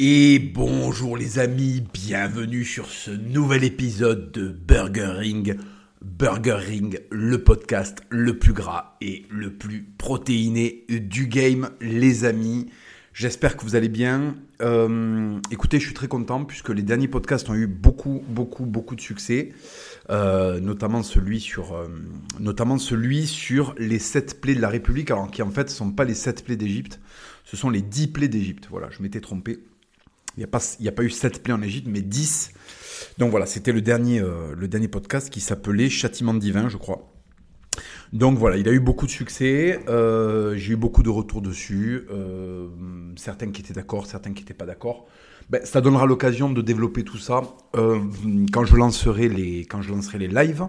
Et 0.00 0.38
bonjour 0.38 1.16
les 1.16 1.40
amis, 1.40 1.82
bienvenue 1.92 2.64
sur 2.64 2.86
ce 2.86 3.10
nouvel 3.10 3.64
épisode 3.64 4.30
de 4.30 4.46
Burger 4.46 5.10
Ring. 5.16 5.56
Burger 6.00 6.52
Ring, 6.52 7.00
le 7.10 7.42
podcast 7.42 8.02
le 8.08 8.38
plus 8.38 8.52
gras 8.52 8.96
et 9.00 9.24
le 9.28 9.52
plus 9.52 9.82
protéiné 9.98 10.84
du 10.88 11.26
game, 11.26 11.70
les 11.80 12.24
amis. 12.24 12.68
J'espère 13.12 13.56
que 13.56 13.64
vous 13.64 13.74
allez 13.74 13.88
bien. 13.88 14.36
Euh, 14.62 15.40
écoutez, 15.50 15.80
je 15.80 15.86
suis 15.86 15.94
très 15.94 16.06
content 16.06 16.44
puisque 16.44 16.68
les 16.68 16.84
derniers 16.84 17.08
podcasts 17.08 17.50
ont 17.50 17.56
eu 17.56 17.66
beaucoup, 17.66 18.22
beaucoup, 18.28 18.66
beaucoup 18.66 18.94
de 18.94 19.00
succès. 19.00 19.48
Euh, 20.10 20.60
notamment 20.60 21.02
celui 21.02 21.40
sur, 21.40 21.74
euh, 21.74 21.88
notamment 22.38 22.78
celui 22.78 23.26
sur 23.26 23.74
les 23.78 23.98
7 23.98 24.40
plaies 24.40 24.54
de 24.54 24.60
la 24.60 24.68
République, 24.68 25.10
alors 25.10 25.28
qui 25.28 25.42
en 25.42 25.50
fait 25.50 25.64
ne 25.64 25.70
sont 25.70 25.90
pas 25.90 26.04
les 26.04 26.14
7 26.14 26.44
plaies 26.44 26.54
d'Égypte, 26.54 27.00
ce 27.42 27.56
sont 27.56 27.68
les 27.68 27.82
10 27.82 28.12
plaies 28.12 28.28
d'Égypte. 28.28 28.68
Voilà, 28.70 28.88
je 28.90 29.02
m'étais 29.02 29.20
trompé. 29.20 29.58
Il 30.38 30.42
n'y 30.42 30.88
a, 30.88 30.92
pas, 30.92 31.02
eu 31.02 31.10
7 31.10 31.42
plaies 31.42 31.52
en 31.52 31.62
Égypte, 31.62 31.88
mais 31.90 32.00
10. 32.00 32.52
Donc 33.18 33.32
voilà, 33.32 33.44
c'était 33.44 33.72
le 33.72 33.80
dernier, 33.80 34.20
euh, 34.20 34.54
le 34.56 34.68
dernier 34.68 34.86
podcast 34.86 35.30
qui 35.30 35.40
s'appelait 35.40 35.88
Châtiment 35.88 36.32
divin, 36.32 36.68
je 36.68 36.76
crois. 36.76 37.12
Donc 38.12 38.38
voilà, 38.38 38.56
il 38.56 38.68
a 38.68 38.72
eu 38.72 38.78
beaucoup 38.78 39.06
de 39.06 39.10
succès, 39.10 39.80
euh, 39.88 40.54
j'ai 40.56 40.74
eu 40.74 40.76
beaucoup 40.76 41.02
de 41.02 41.08
retours 41.08 41.42
dessus, 41.42 42.06
euh, 42.12 42.68
certains 43.16 43.50
qui 43.50 43.62
étaient 43.62 43.74
d'accord, 43.74 44.06
certains 44.06 44.32
qui 44.32 44.42
n'étaient 44.42 44.54
pas 44.54 44.64
d'accord. 44.64 45.08
Ben, 45.50 45.60
ça 45.64 45.80
donnera 45.80 46.06
l'occasion 46.06 46.50
de 46.50 46.62
développer 46.62 47.02
tout 47.02 47.18
ça 47.18 47.42
quand, 47.72 48.64
je 48.64 48.76
lancerai 48.76 49.28
les, 49.28 49.62
quand 49.62 49.82
je 49.82 49.90
lancerai 49.90 50.18
les 50.18 50.28
lives, 50.28 50.68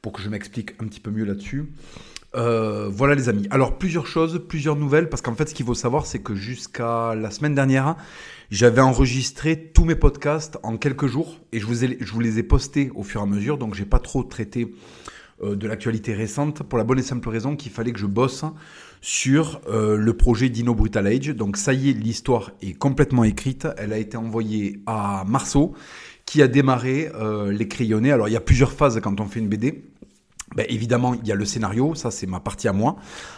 pour 0.00 0.12
que 0.12 0.22
je 0.22 0.30
m'explique 0.30 0.80
un 0.80 0.86
petit 0.86 1.00
peu 1.00 1.10
mieux 1.10 1.26
là-dessus. 1.26 1.66
Voilà 2.34 3.14
les 3.14 3.28
amis. 3.28 3.46
Alors 3.50 3.78
plusieurs 3.78 4.06
choses, 4.06 4.40
plusieurs 4.48 4.76
nouvelles, 4.76 5.08
parce 5.08 5.22
qu'en 5.22 5.34
fait 5.34 5.48
ce 5.48 5.54
qu'il 5.54 5.66
faut 5.66 5.74
savoir 5.74 6.06
c'est 6.06 6.20
que 6.20 6.34
jusqu'à 6.34 7.14
la 7.14 7.30
semaine 7.30 7.54
dernière, 7.54 7.96
j'avais 8.50 8.80
enregistré 8.80 9.70
tous 9.72 9.84
mes 9.84 9.94
podcasts 9.94 10.58
en 10.64 10.76
quelques 10.76 11.06
jours 11.06 11.38
et 11.52 11.60
je 11.60 11.66
vous, 11.66 12.20
les 12.20 12.38
ai 12.38 12.42
postés 12.42 12.90
au 12.96 13.04
fur 13.04 13.20
et 13.20 13.22
à 13.22 13.26
mesure, 13.26 13.58
donc 13.58 13.74
j'ai 13.74 13.84
pas 13.84 14.00
trop 14.00 14.24
traité 14.24 14.74
euh, 15.44 15.54
de 15.54 15.68
l'actualité 15.68 16.14
récente 16.14 16.64
pour 16.64 16.76
la 16.76 16.84
bonne 16.84 16.98
et 16.98 17.02
simple 17.02 17.28
raison 17.28 17.54
qu'il 17.54 17.70
fallait 17.70 17.92
que 17.92 18.00
je 18.00 18.06
bosse 18.06 18.44
sur 19.00 19.60
euh, 19.68 19.96
le 19.96 20.16
projet 20.16 20.48
Dino 20.48 20.74
Brutal 20.74 21.06
Age. 21.06 21.28
Donc 21.28 21.56
ça 21.56 21.72
y 21.72 21.90
est, 21.90 21.92
l'histoire 21.92 22.50
est 22.60 22.72
complètement 22.72 23.22
écrite, 23.22 23.68
elle 23.78 23.92
a 23.92 23.98
été 23.98 24.16
envoyée 24.16 24.80
à 24.86 25.24
Marceau 25.28 25.72
qui 26.26 26.42
a 26.42 26.48
démarré 26.48 27.08
euh, 27.14 27.52
les 27.52 27.68
crayonnés. 27.68 28.10
Alors 28.10 28.28
il 28.28 28.32
y 28.32 28.36
a 28.36 28.40
plusieurs 28.40 28.72
phases 28.72 29.00
quand 29.00 29.20
on 29.20 29.26
fait 29.26 29.38
une 29.38 29.48
BD. 29.48 29.84
Ben, 30.56 30.66
évidemment, 30.68 31.14
il 31.14 31.28
y 31.28 31.32
a 31.32 31.36
le 31.36 31.44
scénario, 31.44 31.94
ça 31.94 32.10
c'est 32.10 32.26
ma 32.26 32.40
partie 32.40 32.66
à 32.66 32.72
moi. 32.72 32.96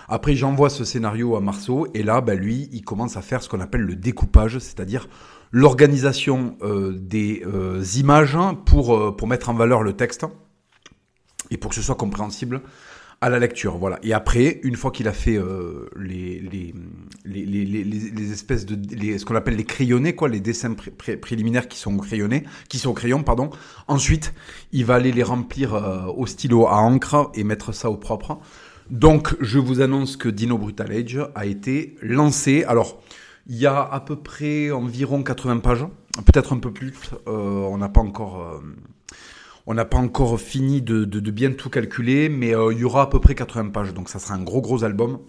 Après, 0.08 0.34
j'envoie 0.34 0.70
ce 0.70 0.84
scénario 0.84 1.36
à 1.36 1.41
Marceau, 1.41 1.86
et 1.92 2.02
là, 2.02 2.20
ben, 2.22 2.38
lui, 2.38 2.70
il 2.72 2.82
commence 2.82 3.16
à 3.16 3.22
faire 3.22 3.42
ce 3.42 3.50
qu'on 3.50 3.60
appelle 3.60 3.82
le 3.82 3.96
découpage, 3.96 4.58
c'est-à-dire 4.58 5.08
l'organisation 5.50 6.56
euh, 6.62 6.92
des 6.96 7.42
euh, 7.46 7.84
images 7.96 8.38
pour, 8.64 8.96
euh, 8.96 9.14
pour 9.14 9.28
mettre 9.28 9.50
en 9.50 9.55
valeur 9.55 9.83
le 9.83 9.92
texte, 9.92 10.24
et 11.50 11.58
pour 11.58 11.68
que 11.68 11.74
ce 11.74 11.83
soit 11.83 11.96
compréhensible 11.96 12.62
à 13.22 13.30
la 13.30 13.38
lecture. 13.38 13.78
Voilà. 13.78 14.00
Et 14.02 14.12
après, 14.12 14.60
une 14.64 14.74
fois 14.74 14.90
qu'il 14.90 15.06
a 15.06 15.12
fait 15.12 15.36
euh, 15.36 15.88
les, 15.96 16.40
les, 16.40 16.74
les, 17.24 17.44
les, 17.46 17.84
les, 17.84 18.32
espèces 18.32 18.66
de 18.66 18.76
les, 18.94 19.16
ce 19.16 19.24
qu'on 19.24 19.36
appelle 19.36 19.54
les 19.54 19.64
crayonnés, 19.64 20.14
quoi, 20.14 20.28
les 20.28 20.40
dessins 20.40 20.74
préliminaires 20.74 21.68
qui 21.68 21.78
sont 21.78 21.96
crayonnés, 21.96 22.42
qui 22.68 22.78
sont 22.78 22.90
au 22.90 22.94
crayon, 22.94 23.22
pardon. 23.22 23.50
Ensuite, 23.86 24.34
il 24.72 24.84
va 24.84 24.96
aller 24.96 25.12
les 25.12 25.22
remplir 25.22 25.74
euh, 25.74 26.06
au 26.06 26.26
stylo 26.26 26.66
à 26.66 26.78
encre 26.78 27.30
et 27.34 27.44
mettre 27.44 27.72
ça 27.72 27.90
au 27.90 27.96
propre. 27.96 28.40
Donc, 28.90 29.36
je 29.40 29.60
vous 29.60 29.80
annonce 29.80 30.16
que 30.16 30.28
Dino 30.28 30.58
Brutal 30.58 30.90
Age 30.90 31.20
a 31.36 31.46
été 31.46 31.94
lancé. 32.02 32.64
Alors, 32.64 33.00
il 33.46 33.56
y 33.56 33.66
a 33.66 33.80
à 33.80 34.00
peu 34.00 34.16
près 34.16 34.72
environ 34.72 35.22
80 35.22 35.58
pages, 35.60 35.86
peut-être 36.26 36.52
un 36.52 36.58
peu 36.58 36.72
plus. 36.72 36.92
Euh, 37.28 37.30
on 37.30 37.78
n'a 37.78 37.88
pas 37.88 38.00
encore 38.00 38.60
on 39.66 39.74
n'a 39.74 39.84
pas 39.84 39.98
encore 39.98 40.41
fini 40.41 40.82
de, 40.82 41.05
bien 41.30 41.52
tout 41.52 41.70
calculer, 41.70 42.28
mais 42.28 42.55
euh, 42.55 42.72
il 42.72 42.80
y 42.80 42.84
aura 42.84 43.02
à 43.02 43.06
peu 43.06 43.20
près 43.20 43.34
80 43.34 43.70
pages, 43.70 43.95
donc 43.95 44.08
ça 44.08 44.18
sera 44.18 44.34
un 44.34 44.42
gros 44.42 44.61
gros 44.61 44.84
album. 44.84 45.20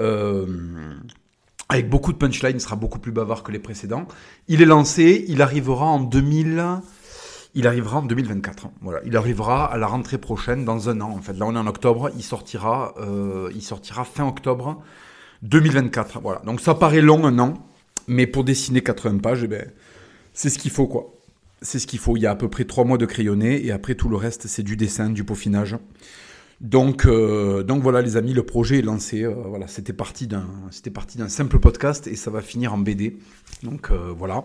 Euh, 0.00 0.46
avec 1.68 1.88
beaucoup 1.88 2.12
de 2.12 2.18
punchlines, 2.18 2.56
il 2.56 2.60
sera 2.60 2.76
beaucoup 2.76 2.98
plus 2.98 3.12
bavard 3.12 3.42
que 3.42 3.52
les 3.52 3.58
précédents. 3.58 4.06
Il 4.48 4.62
est 4.62 4.66
lancé, 4.66 5.24
il 5.28 5.42
arrivera 5.42 5.86
en 5.86 6.00
2000... 6.00 6.80
Il 7.56 7.68
arrivera 7.68 7.98
en 7.98 8.02
2024. 8.02 8.66
Voilà, 8.80 8.98
il 9.06 9.16
arrivera 9.16 9.72
à 9.72 9.78
la 9.78 9.86
rentrée 9.86 10.18
prochaine, 10.18 10.64
dans 10.64 10.88
un 10.88 11.00
an. 11.00 11.12
En 11.12 11.22
fait, 11.22 11.34
là 11.34 11.46
on 11.46 11.54
est 11.54 11.58
en 11.58 11.68
octobre, 11.68 12.10
il 12.16 12.24
sortira, 12.24 12.94
euh, 12.98 13.48
fin 14.12 14.26
octobre 14.26 14.82
2024. 15.42 16.20
Voilà, 16.20 16.40
donc 16.40 16.60
ça 16.60 16.74
paraît 16.74 17.00
long 17.00 17.24
un 17.24 17.38
an, 17.38 17.54
mais 18.08 18.26
pour 18.26 18.42
dessiner 18.42 18.82
80 18.82 19.18
pages, 19.18 19.44
eh 19.44 19.46
ben, 19.46 19.70
c'est 20.32 20.50
ce 20.50 20.58
qu'il 20.58 20.72
faut 20.72 20.88
quoi 20.88 21.13
c'est 21.64 21.78
ce 21.78 21.86
qu'il 21.86 21.98
faut. 21.98 22.16
Il 22.16 22.20
y 22.20 22.26
a 22.26 22.30
à 22.30 22.36
peu 22.36 22.48
près 22.48 22.64
trois 22.64 22.84
mois 22.84 22.98
de 22.98 23.06
crayonné 23.06 23.66
et 23.66 23.72
après 23.72 23.94
tout 23.94 24.08
le 24.08 24.16
reste, 24.16 24.46
c'est 24.46 24.62
du 24.62 24.76
dessin, 24.76 25.10
du 25.10 25.24
peaufinage. 25.24 25.76
Donc, 26.60 27.04
euh, 27.04 27.62
donc 27.62 27.82
voilà 27.82 28.00
les 28.00 28.16
amis, 28.16 28.32
le 28.32 28.44
projet 28.44 28.78
est 28.78 28.82
lancé. 28.82 29.24
Euh, 29.24 29.34
voilà, 29.46 29.66
c'était 29.66 29.92
parti 29.92 30.26
d'un, 30.26 30.46
c'était 30.70 30.90
parti 30.90 31.18
d'un 31.18 31.28
simple 31.28 31.58
podcast 31.58 32.06
et 32.06 32.16
ça 32.16 32.30
va 32.30 32.40
finir 32.40 32.72
en 32.72 32.78
BD. 32.78 33.18
Donc 33.62 33.90
euh, 33.90 34.12
voilà. 34.16 34.44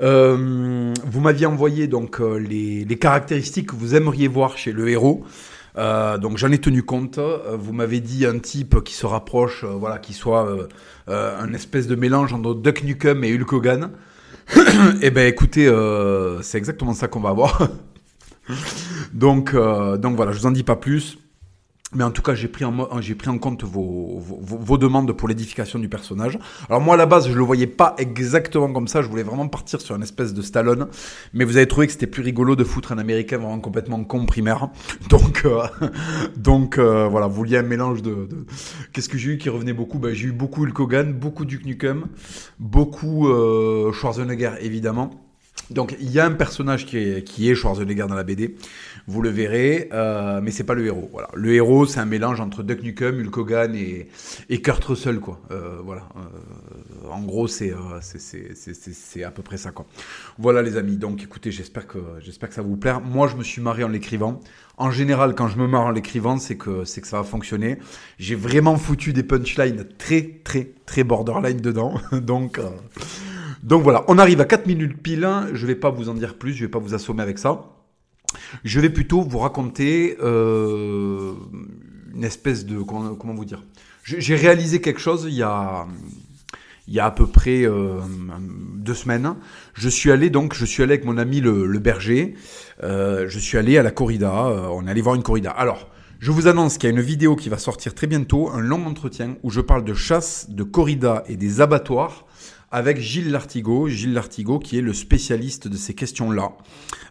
vous 0.00 1.20
m'aviez 1.20 1.46
envoyé 1.46 1.86
donc 1.86 2.20
les, 2.20 2.84
les, 2.84 2.98
caractéristiques 2.98 3.70
que 3.70 3.76
vous 3.76 3.94
aimeriez 3.94 4.28
voir 4.28 4.58
chez 4.58 4.72
le 4.72 4.88
héros. 4.88 5.24
donc 5.76 6.36
j'en 6.36 6.52
ai 6.52 6.58
tenu 6.58 6.82
compte. 6.82 7.18
vous 7.18 7.72
m'avez 7.72 8.00
dit 8.00 8.26
un 8.26 8.38
type 8.38 8.82
qui 8.84 8.94
se 8.94 9.06
rapproche, 9.06 9.64
voilà, 9.64 9.98
qui 9.98 10.12
soit 10.12 10.68
un 11.08 11.52
espèce 11.52 11.86
de 11.86 11.94
mélange 11.94 12.32
entre 12.32 12.54
Duck 12.54 12.82
Nukem 12.84 13.24
et 13.24 13.34
Hulk 13.34 13.52
Hogan. 13.52 13.90
eh 15.02 15.10
ben 15.10 15.26
écoutez, 15.26 15.66
euh, 15.66 16.42
c'est 16.42 16.58
exactement 16.58 16.94
ça 16.94 17.08
qu'on 17.08 17.20
va 17.20 17.30
avoir. 17.30 17.68
donc, 19.12 19.54
euh, 19.54 19.96
donc 19.96 20.16
voilà, 20.16 20.32
je 20.32 20.38
vous 20.38 20.46
en 20.46 20.50
dis 20.50 20.62
pas 20.62 20.76
plus. 20.76 21.18
Mais 21.96 22.04
en 22.04 22.10
tout 22.10 22.20
cas, 22.20 22.34
j'ai 22.34 22.48
pris, 22.48 22.64
en, 22.66 23.00
j'ai 23.00 23.14
pris 23.14 23.30
en 23.30 23.38
compte 23.38 23.64
vos, 23.64 24.18
vos, 24.18 24.58
vos 24.58 24.76
demandes 24.76 25.10
pour 25.12 25.28
l'édification 25.28 25.78
du 25.78 25.88
personnage. 25.88 26.38
Alors 26.68 26.82
moi, 26.82 26.94
à 26.94 26.98
la 26.98 27.06
base, 27.06 27.26
je 27.26 27.32
le 27.32 27.42
voyais 27.42 27.66
pas 27.66 27.94
exactement 27.96 28.70
comme 28.70 28.86
ça. 28.86 29.00
Je 29.00 29.08
voulais 29.08 29.22
vraiment 29.22 29.48
partir 29.48 29.80
sur 29.80 29.96
une 29.96 30.02
espèce 30.02 30.34
de 30.34 30.42
Stallone. 30.42 30.88
Mais 31.32 31.44
vous 31.44 31.56
avez 31.56 31.66
trouvé 31.66 31.86
que 31.86 31.94
c'était 31.94 32.06
plus 32.06 32.22
rigolo 32.22 32.54
de 32.54 32.64
foutre 32.64 32.92
un 32.92 32.98
Américain 32.98 33.38
vraiment 33.38 33.60
complètement 33.60 34.04
con 34.04 34.26
primaire. 34.26 34.68
Donc, 35.08 35.46
euh, 35.46 35.62
donc 36.36 36.78
euh, 36.78 37.08
voilà, 37.08 37.26
vous 37.28 37.36
vouliez 37.36 37.56
un 37.56 37.62
mélange 37.62 38.02
de... 38.02 38.10
de... 38.10 38.46
Qu'est-ce 38.92 39.08
que 39.08 39.16
j'ai 39.16 39.32
eu 39.32 39.38
qui 39.38 39.48
revenait 39.48 39.72
beaucoup? 39.72 39.98
Ben, 39.98 40.12
J'ai 40.12 40.26
eu 40.26 40.32
beaucoup 40.32 40.64
Hulk 40.64 40.78
Hogan, 40.78 41.12
beaucoup 41.14 41.44
Duke 41.44 41.64
Nukem, 41.64 42.06
beaucoup 42.58 43.28
euh, 43.28 43.92
Schwarzenegger, 43.92 44.52
évidemment. 44.60 45.25
Donc 45.70 45.96
il 46.00 46.10
y 46.10 46.20
a 46.20 46.26
un 46.26 46.32
personnage 46.32 46.86
qui 46.86 46.98
est, 46.98 47.24
qui 47.24 47.50
est 47.50 47.54
Schwarzenegger 47.54 48.06
dans 48.08 48.14
la 48.14 48.22
BD, 48.22 48.56
vous 49.08 49.20
le 49.20 49.30
verrez, 49.30 49.88
euh, 49.92 50.40
mais 50.40 50.52
c'est 50.52 50.64
pas 50.64 50.74
le 50.74 50.86
héros. 50.86 51.08
Voilà, 51.12 51.28
le 51.34 51.52
héros 51.54 51.86
c'est 51.86 51.98
un 51.98 52.04
mélange 52.04 52.40
entre 52.40 52.62
Duck 52.62 52.82
Nukem, 52.82 53.20
Hulk 53.20 53.36
Hogan 53.36 53.74
et, 53.74 54.08
et 54.48 54.62
Kurt 54.62 54.84
Russell 54.84 55.18
quoi. 55.18 55.40
Euh, 55.50 55.78
voilà, 55.84 56.02
euh, 56.16 57.10
en 57.10 57.22
gros 57.22 57.48
c'est 57.48 57.72
euh, 57.72 58.00
c'est 58.00 59.24
à 59.24 59.30
peu 59.30 59.42
près 59.42 59.56
ça 59.56 59.72
quoi. 59.72 59.86
Voilà 60.38 60.62
les 60.62 60.76
amis. 60.76 60.96
Donc 60.96 61.22
écoutez, 61.22 61.50
j'espère 61.50 61.86
que 61.86 61.98
que 61.98 62.54
ça 62.54 62.62
va 62.62 62.68
vous 62.68 62.76
plaire. 62.76 63.00
Moi 63.00 63.26
je 63.26 63.36
me 63.36 63.42
suis 63.42 63.60
marré 63.60 63.82
en 63.82 63.88
l'écrivant. 63.88 64.40
En 64.78 64.90
général, 64.90 65.34
quand 65.34 65.48
je 65.48 65.56
me 65.58 65.66
marre 65.66 65.86
en 65.86 65.90
l'écrivant, 65.90 66.38
c'est 66.38 66.56
que 66.56 66.84
que 66.84 67.06
ça 67.06 67.16
va 67.16 67.24
fonctionner. 67.24 67.78
J'ai 68.18 68.36
vraiment 68.36 68.76
foutu 68.76 69.12
des 69.12 69.24
punchlines 69.24 69.84
très 69.98 70.22
très 70.44 70.70
très 70.86 71.02
borderline 71.02 71.60
dedans, 71.60 71.94
donc. 72.12 72.60
Donc 73.66 73.82
voilà, 73.82 74.04
on 74.06 74.16
arrive 74.16 74.40
à 74.40 74.44
4 74.44 74.66
minutes 74.66 75.02
pile. 75.02 75.28
Je 75.52 75.62
ne 75.62 75.66
vais 75.66 75.74
pas 75.74 75.90
vous 75.90 76.08
en 76.08 76.14
dire 76.14 76.38
plus, 76.38 76.52
je 76.52 76.62
ne 76.62 76.66
vais 76.66 76.70
pas 76.70 76.78
vous 76.78 76.94
assommer 76.94 77.22
avec 77.22 77.36
ça. 77.36 77.64
Je 78.62 78.78
vais 78.78 78.90
plutôt 78.90 79.22
vous 79.22 79.38
raconter 79.38 80.16
euh, 80.22 81.32
une 82.14 82.22
espèce 82.22 82.64
de... 82.64 82.78
Comment, 82.78 83.34
vous 83.34 83.44
dire? 83.44 83.64
J'ai 84.04 84.36
réalisé 84.36 84.80
quelque 84.80 85.00
chose 85.00 85.26
il 85.28 85.34
y 85.34 85.42
a, 85.42 85.88
il 86.86 86.94
y 86.94 87.00
a 87.00 87.06
à 87.06 87.10
peu 87.10 87.26
près 87.26 87.64
euh, 87.64 87.98
deux 88.76 88.94
semaines. 88.94 89.34
Je 89.74 89.88
suis 89.88 90.12
allé 90.12 90.30
donc, 90.30 90.54
je 90.54 90.64
suis 90.64 90.84
allé 90.84 90.92
avec 90.92 91.04
mon 91.04 91.18
ami 91.18 91.40
le, 91.40 91.78
berger. 91.80 92.34
Euh, 92.84 93.28
je 93.28 93.38
suis 93.40 93.58
allé 93.58 93.78
à 93.78 93.82
la 93.82 93.90
corrida. 93.90 94.46
on 94.70 94.86
est 94.86 94.90
allé 94.92 95.02
voir 95.02 95.16
une 95.16 95.24
corrida. 95.24 95.50
Alors, 95.50 95.90
je 96.20 96.30
vous 96.30 96.46
annonce 96.46 96.78
qu'il 96.78 96.88
y 96.88 96.92
a 96.92 96.94
une 96.94 97.02
vidéo 97.02 97.34
qui 97.34 97.48
va 97.48 97.58
sortir 97.58 97.94
très 97.94 98.06
bientôt, 98.06 98.48
un 98.48 98.60
long 98.60 98.86
entretien 98.86 99.38
où 99.42 99.50
je 99.50 99.60
parle 99.60 99.82
de 99.82 99.94
chasse, 99.94 100.50
de 100.50 100.62
corrida 100.62 101.24
et 101.26 101.34
des 101.34 101.60
abattoirs 101.60 102.26
avec 102.76 103.00
Gilles 103.00 103.30
Lartigot. 103.30 103.88
Gilles 103.88 104.12
Lartigot, 104.12 104.58
qui 104.58 104.76
est 104.76 104.82
le 104.82 104.92
spécialiste 104.92 105.66
de 105.66 105.78
ces 105.78 105.94
questions-là, 105.94 106.52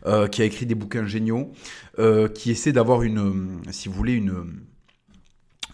euh, 0.05 0.27
qui 0.27 0.43
a 0.43 0.45
écrit 0.45 0.67
des 0.67 0.75
bouquins 0.75 1.07
géniaux, 1.07 1.51
euh, 1.97 2.27
qui 2.27 2.51
essaie 2.51 2.71
d'avoir 2.71 3.01
une, 3.01 3.61
si 3.71 3.89
vous 3.89 3.95
voulez, 3.95 4.13
une, 4.13 4.43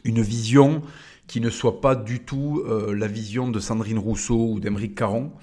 une 0.06 0.22
vision 0.22 0.82
qui 1.28 1.42
ne 1.42 1.50
soit 1.50 1.82
pas 1.82 1.96
du 1.96 2.22
tout 2.22 2.64
euh, 2.66 2.96
la 2.96 3.08
vision 3.08 3.50
de 3.50 3.60
Sandrine 3.60 4.00
Rousseau 4.00 4.52
ou 4.52 4.60
d'Emeric 4.62 4.96
Caron 4.96 5.34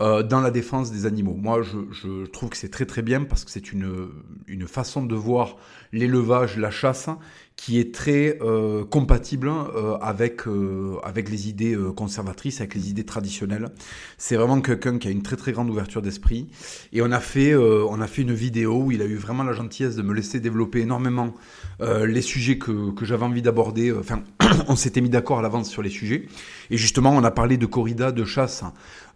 euh, 0.00 0.22
dans 0.22 0.40
la 0.40 0.52
défense 0.52 0.92
des 0.92 1.04
animaux. 1.04 1.34
Moi, 1.34 1.62
je, 1.62 1.78
je 1.90 2.26
trouve 2.26 2.50
que 2.50 2.56
c'est 2.56 2.70
très 2.70 2.86
très 2.86 3.02
bien 3.02 3.24
parce 3.24 3.44
que 3.44 3.50
c'est 3.50 3.72
une, 3.72 4.08
une 4.46 4.68
façon 4.68 5.04
de 5.04 5.16
voir 5.16 5.56
l'élevage, 5.92 6.56
la 6.56 6.70
chasse, 6.70 7.08
qui 7.56 7.80
est 7.80 7.94
très 7.94 8.38
euh, 8.42 8.84
compatible 8.84 9.48
euh, 9.48 9.96
avec, 9.96 10.46
euh, 10.46 10.96
avec 11.02 11.30
les 11.30 11.48
idées 11.48 11.74
euh, 11.74 11.90
conservatrices, 11.90 12.60
avec 12.60 12.74
les 12.74 12.90
idées 12.90 13.04
traditionnelles. 13.04 13.70
C'est 14.18 14.36
vraiment 14.36 14.60
quelqu'un 14.60 14.98
qui 14.98 15.08
a 15.08 15.10
une 15.10 15.22
très 15.22 15.36
très 15.36 15.52
grande 15.52 15.70
ouverture 15.70 16.02
d'esprit. 16.02 16.48
Et 16.92 17.00
on 17.00 17.10
a, 17.10 17.20
fait, 17.20 17.52
euh, 17.52 17.84
on 17.88 18.00
a 18.02 18.06
fait 18.06 18.22
une 18.22 18.34
vidéo 18.34 18.82
où 18.84 18.92
il 18.92 19.00
a 19.00 19.06
eu 19.06 19.16
vraiment 19.16 19.42
la 19.42 19.54
gentillesse 19.54 19.96
de 19.96 20.02
me 20.02 20.12
laisser 20.12 20.38
développer 20.38 20.80
énormément 20.80 21.34
euh, 21.80 22.06
les 22.06 22.22
sujets 22.22 22.58
que, 22.58 22.92
j'avais 23.02 23.24
envie 23.24 23.42
d'aborder. 23.42 23.92
Enfin, 23.92 24.22
on 24.68 24.76
s'était 24.76 25.00
mis 25.00 25.10
d'accord 25.10 25.38
à 25.38 25.42
l'avance 25.42 25.68
sur 25.68 25.82
les 25.82 25.90
sujets. 25.90 26.26
Et 26.70 26.76
justement, 26.76 27.10
on 27.10 27.24
a 27.24 27.30
parlé 27.30 27.56
de 27.56 27.66
corrida, 27.66 28.12
de 28.12 28.24
chasse 28.24 28.64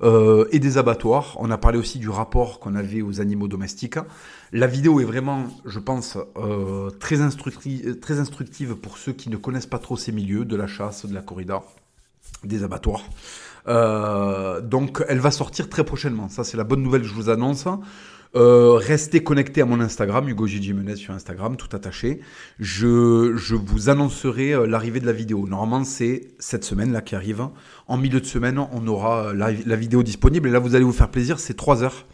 euh, 0.02 0.46
et 0.52 0.58
des 0.58 0.78
abattoirs. 0.78 1.36
On 1.38 1.50
a 1.50 1.58
parlé 1.58 1.78
aussi 1.78 1.98
du 1.98 2.08
rapport 2.08 2.60
qu'on 2.60 2.74
avait 2.74 3.02
aux 3.02 3.20
animaux 3.20 3.48
domestiques. 3.48 3.98
La 4.52 4.66
vidéo 4.66 5.00
est 5.00 5.04
vraiment, 5.04 5.46
je 5.64 5.78
pense, 5.78 6.18
euh, 6.36 6.90
très, 6.90 7.20
instructive, 7.20 8.74
pour 8.76 8.98
ceux 8.98 9.12
qui 9.12 9.30
ne 9.30 9.36
connaissent 9.36 9.66
pas 9.66 9.78
trop 9.78 9.96
ces 9.96 10.12
milieux, 10.12 10.44
de 10.44 10.56
la 10.56 10.66
chasse, 10.66 11.06
de 11.06 11.14
la 11.14 11.22
corrida, 11.22 11.62
des 12.44 12.62
abattoirs. 12.62 13.04
Euh, 13.68 14.60
donc 14.60 15.04
elle 15.08 15.18
va 15.18 15.30
sortir 15.30 15.68
très 15.68 15.84
prochainement. 15.84 16.28
Ça 16.28 16.44
c'est 16.44 16.56
la 16.56 16.64
bonne 16.64 16.82
nouvelle 16.82 17.02
que 17.02 17.08
je 17.08 17.14
vous 17.14 17.28
annonce. 17.28 17.66
Euh, 18.36 18.74
restez 18.74 19.24
connectés 19.24 19.60
à 19.60 19.64
mon 19.64 19.80
Instagram, 19.80 20.28
Hugo 20.28 20.46
Gigi 20.46 20.72
Menez 20.72 20.96
sur 20.96 21.12
Instagram, 21.12 21.56
tout 21.56 21.74
attaché. 21.74 22.20
Je, 22.60 23.34
je 23.36 23.56
vous 23.56 23.88
annoncerai 23.88 24.52
euh, 24.52 24.66
l'arrivée 24.66 25.00
de 25.00 25.06
la 25.06 25.12
vidéo. 25.12 25.48
Normalement, 25.48 25.84
c'est 25.84 26.28
cette 26.38 26.64
semaine 26.64 26.92
là 26.92 27.00
qui 27.00 27.16
arrive. 27.16 27.48
En 27.88 27.96
milieu 27.96 28.20
de 28.20 28.26
semaine, 28.26 28.58
on 28.58 28.86
aura 28.86 29.32
la, 29.34 29.50
la 29.50 29.76
vidéo 29.76 30.04
disponible. 30.04 30.48
Et 30.48 30.52
là, 30.52 30.60
vous 30.60 30.76
allez 30.76 30.84
vous 30.84 30.92
faire 30.92 31.10
plaisir. 31.10 31.40
C'est 31.40 31.54
3 31.54 31.82
heures. 31.82 32.06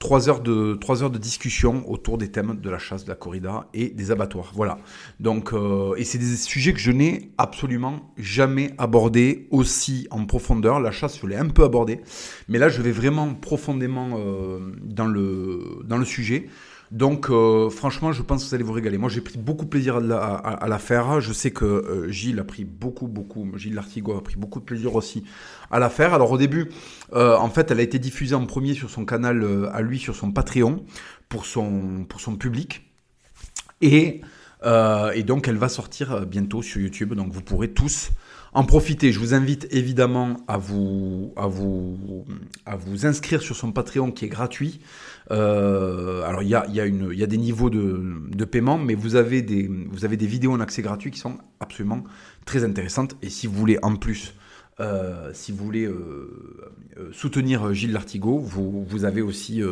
3 0.00 0.30
heures, 0.30 0.40
de, 0.40 0.74
3 0.80 1.02
heures 1.02 1.10
de 1.10 1.18
discussion 1.18 1.88
autour 1.88 2.16
des 2.16 2.30
thèmes 2.32 2.58
de 2.58 2.70
la 2.70 2.78
chasse, 2.78 3.04
de 3.04 3.10
la 3.10 3.14
corrida 3.14 3.68
et 3.74 3.90
des 3.90 4.10
abattoirs. 4.10 4.50
Voilà. 4.54 4.78
Donc, 5.20 5.52
euh, 5.52 5.94
et 5.96 6.04
c'est 6.04 6.16
des 6.16 6.36
sujets 6.36 6.72
que 6.72 6.80
je 6.80 6.90
n'ai 6.90 7.32
absolument 7.36 8.10
jamais 8.16 8.72
abordés 8.78 9.46
aussi 9.50 10.08
en 10.10 10.24
profondeur. 10.24 10.80
La 10.80 10.90
chasse, 10.90 11.20
je 11.20 11.26
l'ai 11.26 11.36
un 11.36 11.48
peu 11.50 11.64
abordé. 11.64 12.00
Mais 12.48 12.58
là, 12.58 12.70
je 12.70 12.80
vais 12.80 12.92
vraiment 12.92 13.34
profondément 13.34 14.12
euh, 14.14 14.72
dans, 14.82 15.06
le, 15.06 15.82
dans 15.84 15.98
le 15.98 16.06
sujet. 16.06 16.48
Donc, 16.90 17.30
euh, 17.30 17.70
franchement, 17.70 18.10
je 18.10 18.20
pense 18.22 18.42
que 18.42 18.48
vous 18.48 18.54
allez 18.54 18.64
vous 18.64 18.72
régaler. 18.72 18.98
Moi, 18.98 19.08
j'ai 19.08 19.20
pris 19.20 19.38
beaucoup 19.38 19.64
de 19.64 19.70
plaisir 19.70 19.96
à 19.98 20.66
la, 20.66 20.78
faire. 20.78 21.20
Je 21.20 21.32
sais 21.32 21.52
que 21.52 21.64
euh, 21.64 22.10
Gilles 22.10 22.40
a 22.40 22.44
pris 22.44 22.64
beaucoup, 22.64 23.06
beaucoup, 23.06 23.46
Gilles 23.56 23.74
Lartigot 23.74 24.16
a 24.16 24.24
pris 24.24 24.34
beaucoup 24.34 24.58
de 24.58 24.64
plaisir 24.64 24.96
aussi 24.96 25.22
à 25.70 25.78
la 25.78 25.88
faire. 25.88 26.14
Alors, 26.14 26.32
au 26.32 26.38
début, 26.38 26.68
euh, 27.12 27.36
en 27.36 27.48
fait, 27.48 27.70
elle 27.70 27.78
a 27.78 27.82
été 27.82 28.00
diffusée 28.00 28.34
en 28.34 28.44
premier 28.44 28.74
sur 28.74 28.90
son 28.90 29.04
canal 29.04 29.70
à 29.72 29.82
lui, 29.82 30.00
sur 30.00 30.16
son 30.16 30.32
Patreon, 30.32 30.84
pour 31.28 31.46
son, 31.46 32.04
pour 32.08 32.20
son 32.20 32.34
public. 32.34 32.90
Et, 33.82 34.22
et 34.64 35.22
donc, 35.22 35.46
elle 35.46 35.58
va 35.58 35.68
sortir 35.68 36.26
bientôt 36.26 36.60
sur 36.60 36.80
YouTube. 36.80 37.14
Donc, 37.14 37.32
vous 37.32 37.42
pourrez 37.42 37.68
tous 37.68 38.10
en 38.52 38.64
profiter. 38.64 39.12
Je 39.12 39.18
vous 39.18 39.34
invite 39.34 39.68
évidemment 39.70 40.38
à 40.48 40.56
vous, 40.56 41.32
à 41.36 41.46
vous, 41.46 42.26
à 42.66 42.76
vous 42.76 43.06
inscrire 43.06 43.42
sur 43.42 43.56
son 43.56 43.72
Patreon 43.72 44.10
qui 44.10 44.24
est 44.24 44.28
gratuit. 44.28 44.80
Euh, 45.30 46.22
alors 46.24 46.42
il 46.42 46.48
y 46.48 46.54
a, 46.54 47.26
des 47.26 47.38
niveaux 47.38 47.70
de, 47.70 48.44
paiement, 48.44 48.78
mais 48.78 48.94
vous 48.94 49.16
avez, 49.16 49.42
des, 49.42 49.68
vidéos 50.26 50.52
en 50.52 50.60
accès 50.60 50.82
gratuit 50.82 51.10
qui 51.10 51.20
sont 51.20 51.38
absolument 51.60 52.04
très 52.44 52.64
intéressantes. 52.64 53.16
Et 53.22 53.30
si 53.30 53.46
vous 53.46 53.54
voulez 53.54 53.78
en 53.82 53.96
plus, 53.96 54.34
euh, 54.80 55.30
si 55.34 55.52
vous 55.52 55.64
voulez 55.64 55.84
euh, 55.84 57.10
soutenir 57.12 57.72
Gilles 57.74 57.92
Lartigot, 57.92 58.38
vous, 58.38 59.04
avez 59.04 59.22
aussi 59.22 59.62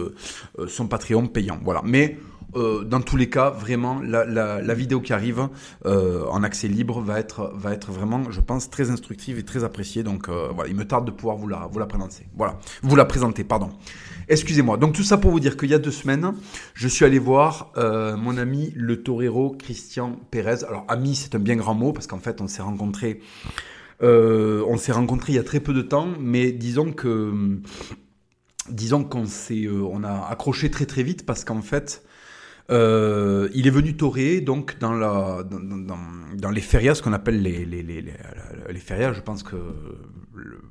son 0.69 0.87
Patreon 0.87 1.26
payant. 1.26 1.58
Voilà. 1.64 1.82
Mais 1.84 2.19
dans 2.55 3.00
tous 3.00 3.16
les 3.16 3.28
cas, 3.28 3.50
vraiment, 3.50 4.00
la, 4.00 4.75
vidéo 4.75 5.00
qui 5.00 5.12
arrive 5.12 5.49
en 5.84 6.43
accès 6.44 6.69
libre 6.69 7.00
va 7.00 7.19
être, 7.19 7.90
vraiment, 7.90 8.31
je 8.31 8.40
pense, 8.40 8.70
très 8.70 8.90
instructive 8.90 9.38
et 9.38 9.44
très 9.44 9.64
appréciée. 9.64 10.05
Donc 10.05 10.28
voilà, 10.28 10.70
il 10.70 10.76
me 10.76 10.84
tarde 10.84 11.05
de 11.05 11.10
pouvoir 11.10 11.37
vous 11.37 11.49
la, 11.49 11.69
vous 11.70 11.81
la 11.81 11.87
présenter. 11.87 12.28
Voilà, 12.37 12.58
vous 12.82 12.94
la 12.94 13.06
présenter, 13.06 13.43
pardon. 13.43 13.70
Excusez-moi. 14.30 14.76
Donc 14.76 14.94
tout 14.94 15.02
ça 15.02 15.16
pour 15.16 15.30
vous 15.30 15.40
dire 15.40 15.56
qu'il 15.56 15.70
y 15.70 15.75
a 15.75 15.78
deux 15.78 15.90
semaines, 15.90 16.34
je 16.75 16.86
suis 16.86 17.04
allé 17.04 17.19
voir 17.19 17.72
euh, 17.78 18.16
mon 18.16 18.36
ami 18.36 18.72
le 18.76 19.02
torero 19.02 19.56
Christian 19.58 20.20
Pérez. 20.30 20.64
Alors 20.69 20.84
ami, 20.88 21.14
c'est 21.14 21.34
un 21.34 21.38
bien 21.38 21.56
grand 21.56 21.75
mot 21.75 21.92
parce 21.92 22.06
qu'en 22.06 22.19
fait, 22.19 22.42
on 22.42 22.46
s'est 22.46 22.62
rencontrés, 22.62 23.20
euh, 24.02 24.62
on 24.69 24.76
s'est 24.76 24.92
rencontrés 24.92 25.32
il 25.32 25.36
y 25.36 25.38
a 25.38 25.44
très 25.44 25.60
peu 25.60 25.72
de 25.72 25.80
temps, 25.80 26.08
mais 26.20 26.52
disons 26.52 26.92
que, 26.92 27.58
disons 28.70 29.02
qu'on 29.02 29.25
s'est, 29.25 29.64
euh, 29.64 29.82
on 29.90 30.04
a 30.04 30.28
accroché 30.31 30.70
très 30.70 30.86
très 30.86 31.02
vite 31.02 31.24
parce 31.24 31.44
qu'en 31.44 31.62
fait. 31.62 32.04
Euh, 32.70 33.48
il 33.54 33.66
est 33.66 33.70
venu 33.70 33.96
torer 33.96 34.42
donc 34.42 34.78
dans, 34.78 34.92
la, 34.92 35.42
dans, 35.42 36.50
les 36.50 36.60
férias, 36.60 36.96
ce 36.96 37.02
qu'on 37.02 37.14
appelle 37.14 37.40
les, 37.40 37.64
les, 37.64 37.82
les, 37.82 38.02
les, 38.02 38.12
les 38.69 38.78
férias. 38.78 39.14
Je 39.14 39.22
pense 39.22 39.42
que 39.42 39.56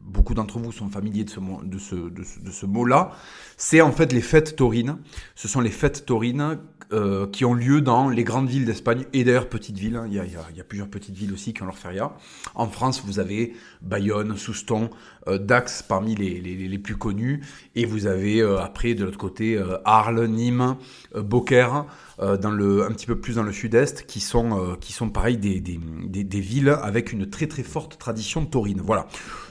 beaucoup 0.08 0.34
d'entre 0.34 0.60
vous 0.60 0.72
sont 0.72 0.90
familiers 0.90 1.24
de 1.24 1.30
ce, 1.30 1.40
de 1.40 1.78
ce, 1.78 1.96
de 1.96 2.52
ce, 2.52 2.66
mot-là. 2.66 3.12
C'est 3.58 3.82
en 3.82 3.92
fait 3.92 4.14
les 4.14 4.22
fêtes 4.22 4.56
taurines. 4.56 4.98
Ce 5.36 5.48
sont 5.48 5.62
les 5.62 5.70
fêtes 5.70 6.06
taurines 6.06 6.58
euh, 6.94 7.28
qui 7.28 7.44
ont 7.44 7.54
lieu 7.54 7.82
dans 7.82 8.08
les 8.08 8.24
grandes 8.24 8.48
villes 8.48 8.66
d'Espagne 8.66 9.06
et 9.12 9.26
d'ailleurs 9.26 9.50
petites 9.50 9.78
villes. 9.78 9.98
Hein. 9.98 10.06
Il, 10.08 10.14
y 10.14 10.20
a, 10.20 10.26
y 10.26 10.62
a, 10.62 10.64
plusieurs 10.64 10.88
petites 10.88 11.16
villes 11.16 11.34
aussi 11.34 11.54
qui 11.54 11.62
ont 11.62 11.66
leur 11.66 11.78
feria. 11.78 12.14
En 12.56 12.68
France, 12.68 13.04
vous 13.06 13.20
avez 13.20 13.54
Bayonne, 13.82 14.38
Souston, 14.38 14.90
euh, 15.28 15.38
Dax 15.38 15.84
parmi 15.84 16.16
les, 16.16 16.40
les, 16.40 16.56
les, 16.56 16.78
plus 16.80 16.96
connus. 16.96 17.44
Et 17.76 17.86
vous 17.86 18.08
avez 18.08 18.42
euh, 18.42 18.60
après 18.60 18.94
de 18.94 19.04
l'autre 19.04 19.18
côté 19.18 19.62
Arles, 19.84 20.28
Nîmes, 20.28 20.78
Beaucaire. 21.16 21.86
Dans 22.20 22.50
le, 22.50 22.84
un 22.84 22.90
petit 22.94 23.06
peu 23.06 23.20
plus 23.20 23.36
dans 23.36 23.44
le 23.44 23.52
sud-est, 23.52 24.08
qui 24.08 24.22
sont, 24.22 24.76
qui 24.82 24.92
sont 24.92 25.12
pareil 25.12 25.38
des, 25.38 25.60
des, 25.60 25.80
des, 26.08 26.24
des, 26.24 26.40
villes 26.40 26.76
avec 26.82 27.14
une 27.14 27.30
très 27.30 27.46
très 27.46 27.62
forte 27.62 28.00
tradition 28.00 28.44
taurine. 28.44 28.82
Voilà. 28.84 29.06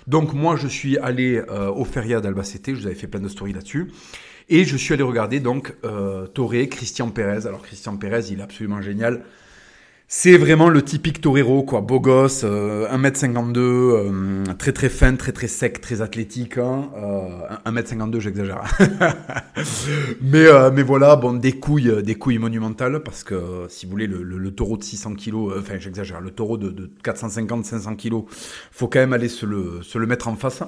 Donc 0.06 0.35
moi 0.35 0.46
je 0.55 0.69
suis 0.69 0.97
allé 0.99 1.43
au 1.75 1.85
Feria 1.85 2.21
d'Albacete, 2.21 2.69
je 2.69 2.81
vous 2.81 2.87
avais 2.87 2.95
fait 2.95 3.09
plein 3.09 3.19
de 3.19 3.29
stories 3.29 3.55
là-dessus. 3.55 3.91
Et 4.49 4.65
je 4.65 4.77
suis 4.77 4.95
allé 4.95 5.03
regarder 5.03 5.41
donc 5.41 5.75
euh, 5.85 6.27
Toré, 6.29 6.69
Christian 6.69 7.11
Pérez. 7.11 7.47
Alors 7.47 7.63
Christian 7.63 7.97
Pérez, 7.97 8.31
il 8.31 8.39
est 8.39 8.43
absolument 8.43 8.81
génial. 8.81 9.25
C'est 10.08 10.38
vraiment 10.38 10.69
le 10.69 10.82
typique 10.82 11.20
torero, 11.20 11.64
quoi. 11.64 11.81
Beau 11.81 11.99
gosse, 11.99 12.43
euh, 12.44 12.87
1m52, 12.97 13.58
euh, 13.58 14.44
très 14.56 14.73
très 14.73 14.88
fin, 14.88 15.17
très 15.17 15.32
très 15.32 15.49
sec, 15.49 15.81
très 15.81 16.00
athlétique. 16.00 16.58
Hein. 16.58 16.91
Euh, 16.97 17.69
1m52, 17.69 18.20
j'exagère. 18.20 18.62
mais, 20.23 20.47
euh, 20.47 20.70
mais 20.73 20.85
voilà, 20.85 21.17
bon, 21.17 21.32
des 21.32 21.55
couilles, 21.55 22.05
des 22.05 22.14
couilles 22.14 22.38
monumentales, 22.38 23.03
parce 23.03 23.25
que 23.25 23.67
si 23.69 23.85
vous 23.85 23.91
voulez, 23.91 24.06
le, 24.06 24.23
le, 24.23 24.38
le 24.38 24.50
taureau 24.53 24.76
de 24.76 24.85
600 24.85 25.14
kg, 25.17 25.35
euh, 25.35 25.58
enfin 25.58 25.79
j'exagère, 25.81 26.20
le 26.20 26.31
taureau 26.31 26.56
de, 26.56 26.70
de 26.70 26.88
450-500 27.02 27.97
kg, 27.97 28.29
faut 28.70 28.87
quand 28.87 29.00
même 29.00 29.12
aller 29.12 29.29
se 29.29 29.44
le, 29.44 29.81
se 29.82 29.99
le 29.99 30.06
mettre 30.06 30.29
en 30.29 30.37
face. 30.37 30.62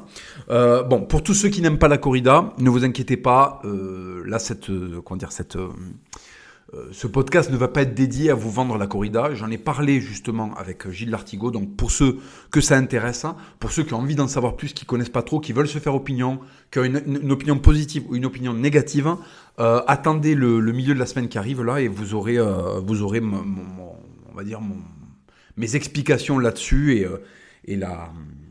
Euh, 0.50 0.82
bon, 0.82 1.02
pour 1.02 1.22
tous 1.22 1.34
ceux 1.34 1.48
qui 1.48 1.62
n'aiment 1.62 1.78
pas 1.78 1.86
la 1.86 1.98
corrida, 1.98 2.54
ne 2.58 2.70
vous 2.70 2.84
inquiétez 2.84 3.16
pas, 3.16 3.62
euh, 3.64 4.24
là, 4.26 4.40
cette, 4.40 4.68
euh, 4.68 5.00
comment 5.04 5.16
dire, 5.16 5.30
cette 5.30 5.54
euh, 5.54 5.68
ce 6.92 7.06
podcast 7.06 7.50
ne 7.50 7.56
va 7.56 7.68
pas 7.68 7.82
être 7.82 7.94
dédié 7.94 8.30
à 8.30 8.34
vous 8.34 8.50
vendre 8.50 8.76
la 8.76 8.86
corrida. 8.86 9.34
J'en 9.34 9.50
ai 9.50 9.56
parlé 9.56 10.00
justement 10.00 10.54
avec 10.56 10.86
euh, 10.86 10.90
Gilles 10.90 11.10
Lartigot. 11.10 11.50
Donc 11.50 11.76
pour 11.76 11.90
ceux 11.90 12.18
que 12.50 12.60
ça 12.60 12.76
intéresse, 12.76 13.24
hein, 13.24 13.36
pour 13.58 13.72
ceux 13.72 13.84
qui 13.84 13.94
ont 13.94 13.98
envie 13.98 14.14
d'en 14.14 14.28
savoir 14.28 14.54
plus, 14.54 14.74
qui 14.74 14.84
connaissent 14.84 15.08
pas 15.08 15.22
trop, 15.22 15.40
qui 15.40 15.54
veulent 15.54 15.68
se 15.68 15.78
faire 15.78 15.94
opinion, 15.94 16.40
qui 16.70 16.78
ont 16.78 16.84
une, 16.84 17.32
opinion 17.32 17.58
positive 17.58 18.04
ou 18.08 18.16
une 18.16 18.26
opinion 18.26 18.52
négative, 18.52 19.16
euh, 19.60 19.80
attendez 19.86 20.34
le, 20.34 20.60
milieu 20.60 20.92
de 20.92 20.98
la 20.98 21.06
semaine 21.06 21.28
qui 21.28 21.38
arrive 21.38 21.64
là 21.64 21.80
et 21.80 21.88
vous 21.88 22.14
aurez, 22.14 22.38
euh, 22.38 22.80
vous 22.84 23.02
aurez, 23.02 23.20
on 23.20 24.34
va 24.34 24.44
dire 24.44 24.60
mes 25.56 25.74
explications 25.74 26.38
là-dessus 26.38 26.98
et, 26.98 27.04
euh, 27.04 27.24
et 27.64 27.80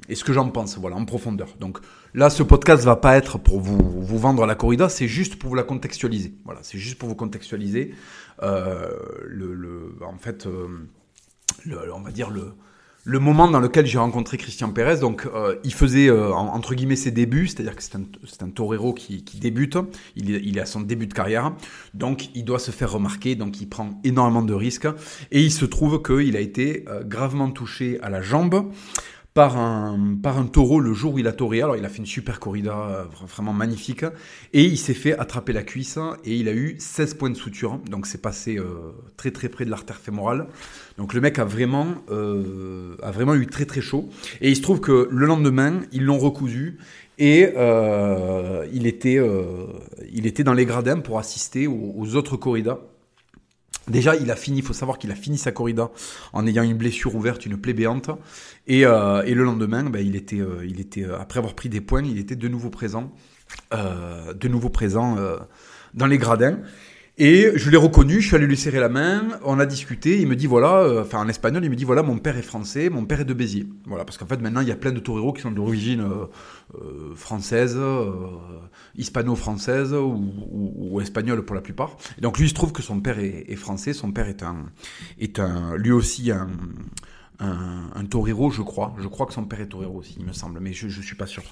et 0.10 0.16
ce 0.16 0.24
que 0.24 0.32
j'en 0.34 0.50
pense, 0.50 0.78
voilà, 0.78 0.96
en 0.96 1.06
profondeur. 1.06 1.50
Donc 1.60 1.80
là, 2.14 2.30
ce 2.30 2.44
podcast 2.44 2.84
va 2.84 2.96
pas 2.96 3.18
être 3.18 3.38
pour 3.38 3.60
vous, 3.60 4.18
vendre 4.18 4.46
la 4.46 4.56
corrida, 4.56 4.90
c'est 4.90 5.08
juste 5.08 5.38
pour 5.38 5.50
vous 5.50 5.56
la 5.56 5.64
contextualiser. 5.64 6.34
Voilà, 6.46 6.62
c'est 6.64 6.78
juste 6.78 6.98
pour 6.98 7.10
vous 7.10 7.16
contextualiser. 7.16 7.94
Euh, 8.44 8.90
le, 9.26 9.96
en 10.06 10.18
fait, 10.18 10.46
euh, 10.46 10.68
on 11.94 12.02
va 12.02 12.12
dire 12.12 12.30
le, 12.30 13.20
moment 13.20 13.48
dans 13.48 13.60
lequel 13.60 13.86
j'ai 13.86 14.00
rencontré 14.00 14.38
Christian 14.38 14.72
Pérez. 14.72 15.00
Donc, 15.00 15.28
euh, 15.34 15.56
il 15.64 15.74
faisait 15.74 16.10
entre 16.10 16.76
guillemets 16.76 16.96
ses 16.96 17.12
débuts, 17.12 17.48
c'est-à-dire 17.48 17.76
que 17.76 17.84
c'est 17.84 18.44
un, 18.44 18.50
torero 18.50 18.94
qui, 18.94 19.24
débute. 19.40 19.78
Il 20.16 20.34
est, 20.34 20.42
il 20.44 20.60
à 20.60 20.66
son 20.66 20.82
début 20.82 21.08
de 21.08 21.14
carrière, 21.14 21.54
donc 21.94 22.30
il 22.36 22.44
doit 22.44 22.60
se 22.60 22.72
faire 22.72 22.92
remarquer. 22.92 23.36
Donc, 23.36 23.62
il 23.62 23.70
prend 23.70 24.00
énormément 24.04 24.42
de 24.42 24.54
risques 24.54 24.88
et 25.32 25.42
il 25.42 25.52
se 25.52 25.66
trouve 25.66 26.02
qu'il 26.02 26.36
a 26.36 26.42
été 26.42 26.86
gravement 27.06 27.52
touché 27.52 28.00
à 28.02 28.10
la 28.10 28.22
jambe 28.22 28.72
par 29.38 29.56
un, 29.56 30.50
taureau 30.52 30.80
le 30.80 30.94
jour 30.94 31.14
où 31.14 31.20
il 31.20 31.28
a 31.28 31.32
tauré. 31.32 31.62
Alors 31.62 31.78
il 31.78 31.86
a 31.86 31.90
fait 31.90 32.00
une 32.00 32.08
super 32.08 32.40
corrida, 32.40 32.76
euh, 32.76 33.04
vraiment 33.28 33.54
magnifique. 33.54 34.04
Et 34.52 34.64
il 34.64 34.80
s'est 34.80 34.96
fait 34.96 35.16
attraper 35.16 35.54
la 35.54 35.62
cuisse 35.62 36.00
et 36.26 36.36
il 36.36 36.50
a 36.50 36.54
eu 36.54 36.76
16 36.80 37.14
points 37.14 37.30
de 37.30 37.38
suture. 37.38 37.78
Donc 37.88 38.08
c'est 38.08 38.20
passé 38.20 38.58
euh, 38.58 38.66
très 39.16 39.30
très 39.30 39.48
près 39.48 39.64
de 39.64 39.70
l'artère 39.70 39.98
fémorale. 39.98 40.48
Donc 40.98 41.14
le 41.14 41.22
mec 41.22 41.38
a 41.38 41.46
vraiment, 41.46 41.86
euh, 42.10 42.96
a 43.04 43.12
vraiment 43.12 43.36
eu 43.36 43.46
très 43.46 43.66
très 43.66 43.82
chaud. 43.82 44.10
Et 44.42 44.50
il 44.50 44.56
se 44.56 44.64
trouve 44.64 44.80
que 44.80 45.08
le 45.12 45.26
lendemain, 45.28 45.82
ils 45.92 46.04
l'ont 46.04 46.18
recousu. 46.18 46.80
Et 47.20 47.42
il, 48.74 48.88
était, 48.88 49.20
il 50.12 50.26
était 50.26 50.44
dans 50.44 50.54
les 50.54 50.66
gradins 50.66 51.00
pour 51.00 51.20
assister 51.20 51.68
aux 51.68 52.16
autres 52.16 52.38
corridas. 52.38 52.80
Déjà, 53.88 54.16
il 54.16 54.30
a 54.32 54.36
fini, 54.36 54.60
il 54.60 54.64
faut 54.64 54.74
savoir 54.74 54.98
qu'il 54.98 55.12
a 55.12 55.16
fini 55.16 55.38
sa 55.38 55.52
corrida 55.52 55.90
en 56.34 56.46
ayant 56.46 56.64
une 56.64 56.78
blessure 56.78 57.16
ouverte, 57.16 57.46
une 57.46 57.58
plaie 57.58 57.74
béante. 57.74 58.10
Et, 58.68 58.86
euh, 58.86 59.24
et 59.24 59.34
le 59.34 59.44
lendemain, 59.44 59.84
ben, 59.84 60.06
il 60.06 60.16
était, 60.16 60.42
euh, 60.42 60.66
il 60.66 60.80
était, 60.80 61.06
euh, 61.06 61.20
après 61.20 61.40
avoir 61.40 61.54
pris 61.54 61.70
des 61.70 61.82
points, 61.82 62.04
il 62.04 62.18
était 62.18 62.36
de 62.36 62.48
nouveau 62.48 62.70
présent, 62.70 63.14
de 63.72 64.48
nouveau 64.50 64.70
présent 64.70 65.16
dans 65.94 66.06
les 66.06 66.18
gradins. 66.18 66.60
Et 67.20 67.52
je 67.56 67.72
l'ai 67.72 67.78
reconnu, 67.78 68.22
je 68.22 68.28
suis 68.28 68.36
allé 68.36 68.46
lui 68.46 68.56
serrer 68.56 68.80
la 68.80 68.90
main, 68.90 69.40
on 69.44 69.58
a 69.60 69.66
discuté, 69.66 70.22
il 70.22 70.28
me 70.28 70.36
dit 70.36 70.46
voilà, 70.46 70.84
euh, 70.84 71.02
enfin 71.02 71.18
en 71.18 71.28
espagnol, 71.28 71.66
il 71.66 71.72
me 71.72 71.76
dit 71.76 71.84
voilà, 71.84 72.04
mon 72.04 72.20
père 72.20 72.38
est 72.38 72.44
français, 72.44 72.92
mon 72.92 73.06
père 73.06 73.22
est 73.22 73.26
de 73.26 73.34
Béziers. 73.34 73.66
Voilà, 73.88 74.06
parce 74.06 74.20
qu'en 74.20 74.28
fait 74.28 74.40
maintenant 74.40 74.62
il 74.62 74.68
y 74.68 74.72
a 74.72 74.76
plein 74.76 74.92
de 74.92 75.00
toreros 75.00 75.34
qui 75.34 75.42
sont 75.42 75.50
d'origine 75.50 76.02
euh, 76.02 76.28
euh, 76.76 77.16
française, 77.16 77.76
hispano-française 78.96 79.94
ou, 79.94 80.32
ou, 80.78 81.02
espagnole 81.02 81.44
pour 81.44 81.56
la 81.56 81.62
plupart. 81.62 81.98
Et 82.20 82.22
donc 82.22 82.38
lui 82.38 82.46
il 82.46 82.50
se 82.50 82.54
trouve 82.54 82.72
que 82.72 82.84
son 82.84 83.00
père 83.00 83.18
est, 83.18 83.46
est 83.48 83.56
français, 83.56 83.94
son 83.94 84.12
père 84.12 84.28
est 84.28 84.44
un, 84.44 84.68
est 85.18 85.40
un, 85.40 85.76
lui 85.76 85.92
aussi 85.92 86.30
un, 86.30 86.48
un, 87.40 87.90
un, 87.94 88.06
torero, 88.06 88.50
je 88.50 88.62
crois. 88.62 88.96
Je 89.00 89.08
crois 89.08 89.26
que 89.26 89.34
son 89.34 89.46
père 89.46 89.62
est 89.62 89.68
torero 89.68 90.00
aussi, 90.00 90.16
il 90.20 90.26
me 90.26 90.34
semble, 90.34 90.60
mais 90.60 90.74
je 90.74 90.88
ne 90.88 91.04
suis 91.04 91.16
pas 91.16 91.28
sûr. 91.28 91.44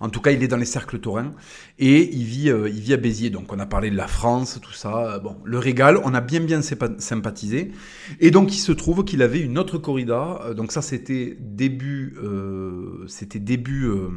En 0.00 0.08
tout 0.08 0.20
cas, 0.20 0.30
il 0.30 0.42
est 0.42 0.48
dans 0.48 0.56
les 0.56 0.64
cercles 0.64 0.98
taurins 0.98 1.32
et 1.78 2.14
il 2.14 2.24
vit, 2.24 2.50
euh, 2.50 2.68
il 2.68 2.80
vit 2.80 2.94
à 2.94 2.96
Béziers. 2.96 3.30
Donc, 3.30 3.52
on 3.52 3.58
a 3.58 3.66
parlé 3.66 3.90
de 3.90 3.96
la 3.96 4.08
France, 4.08 4.58
tout 4.62 4.72
ça. 4.72 5.18
Bon, 5.18 5.36
le 5.44 5.58
régal, 5.58 5.98
on 6.04 6.14
a 6.14 6.20
bien, 6.20 6.40
bien 6.40 6.60
sympathisé. 6.62 7.72
Et 8.20 8.30
donc, 8.30 8.54
il 8.54 8.60
se 8.60 8.72
trouve 8.72 9.04
qu'il 9.04 9.22
avait 9.22 9.40
une 9.40 9.58
autre 9.58 9.78
corrida. 9.78 10.40
Euh, 10.44 10.54
donc, 10.54 10.72
ça, 10.72 10.82
c'était 10.82 11.36
début, 11.40 12.16
euh, 12.22 13.04
c'était 13.06 13.38
début, 13.38 13.84
euh, 13.86 14.08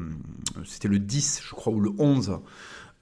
c'était 0.66 0.88
le 0.88 1.00
10, 1.00 1.42
je 1.44 1.56
crois, 1.56 1.74
ou 1.74 1.80
le 1.80 1.92
11 1.98 2.40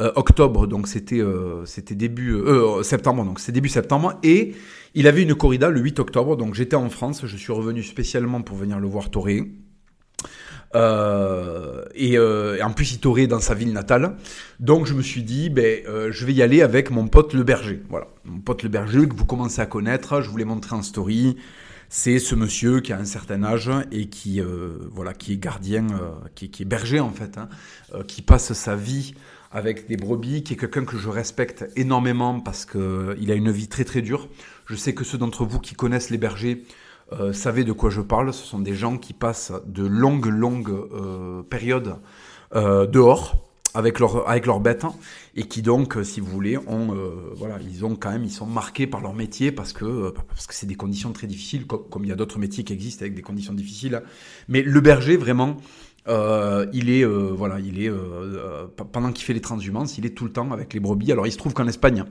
euh, 0.02 0.12
octobre, 0.18 0.68
donc 0.68 0.90
c'était 0.90 1.22
euh, 1.22 1.64
c'était 1.66 1.96
début 1.96 2.34
euh, 2.34 2.84
septembre, 2.84 3.24
donc 3.24 3.40
c'est 3.40 3.54
début 3.54 3.70
septembre, 3.70 4.20
et 4.24 4.54
il 4.96 5.08
avait 5.08 5.24
une 5.24 5.36
corrida 5.36 5.70
le 5.70 5.82
8 5.82 6.00
octobre, 6.00 6.38
donc 6.38 6.56
j'étais 6.56 6.76
en 6.76 6.90
France, 6.90 7.26
je 7.26 7.38
suis 7.38 7.52
revenu 7.52 7.84
spécialement 7.84 8.42
pour 8.42 8.58
venir 8.58 8.80
le 8.80 8.88
voir 8.88 9.12
torer. 9.12 9.52
Euh, 10.74 11.86
et, 11.94 12.18
euh, 12.18 12.58
et, 12.58 12.64
en 12.64 12.72
plus, 12.72 12.94
il 12.94 13.00
torait 13.00 13.28
dans 13.28 13.40
sa 13.40 13.54
ville 13.54 13.72
natale. 13.72 14.16
Donc, 14.60 14.86
je 14.86 14.94
me 14.94 15.02
suis 15.02 15.24
dit, 15.24 15.50
ben, 15.50 15.82
euh, 15.88 16.12
je 16.12 16.26
vais 16.26 16.34
y 16.34 16.42
aller 16.42 16.62
avec 16.62 16.92
mon 16.92 17.08
pote 17.08 17.34
le 17.34 17.44
berger. 17.44 17.82
Voilà, 17.90 18.08
mon 18.26 18.40
pote 18.40 18.64
le 18.64 18.70
berger 18.70 19.08
que 19.08 19.16
vous 19.16 19.26
commencez 19.26 19.62
à 19.62 19.66
connaître. 19.66 20.22
Je 20.22 20.30
vous 20.30 20.38
l'ai 20.38 20.46
montré 20.46 20.76
en 20.76 20.82
story. 20.82 21.38
C'est 21.88 22.20
ce 22.20 22.36
monsieur 22.36 22.82
qui 22.82 22.92
a 22.92 22.98
un 22.98 23.06
certain 23.06 23.44
âge 23.44 23.70
et 23.92 24.08
qui, 24.08 24.42
voilà, 24.92 25.14
qui 25.14 25.34
est 25.34 25.38
gardien, 25.38 25.86
qui, 26.34 26.50
qui, 26.50 26.64
est 26.64 26.66
berger 26.66 27.00
en 27.00 27.12
fait, 27.12 27.38
hein, 27.38 27.48
qui 28.08 28.24
passe 28.24 28.54
sa 28.54 28.76
vie 28.76 29.14
avec 29.56 29.88
des 29.88 29.96
brebis, 29.96 30.44
qui 30.44 30.54
est 30.54 30.58
quelqu'un 30.58 30.84
que 30.84 30.98
je 30.98 31.08
respecte 31.08 31.66
énormément 31.78 32.42
parce 32.42 32.66
qu'il 32.66 33.32
a 33.32 33.36
une 33.36 33.52
vie 33.52 33.70
très 33.70 33.86
très 33.86 34.02
dure. 34.02 34.28
Je 34.66 34.76
sais 34.76 34.94
que 34.94 35.06
ceux 35.06 35.18
d'entre 35.18 35.46
vous 35.46 35.62
qui 35.62 35.76
connaissent 35.76 36.10
les 36.10 36.18
bergers 36.18 36.66
euh, 37.14 37.32
savez 37.34 37.64
de 37.64 37.72
quoi 37.72 37.90
je 37.90 38.02
parle. 38.02 38.34
Ce 38.34 38.46
sont 38.46 38.60
des 38.60 38.76
gens 38.76 38.98
qui 38.98 39.14
passent 39.14 39.54
de 39.66 39.86
longues 39.86 40.26
longues 40.26 40.72
euh, 40.72 41.42
périodes 41.44 41.96
euh, 42.56 42.86
dehors 42.86 43.44
avec 43.74 44.00
leurs 44.00 44.28
avec 44.30 44.46
leurs 44.46 44.60
bêtes 44.60 44.86
et 45.36 45.44
qui 45.44 45.62
donc, 45.62 45.98
si 46.04 46.20
vous 46.20 46.32
voulez, 46.32 46.58
ont 46.58 46.96
euh, 46.96 47.34
voilà, 47.36 47.60
ils 47.62 47.86
ont 47.86 47.96
quand 47.96 48.12
même, 48.12 48.24
ils 48.24 48.32
sont 48.32 48.46
marqués 48.46 48.88
par 48.88 49.02
leur 49.02 49.14
métier 49.14 49.52
parce 49.52 49.72
que 49.72 50.14
c'est 50.50 50.66
des 50.66 50.76
conditions 50.76 51.12
très 51.12 51.28
difficiles, 51.28 51.66
comme 51.68 52.04
il 52.04 52.10
y 52.10 52.14
a 52.14 52.16
d'autres 52.16 52.40
métiers 52.40 52.64
qui 52.64 52.74
existent 52.74 53.04
avec 53.04 53.16
des 53.16 53.22
conditions 53.22 53.54
difficiles. 53.54 54.02
Mais 54.48 54.62
le 54.62 54.82
berger, 54.82 55.18
vraiment, 55.18 55.58
euh, 56.08 56.68
il 56.74 56.90
est, 56.90 57.04
euh, 57.04 57.32
voilà, 57.36 57.60
il 57.60 57.82
est 57.82 57.90
euh, 57.90 58.68
pendant 58.92 59.12
qu'il 59.12 59.26
fait 59.26 59.34
les 59.34 59.42
transhumances, 59.42 59.98
il 59.98 60.06
est 60.06 60.12
tout 60.12 60.26
le 60.26 60.32
temps 60.32 60.52
avec 60.52 60.74
les 60.74 60.80
brebis. 60.80 61.12
Alors 61.12 61.26
il 61.28 61.32
se 61.32 61.38
trouve 61.38 61.54
qu'en 61.54 61.68
Espagne, 61.68 62.06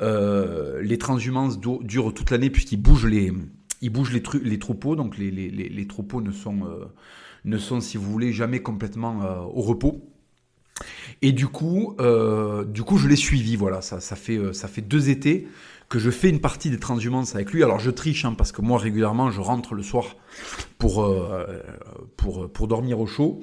les 0.00 0.98
transhumances 0.98 1.58
durent 1.60 2.14
toute 2.14 2.30
l'année 2.30 2.50
puisqu'ils 2.50 2.80
bougent 2.80 3.06
les, 3.06 3.32
ils 3.80 3.90
bougent 3.90 4.12
les, 4.12 4.22
les 4.42 4.58
troupeaux, 4.58 4.96
donc 4.96 5.18
les, 5.18 5.30
les, 5.30 5.50
les, 5.50 5.68
les 5.68 5.86
troupeaux 5.86 6.20
ne 6.20 6.30
sont, 6.30 6.60
ne 7.44 7.58
sont, 7.58 7.80
si 7.80 7.96
vous 7.96 8.10
voulez, 8.10 8.32
jamais 8.32 8.60
complètement 8.60 9.48
au 9.54 9.62
repos. 9.62 10.00
Et 11.22 11.32
du 11.32 11.48
coup, 11.48 11.96
du 12.68 12.82
coup, 12.84 12.98
je 12.98 13.08
l'ai 13.08 13.16
suivi. 13.16 13.56
Voilà, 13.56 13.82
ça, 13.82 13.98
ça 13.98 14.14
fait, 14.14 14.52
ça 14.52 14.68
fait 14.68 14.82
deux 14.82 15.10
étés 15.10 15.48
que 15.88 15.98
je 15.98 16.10
fais 16.10 16.28
une 16.28 16.40
partie 16.40 16.70
des 16.70 16.78
transhumances 16.78 17.34
avec 17.34 17.52
lui. 17.52 17.62
Alors 17.62 17.78
je 17.78 17.90
triche 17.90 18.24
hein, 18.24 18.34
parce 18.36 18.52
que 18.52 18.60
moi 18.60 18.78
régulièrement 18.78 19.30
je 19.30 19.40
rentre 19.40 19.74
le 19.74 19.82
soir 19.82 20.16
pour 20.78 21.04
euh, 21.04 21.46
pour 22.16 22.50
pour 22.50 22.68
dormir 22.68 23.00
au 23.00 23.06
chaud. 23.06 23.40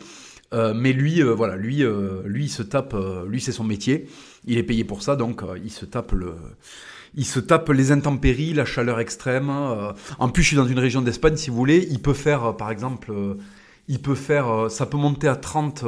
Euh, 0.53 0.73
mais 0.75 0.93
lui, 0.93 1.23
euh, 1.23 1.33
voilà, 1.33 1.55
lui, 1.55 1.83
lui, 2.23 2.47
se 2.47 2.61
tape, 2.61 2.95
lui, 3.27 3.41
c'est 3.41 3.51
son 3.51 3.63
métier. 3.63 4.07
Il 4.45 4.57
est 4.57 4.63
payé 4.63 4.83
pour 4.83 5.01
ça, 5.01 5.15
donc 5.15 5.41
il 5.63 5.71
se 5.71 5.85
tape 5.85 6.11
le, 6.11 6.35
il 7.15 7.25
se 7.25 7.39
tape 7.39 7.69
les 7.69 7.91
intempéries, 7.91 8.53
la 8.53 8.63
chaleur 8.63 8.99
extrême. 8.99 9.49
en 9.49 10.29
plus, 10.29 10.43
je 10.43 10.49
suis 10.49 10.55
dans 10.55 10.67
une 10.67 10.79
région 10.79 11.01
d'Espagne, 11.01 11.35
si 11.35 11.49
vous 11.49 11.55
voulez, 11.55 11.87
il 11.89 11.99
peut 11.99 12.13
faire, 12.13 12.55
par 12.55 12.69
exemple, 12.69 13.11
il 13.87 14.01
peut 14.01 14.15
faire, 14.15 14.69
ça 14.69 14.85
peut 14.85 14.97
monter 14.97 15.27
à 15.27 15.35
30 15.35 15.83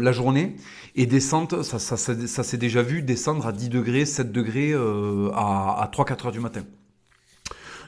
la 0.00 0.12
journée 0.12 0.56
et 0.94 1.06
descendre, 1.06 1.62
ça, 1.62 1.78
s'est 1.96 2.56
déjà 2.56 2.82
vu, 2.82 3.02
descendre 3.02 3.46
à 3.46 3.52
10 3.52 3.68
degrés, 3.68 4.04
7 4.04 4.32
degrés 4.32 4.74
à, 4.74 5.76
à 5.80 5.90
3-4 5.92 6.26
heures 6.26 6.32
du 6.32 6.40
matin. 6.40 6.62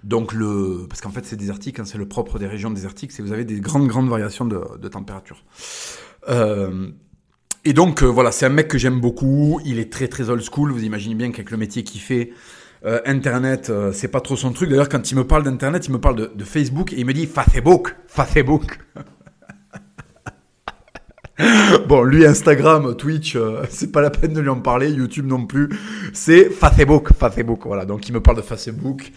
Donc 0.05 0.33
le, 0.33 0.87
parce 0.89 1.01
qu'en 1.01 1.11
fait 1.11 1.25
c'est 1.25 1.37
désertique, 1.37 1.81
hein, 1.81 1.85
c'est 1.85 1.99
le 1.99 2.07
propre 2.07 2.39
des 2.39 2.47
régions 2.47 2.71
désertiques, 2.71 3.13
c'est 3.13 3.23
vous 3.23 3.33
avez 3.33 3.45
des 3.45 3.61
grandes 3.61 3.89
grandes 3.89 4.09
variations 4.09 4.45
de, 4.45 4.89
température. 4.89 5.45
Euh, 6.29 6.91
et 7.65 7.73
donc 7.73 8.03
euh, 8.03 8.07
voilà, 8.07 8.33
c'est 8.33 8.47
un 8.47 8.51
mec 8.51 8.69
que 8.69 8.79
j'aime 8.79 9.01
beaucoup. 9.01 9.61
Il 9.65 9.79
est 9.79 9.93
très 9.93 10.09
très 10.09 10.31
old 10.31 10.43
school. 10.43 10.73
Vous 10.73 10.85
imaginez 10.85 11.15
bien 11.15 11.31
qu'avec 11.31 11.51
le 11.51 11.57
métier 11.57 11.83
qu'il 11.85 12.01
fait, 12.01 12.31
euh, 12.85 13.01
Internet, 13.05 13.71
euh, 13.71 13.93
c'est 13.93 14.09
pas 14.09 14.21
trop 14.21 14.37
son 14.37 14.53
truc. 14.53 14.71
D'ailleurs, 14.71 14.89
quand 14.89 15.11
il 15.11 15.17
me 15.17 15.27
parle 15.27 15.43
d'Internet, 15.43 15.87
il 15.87 15.93
me 15.93 16.01
parle 16.01 16.17
de, 16.17 16.33
de, 16.35 16.45
Facebook 16.45 16.93
et 16.93 17.01
il 17.01 17.07
me 17.07 17.13
dit 17.13 17.27
Facebook, 17.27 17.97
Facebook. 18.07 18.79
bon, 21.87 22.03
lui, 22.03 22.27
Instagram, 22.27 22.97
Twitch, 22.97 23.37
euh, 23.37 23.63
c'est 23.71 23.93
pas 23.93 24.01
la 24.01 24.11
peine 24.11 24.33
de 24.33 24.41
lui 24.41 24.49
en 24.49 24.61
parler, 24.61 24.91
YouTube 24.91 25.27
non 25.27 25.47
plus. 25.47 25.69
C'est 26.13 26.51
Facebook, 26.51 27.11
Facebook, 27.19 27.61
voilà. 27.65 27.85
Donc, 27.85 28.09
il 28.09 28.13
me 28.13 28.21
parle 28.21 28.39
de 28.39 28.43
Facebook. 28.43 29.13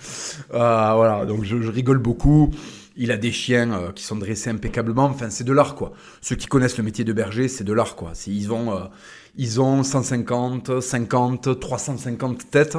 Euh, 0.54 0.92
voilà, 0.96 1.26
donc 1.26 1.44
je, 1.44 1.56
rigole 1.56 1.98
beaucoup. 1.98 2.52
Il 2.98 3.12
a 3.12 3.18
des 3.18 3.32
chiens 3.32 3.72
euh, 3.72 3.92
qui 3.92 4.04
sont 4.04 4.18
dressés 4.18 4.50
impeccablement. 4.50 5.06
Enfin, 5.06 5.30
c'est 5.30 5.44
de 5.44 5.54
l'art, 5.54 5.76
quoi. 5.76 5.94
Ceux 6.22 6.36
qui 6.36 6.48
connaissent 6.48 6.78
le 6.78 6.84
métier 6.84 7.04
de 7.06 7.14
berger, 7.14 7.48
c'est 7.48 7.64
de 7.64 7.74
l'art, 7.74 7.96
quoi. 7.96 8.12
Ils 8.28 8.48
vont 8.48 8.74
euh, 8.74 8.82
ils 9.36 9.62
ont 9.62 9.84
150, 9.84 10.82
50, 10.82 11.60
350 11.60 12.52
têtes 12.52 12.78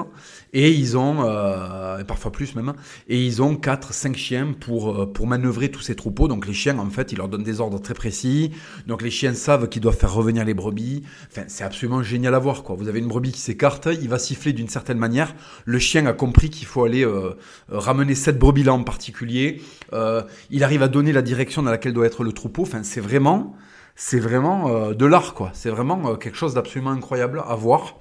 et 0.52 0.70
ils 0.70 0.98
ont, 0.98 1.24
euh, 1.24 1.98
et 1.98 2.04
parfois 2.04 2.30
plus 2.30 2.54
même, 2.54 2.74
et 3.08 3.24
ils 3.24 3.40
ont 3.42 3.56
4, 3.56 3.94
5 3.94 4.16
chiens 4.16 4.54
pour, 4.58 5.02
euh, 5.02 5.06
pour 5.06 5.26
manœuvrer 5.26 5.70
tous 5.70 5.80
ces 5.80 5.94
troupeaux. 5.94 6.28
Donc 6.28 6.46
les 6.46 6.52
chiens, 6.52 6.78
en 6.78 6.90
fait, 6.90 7.12
ils 7.12 7.16
leur 7.16 7.28
donnent 7.28 7.42
des 7.42 7.60
ordres 7.60 7.80
très 7.80 7.94
précis. 7.94 8.50
Donc 8.86 9.00
les 9.00 9.10
chiens 9.10 9.32
savent 9.34 9.68
qu'ils 9.68 9.80
doivent 9.80 9.96
faire 9.96 10.12
revenir 10.12 10.44
les 10.44 10.52
brebis. 10.52 11.04
Enfin, 11.30 11.44
c'est 11.48 11.64
absolument 11.64 12.02
génial 12.02 12.34
à 12.34 12.38
voir, 12.38 12.62
quoi. 12.62 12.76
Vous 12.76 12.88
avez 12.88 12.98
une 12.98 13.08
brebis 13.08 13.32
qui 13.32 13.40
s'écarte, 13.40 13.88
il 14.00 14.08
va 14.08 14.18
siffler 14.18 14.52
d'une 14.52 14.68
certaine 14.68 14.98
manière. 14.98 15.34
Le 15.64 15.78
chien 15.78 16.04
a 16.06 16.12
compris 16.12 16.50
qu'il 16.50 16.66
faut 16.66 16.84
aller 16.84 17.04
euh, 17.04 17.34
ramener 17.70 18.14
cette 18.14 18.38
brebis-là 18.38 18.74
en 18.74 18.84
particulier. 18.84 19.62
Euh, 19.92 20.22
il 20.50 20.64
arrive 20.64 20.82
à 20.82 20.88
donner 20.88 21.12
la 21.12 21.22
direction 21.22 21.62
dans 21.62 21.70
laquelle 21.70 21.94
doit 21.94 22.06
être 22.06 22.24
le 22.24 22.32
troupeau. 22.32 22.62
Enfin, 22.62 22.82
c'est 22.82 23.00
vraiment 23.00 23.56
c'est 23.94 24.18
vraiment 24.18 24.68
euh, 24.68 24.94
de 24.94 25.06
l'art, 25.06 25.34
quoi. 25.34 25.50
C'est 25.52 25.70
vraiment 25.70 26.08
euh, 26.08 26.16
quelque 26.16 26.36
chose 26.36 26.54
d'absolument 26.54 26.90
incroyable 26.90 27.42
à 27.46 27.54
voir. 27.54 27.98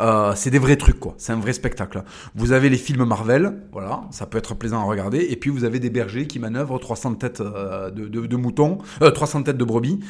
Euh, 0.00 0.32
c'est 0.34 0.50
des 0.50 0.58
vrais 0.58 0.76
trucs, 0.76 0.98
quoi. 0.98 1.14
C'est 1.16 1.32
un 1.32 1.38
vrai 1.38 1.52
spectacle. 1.52 2.02
Vous 2.34 2.52
avez 2.52 2.68
les 2.68 2.76
films 2.76 3.04
Marvel, 3.04 3.62
voilà, 3.72 4.02
ça 4.10 4.26
peut 4.26 4.38
être 4.38 4.54
plaisant 4.54 4.80
à 4.80 4.84
regarder. 4.84 5.18
Et 5.30 5.36
puis 5.36 5.50
vous 5.50 5.64
avez 5.64 5.78
des 5.78 5.90
bergers 5.90 6.26
qui 6.26 6.38
manœuvrent 6.38 6.78
300 6.78 7.14
têtes 7.14 7.40
de, 7.40 8.36
moutons, 8.36 8.78
300 9.00 9.44
têtes 9.44 9.56
de 9.56 9.64
brebis. 9.64 10.00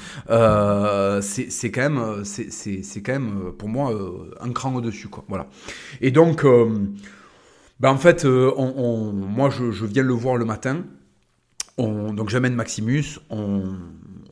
c'est 1.21 1.71
quand 1.71 1.91
même, 1.91 2.25
c'est 2.25 3.03
quand 3.03 3.13
même 3.13 3.53
pour 3.57 3.69
moi 3.69 3.93
un 4.41 4.53
cran 4.53 4.75
au-dessus, 4.75 5.09
quoi. 5.09 5.25
Voilà. 5.29 5.47
Et 6.01 6.11
donc, 6.11 6.45
ben 7.81 7.91
en 7.91 7.99
fait, 7.99 8.25
moi 8.25 9.51
je, 9.51 9.85
viens 9.85 10.03
le 10.03 10.15
voir 10.15 10.37
le 10.37 10.45
matin. 10.45 10.85
On, 11.81 12.13
donc 12.13 12.29
j'amène 12.29 12.55
Maximus, 12.55 13.21
on, 13.31 13.63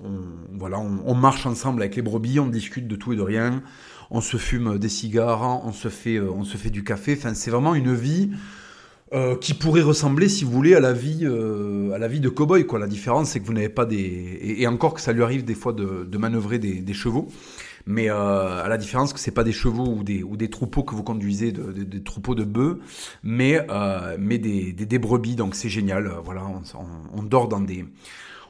on, 0.06 0.58
voilà, 0.58 0.78
on, 0.78 1.14
marche 1.14 1.46
ensemble 1.46 1.82
avec 1.82 1.96
les 1.96 2.02
brebis, 2.02 2.40
on 2.40 2.46
discute 2.46 2.86
de 2.86 2.96
tout 2.96 3.12
et 3.12 3.16
de 3.16 3.22
rien, 3.22 3.62
on 4.10 4.20
se 4.20 4.36
fume 4.36 4.78
des 4.78 4.88
cigares, 4.88 5.64
on 5.64 5.72
se 5.72 5.88
fait, 5.88 6.20
on 6.20 6.44
se 6.44 6.56
fait 6.56 6.70
du 6.70 6.84
café. 6.84 7.16
Enfin, 7.18 7.34
c'est 7.34 7.50
vraiment 7.50 7.74
une 7.74 7.94
vie 7.94 8.30
euh, 9.12 9.36
qui 9.36 9.54
pourrait 9.54 9.82
ressembler, 9.82 10.28
si 10.28 10.44
vous 10.44 10.50
voulez, 10.50 10.74
à 10.74 10.80
la 10.80 10.92
vie, 10.92 11.20
euh, 11.22 11.92
à 11.92 11.98
la 11.98 12.08
vie 12.08 12.18
de 12.18 12.28
cow-boy. 12.28 12.66
Quoi. 12.66 12.80
La 12.80 12.88
différence, 12.88 13.30
c'est 13.30 13.40
que 13.40 13.46
vous 13.46 13.52
n'avez 13.52 13.68
pas 13.68 13.84
des... 13.84 14.38
Et, 14.42 14.66
encore 14.66 14.94
que 14.94 15.00
ça 15.00 15.12
lui 15.12 15.22
arrive 15.22 15.44
des 15.44 15.54
fois 15.54 15.72
de, 15.72 16.18
manœuvrer 16.18 16.58
des, 16.58 16.92
chevaux. 16.92 17.28
Mais 17.86 18.10
euh, 18.10 18.64
à 18.64 18.68
la 18.68 18.76
différence 18.78 19.12
que 19.12 19.20
c'est 19.20 19.30
pas 19.30 19.44
des 19.44 19.52
chevaux 19.52 19.86
ou 19.86 20.02
des, 20.02 20.24
ou 20.24 20.36
des 20.36 20.50
troupeaux 20.50 20.82
que 20.82 20.92
vous 20.96 21.04
conduisez, 21.04 21.52
de, 21.52 21.70
de- 21.70 21.84
des 21.84 22.02
troupeaux 22.02 22.34
de 22.34 22.42
bœufs, 22.42 22.80
mais, 23.22 23.64
euh, 23.70 24.16
mais 24.18 24.38
des, 24.38 24.72
des, 24.72 24.98
brebis. 24.98 25.36
Donc 25.36 25.54
c'est 25.54 25.68
génial. 25.68 26.08
Euh, 26.08 26.20
Voilà, 26.24 26.42
on 27.14 27.22
dort 27.22 27.46
dans 27.46 27.60
des... 27.60 27.84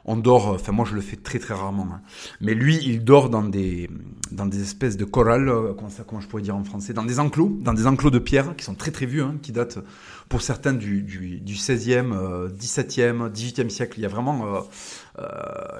On 0.08 0.16
dort, 0.16 0.46
enfin 0.48 0.70
moi 0.70 0.84
je 0.88 0.94
le 0.94 1.00
fais 1.00 1.16
très 1.16 1.40
très 1.40 1.52
rarement, 1.52 1.88
hein. 1.92 2.00
mais 2.40 2.54
lui 2.54 2.76
il 2.76 3.02
dort 3.02 3.28
dans 3.28 3.42
des, 3.42 3.90
dans 4.30 4.46
des 4.46 4.62
espèces 4.62 4.96
de 4.96 5.04
corral, 5.04 5.48
euh, 5.48 5.74
comment, 5.74 5.90
ça, 5.90 6.04
comment 6.06 6.20
je 6.20 6.28
pourrais 6.28 6.42
dire 6.42 6.54
en 6.54 6.62
français, 6.62 6.92
dans 6.92 7.04
des 7.04 7.18
enclos, 7.18 7.58
dans 7.60 7.74
des 7.74 7.88
enclos 7.88 8.10
de 8.10 8.20
pierre 8.20 8.54
qui 8.56 8.64
sont 8.64 8.74
très 8.74 8.92
très 8.92 9.06
vieux, 9.06 9.24
hein, 9.24 9.34
qui 9.42 9.50
datent 9.50 9.80
pour 10.28 10.42
certains 10.42 10.72
du, 10.72 11.02
du, 11.02 11.40
du 11.40 11.54
16e, 11.54 12.12
euh, 12.12 12.48
17e, 12.48 13.30
18e 13.30 13.68
siècle. 13.68 13.98
Il 13.98 14.02
y 14.02 14.06
a 14.06 14.08
vraiment 14.08 14.46
euh, 14.46 14.60
euh, 15.18 15.24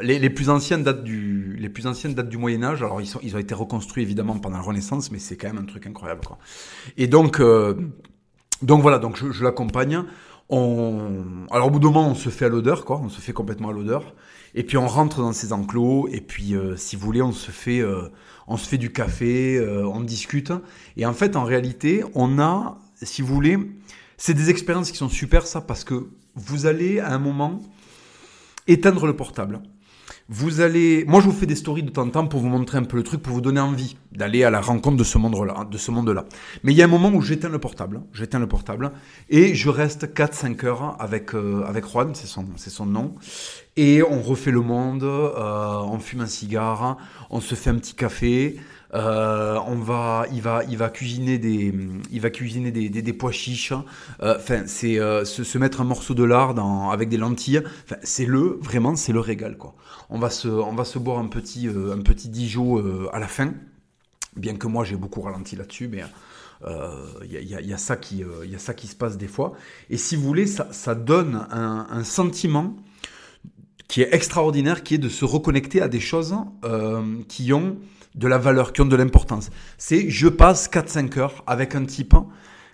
les, 0.02 0.30
plus 0.30 0.50
anciennes 0.50 0.82
datent 0.82 1.02
du 1.02 1.56
les 1.58 1.68
plus 1.68 1.86
anciennes 1.86 2.14
datent 2.14 2.28
du 2.28 2.38
Moyen 2.38 2.62
Âge. 2.62 2.82
Alors 2.82 3.00
ils 3.00 3.10
ils 3.22 3.34
ont 3.34 3.38
été 3.38 3.54
reconstruits 3.54 4.02
évidemment 4.02 4.38
pendant 4.38 4.56
la 4.56 4.62
Renaissance, 4.62 5.10
mais 5.10 5.18
c'est 5.18 5.36
quand 5.36 5.48
même 5.48 5.58
un 5.58 5.66
truc 5.66 5.86
incroyable. 5.86 6.22
Et 6.96 7.06
donc 7.06 7.40
donc 8.62 8.82
voilà 8.82 8.98
donc 8.98 9.16
je 9.16 9.44
l'accompagne. 9.44 10.04
On 10.48 11.46
alors 11.50 11.68
au 11.68 11.70
bout 11.70 11.80
d'un 11.80 11.88
moment 11.88 12.08
on 12.08 12.14
se 12.14 12.28
fait 12.28 12.44
à 12.44 12.48
l'odeur 12.48 12.84
quoi, 12.84 13.00
on 13.02 13.08
se 13.08 13.20
fait 13.20 13.32
complètement 13.32 13.70
à 13.70 13.72
l'odeur. 13.72 14.14
Et 14.54 14.62
puis 14.62 14.76
on 14.76 14.86
rentre 14.86 15.20
dans 15.20 15.32
ces 15.32 15.52
enclos 15.52 16.08
et 16.10 16.20
puis 16.20 16.54
euh, 16.54 16.76
si 16.76 16.96
vous 16.96 17.04
voulez 17.04 17.22
on 17.22 17.32
se 17.32 17.50
fait 17.50 17.80
euh, 17.80 18.08
on 18.46 18.56
se 18.56 18.68
fait 18.68 18.78
du 18.78 18.92
café, 18.92 19.56
euh, 19.56 19.86
on 19.86 20.00
discute. 20.00 20.52
Et 20.96 21.04
en 21.04 21.12
fait 21.12 21.36
en 21.36 21.44
réalité 21.44 22.04
on 22.14 22.38
a 22.38 22.78
si 23.02 23.22
vous 23.22 23.34
voulez 23.34 23.58
c'est 24.16 24.34
des 24.34 24.50
expériences 24.50 24.90
qui 24.90 24.98
sont 24.98 25.08
super 25.08 25.46
ça 25.46 25.60
parce 25.60 25.84
que 25.84 26.08
vous 26.36 26.66
allez 26.66 27.00
à 27.00 27.12
un 27.12 27.18
moment 27.18 27.60
éteindre 28.68 29.06
le 29.06 29.16
portable. 29.16 29.60
Vous 30.28 30.60
allez, 30.60 31.04
moi 31.06 31.20
je 31.20 31.26
vous 31.26 31.32
fais 31.32 31.46
des 31.46 31.54
stories 31.54 31.84
de 31.84 31.90
temps 31.90 32.02
en 32.02 32.10
temps 32.10 32.26
pour 32.26 32.40
vous 32.40 32.48
montrer 32.48 32.78
un 32.78 32.82
peu 32.82 32.96
le 32.96 33.04
truc, 33.04 33.22
pour 33.22 33.32
vous 33.32 33.40
donner 33.40 33.60
envie 33.60 33.96
d'aller 34.10 34.42
à 34.42 34.50
la 34.50 34.60
rencontre 34.60 34.96
de 34.96 35.04
ce 35.04 35.18
monde-là, 35.18 35.68
de 35.70 35.78
ce 35.78 35.92
monde-là. 35.92 36.24
Mais 36.64 36.72
il 36.72 36.76
y 36.76 36.82
a 36.82 36.84
un 36.86 36.88
moment 36.88 37.10
où 37.10 37.20
j'éteins 37.20 37.48
le 37.48 37.60
portable, 37.60 38.02
j'éteins 38.12 38.40
le 38.40 38.48
portable 38.48 38.90
et 39.30 39.54
je 39.54 39.68
reste 39.68 40.12
4-5 40.12 40.66
heures 40.66 40.96
avec 40.98 41.32
euh, 41.32 41.62
avec 41.64 41.86
Juan, 41.86 42.12
c'est 42.14 42.26
son 42.26 42.44
c'est 42.56 42.70
son 42.70 42.86
nom, 42.86 43.14
et 43.76 44.02
on 44.02 44.20
refait 44.20 44.50
le 44.50 44.62
monde, 44.62 45.04
euh, 45.04 45.78
on 45.84 46.00
fume 46.00 46.22
un 46.22 46.26
cigare, 46.26 46.96
on 47.30 47.40
se 47.40 47.54
fait 47.54 47.70
un 47.70 47.76
petit 47.76 47.94
café. 47.94 48.56
Euh, 48.94 49.58
on 49.66 49.76
va, 49.76 50.26
il 50.32 50.40
va, 50.40 50.62
il 50.64 50.76
va 50.76 50.88
cuisiner 50.88 51.38
des, 51.38 51.74
il 52.10 52.20
va 52.20 52.30
cuisiner 52.30 52.70
des, 52.70 53.12
pois 53.12 53.32
chiches. 53.32 53.72
Euh, 54.22 54.36
Enfin, 54.36 54.64
c'est 54.66 54.98
euh, 54.98 55.24
se, 55.24 55.58
mettre 55.58 55.80
un 55.80 55.84
morceau 55.84 56.14
de 56.14 56.24
lard 56.24 56.54
avec 56.90 57.08
des 57.08 57.16
lentilles. 57.16 57.62
C'est 58.02 58.26
le, 58.26 58.58
vraiment, 58.60 58.96
c'est 58.96 59.12
le 59.12 59.20
régal 59.20 59.56
quoi. 59.56 59.74
On 60.08 60.18
va 60.18 60.30
se, 60.30 60.48
on 60.48 60.74
va 60.74 60.84
se 60.84 60.98
boire 60.98 61.18
un 61.18 61.26
petit, 61.26 61.68
un 61.68 62.02
petit 62.02 62.28
Dijon 62.28 63.08
à 63.12 63.18
la 63.18 63.28
fin. 63.28 63.54
Bien 64.36 64.56
que 64.56 64.66
moi 64.66 64.84
j'ai 64.84 64.96
beaucoup 64.96 65.22
ralenti 65.22 65.56
là-dessus, 65.56 65.88
mais 65.88 66.04
il 67.24 67.32
y, 67.32 67.72
a, 67.72 67.78
ça 67.78 67.96
qui, 67.96 68.22
il 68.44 68.60
ça 68.60 68.74
qui 68.74 68.86
se 68.86 68.94
passe 68.94 69.16
des 69.16 69.28
fois. 69.28 69.54
Et 69.90 69.96
si 69.96 70.14
vous 70.14 70.22
voulez, 70.22 70.46
ça, 70.46 70.94
donne 70.94 71.46
un, 71.50 72.04
sentiment 72.04 72.76
qui 73.88 74.02
est 74.02 74.14
extraordinaire, 74.14 74.82
qui 74.82 74.94
est 74.94 74.98
de 74.98 75.08
se 75.08 75.24
reconnecter 75.24 75.80
à 75.82 75.88
des 75.88 76.00
choses 76.00 76.36
qui 77.28 77.52
ont 77.52 77.78
de 78.16 78.28
la 78.28 78.38
valeur, 78.38 78.72
qui 78.72 78.80
ont 78.80 78.86
de 78.86 78.96
l'importance. 78.96 79.50
C'est 79.78 80.10
je 80.10 80.28
passe 80.28 80.68
4-5 80.68 81.18
heures 81.18 81.44
avec 81.46 81.74
un 81.74 81.84
type 81.84 82.14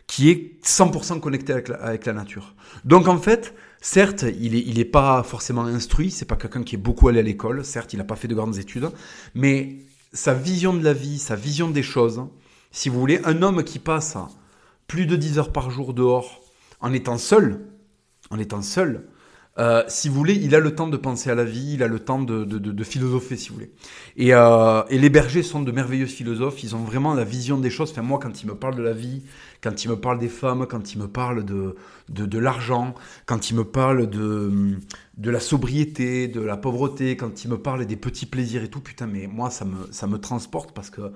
qui 0.06 0.30
est 0.30 0.64
100% 0.64 1.20
connecté 1.20 1.52
avec 1.52 2.06
la, 2.06 2.12
nature. 2.12 2.54
Donc 2.84 3.08
en 3.08 3.18
fait, 3.18 3.54
certes, 3.80 4.24
il 4.40 4.54
est, 4.54 4.62
il 4.66 4.78
est 4.78 4.84
pas 4.84 5.22
forcément 5.22 5.64
instruit, 5.64 6.10
c'est 6.10 6.24
pas 6.24 6.36
quelqu'un 6.36 6.62
qui 6.62 6.74
est 6.74 6.78
beaucoup 6.78 7.08
allé 7.08 7.20
à 7.20 7.22
l'école, 7.22 7.64
certes, 7.64 7.92
il 7.92 7.96
n'a 7.96 8.04
pas 8.04 8.16
fait 8.16 8.28
de 8.28 8.34
grandes 8.34 8.58
études, 8.58 8.90
mais 9.34 9.78
sa 10.12 10.34
vision 10.34 10.74
de 10.74 10.84
la 10.84 10.92
vie, 10.92 11.18
sa 11.18 11.36
vision 11.36 11.70
des 11.70 11.82
choses, 11.82 12.22
si 12.70 12.88
vous 12.88 12.98
voulez, 12.98 13.20
un 13.24 13.42
homme 13.42 13.64
qui 13.64 13.78
passe 13.78 14.16
plus 14.86 15.06
de 15.06 15.16
10 15.16 15.38
heures 15.38 15.52
par 15.52 15.70
jour 15.70 15.94
dehors 15.94 16.42
en 16.80 16.92
étant 16.92 17.16
seul, 17.16 17.60
en 18.30 18.38
étant 18.38 18.62
seul, 18.62 19.06
euh, 19.58 19.82
si 19.86 20.08
vous 20.08 20.14
voulez, 20.14 20.34
il 20.34 20.54
a 20.54 20.60
le 20.60 20.74
temps 20.74 20.88
de 20.88 20.96
penser 20.96 21.28
à 21.30 21.34
la 21.34 21.44
vie, 21.44 21.74
il 21.74 21.82
a 21.82 21.86
le 21.86 21.98
temps 21.98 22.22
de, 22.22 22.44
de, 22.44 22.58
de, 22.58 22.72
de 22.72 22.84
philosopher, 22.84 23.36
si 23.36 23.50
vous 23.50 23.56
voulez. 23.56 23.72
Et, 24.16 24.32
euh, 24.32 24.82
et 24.88 24.98
les 24.98 25.10
bergers 25.10 25.42
sont 25.42 25.60
de 25.60 25.70
merveilleux 25.70 26.06
philosophes, 26.06 26.62
ils 26.62 26.74
ont 26.74 26.84
vraiment 26.84 27.12
la 27.12 27.24
vision 27.24 27.58
des 27.58 27.68
choses. 27.68 27.90
Enfin, 27.90 28.00
moi, 28.00 28.18
quand 28.18 28.42
ils 28.42 28.46
me 28.46 28.54
parlent 28.54 28.76
de 28.76 28.82
la 28.82 28.94
vie, 28.94 29.24
quand 29.62 29.84
ils 29.84 29.88
me 29.88 29.96
parlent 29.96 30.18
des 30.18 30.28
femmes, 30.28 30.66
quand 30.66 30.94
ils 30.94 30.98
me 30.98 31.06
parlent 31.06 31.44
de, 31.44 31.76
de, 32.08 32.38
l'argent, 32.38 32.94
quand 33.26 33.50
ils 33.50 33.54
me 33.56 33.64
parlent 33.64 34.08
de, 34.08 34.78
de 35.18 35.30
la 35.30 35.40
sobriété, 35.40 36.28
de 36.28 36.40
la 36.40 36.56
pauvreté, 36.56 37.18
quand 37.18 37.44
ils 37.44 37.50
me 37.50 37.58
parlent 37.58 37.84
des 37.84 37.96
petits 37.96 38.26
plaisirs 38.26 38.62
et 38.62 38.68
tout, 38.68 38.80
putain, 38.80 39.06
mais 39.06 39.26
moi, 39.26 39.50
ça 39.50 39.66
me, 39.66 39.90
ça 39.90 40.06
me 40.06 40.16
transporte 40.18 40.72
parce 40.72 40.88
que 40.88 41.12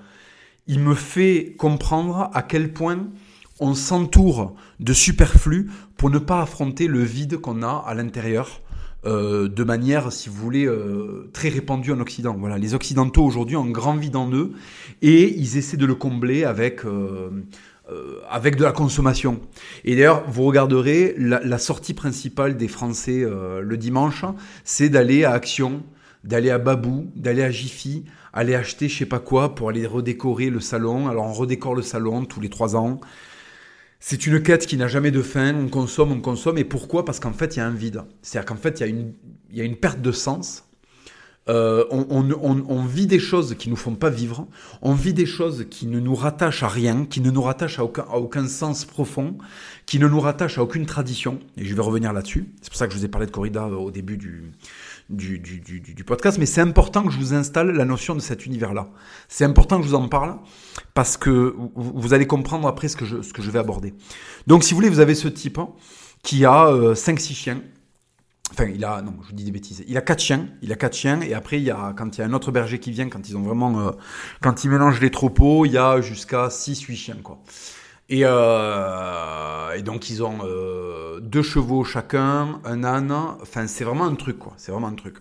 il 0.67 0.81
me 0.81 0.95
fait 0.95 1.55
comprendre 1.57 2.29
à 2.35 2.43
quel 2.43 2.73
point 2.73 3.07
on 3.61 3.75
s'entoure 3.75 4.55
de 4.81 4.93
superflu 4.93 5.71
pour 5.97 6.11
ne 6.11 6.19
pas 6.19 6.43
affronter 6.43 6.87
le 6.87 7.01
vide 7.01 7.39
qu'on 7.39 7.63
a 7.63 7.85
à 7.87 7.95
l'intérieur 7.95 8.61
euh, 9.05 9.49
de 9.49 9.65
manière, 9.65 10.13
si 10.13 10.29
vous 10.29 10.37
voulez, 10.37 10.67
euh, 10.67 11.31
très 11.33 11.49
répandue 11.49 11.93
en 11.93 12.01
Occident. 12.01 12.37
Voilà, 12.39 12.59
les 12.59 12.75
Occidentaux 12.75 13.25
aujourd'hui 13.25 13.57
ont 13.57 13.65
un 13.65 13.71
grand 13.71 13.97
vide 13.97 14.17
en 14.17 14.31
eux 14.33 14.53
et 15.01 15.39
ils 15.39 15.57
essaient 15.57 15.77
de 15.77 15.87
le 15.87 15.95
combler 15.95 16.45
avec 16.45 16.85
euh, 16.85 17.31
euh, 17.89 18.19
avec 18.29 18.57
de 18.57 18.65
la 18.65 18.73
consommation. 18.73 19.41
Et 19.85 19.95
d'ailleurs, 19.95 20.25
vous 20.29 20.43
regarderez 20.43 21.15
la, 21.19 21.39
la 21.39 21.59
sortie 21.59 21.95
principale 21.95 22.57
des 22.57 22.67
Français 22.67 23.23
euh, 23.23 23.61
le 23.61 23.77
dimanche, 23.77 24.25
c'est 24.65 24.89
d'aller 24.89 25.23
à 25.23 25.31
Action, 25.31 25.85
d'aller 26.25 26.51
à 26.51 26.59
Babou, 26.59 27.13
d'aller 27.15 27.45
à 27.45 27.51
Jiffy, 27.53 28.05
aller 28.33 28.57
acheter 28.57 28.89
je 28.89 28.99
sais 28.99 29.07
pas 29.07 29.21
quoi 29.21 29.55
pour 29.55 29.69
aller 29.69 29.87
redécorer 29.87 30.51
le 30.51 30.59
salon. 30.59 31.07
Alors 31.07 31.27
on 31.27 31.33
redécore 31.33 31.77
le 31.77 31.83
salon 31.83 32.25
tous 32.25 32.41
les 32.41 32.49
trois 32.49 32.75
ans. 32.75 32.99
C'est 33.99 34.27
une 34.27 34.43
quête 34.43 34.67
qui 34.67 34.77
n'a 34.77 34.89
jamais 34.89 35.11
de 35.11 35.23
fin, 35.23 35.55
on 35.55 35.69
consomme, 35.69 36.13
on 36.13 36.21
consomme, 36.21 36.59
et 36.59 36.65
pourquoi? 36.65 37.05
Parce 37.05 37.19
qu'en 37.19 37.33
fait, 37.33 37.57
il 37.57 37.59
y 37.59 37.63
a 37.63 37.67
un 37.67 37.75
vide. 37.75 38.03
C'est-à-dire 38.23 38.47
qu'en 38.47 38.57
fait, 38.57 38.81
il 38.81 38.83
y, 38.83 38.85
a 38.85 38.87
une, 38.89 39.13
y 39.53 39.61
a 39.61 39.65
une 39.65 39.77
perte 39.77 40.01
de 40.01 40.13
sens. 40.13 40.65
Euh, 41.49 41.85
on, 41.91 42.29
on 42.43 42.85
vit 42.85 43.07
des 43.07 43.21
choses 43.21 43.55
qui 43.57 43.71
nous 43.71 43.77
font 43.77 43.95
pas 43.95 44.11
vivre, 44.11 44.49
on 44.83 44.95
vit 44.95 45.13
des 45.13 45.27
choses 45.27 45.67
qui 45.71 45.87
ne 45.87 46.01
nous 46.01 46.17
rattachent 46.17 46.65
à 46.65 46.69
rien, 46.69 47.07
qui 47.07 47.21
ne 47.21 47.31
nous 47.31 47.43
rattachent 47.43 47.79
à 47.79 47.85
aucun, 47.85 48.03
à 48.03 48.17
aucun 48.17 48.49
sens 48.49 48.85
profond, 48.85 49.39
qui 49.87 50.01
ne 50.01 50.09
nous 50.09 50.19
rattachent 50.19 50.59
à 50.59 50.63
aucune 50.63 50.87
tradition, 50.87 51.39
et 51.57 51.65
je 51.65 51.73
vais 51.73 51.83
revenir 51.83 52.13
là-dessus. 52.13 52.49
C'est 52.63 52.71
pour 52.71 52.77
ça 52.77 52.89
que 52.89 52.95
je 52.95 52.99
vous 52.99 53.05
ai 53.05 53.09
parlé 53.09 53.29
de 53.29 53.31
corrida 53.31 53.65
au 53.69 53.93
début 53.93 54.17
du, 54.17 54.51
du, 55.09 55.39
du, 55.39 55.61
du, 55.61 56.05
podcast, 56.05 56.39
mais 56.39 56.47
c'est 56.47 56.61
important 56.61 57.05
que 57.05 57.13
je 57.13 57.19
vous 57.19 57.33
installe 57.33 57.71
la 57.71 57.85
notion 57.85 58.15
de 58.15 58.21
cet 58.21 58.45
univers-là. 58.45 58.89
C'est 59.29 59.45
important 59.45 59.79
que 59.79 59.85
je 59.85 59.91
vous 59.91 59.95
en 59.95 60.09
parle, 60.09 60.37
parce 60.95 61.17
que 61.17 61.55
vous, 61.77 62.13
allez 62.13 62.27
comprendre 62.27 62.67
après 62.67 62.89
ce 62.89 62.97
que, 62.97 63.05
je, 63.05 63.23
ce 63.23 63.33
que 63.33 63.43
je 63.43 63.51
vais 63.51 63.59
aborder. 63.59 63.95
Donc 64.47 64.65
si 64.65 64.73
vous 64.73 64.79
voulez, 64.79 64.89
vous 64.89 65.01
avez 65.01 65.15
ce 65.15 65.29
type 65.29 65.59
hein, 65.59 65.69
qui 66.23 66.45
a 66.45 66.69
euh, 66.69 66.95
5-6 66.95 67.35
chiens, 67.35 67.61
Enfin, 68.53 68.67
il 68.73 68.85
a, 68.85 69.03
non, 69.03 69.13
je 69.23 69.31
vous 69.31 69.35
dis 69.35 69.45
des 69.45 69.51
bêtises. 69.51 69.85
Il 69.89 69.97
a 69.97 70.01
quatre 70.01 70.23
chiens. 70.23 70.49
Il 70.63 70.73
a 70.73 70.77
quatre 70.77 70.95
chiens. 70.95 71.21
Et 71.21 71.35
après, 71.35 71.59
il 71.59 71.65
y 71.65 71.71
a, 71.71 71.93
quand 71.97 72.17
il 72.17 72.21
y 72.21 72.23
a 72.23 72.27
un 72.27 72.33
autre 72.33 72.53
berger 72.53 72.79
qui 72.79 72.93
vient, 72.93 73.09
quand 73.09 73.29
ils 73.29 73.37
ont 73.37 73.43
vraiment, 73.43 73.81
euh, 73.81 73.91
quand 74.41 74.63
ils 74.63 74.71
mélangent 74.71 75.01
les 75.01 75.11
troupeaux, 75.11 75.67
il 75.67 75.73
y 75.73 75.79
a 75.79 76.01
jusqu'à 76.01 76.49
6, 76.49 76.81
8 76.83 76.97
chiens, 76.97 77.17
quoi. 77.23 77.43
Et, 78.09 78.21
euh, 78.25 79.73
et 79.77 79.83
donc, 79.83 80.11
ils 80.11 80.23
ont 80.23 80.39
euh, 80.45 81.21
deux 81.21 81.43
chevaux 81.43 81.85
chacun, 81.85 82.61
un 82.65 82.85
âne. 82.85 83.13
Enfin, 83.43 83.67
c'est 83.67 83.85
vraiment 83.85 84.05
un 84.05 84.15
truc, 84.15 84.39
quoi. 84.39 84.55
C'est 84.57 84.73
vraiment 84.73 84.89
un 84.89 84.95
truc. 84.95 85.17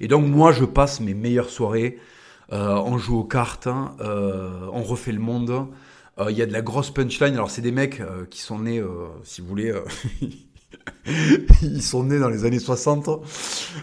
Et 0.00 0.08
donc, 0.08 0.26
moi, 0.26 0.52
je 0.52 0.64
passe 0.64 1.00
mes 1.00 1.14
meilleures 1.14 1.50
soirées. 1.50 1.98
Euh, 2.52 2.74
on 2.84 2.98
joue 2.98 3.18
aux 3.18 3.24
cartes. 3.24 3.68
euh, 4.00 4.68
on 4.72 4.82
refait 4.82 5.12
le 5.12 5.20
monde. 5.20 5.66
Euh, 6.18 6.30
Il 6.30 6.36
y 6.36 6.42
a 6.42 6.46
de 6.46 6.52
la 6.52 6.62
grosse 6.62 6.90
punchline. 6.90 7.34
Alors, 7.34 7.50
c'est 7.50 7.62
des 7.62 7.72
mecs 7.72 8.00
euh, 8.00 8.26
qui 8.26 8.40
sont 8.40 8.60
nés, 8.60 8.82
si 9.24 9.40
vous 9.40 9.46
voulez. 9.48 9.72
ils 11.62 11.82
sont 11.82 12.04
nés 12.04 12.18
dans 12.18 12.28
les 12.28 12.44
années 12.44 12.58
60. 12.58 13.08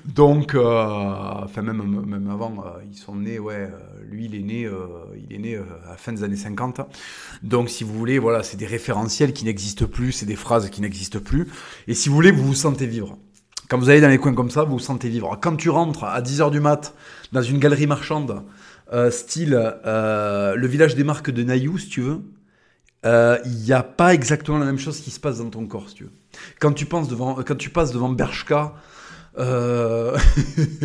Donc, 0.06 0.56
enfin, 0.56 1.62
même, 1.62 1.82
même 2.06 2.30
avant, 2.30 2.54
ils 2.90 2.98
sont 2.98 3.16
nés, 3.16 3.40
ouais, 3.40 3.70
lui, 4.14 4.26
il 4.26 4.36
est 4.36 4.44
né, 4.44 4.66
euh, 4.66 4.88
il 5.18 5.36
est 5.36 5.40
né 5.40 5.56
euh, 5.56 5.64
à 5.90 5.98
fin 5.98 6.14
des 6.14 6.24
années 6.24 6.38
50. 6.38 6.82
Donc, 7.42 7.70
si 7.70 7.84
vous 7.84 7.94
voulez, 7.94 8.20
voilà, 8.20 8.44
c'est 8.44 8.58
des 8.58 8.66
référentiels 8.66 9.34
qui 9.34 9.46
n'existent 9.46 9.88
plus, 9.88 10.12
c'est 10.12 10.26
des 10.26 10.36
phrases 10.36 10.70
qui 10.70 10.82
n'existent 10.82 11.20
plus. 11.20 11.48
Et 11.88 11.94
si 11.94 12.10
vous 12.10 12.16
voulez, 12.16 12.32
vous 12.32 12.46
vous 12.46 12.54
sentez 12.54 12.86
vivre. 12.86 13.18
Quand 13.70 13.78
vous 13.78 13.90
allez 13.90 14.02
dans 14.02 14.10
les 14.10 14.20
coins 14.20 14.34
comme 14.34 14.52
ça, 14.52 14.64
vous 14.64 14.74
vous 14.74 14.80
sentez 14.80 15.10
vivre. 15.10 15.38
Quand 15.42 15.56
tu 15.56 15.70
rentres 15.70 16.04
à 16.04 16.22
10h 16.22 16.52
du 16.52 16.60
mat 16.60 16.94
dans 17.32 17.42
une 17.42 17.58
galerie 17.58 17.88
marchande, 17.88 18.44
euh, 18.92 19.10
style 19.10 19.52
le 19.84 20.68
village 20.68 20.96
des 20.96 21.04
marques 21.04 21.32
de 21.32 21.44
Naïou, 21.44 21.78
si 21.78 21.90
tu 21.90 22.02
veux, 22.02 22.22
il 23.04 23.64
n'y 23.64 23.74
a 23.74 23.84
pas 23.84 24.14
exactement 24.14 24.60
la 24.60 24.66
même 24.66 24.80
chose 24.80 25.00
qui 25.00 25.10
se 25.10 25.20
passe 25.20 25.40
dans 25.40 25.50
ton 25.50 25.66
corps, 25.66 25.90
si 25.90 25.96
tu 25.96 26.04
veux. 26.04 26.12
Quand 26.60 26.74
tu, 26.74 26.86
penses 26.86 27.08
devant, 27.08 27.42
quand 27.44 27.56
tu 27.56 27.70
passes 27.70 27.92
devant 27.92 28.10
Bershka, 28.10 28.76
euh, 29.38 30.18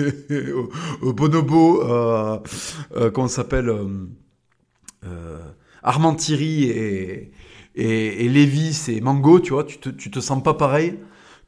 au, 1.03 1.13
Bonobo, 1.13 1.83
euh, 1.83 2.39
euh, 2.97 3.11
comment 3.11 3.29
ça 3.29 3.37
s'appelle 3.37 3.69
euh, 3.69 3.87
euh, 5.05 5.39
Armand 5.83 6.15
Thierry 6.15 6.65
et, 6.65 7.33
et, 7.75 8.25
et 8.25 8.29
Lévi 8.29 8.73
c'est 8.73 9.01
Mango, 9.01 9.41
tu 9.41 9.53
vois, 9.53 9.65
tu 9.65 9.79
tu 9.79 10.11
te 10.11 10.21
sens 10.21 10.43
pas 10.43 10.55
pareil 10.55 10.99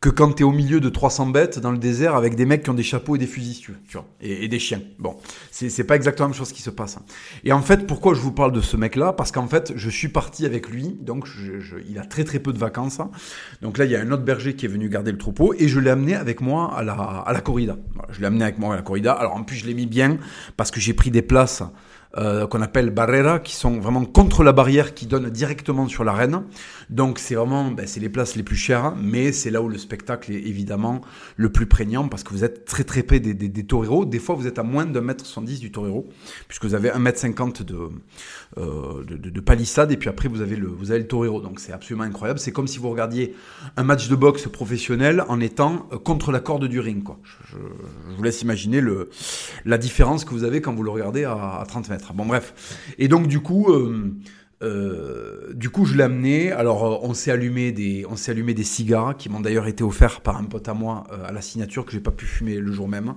que 0.00 0.08
quand 0.08 0.32
tu 0.32 0.42
es 0.42 0.46
au 0.46 0.50
milieu 0.50 0.80
de 0.80 0.88
300 0.88 1.26
bêtes 1.26 1.58
dans 1.58 1.72
le 1.72 1.76
désert 1.76 2.14
avec 2.14 2.34
des 2.34 2.46
mecs 2.46 2.62
qui 2.62 2.70
ont 2.70 2.74
des 2.74 2.82
chapeaux 2.82 3.16
et 3.16 3.18
des 3.18 3.26
fusils, 3.26 3.60
tu 3.60 3.76
vois, 3.92 4.06
et, 4.22 4.48
des 4.48 4.58
chiens. 4.58 4.80
Bon, 4.98 5.18
c'est 5.50 5.84
pas 5.84 5.94
exactement 5.94 6.28
la 6.28 6.30
même 6.30 6.38
chose 6.38 6.52
qui 6.52 6.62
se 6.62 6.70
passe. 6.70 6.96
Hein. 6.96 7.02
Et 7.44 7.52
en 7.52 7.60
fait, 7.60 7.86
pourquoi 7.86 8.14
je 8.14 8.20
vous 8.20 8.32
parle 8.32 8.52
de 8.52 8.62
ce 8.62 8.78
mec-là? 8.78 9.12
Parce 9.12 9.30
qu'en 9.30 9.46
fait, 9.46 9.74
je 9.76 9.90
suis 9.90 10.08
parti 10.08 10.46
avec 10.46 10.70
lui, 10.70 10.96
donc 11.02 11.26
je, 11.26 11.76
il 11.86 11.98
a 11.98 12.06
très 12.06 12.24
très 12.24 12.38
peu 12.38 12.54
de 12.54 12.58
vacances. 12.58 12.98
Hein. 12.98 13.10
Donc 13.60 13.76
là, 13.76 13.84
il 13.84 13.90
y 13.90 13.96
a 13.96 14.00
un 14.00 14.10
autre 14.10 14.22
berger 14.22 14.54
qui 14.56 14.64
est 14.64 14.70
venu 14.70 14.88
garder 14.88 15.12
le 15.12 15.18
troupeau, 15.18 15.52
et 15.58 15.68
je 15.68 15.78
l'ai 15.78 15.90
amené 15.90 16.14
avec 16.14 16.40
moi 16.40 16.74
à 16.74 16.82
la, 16.82 16.94
à 16.94 17.32
la 17.34 17.40
corrida. 17.42 17.76
je 18.10 18.20
l'ai 18.20 18.26
amené 18.26 18.44
avec 18.44 18.58
moi 18.58 18.72
à 18.72 18.76
la 18.76 18.82
corrida. 18.82 19.12
Alors 19.12 19.36
en 19.36 19.42
plus, 19.42 19.56
je 19.56 19.66
l'ai 19.66 19.74
mis 19.74 19.86
bien, 19.86 20.16
parce 20.56 20.70
que 20.70 20.80
j'ai 20.80 20.94
pris 20.94 21.10
des 21.10 21.22
places 21.22 21.62
euh, 22.18 22.46
qu'on 22.46 22.60
appelle 22.60 22.90
barrera, 22.90 23.38
qui 23.38 23.54
sont 23.54 23.78
vraiment 23.78 24.04
contre 24.04 24.42
la 24.42 24.52
barrière 24.52 24.94
qui 24.94 25.06
donne 25.06 25.30
directement 25.30 25.86
sur 25.86 26.02
l'arène. 26.02 26.42
Donc 26.88 27.18
c'est 27.18 27.36
vraiment, 27.36 27.70
ben, 27.70 27.86
c'est 27.86 28.00
les 28.00 28.08
places 28.08 28.34
les 28.34 28.42
plus 28.42 28.56
chères, 28.56 28.94
mais 28.96 29.30
c'est 29.32 29.50
là 29.50 29.62
où 29.62 29.68
le 29.68 29.78
spectacle 29.78 30.32
est 30.32 30.40
évidemment 30.40 31.02
le 31.36 31.52
plus 31.52 31.66
prégnant 31.66 32.08
parce 32.08 32.24
que 32.24 32.30
vous 32.30 32.42
êtes 32.42 32.64
très 32.64 32.82
très 32.84 33.04
près 33.04 33.20
des, 33.20 33.34
des, 33.34 33.48
des 33.48 33.64
toreros. 33.64 34.04
Des 34.04 34.18
fois 34.18 34.34
vous 34.34 34.46
êtes 34.46 34.58
à 34.58 34.64
moins 34.64 34.86
d'un 34.86 35.00
mètre 35.02 35.24
70 35.24 35.60
du 35.60 35.70
torero, 35.70 36.08
puisque 36.48 36.64
vous 36.64 36.74
avez 36.74 36.90
un 36.90 36.98
mètre 36.98 37.18
50 37.18 37.62
de, 37.62 37.90
de, 38.56 39.16
de, 39.16 39.30
de, 39.30 39.40
palissade 39.40 39.92
et 39.92 39.96
puis 39.96 40.08
après 40.08 40.28
vous 40.28 40.40
avez 40.40 40.56
le, 40.56 40.66
vous 40.66 40.90
avez 40.90 41.00
le 41.00 41.06
torero. 41.06 41.40
Donc 41.40 41.60
c'est 41.60 41.72
absolument 41.72 42.04
incroyable. 42.04 42.40
C'est 42.40 42.52
comme 42.52 42.66
si 42.66 42.78
vous 42.78 42.90
regardiez 42.90 43.34
un 43.76 43.84
match 43.84 44.08
de 44.08 44.16
boxe 44.16 44.48
professionnel 44.48 45.24
en 45.28 45.40
étant 45.40 45.88
euh, 45.92 45.98
contre 45.98 46.32
la 46.32 46.40
corde 46.40 46.66
du 46.66 46.80
ring. 46.80 47.02
Quoi. 47.02 47.18
Je, 47.48 47.56
vous 48.16 48.22
laisse 48.22 48.42
imaginer 48.42 48.80
le, 48.80 49.10
la 49.64 49.78
différence 49.78 50.24
que 50.24 50.30
vous 50.30 50.44
avez 50.44 50.60
quand 50.60 50.74
vous 50.74 50.82
le 50.82 50.90
regardez 50.90 51.24
à, 51.24 51.60
à 51.60 51.64
30 51.66 51.88
mètres. 51.90 52.12
Bon 52.12 52.26
bref. 52.26 52.94
Et 52.98 53.08
donc 53.08 53.28
du 53.28 53.40
coup, 53.40 53.72
euh, 53.72 54.12
euh, 54.62 55.52
du 55.54 55.70
coup 55.70 55.84
je 55.84 55.96
l'ai 55.96 56.02
amené. 56.02 56.52
Alors 56.52 56.84
euh, 56.84 56.98
on 57.02 57.14
s'est 57.14 57.30
allumé 57.30 57.72
des, 57.72 58.04
on 58.08 58.16
s'est 58.16 58.32
allumé 58.32 58.54
des 58.54 58.64
cigares 58.64 59.16
qui 59.16 59.28
m'ont 59.28 59.40
d'ailleurs 59.40 59.66
été 59.66 59.82
offerts 59.82 60.20
par 60.20 60.36
un 60.36 60.44
pote 60.44 60.68
à 60.68 60.74
moi 60.74 61.04
euh, 61.12 61.28
à 61.28 61.32
la 61.32 61.40
signature 61.40 61.86
que 61.86 61.92
j'ai 61.92 62.00
pas 62.00 62.10
pu 62.10 62.26
fumer 62.26 62.56
le 62.56 62.72
jour 62.72 62.88
même. 62.88 63.14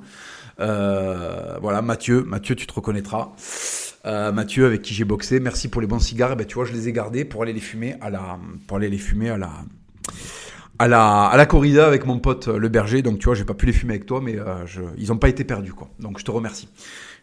Euh, 0.60 1.58
voilà 1.62 1.82
Mathieu, 1.82 2.24
Mathieu 2.24 2.56
tu 2.56 2.66
te 2.68 2.74
reconnaîtras. 2.74 3.32
Mathieu 4.06 4.66
avec 4.66 4.82
qui 4.82 4.94
j'ai 4.94 5.06
boxé. 5.06 5.40
Merci 5.40 5.70
pour 5.70 5.82
les 5.82 5.88
bons 5.88 6.00
cigares. 6.00 6.34
Et 6.34 6.36
ben 6.36 6.46
tu 6.46 6.56
vois 6.56 6.66
je 6.66 6.74
les 6.74 6.90
ai 6.90 6.92
gardés 6.92 7.26
pour 7.26 7.44
aller 7.44 7.54
les 7.54 7.62
fumer 7.62 7.96
à 8.02 8.10
la, 8.10 8.40
pour 8.68 8.78
aller 8.78 8.90
les 8.90 8.98
fumer 8.98 9.30
à 9.30 9.38
la 9.38 9.52
à 10.80 10.88
la, 10.88 11.26
à 11.26 11.38
la 11.38 11.46
corrida 11.46 11.88
avec 11.88 12.06
mon 12.06 12.20
pote 12.20 12.48
le 12.48 12.70
berger. 12.70 13.02
Donc 13.02 13.20
tu 13.20 13.26
vois, 13.26 13.36
j'ai 13.36 13.46
pas 13.46 13.54
pu 13.54 13.66
les 13.66 13.74
fumer 13.74 13.94
avec 13.94 14.06
toi, 14.06 14.22
mais 14.22 14.38
euh, 14.38 14.66
je, 14.66 14.82
ils 14.98 15.12
ont 15.12 15.18
pas 15.18 15.30
été 15.30 15.44
perdus 15.44 15.74
quoi. 15.74 15.90
Donc 16.00 16.20
je 16.20 16.26
te 16.26 16.32
remercie. 16.32 16.68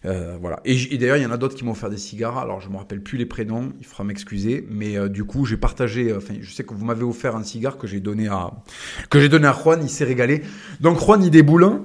Euh, 0.06 0.38
voilà. 0.40 0.60
Et, 0.64 0.96
d'ailleurs, 0.96 1.16
il 1.16 1.22
y 1.22 1.26
en 1.26 1.30
a 1.30 1.36
d'autres 1.36 1.54
qui 1.54 1.64
m'ont 1.64 1.72
offert 1.72 1.90
des 1.90 1.98
cigares. 1.98 2.38
Alors, 2.38 2.60
je 2.60 2.68
me 2.70 2.76
rappelle 2.76 3.02
plus 3.02 3.18
les 3.18 3.26
prénoms. 3.26 3.72
Il 3.80 3.86
faudra 3.86 4.04
m'excuser. 4.04 4.66
Mais 4.70 4.96
euh, 4.96 5.08
du 5.08 5.24
coup, 5.24 5.44
j'ai 5.44 5.56
partagé. 5.56 6.14
Enfin, 6.14 6.34
je 6.40 6.50
sais 6.50 6.64
que 6.64 6.74
vous 6.74 6.84
m'avez 6.84 7.04
offert 7.04 7.36
un 7.36 7.44
cigare 7.44 7.76
que 7.76 7.86
j'ai 7.86 8.00
donné 8.00 8.28
à 8.28 8.50
que 9.10 9.20
j'ai 9.20 9.28
donné 9.28 9.46
à 9.46 9.52
Juan. 9.52 9.80
Il 9.82 9.90
s'est 9.90 10.04
régalé. 10.04 10.42
Donc, 10.80 10.98
Juan, 10.98 11.22
il 11.22 11.30
déboule. 11.30 11.82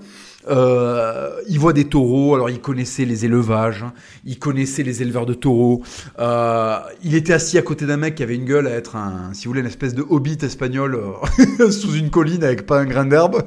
Euh, 0.47 1.31
il 1.47 1.59
voit 1.59 1.73
des 1.73 1.85
taureaux, 1.85 2.35
alors 2.35 2.49
il 2.49 2.59
connaissait 2.61 3.05
les 3.05 3.25
élevages, 3.25 3.83
hein. 3.83 3.93
il 4.25 4.37
connaissait 4.37 4.83
les 4.83 5.01
éleveurs 5.01 5.25
de 5.25 5.33
taureaux. 5.33 5.81
Euh, 6.19 6.77
il 7.03 7.15
était 7.15 7.33
assis 7.33 7.57
à 7.57 7.61
côté 7.61 7.85
d'un 7.85 7.97
mec 7.97 8.15
qui 8.15 8.23
avait 8.23 8.35
une 8.35 8.45
gueule 8.45 8.67
à 8.67 8.71
être 8.71 8.95
un, 8.95 9.33
si 9.33 9.45
vous 9.45 9.51
voulez, 9.51 9.61
une 9.61 9.67
espèce 9.67 9.95
de 9.95 10.05
hobbit 10.07 10.37
espagnol 10.41 10.95
euh, 11.59 11.71
sous 11.71 11.95
une 11.95 12.09
colline 12.09 12.43
avec 12.43 12.65
pas 12.65 12.79
un 12.79 12.85
grain 12.85 13.05
d'herbe. 13.05 13.41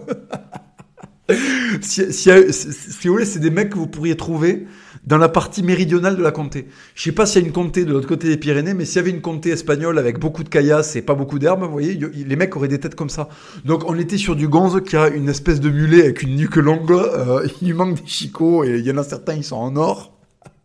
si, 1.80 2.12
si, 2.12 2.30
si, 2.52 3.06
vous 3.06 3.14
voulez, 3.14 3.24
c'est 3.24 3.38
des 3.38 3.50
mecs 3.50 3.70
que 3.70 3.78
vous 3.78 3.86
pourriez 3.86 4.16
trouver 4.16 4.66
dans 5.08 5.16
la 5.16 5.30
partie 5.30 5.62
méridionale 5.62 6.16
de 6.16 6.22
la 6.22 6.32
comté. 6.32 6.68
Je 6.94 7.02
sais 7.02 7.12
pas 7.12 7.24
s'il 7.24 7.40
y 7.40 7.44
a 7.44 7.46
une 7.46 7.52
comté 7.54 7.86
de 7.86 7.92
l'autre 7.92 8.06
côté 8.06 8.28
des 8.28 8.36
Pyrénées, 8.36 8.74
mais 8.74 8.84
s'il 8.84 8.96
y 8.96 8.98
avait 8.98 9.10
une 9.10 9.22
comté 9.22 9.48
espagnole 9.48 9.98
avec 9.98 10.18
beaucoup 10.18 10.44
de 10.44 10.50
caillasses 10.50 10.96
et 10.96 11.02
pas 11.02 11.14
beaucoup 11.14 11.38
d'herbes, 11.38 11.62
vous 11.62 11.72
voyez, 11.72 11.94
les 11.94 12.36
mecs 12.36 12.54
auraient 12.56 12.68
des 12.68 12.78
têtes 12.78 12.94
comme 12.94 13.08
ça. 13.08 13.30
Donc 13.64 13.88
on 13.88 13.98
était 13.98 14.18
sur 14.18 14.36
du 14.36 14.48
gonze 14.48 14.82
qui 14.86 14.96
a 14.96 15.08
une 15.08 15.30
espèce 15.30 15.60
de 15.60 15.70
mulet 15.70 16.02
avec 16.02 16.22
une 16.22 16.36
nuque 16.36 16.56
longue, 16.56 16.92
euh, 16.92 17.48
il 17.62 17.74
manque 17.74 18.02
des 18.02 18.06
chicots 18.06 18.64
et 18.64 18.78
il 18.78 18.84
y 18.84 18.90
en 18.90 18.98
a 18.98 19.02
certains, 19.02 19.32
ils 19.32 19.44
sont 19.44 19.56
en 19.56 19.76
or. 19.76 20.12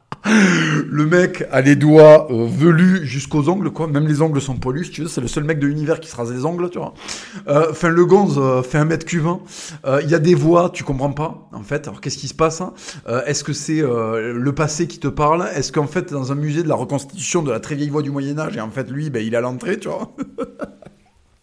Le 0.89 1.05
mec 1.05 1.45
a 1.51 1.61
les 1.61 1.75
doigts 1.75 2.27
euh, 2.31 2.47
velus 2.47 3.05
jusqu'aux 3.05 3.49
ongles, 3.49 3.71
quoi. 3.71 3.87
Même 3.87 4.07
les 4.07 4.21
ongles 4.21 4.41
sont 4.41 4.55
poilus, 4.55 4.89
tu. 4.91 5.07
C'est 5.07 5.21
le 5.21 5.27
seul 5.27 5.43
mec 5.43 5.59
de 5.59 5.67
l'univers 5.67 5.99
qui 5.99 6.09
se 6.09 6.15
rase 6.15 6.31
les 6.31 6.45
ongles, 6.45 6.69
tu 6.69 6.77
vois. 6.77 6.93
Euh, 7.47 7.67
enfin, 7.71 7.89
le 7.89 8.05
gonze 8.05 8.37
euh, 8.37 8.61
fait 8.61 8.77
un 8.77 8.85
mètre 8.85 9.05
cuvin. 9.05 9.39
Euh, 9.85 10.01
Il 10.03 10.09
y 10.09 10.15
a 10.15 10.19
des 10.19 10.35
voix, 10.35 10.69
tu 10.73 10.83
comprends 10.83 11.11
pas, 11.11 11.49
en 11.53 11.63
fait. 11.63 11.87
Alors, 11.87 12.01
qu'est-ce 12.01 12.17
qui 12.17 12.27
se 12.27 12.33
passe 12.33 12.61
hein? 12.61 12.73
Est-ce 13.25 13.43
que 13.43 13.53
c'est 13.53 13.81
le 13.81 14.51
passé 14.53 14.87
qui 14.87 14.99
te 14.99 15.07
parle? 15.07 15.47
Est-ce 15.55 15.71
qu'en 15.71 15.87
fait, 15.87 16.11
dans 16.11 16.31
un 16.31 16.35
musée 16.35 16.63
de 16.63 16.69
la 16.69 16.75
reconstitution 16.75 17.43
de 17.43 17.51
la 17.51 17.59
très 17.59 17.75
vieille 17.75 17.89
voix 17.89 18.01
du 18.01 18.11
Moyen-Âge, 18.11 18.57
et 18.57 18.61
en 18.61 18.69
fait, 18.69 18.89
lui, 18.89 19.09
ben, 19.09 19.25
il 19.25 19.33
est 19.33 19.37
à 19.37 19.41
l'entrée, 19.41 19.79
tu 19.79 19.87
vois 19.87 20.15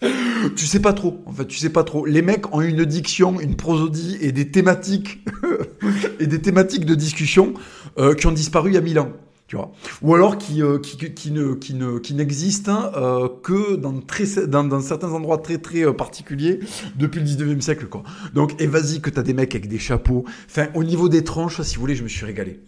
tu 0.57 0.67
sais 0.67 0.81
pas 0.81 0.93
trop, 0.93 1.23
en 1.27 1.33
fait, 1.33 1.47
tu 1.47 1.59
sais 1.59 1.71
pas 1.71 1.85
trop. 1.85 2.05
Les 2.05 2.23
mecs 2.23 2.55
ont 2.55 2.61
une 2.61 2.85
diction, 2.85 3.41
une 3.41 3.57
prosodie 3.57 4.19
et 4.21 4.33
des 4.33 4.51
thématiques 4.51 5.25
et 6.21 6.27
des 6.27 6.41
thématiques 6.41 6.85
de 6.85 6.95
discussion 6.95 7.55
euh, 7.99 8.15
qui 8.15 8.27
ont 8.27 8.33
disparu 8.33 8.71
il 8.71 8.75
y 8.75 8.79
a 8.79 8.81
mille 8.81 8.99
ans. 8.99 9.13
Tu 9.47 9.57
vois. 9.57 9.73
Ou 10.01 10.15
alors 10.15 10.39
qui, 10.39 10.63
euh, 10.63 10.79
qui, 10.79 10.97
qui, 10.97 11.31
ne, 11.31 11.53
qui, 11.53 11.75
ne, 11.75 11.99
qui 11.99 12.15
n'existent 12.15 12.91
euh, 12.97 13.29
que 13.43 13.77
dans, 13.77 14.01
très, 14.01 14.47
dans, 14.47 14.65
dans, 14.65 14.81
certains 14.81 15.13
endroits 15.13 15.37
très 15.37 15.59
très 15.59 15.85
euh, 15.85 15.93
particuliers 15.93 16.61
depuis 16.97 17.21
le 17.21 17.27
19e 17.27 17.61
siècle. 17.61 17.87
Quoi. 17.87 18.05
Donc, 18.33 18.59
et 18.59 18.67
vas-y 18.67 19.03
que 19.03 19.11
t'as 19.11 19.23
des 19.23 19.35
mecs 19.35 19.55
avec 19.55 19.69
des 19.69 19.79
chapeaux. 19.79 20.25
Enfin, 20.47 20.69
au 20.75 20.83
niveau 20.83 21.11
des 21.11 21.25
tranches, 21.25 21.61
si 21.61 21.75
vous 21.75 21.83
voulez, 21.83 21.95
je 21.95 22.05
me 22.05 22.09
suis 22.09 22.25
régalé. 22.25 22.61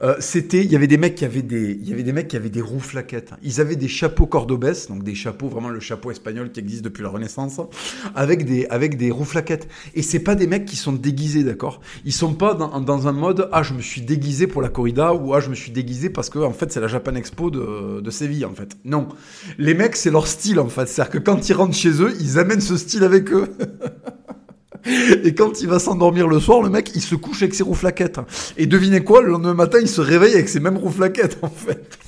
Euh, 0.00 0.14
c'était, 0.20 0.64
il 0.64 0.70
y 0.70 0.76
avait 0.76 0.86
des 0.86 0.96
mecs 0.96 1.16
qui 1.16 1.24
avaient 1.24 1.42
des, 1.42 1.72
il 1.72 1.88
y 1.88 1.92
avait 1.92 2.04
des 2.04 2.12
mecs 2.12 2.28
qui 2.28 2.36
avaient 2.36 2.50
des 2.50 2.60
roues 2.60 2.78
flaquettes. 2.78 3.32
Ils 3.42 3.60
avaient 3.60 3.74
des 3.74 3.88
chapeaux 3.88 4.26
cordobès, 4.26 4.88
donc 4.88 5.02
des 5.02 5.16
chapeaux 5.16 5.48
vraiment 5.48 5.70
le 5.70 5.80
chapeau 5.80 6.12
espagnol 6.12 6.52
qui 6.52 6.60
existe 6.60 6.84
depuis 6.84 7.02
la 7.02 7.08
Renaissance, 7.08 7.60
avec 8.14 8.44
des, 8.44 8.66
avec 8.66 8.96
des 8.96 9.10
roues 9.10 9.24
flaquettes. 9.24 9.66
Et 9.94 10.02
c'est 10.02 10.20
pas 10.20 10.36
des 10.36 10.46
mecs 10.46 10.66
qui 10.66 10.76
sont 10.76 10.92
déguisés, 10.92 11.42
d'accord? 11.42 11.80
Ils 12.04 12.12
sont 12.12 12.34
pas 12.34 12.54
dans, 12.54 12.80
dans, 12.80 13.08
un 13.08 13.12
mode 13.12 13.48
ah 13.52 13.62
je 13.62 13.74
me 13.74 13.80
suis 13.80 14.00
déguisé 14.00 14.46
pour 14.46 14.62
la 14.62 14.68
corrida 14.68 15.14
ou 15.14 15.34
ah 15.34 15.40
je 15.40 15.50
me 15.50 15.54
suis 15.54 15.72
déguisé 15.72 16.10
parce 16.10 16.30
que 16.30 16.38
en 16.38 16.52
fait 16.52 16.70
c'est 16.72 16.80
la 16.80 16.88
Japan 16.88 17.14
Expo 17.14 17.50
de, 17.50 18.00
de 18.00 18.10
Séville 18.10 18.44
en 18.44 18.54
fait. 18.54 18.76
Non, 18.84 19.08
les 19.58 19.74
mecs 19.74 19.96
c'est 19.96 20.10
leur 20.10 20.28
style 20.28 20.60
en 20.60 20.68
fait, 20.68 20.86
c'est-à-dire 20.86 21.12
que 21.12 21.18
quand 21.18 21.48
ils 21.48 21.54
rentrent 21.54 21.76
chez 21.76 22.02
eux, 22.02 22.14
ils 22.20 22.38
amènent 22.38 22.60
ce 22.60 22.76
style 22.76 23.02
avec 23.02 23.32
eux. 23.32 23.48
Et 25.24 25.34
quand 25.34 25.60
il 25.60 25.68
va 25.68 25.78
s'endormir 25.78 26.28
le 26.28 26.40
soir, 26.40 26.62
le 26.62 26.70
mec, 26.70 26.92
il 26.94 27.02
se 27.02 27.14
couche 27.14 27.42
avec 27.42 27.54
ses 27.54 27.62
rouflaquettes. 27.62 28.20
Et 28.56 28.66
devinez 28.66 29.00
quoi, 29.00 29.22
le 29.22 29.30
lendemain 29.30 29.54
matin, 29.54 29.78
il 29.80 29.88
se 29.88 30.00
réveille 30.00 30.34
avec 30.34 30.48
ses 30.48 30.60
mêmes 30.60 30.76
rouflaquettes, 30.76 31.38
en 31.42 31.50
fait. 31.50 31.98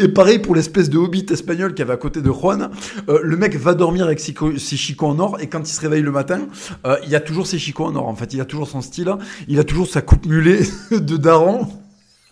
Et 0.00 0.08
pareil 0.08 0.40
pour 0.40 0.54
l'espèce 0.54 0.90
de 0.90 0.98
hobbit 0.98 1.26
espagnol 1.30 1.74
qui 1.74 1.82
avait 1.82 1.92
à 1.92 1.96
côté 1.96 2.20
de 2.20 2.30
Juan. 2.30 2.70
Euh, 3.08 3.20
le 3.22 3.36
mec 3.36 3.56
va 3.56 3.74
dormir 3.74 4.04
avec 4.06 4.18
ses, 4.18 4.34
chicots 4.76 5.06
en 5.06 5.18
or 5.20 5.40
et 5.40 5.48
quand 5.48 5.60
il 5.60 5.72
se 5.72 5.80
réveille 5.80 6.02
le 6.02 6.10
matin, 6.10 6.48
euh, 6.84 6.96
il 7.06 7.14
a 7.14 7.20
toujours 7.20 7.46
ses 7.46 7.58
chicots 7.58 7.84
en 7.84 7.94
or. 7.94 8.08
En 8.08 8.14
fait, 8.16 8.34
il 8.34 8.40
a 8.40 8.44
toujours 8.44 8.68
son 8.68 8.80
style. 8.80 9.12
Il 9.48 9.58
a 9.60 9.64
toujours 9.64 9.88
sa 9.88 10.02
coupe 10.02 10.26
mulet 10.26 10.60
de 10.90 11.16
daron. 11.16 11.68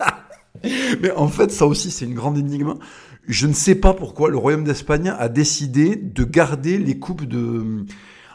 Mais 1.00 1.12
en 1.12 1.28
fait, 1.28 1.52
ça 1.52 1.66
aussi, 1.66 1.90
c'est 1.90 2.04
une 2.04 2.14
grande 2.14 2.36
énigme. 2.36 2.74
Je 3.28 3.46
ne 3.46 3.52
sais 3.52 3.76
pas 3.76 3.94
pourquoi 3.94 4.28
le 4.28 4.36
royaume 4.36 4.64
d'Espagne 4.64 5.14
a 5.16 5.28
décidé 5.28 5.94
de 5.96 6.24
garder 6.24 6.78
les 6.78 6.98
coupes 6.98 7.26
de 7.26 7.84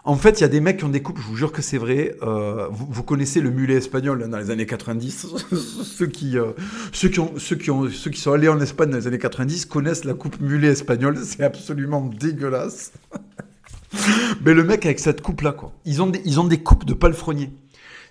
en 0.05 0.15
fait, 0.15 0.39
il 0.39 0.41
y 0.41 0.43
a 0.45 0.47
des 0.47 0.61
mecs 0.61 0.77
qui 0.77 0.83
ont 0.85 0.89
des 0.89 1.01
coupes, 1.01 1.17
je 1.19 1.25
vous 1.25 1.35
jure 1.35 1.51
que 1.51 1.61
c'est 1.61 1.77
vrai. 1.77 2.15
Euh, 2.21 2.67
vous, 2.71 3.03
connaissez 3.03 3.41
le 3.41 3.49
mulet 3.49 3.75
espagnol 3.75 4.29
dans 4.29 4.37
les 4.37 4.51
années 4.51 4.65
90. 4.65 5.27
ceux, 5.83 6.07
qui, 6.07 6.37
euh, 6.37 6.51
ceux, 6.91 7.09
qui 7.09 7.19
ont, 7.19 7.33
ceux, 7.37 7.55
qui 7.55 7.71
ont, 7.71 7.89
ceux 7.89 8.11
qui 8.11 8.21
sont 8.21 8.31
allés 8.31 8.47
en 8.47 8.59
Espagne 8.59 8.91
dans 8.91 8.97
les 8.97 9.07
années 9.07 9.17
90 9.17 9.65
connaissent 9.65 10.05
la 10.05 10.13
coupe 10.13 10.39
mulet 10.39 10.69
espagnole. 10.69 11.17
C'est 11.23 11.43
absolument 11.43 12.01
dégueulasse. 12.01 12.93
Mais 14.45 14.53
le 14.53 14.63
mec 14.63 14.85
avec 14.85 14.99
cette 14.99 15.21
coupe-là, 15.21 15.51
quoi. 15.51 15.71
Ils 15.85 16.01
ont 16.01 16.07
des, 16.07 16.21
ils 16.25 16.39
ont 16.39 16.47
des 16.47 16.59
coupes 16.59 16.85
de 16.85 16.93
palefrenier. 16.93 17.51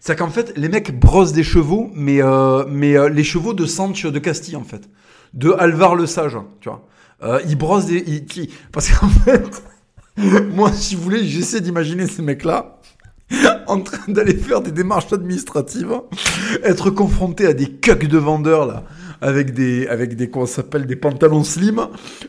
C'est 0.00 0.16
qu'en 0.16 0.28
fait, 0.28 0.52
les 0.56 0.68
mecs 0.68 0.98
brossent 0.98 1.32
des 1.32 1.42
chevaux, 1.42 1.90
mais, 1.94 2.22
euh, 2.22 2.64
mais 2.68 2.94
euh, 2.94 3.08
les 3.08 3.24
chevaux 3.24 3.54
de 3.54 3.64
Sancho 3.64 4.10
de 4.10 4.18
Castille, 4.18 4.56
en 4.56 4.62
fait. 4.62 4.88
De 5.32 5.52
Alvar 5.52 5.94
le 5.94 6.06
Sage, 6.06 6.36
tu 6.60 6.68
vois. 6.68 6.86
Euh, 7.22 7.40
ils 7.48 7.56
brossent 7.56 7.86
des... 7.86 8.04
Ils, 8.06 8.50
parce 8.70 8.90
qu'en 8.90 9.08
fait... 9.24 9.62
Moi, 10.52 10.72
si 10.72 10.94
vous 10.94 11.02
voulez, 11.02 11.24
j'essaie 11.26 11.60
d'imaginer 11.60 12.06
ces 12.06 12.22
mecs-là 12.22 12.78
en 13.66 13.80
train 13.80 14.12
d'aller 14.12 14.34
faire 14.34 14.60
des 14.60 14.70
démarches 14.70 15.12
administratives, 15.12 15.94
être 16.62 16.90
confronté 16.90 17.46
à 17.46 17.54
des 17.54 17.66
cucks 17.66 18.06
de 18.06 18.18
vendeurs 18.18 18.66
là, 18.66 18.84
avec 19.20 19.54
des 19.54 19.86
avec 19.86 20.14
des 20.16 20.30
s'appelle 20.46 20.86
des 20.86 20.96
pantalons 20.96 21.42
slim 21.42 21.88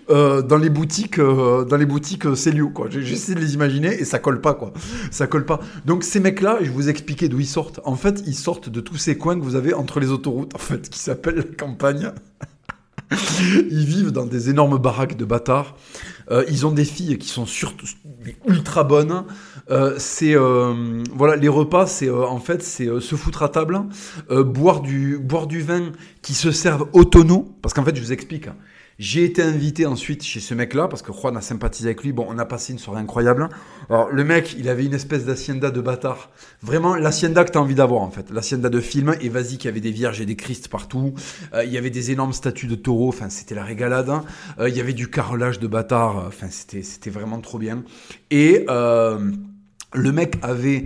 euh, 0.09 0.41
dans 0.41 0.57
les 0.57 0.69
boutiques 0.69 1.19
euh, 1.19 1.65
dans 1.65 1.75
les 1.75 1.85
boutiques 1.85 2.25
euh, 2.25 2.35
Célio. 2.35 2.71
J'essaie 2.89 3.35
de 3.35 3.39
les 3.39 3.53
imaginer 3.53 3.93
et 3.93 4.05
ça 4.05 4.19
colle 4.19 4.39
pas 4.41 4.53
quoi. 4.53 4.71
Ça 5.11 5.27
colle 5.27 5.45
pas. 5.45 5.59
Donc 5.85 6.03
ces 6.03 6.19
mecs 6.19 6.41
là, 6.41 6.59
je 6.61 6.71
vous 6.71 6.89
expliquer 6.89 7.27
d'où 7.27 7.39
ils 7.39 7.45
sortent. 7.45 7.81
En 7.83 7.95
fait, 7.95 8.23
ils 8.25 8.35
sortent 8.35 8.69
de 8.69 8.79
tous 8.79 8.97
ces 8.97 9.17
coins 9.17 9.37
que 9.37 9.43
vous 9.43 9.55
avez 9.55 9.73
entre 9.73 9.99
les 9.99 10.11
autoroutes 10.11 10.55
en 10.55 10.59
fait 10.59 10.89
qui 10.89 10.99
s'appellent 10.99 11.35
la 11.35 11.43
campagne. 11.43 12.11
Ils 13.69 13.85
vivent 13.85 14.11
dans 14.11 14.25
des 14.25 14.49
énormes 14.49 14.77
baraques 14.77 15.17
de 15.17 15.25
bâtards. 15.25 15.75
Euh, 16.31 16.43
ils 16.49 16.65
ont 16.65 16.71
des 16.71 16.85
filles 16.85 17.17
qui 17.17 17.29
sont 17.29 17.45
surtout 17.45 17.85
ultra 18.47 18.83
bonnes. 18.83 19.25
Euh, 19.69 19.95
c'est 19.97 20.35
euh, 20.35 21.03
voilà 21.13 21.35
les 21.35 21.47
repas, 21.47 21.85
c'est 21.87 22.09
en 22.09 22.39
fait 22.39 22.63
c'est 22.63 22.87
se 22.99 23.15
foutre 23.15 23.43
à 23.43 23.49
table, 23.49 23.81
boire 24.29 24.81
du 24.81 25.17
boire 25.17 25.47
du 25.47 25.61
vin 25.61 25.91
qui 26.21 26.33
se 26.33 26.51
serve 26.51 26.87
au 26.93 27.03
tonneau, 27.03 27.55
parce 27.61 27.73
qu'en 27.73 27.83
fait 27.83 27.95
je 27.95 28.01
vous 28.01 28.11
explique. 28.11 28.47
J'ai 28.97 29.25
été 29.25 29.41
invité 29.41 29.85
ensuite 29.85 30.23
chez 30.23 30.39
ce 30.39 30.53
mec-là, 30.53 30.87
parce 30.87 31.01
que 31.01 31.11
Juan 31.11 31.35
a 31.35 31.41
sympathisé 31.41 31.89
avec 31.89 32.03
lui. 32.03 32.13
Bon, 32.13 32.25
on 32.29 32.39
a 32.39 32.45
passé 32.45 32.71
une 32.71 32.79
soirée 32.79 33.01
incroyable. 33.01 33.49
Alors, 33.89 34.09
le 34.09 34.23
mec, 34.23 34.55
il 34.57 34.69
avait 34.69 34.85
une 34.85 34.93
espèce 34.93 35.25
d'hacienda 35.25 35.69
de 35.69 35.81
bâtard. 35.81 36.31
Vraiment, 36.61 36.95
l'hacienda 36.95 37.43
que 37.43 37.51
tu 37.51 37.57
as 37.57 37.61
envie 37.61 37.75
d'avoir, 37.75 38.03
en 38.03 38.09
fait. 38.09 38.29
L'hacienda 38.31 38.69
de 38.69 38.79
film. 38.79 39.13
Et 39.19 39.27
vas-y, 39.27 39.57
qu'il 39.57 39.65
y 39.65 39.67
avait 39.67 39.81
des 39.81 39.91
vierges 39.91 40.21
et 40.21 40.25
des 40.25 40.37
christs 40.37 40.69
partout. 40.69 41.13
Euh, 41.53 41.65
il 41.65 41.73
y 41.73 41.77
avait 41.77 41.89
des 41.89 42.11
énormes 42.11 42.31
statues 42.31 42.67
de 42.67 42.75
taureaux. 42.75 43.09
Enfin, 43.09 43.29
c'était 43.29 43.55
la 43.55 43.65
régalade. 43.65 44.09
Hein. 44.09 44.23
Euh, 44.59 44.69
il 44.69 44.77
y 44.77 44.79
avait 44.79 44.93
du 44.93 45.09
carrelage 45.09 45.59
de 45.59 45.67
bâtard. 45.67 46.23
Enfin, 46.27 46.47
c'était, 46.49 46.81
c'était 46.81 47.09
vraiment 47.09 47.41
trop 47.41 47.59
bien. 47.59 47.83
Et 48.31 48.65
euh, 48.69 49.19
le 49.93 50.11
mec 50.13 50.37
avait 50.41 50.85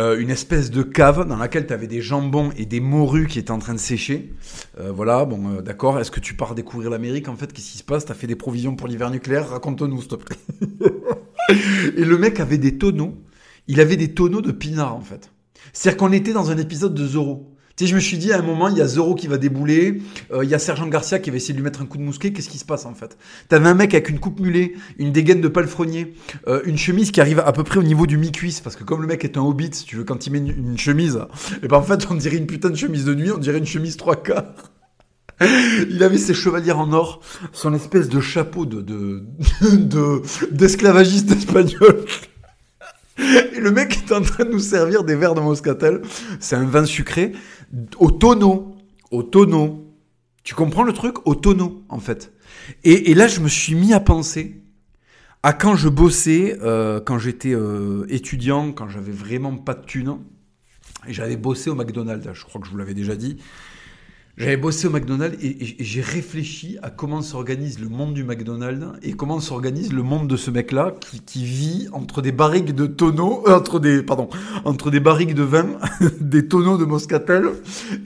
euh, 0.00 0.18
une 0.18 0.30
espèce 0.30 0.70
de 0.70 0.82
cave 0.82 1.28
dans 1.28 1.36
laquelle 1.36 1.66
tu 1.66 1.74
avais 1.74 1.86
des 1.86 2.00
jambons 2.00 2.50
et 2.56 2.64
des 2.64 2.80
morues 2.80 3.26
qui 3.26 3.38
étaient 3.38 3.50
en 3.50 3.58
train 3.58 3.74
de 3.74 3.78
sécher. 3.78 4.32
Euh, 4.78 4.90
voilà, 4.90 5.26
bon, 5.26 5.58
euh, 5.58 5.60
d'accord. 5.60 6.00
Est-ce 6.00 6.10
que 6.10 6.20
tu 6.20 6.34
pars 6.34 6.54
découvrir 6.54 6.88
l'Amérique 6.88 7.28
en 7.28 7.36
fait? 7.36 7.52
Qu'est-ce 7.52 7.72
qui 7.72 7.78
se 7.78 7.84
passe? 7.84 8.06
Tu 8.06 8.12
as 8.12 8.14
fait 8.14 8.26
des 8.26 8.34
provisions 8.34 8.76
pour 8.76 8.88
l'hiver 8.88 9.10
nucléaire? 9.10 9.50
Raconte-nous, 9.50 10.00
s'il 10.00 10.08
te 10.08 10.14
plaît. 10.14 10.36
et 11.96 12.04
le 12.04 12.16
mec 12.16 12.40
avait 12.40 12.56
des 12.56 12.78
tonneaux. 12.78 13.14
Il 13.68 13.78
avait 13.78 13.96
des 13.96 14.14
tonneaux 14.14 14.40
de 14.40 14.52
pinard 14.52 14.96
en 14.96 15.02
fait. 15.02 15.30
C'est-à-dire 15.74 15.98
qu'on 15.98 16.12
était 16.12 16.32
dans 16.32 16.50
un 16.50 16.56
épisode 16.56 16.94
de 16.94 17.06
Zorro 17.06 17.54
je 17.78 17.94
me 17.94 18.00
suis 18.00 18.18
dit 18.18 18.32
à 18.32 18.38
un 18.38 18.42
moment, 18.42 18.68
il 18.68 18.76
y 18.76 18.80
a 18.80 18.86
Zoro 18.86 19.14
qui 19.14 19.26
va 19.26 19.38
débouler, 19.38 20.02
euh, 20.32 20.44
il 20.44 20.50
y 20.50 20.54
a 20.54 20.58
Sergent 20.58 20.86
Garcia 20.86 21.18
qui 21.18 21.30
va 21.30 21.36
essayer 21.36 21.54
de 21.54 21.58
lui 21.58 21.64
mettre 21.64 21.80
un 21.80 21.86
coup 21.86 21.98
de 21.98 22.02
mousquet, 22.02 22.32
qu'est-ce 22.32 22.48
qui 22.48 22.58
se 22.58 22.64
passe 22.64 22.86
en 22.86 22.94
fait? 22.94 23.16
T'avais 23.48 23.68
un 23.68 23.74
mec 23.74 23.94
avec 23.94 24.08
une 24.08 24.18
coupe 24.18 24.40
mulet, 24.40 24.74
une 24.98 25.12
dégaine 25.12 25.40
de 25.40 25.48
palefrenier, 25.48 26.14
euh, 26.48 26.60
une 26.64 26.78
chemise 26.78 27.10
qui 27.10 27.20
arrive 27.20 27.40
à 27.40 27.52
peu 27.52 27.64
près 27.64 27.78
au 27.78 27.82
niveau 27.82 28.06
du 28.06 28.18
mi-cuisse, 28.18 28.60
parce 28.60 28.76
que 28.76 28.84
comme 28.84 29.00
le 29.00 29.06
mec 29.06 29.24
est 29.24 29.36
un 29.36 29.42
hobbit, 29.42 29.70
tu 29.70 29.96
veux, 29.96 30.04
quand 30.04 30.26
il 30.26 30.32
met 30.32 30.38
une, 30.38 30.78
chemise, 30.78 31.20
et 31.62 31.68
ben 31.68 31.78
en 31.78 31.82
fait 31.82 32.06
on 32.10 32.14
dirait 32.14 32.36
une 32.36 32.46
putain 32.46 32.70
de 32.70 32.76
chemise 32.76 33.04
de 33.04 33.14
nuit, 33.14 33.30
on 33.30 33.38
dirait 33.38 33.58
une 33.58 33.66
chemise 33.66 33.96
trois 33.96 34.16
quarts. 34.16 34.54
Il 35.90 36.02
avait 36.02 36.18
ses 36.18 36.34
chevaliers 36.34 36.72
en 36.72 36.92
or, 36.92 37.22
son 37.52 37.72
espèce 37.72 38.10
de 38.10 38.20
chapeau 38.20 38.66
de, 38.66 38.82
de, 39.62 40.22
d'esclavagiste 40.50 41.30
espagnol. 41.30 42.04
Et 43.54 43.60
le 43.60 43.70
mec 43.70 43.98
est 43.98 44.12
en 44.12 44.22
train 44.22 44.44
de 44.44 44.50
nous 44.50 44.60
servir 44.60 45.04
des 45.04 45.14
verres 45.14 45.34
de 45.34 45.40
moscatel. 45.40 46.00
C'est 46.40 46.56
un 46.56 46.64
vin 46.64 46.84
sucré 46.84 47.32
au 47.98 48.10
tonneau. 48.10 48.76
Au 49.10 49.22
tonneau. 49.22 49.86
Tu 50.42 50.54
comprends 50.54 50.82
le 50.82 50.92
truc? 50.92 51.26
Au 51.26 51.34
tonneau, 51.34 51.82
en 51.88 51.98
fait. 51.98 52.32
Et, 52.84 53.14
là, 53.14 53.28
je 53.28 53.40
me 53.40 53.48
suis 53.48 53.74
mis 53.74 53.92
à 53.92 54.00
penser 54.00 54.62
à 55.42 55.52
quand 55.52 55.74
je 55.74 55.88
bossais, 55.88 56.58
euh, 56.62 57.00
quand 57.00 57.18
j'étais 57.18 57.54
euh, 57.54 58.04
étudiant, 58.08 58.72
quand 58.72 58.88
j'avais 58.88 59.12
vraiment 59.12 59.56
pas 59.56 59.74
de 59.74 59.84
thunes. 59.84 60.18
Et 61.06 61.12
j'avais 61.12 61.36
bossé 61.36 61.70
au 61.70 61.74
McDonald's, 61.74 62.28
je 62.34 62.44
crois 62.44 62.60
que 62.60 62.66
je 62.66 62.72
vous 62.72 62.78
l'avais 62.78 62.94
déjà 62.94 63.16
dit. 63.16 63.38
J'avais 64.38 64.56
bossé 64.56 64.86
au 64.86 64.90
McDonald's 64.90 65.36
et, 65.42 65.56
j'ai 65.80 66.00
réfléchi 66.00 66.78
à 66.82 66.90
comment 66.90 67.20
s'organise 67.20 67.78
le 67.78 67.88
monde 67.88 68.14
du 68.14 68.24
McDonald's 68.24 68.86
et 69.02 69.12
comment 69.12 69.40
s'organise 69.40 69.92
le 69.92 70.02
monde 70.02 70.28
de 70.28 70.36
ce 70.36 70.50
mec-là 70.50 70.94
qui, 71.26 71.44
vit 71.44 71.88
entre 71.92 72.22
des 72.22 72.32
barriques 72.32 72.74
de 72.74 72.86
tonneaux, 72.86 73.42
euh, 73.48 73.56
entre 73.56 73.80
des, 73.80 74.02
pardon, 74.02 74.28
entre 74.64 74.90
des 74.90 75.00
barriques 75.00 75.34
de 75.34 75.42
vin, 75.42 75.66
des 76.20 76.46
tonneaux 76.46 76.78
de 76.78 76.84
moscatel 76.84 77.50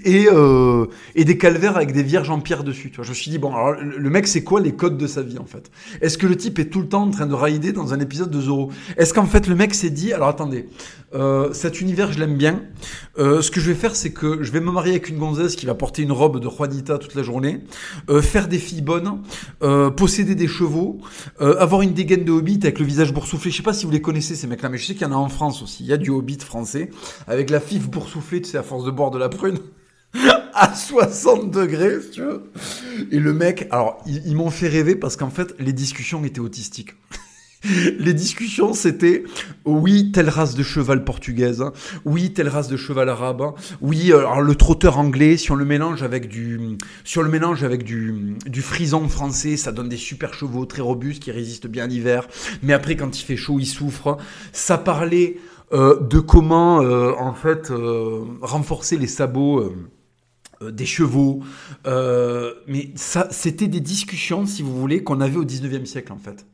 et, 0.05 0.27
euh, 0.33 0.87
et 1.15 1.25
des 1.25 1.39
calvaires 1.39 1.77
avec 1.77 1.93
des 1.93 2.03
vierges 2.03 2.31
en 2.31 2.41
pierre 2.41 2.65
dessus. 2.65 2.91
Tu 2.91 2.97
vois, 2.97 3.05
je 3.05 3.11
me 3.11 3.15
suis 3.15 3.31
dit, 3.31 3.39
bon, 3.39 3.55
alors 3.55 3.75
le 3.81 4.11
mec, 4.11 4.27
c'est 4.27 4.43
quoi 4.43 4.61
les 4.61 4.73
codes 4.73 4.97
de 4.97 5.07
sa 5.07 5.23
vie 5.23 5.39
en 5.39 5.47
fait? 5.47 5.71
Est-ce 6.01 6.19
que 6.19 6.27
le 6.27 6.37
type 6.37 6.59
est 6.59 6.67
tout 6.67 6.81
le 6.81 6.89
temps 6.89 7.03
en 7.03 7.11
train 7.11 7.27
de 7.27 7.35
raider 7.35 7.73
dans 7.73 7.95
un 7.95 8.01
épisode 8.01 8.31
de 8.31 8.41
Zorro? 8.41 8.71
Est-ce 8.97 9.15
qu'en 9.15 9.27
fait 9.27 9.47
le 9.47 9.55
mec 9.55 9.75
s'est 9.75 9.91
dit, 9.91 10.13
alors 10.13 10.29
attendez, 10.29 10.69
euh, 11.15 11.53
cet 11.53 11.81
univers, 11.81 12.13
je 12.13 12.19
l'aime 12.19 12.37
bien. 12.37 12.63
Euh, 13.19 13.43
ce 13.43 13.51
que 13.51 13.61
je 13.61 13.71
vais 13.71 13.77
faire, 13.77 13.95
c'est 13.95 14.13
que 14.13 14.43
je 14.43 14.51
vais 14.51 14.61
me 14.61 14.71
marier 14.71 14.93
avec 14.93 15.09
une 15.09 15.19
gonzesse 15.19 15.57
qui 15.57 15.67
va 15.67 15.75
porter 15.75 16.03
une 16.03 16.13
robe 16.13 16.41
de 16.41 16.49
Juanita 16.49 16.99
toute 16.99 17.15
la 17.15 17.23
journée, 17.23 17.61
euh, 18.11 18.21
faire 18.21 18.49
des 18.49 18.59
filles 18.59 18.83
bonnes, 18.83 19.23
posséder 19.97 20.35
des 20.35 20.49
chevaux, 20.49 20.99
avoir 21.39 21.83
une 21.83 21.93
dégaine 21.93 22.25
de 22.25 22.33
hobbit 22.33 22.59
avec 22.63 22.79
le 22.79 22.85
visage 22.85 23.13
boursouflé. 23.13 23.51
Je 23.51 23.57
sais 23.57 23.63
pas 23.63 23.73
si 23.73 23.87
vous 23.87 23.93
les 23.93 24.01
connaissez 24.01 24.35
ces 24.35 24.47
mecs-là, 24.47 24.69
mais 24.69 24.79
je 24.79 24.87
sais 24.87 24.95
qu'il 24.95 25.03
y 25.03 25.11
en 25.11 25.13
a 25.13 25.17
en 25.17 25.29
France 25.29 25.63
aussi. 25.63 25.85
Il 25.85 25.87
y 25.87 25.93
a 25.93 25.97
du 25.97 26.11
hobbit 26.11 26.39
français 26.41 26.91
avec 27.27 27.51
la 27.51 27.61
fif 27.61 27.89
boursouflée, 27.89 28.43
tu 28.43 28.51
sais, 28.51 28.59
à 28.59 28.63
force 28.63 28.85
de 28.85 28.91
boire 28.91 29.11
de 29.11 29.19
la 29.19 29.29
prune. 29.29 29.59
à 30.55 30.75
60 30.75 31.51
degrés, 31.51 31.99
tu 32.13 32.21
veux. 32.21 32.51
Et 33.11 33.19
le 33.19 33.33
mec, 33.33 33.67
alors, 33.71 34.03
ils 34.07 34.37
m'ont 34.37 34.51
fait 34.51 34.69
rêver 34.69 34.95
parce 34.95 35.17
qu'en 35.17 35.31
fait, 35.31 35.55
les 35.59 35.73
discussions 35.73 36.25
étaient 36.25 36.41
autistiques. 36.41 36.95
Les 37.99 38.13
discussions, 38.13 38.75
c'était 38.75 39.25
oui, 39.65 40.13
telle 40.13 40.29
race 40.29 40.55
de 40.55 40.63
cheval 40.63 41.05
portugaise, 41.05 41.63
hein. 41.63 41.73
oui, 42.05 42.33
telle 42.33 42.49
race 42.49 42.69
de 42.69 42.77
cheval 42.77 43.09
arabe, 43.09 43.41
hein. 43.41 43.55
oui, 43.81 44.13
euh, 44.13 44.19
alors 44.19 44.43
le 44.43 44.55
trotteur 44.55 44.99
anglais, 44.99 45.37
si 45.37 45.51
on 45.51 45.55
le 45.55 45.65
mélange 45.65 46.03
avec 46.03 46.29
du, 46.29 46.77
frison 48.61 49.09
français, 49.09 49.57
ça 49.57 49.73
donne 49.73 49.89
des 49.89 49.97
super 49.97 50.35
chevaux 50.35 50.67
très 50.67 50.83
robustes 50.83 51.23
qui 51.23 51.31
résistent 51.31 51.67
bien 51.67 51.87
l'hiver. 51.87 52.29
Mais 52.63 52.75
après, 52.75 52.97
quand 52.97 53.19
il 53.19 53.25
fait 53.25 53.37
chaud, 53.37 53.59
ils 53.59 53.67
souffrent. 53.67 54.19
Ça 54.53 54.77
parlait 54.77 55.39
euh, 55.73 55.99
de 56.01 56.19
comment, 56.19 56.83
euh, 56.83 57.13
en 57.19 57.33
fait, 57.33 57.73
renforcer 58.43 58.99
les 58.99 59.07
sabots 59.07 59.73
des 60.61 60.87
chevaux. 60.87 61.41
mais 61.87 62.91
ça, 62.95 63.29
c'était 63.31 63.69
des 63.69 63.81
discussions, 63.81 64.45
si 64.45 64.63
vous 64.63 64.79
voulez, 64.79 65.03
qu'on 65.03 65.21
avait 65.23 65.39
au 65.39 65.45
19e 65.45 65.87
siècle, 65.87 66.13
en 66.13 66.19
fait. 66.19 66.45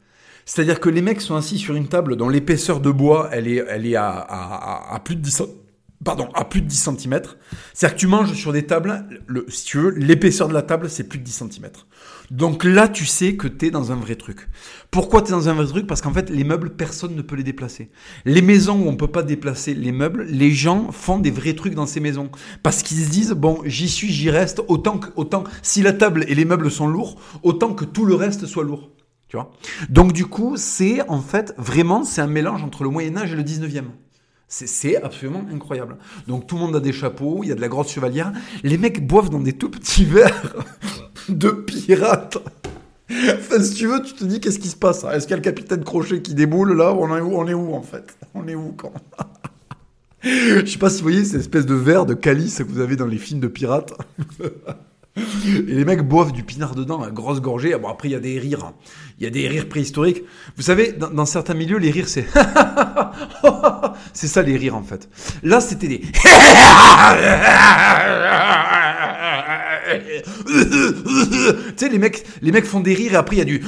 C'est-à-dire 0.44 0.80
que 0.80 0.88
les 0.88 1.02
mecs 1.02 1.20
sont 1.20 1.36
assis 1.36 1.58
sur 1.58 1.74
une 1.74 1.88
table 1.88 2.16
dont 2.16 2.28
l'épaisseur 2.28 2.80
de 2.80 2.90
bois, 2.90 3.28
elle 3.32 3.46
est, 3.46 3.96
à, 3.96 5.00
plus 5.04 5.16
de 5.16 5.20
10 5.20 5.42
Pardon, 6.02 6.30
à 6.32 6.46
plus 6.46 6.62
de 6.62 6.66
10 6.66 6.76
cm. 6.96 7.20
C'est-à-dire 7.74 7.94
que 7.94 8.00
tu 8.00 8.06
manges 8.06 8.32
sur 8.32 8.54
des 8.54 8.64
tables, 8.64 9.04
le, 9.26 9.44
si 9.48 9.66
tu 9.66 9.76
veux, 9.76 9.90
l'épaisseur 9.90 10.48
de 10.48 10.54
la 10.54 10.62
table, 10.62 10.88
c'est 10.88 11.04
plus 11.04 11.18
de 11.18 11.24
10 11.24 11.44
cm. 11.50 11.70
Donc 12.30 12.64
là, 12.64 12.88
tu 12.88 13.04
sais 13.04 13.36
que 13.36 13.46
tu 13.46 13.66
es 13.66 13.70
dans 13.70 13.92
un 13.92 13.96
vrai 13.96 14.14
truc. 14.14 14.48
Pourquoi 14.90 15.20
tu 15.20 15.28
es 15.28 15.30
dans 15.32 15.50
un 15.50 15.52
vrai 15.52 15.66
truc? 15.66 15.86
Parce 15.86 16.00
qu'en 16.00 16.12
fait, 16.12 16.30
les 16.30 16.44
meubles, 16.44 16.70
personne 16.70 17.14
ne 17.14 17.20
peut 17.20 17.36
les 17.36 17.42
déplacer. 17.42 17.90
Les 18.24 18.40
maisons 18.40 18.80
où 18.80 18.88
on 18.88 18.96
peut 18.96 19.08
pas 19.08 19.22
déplacer 19.22 19.74
les 19.74 19.92
meubles, 19.92 20.24
les 20.24 20.52
gens 20.52 20.90
font 20.90 21.18
des 21.18 21.30
vrais 21.30 21.54
trucs 21.54 21.74
dans 21.74 21.86
ces 21.86 22.00
maisons. 22.00 22.30
Parce 22.62 22.82
qu'ils 22.82 23.04
se 23.04 23.10
disent, 23.10 23.32
bon, 23.32 23.60
j'y 23.66 23.88
suis, 23.88 24.10
j'y 24.10 24.30
reste, 24.30 24.62
autant 24.68 24.98
que, 24.98 25.08
autant, 25.16 25.44
si 25.60 25.82
la 25.82 25.92
table 25.92 26.24
et 26.28 26.34
les 26.34 26.46
meubles 26.46 26.70
sont 26.70 26.86
lourds, 26.86 27.20
autant 27.42 27.74
que 27.74 27.84
tout 27.84 28.06
le 28.06 28.14
reste 28.14 28.46
soit 28.46 28.64
lourd. 28.64 28.90
Donc 29.88 30.12
du 30.12 30.26
coup, 30.26 30.56
c'est 30.56 31.06
en 31.08 31.20
fait 31.20 31.54
vraiment 31.56 32.04
c'est 32.04 32.20
un 32.20 32.26
mélange 32.26 32.62
entre 32.62 32.84
le 32.84 32.90
Moyen 32.90 33.16
Âge 33.16 33.32
et 33.32 33.36
le 33.36 33.42
19e. 33.42 33.84
C'est 34.48 35.00
absolument 35.00 35.44
incroyable. 35.52 35.96
Donc 36.26 36.48
tout 36.48 36.56
le 36.56 36.62
monde 36.62 36.74
a 36.74 36.80
des 36.80 36.92
chapeaux, 36.92 37.40
il 37.44 37.50
y 37.50 37.52
a 37.52 37.54
de 37.54 37.60
la 37.60 37.68
grosse 37.68 37.92
chevalière. 37.92 38.32
Les 38.64 38.78
mecs 38.78 39.06
boivent 39.06 39.30
dans 39.30 39.38
des 39.38 39.52
tout 39.52 39.70
petits 39.70 40.04
verres 40.04 40.56
de 41.28 41.50
pirates. 41.50 42.38
Enfin, 43.10 43.60
si 43.62 43.74
tu 43.74 43.86
veux, 43.86 44.02
tu 44.02 44.14
te 44.14 44.24
dis 44.24 44.40
qu'est-ce 44.40 44.58
qui 44.58 44.68
se 44.68 44.76
passe 44.76 45.04
Est-ce 45.04 45.26
qu'il 45.26 45.30
y 45.30 45.34
a 45.34 45.36
le 45.36 45.42
capitaine 45.42 45.84
Crochet 45.84 46.20
qui 46.22 46.34
déboule 46.34 46.76
là? 46.76 46.92
On 46.92 47.16
est 47.16 47.20
où 47.20 47.36
On 47.36 47.46
est 47.46 47.54
où 47.54 47.74
en 47.74 47.82
fait? 47.82 48.16
On 48.34 48.46
est 48.48 48.54
où 48.56 48.72
quand 48.76 48.92
Je 50.22 50.64
sais 50.66 50.78
pas 50.78 50.90
si 50.90 50.98
vous 50.98 51.08
voyez 51.08 51.24
cette 51.24 51.40
espèce 51.40 51.66
de 51.66 51.74
verre 51.74 52.06
de 52.06 52.14
calice 52.14 52.58
que 52.58 52.64
vous 52.64 52.80
avez 52.80 52.96
dans 52.96 53.06
les 53.06 53.18
films 53.18 53.40
de 53.40 53.48
pirates. 53.48 53.94
Et 55.16 55.22
les 55.74 55.84
mecs 55.84 56.02
boivent 56.02 56.32
du 56.32 56.44
pinard 56.44 56.74
dedans 56.74 57.02
à 57.02 57.10
grosse 57.10 57.40
gorgée. 57.40 57.76
Bon, 57.76 57.88
après, 57.88 58.08
il 58.08 58.12
y 58.12 58.14
a 58.14 58.20
des 58.20 58.38
rires. 58.38 58.72
Il 59.18 59.24
y 59.24 59.26
a 59.26 59.30
des 59.30 59.48
rires 59.48 59.68
préhistoriques. 59.68 60.22
Vous 60.56 60.62
savez, 60.62 60.92
dans, 60.92 61.26
certains 61.26 61.54
milieux, 61.54 61.78
les 61.78 61.90
rires, 61.90 62.08
c'est... 62.08 62.26
c'est 64.12 64.28
ça, 64.28 64.42
les 64.42 64.56
rires, 64.56 64.76
en 64.76 64.82
fait. 64.82 65.08
Là, 65.42 65.60
c'était 65.60 65.88
des... 65.88 66.02
tu 69.90 70.22
sais, 71.76 71.88
les 71.88 71.98
mecs, 71.98 72.24
les 72.42 72.52
mecs 72.52 72.64
font 72.64 72.80
des 72.80 72.94
rires 72.94 73.12
et 73.12 73.16
après 73.16 73.36
il 73.36 73.38
y 73.38 73.42
a 73.42 73.44
du. 73.44 73.62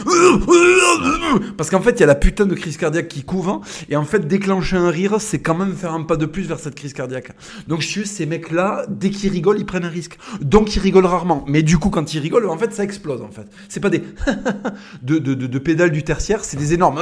Parce 1.56 1.70
qu'en 1.70 1.80
fait, 1.80 1.92
il 1.92 2.00
y 2.00 2.02
a 2.02 2.06
la 2.06 2.14
putain 2.14 2.46
de 2.46 2.54
crise 2.54 2.76
cardiaque 2.76 3.08
qui 3.08 3.22
couvre. 3.24 3.50
Hein. 3.50 3.60
Et 3.88 3.96
en 3.96 4.04
fait, 4.04 4.26
déclencher 4.26 4.76
un 4.76 4.90
rire, 4.90 5.20
c'est 5.20 5.40
quand 5.40 5.54
même 5.54 5.74
faire 5.74 5.92
un 5.92 6.02
pas 6.02 6.16
de 6.16 6.26
plus 6.26 6.42
vers 6.42 6.58
cette 6.58 6.74
crise 6.74 6.92
cardiaque. 6.92 7.30
Donc, 7.68 7.80
je 7.80 7.86
suis 7.86 8.06
ces 8.06 8.26
mecs-là, 8.26 8.84
dès 8.88 9.10
qu'ils 9.10 9.30
rigolent, 9.30 9.58
ils 9.58 9.66
prennent 9.66 9.84
un 9.84 9.88
risque. 9.88 10.18
Donc, 10.40 10.74
ils 10.76 10.80
rigolent 10.80 11.06
rarement. 11.06 11.44
Mais 11.46 11.62
du 11.62 11.78
coup, 11.78 11.90
quand 11.90 12.14
ils 12.14 12.20
rigolent, 12.20 12.48
en 12.48 12.58
fait, 12.58 12.72
ça 12.72 12.84
explose, 12.84 13.22
en 13.22 13.30
fait. 13.30 13.46
C'est 13.68 13.80
pas 13.80 13.90
des. 13.90 14.02
de, 15.02 15.18
de, 15.18 15.34
de, 15.34 15.58
pédales 15.58 15.90
du 15.90 16.02
tertiaire, 16.02 16.44
c'est 16.44 16.56
des 16.56 16.74
énormes. 16.74 17.00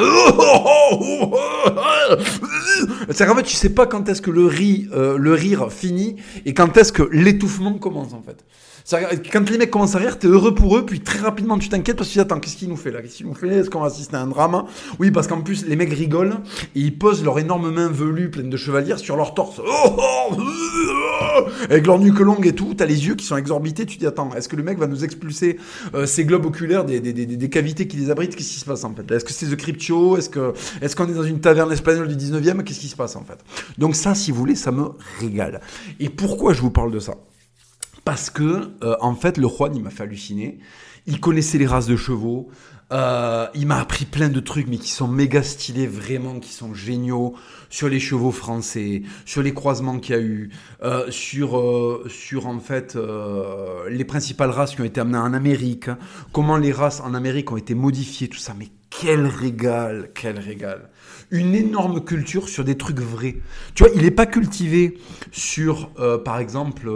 C'est 3.11 3.27
qu'en 3.27 3.35
fait, 3.35 3.43
tu 3.43 3.57
sais 3.57 3.71
pas 3.71 3.87
quand 3.87 4.09
est-ce 4.09 4.23
que 4.23 4.31
euh, 4.31 5.19
le 5.19 5.35
rire 5.35 5.73
finit 5.73 6.17
et 6.45 6.55
quand 6.55 6.77
est-ce 6.77 6.93
que 6.93 7.03
l'étouffement 7.13 7.75
commence, 7.75 8.13
en 8.13 8.23
fait. 8.23 8.45
Quand 8.91 9.49
les 9.49 9.59
mecs 9.59 9.71
commencent 9.71 9.95
à 9.95 9.99
rire, 9.99 10.19
t'es 10.19 10.27
heureux 10.27 10.55
pour 10.55 10.77
eux, 10.77 10.85
puis 10.85 11.01
très 11.01 11.21
rapidement 11.21 11.59
tu 11.59 11.69
t'inquiètes 11.69 11.97
parce 11.97 12.09
que 12.09 12.13
tu 12.13 12.19
dis 12.19 12.23
attends, 12.23 12.41
qu'est-ce 12.41 12.57
qu'il 12.57 12.69
nous 12.69 12.77
fait 12.77 12.91
là? 12.91 13.01
Qu'est-ce 13.03 13.19
qu'il 13.19 13.27
nous 13.27 13.35
fait 13.35 13.49
Est-ce 13.49 13.71
qu'on 13.71 13.81
va 13.81 13.87
assister 13.87 14.17
à 14.17 14.21
un 14.21 14.27
drame? 14.27 14.65
Oui, 14.99 15.11
parce 15.11 15.27
qu'en 15.27 15.41
plus, 15.43 15.67
les 15.67 15.77
mecs 15.77 15.93
rigolent 15.93 16.39
et 16.75 16.81
ils 16.81 16.99
posent 16.99 17.23
leurs 17.23 17.39
énormes 17.39 17.71
mains 17.71 17.89
velues 17.89 18.31
pleines 18.31 18.51
de 18.51 18.57
chevalières 18.57 18.99
sur 18.99 19.17
leur 19.17 19.35
torse. 19.35 19.61
Oh, 19.65 19.97
oh, 19.97 20.37
oh, 20.37 21.43
avec 21.65 21.87
leur 21.87 21.99
nuque 21.99 22.19
longue 22.19 22.47
et 22.47 22.55
tout, 22.55 22.75
t'as 22.75 22.87
les 22.87 23.07
yeux 23.07 23.15
qui 23.15 23.25
sont 23.25 23.37
exorbités, 23.37 23.87
tu 23.87 23.99
dis 23.99 24.07
attends, 24.07 24.35
est-ce 24.35 24.49
que 24.49 24.57
le 24.57 24.63
mec 24.63 24.79
va 24.79 24.87
nous 24.87 25.05
expulser 25.05 25.59
euh, 25.95 26.07
ces 26.07 26.25
globes 26.25 26.47
oculaires 26.47 26.85
des, 26.85 27.01
des, 27.01 27.13
des, 27.13 27.27
des, 27.27 27.49
cavités 27.49 27.87
qui 27.87 27.97
les 27.97 28.11
abritent? 28.11 28.35
Qu'est-ce 28.35 28.51
qui 28.51 28.61
se 28.61 28.65
passe 28.65 28.85
en 28.85 28.95
fait? 28.95 29.09
Est-ce 29.11 29.25
que 29.25 29.33
c'est 29.33 29.47
The 29.47 29.57
Crypto? 29.57 30.17
Est-ce 30.17 30.29
que 30.29 30.53
est-ce 30.81 30.97
qu'on 30.97 31.09
est 31.09 31.15
dans 31.15 31.23
une 31.23 31.41
taverne 31.41 31.71
espagnole 31.73 32.09
du 32.09 32.17
19e 32.17 32.63
Qu'est-ce 32.65 32.81
qui 32.81 32.89
se 32.89 32.97
passe 32.97 33.15
en 33.17 33.25
fait? 33.25 33.39
Donc 33.79 33.95
ça, 33.95 34.15
si 34.15 34.33
vous 34.33 34.39
voulez, 34.39 34.57
ça 34.57 34.73
me 34.73 34.89
régale. 35.21 35.61
Et 36.01 36.09
pourquoi 36.09 36.53
je 36.53 36.61
vous 36.61 36.71
parle 36.71 36.91
de 36.91 36.99
ça? 36.99 37.15
Parce 38.05 38.31
que, 38.31 38.71
euh, 38.83 38.97
en 39.01 39.15
fait, 39.15 39.37
le 39.37 39.49
Juan, 39.49 39.75
il 39.75 39.83
m'a 39.83 39.91
fait 39.91 40.05
halluciner. 40.05 40.59
Il 41.07 41.21
connaissait 41.21 41.59
les 41.59 41.67
races 41.67 41.87
de 41.87 41.97
chevaux. 41.97 42.51
Euh, 42.93 43.47
il 43.55 43.67
m'a 43.67 43.79
appris 43.79 44.05
plein 44.05 44.29
de 44.29 44.41
trucs, 44.41 44.67
mais 44.67 44.77
qui 44.77 44.91
sont 44.91 45.07
méga 45.07 45.45
stylés, 45.45 45.87
vraiment, 45.87 46.41
qui 46.41 46.53
sont 46.53 46.75
géniaux, 46.75 47.35
sur 47.69 47.89
les 47.89 48.01
chevaux 48.01 48.33
français, 48.33 49.03
sur 49.25 49.43
les 49.43 49.55
croisements 49.55 50.01
qu'il 50.01 50.15
y 50.17 50.19
a 50.19 50.21
eu, 50.21 50.51
euh, 50.83 51.09
sur, 51.11 51.57
euh, 51.57 52.05
sur 52.09 52.49
en 52.49 52.59
fait 52.59 52.97
euh, 52.97 53.89
les 53.89 54.05
principales 54.05 54.51
races 54.51 54.75
qui 54.75 54.81
ont 54.81 54.85
été 54.85 55.01
amenées 55.01 55.19
en 55.19 55.35
Amérique, 55.35 55.89
comment 56.33 56.57
les 56.57 56.73
races 56.73 57.01
en 57.01 57.15
Amérique 57.15 57.53
ont 57.53 57.57
été 57.57 57.75
modifiées, 57.75 58.27
tout 58.27 58.39
ça. 58.39 58.55
Mais 58.59 58.69
quel 58.91 59.25
régal, 59.25 60.11
quel 60.13 60.41
régal. 60.41 60.91
Une 61.31 61.55
énorme 61.55 62.05
culture 62.05 62.49
sur 62.49 62.65
des 62.65 62.77
trucs 62.77 62.99
vrais. 62.99 63.37
Tu 63.77 63.85
vois, 63.85 63.93
il 63.95 64.03
n'est 64.03 64.11
pas 64.11 64.27
cultivé 64.27 64.99
sur, 65.31 65.93
euh, 66.01 66.19
par 66.19 66.41
exemple... 66.41 66.91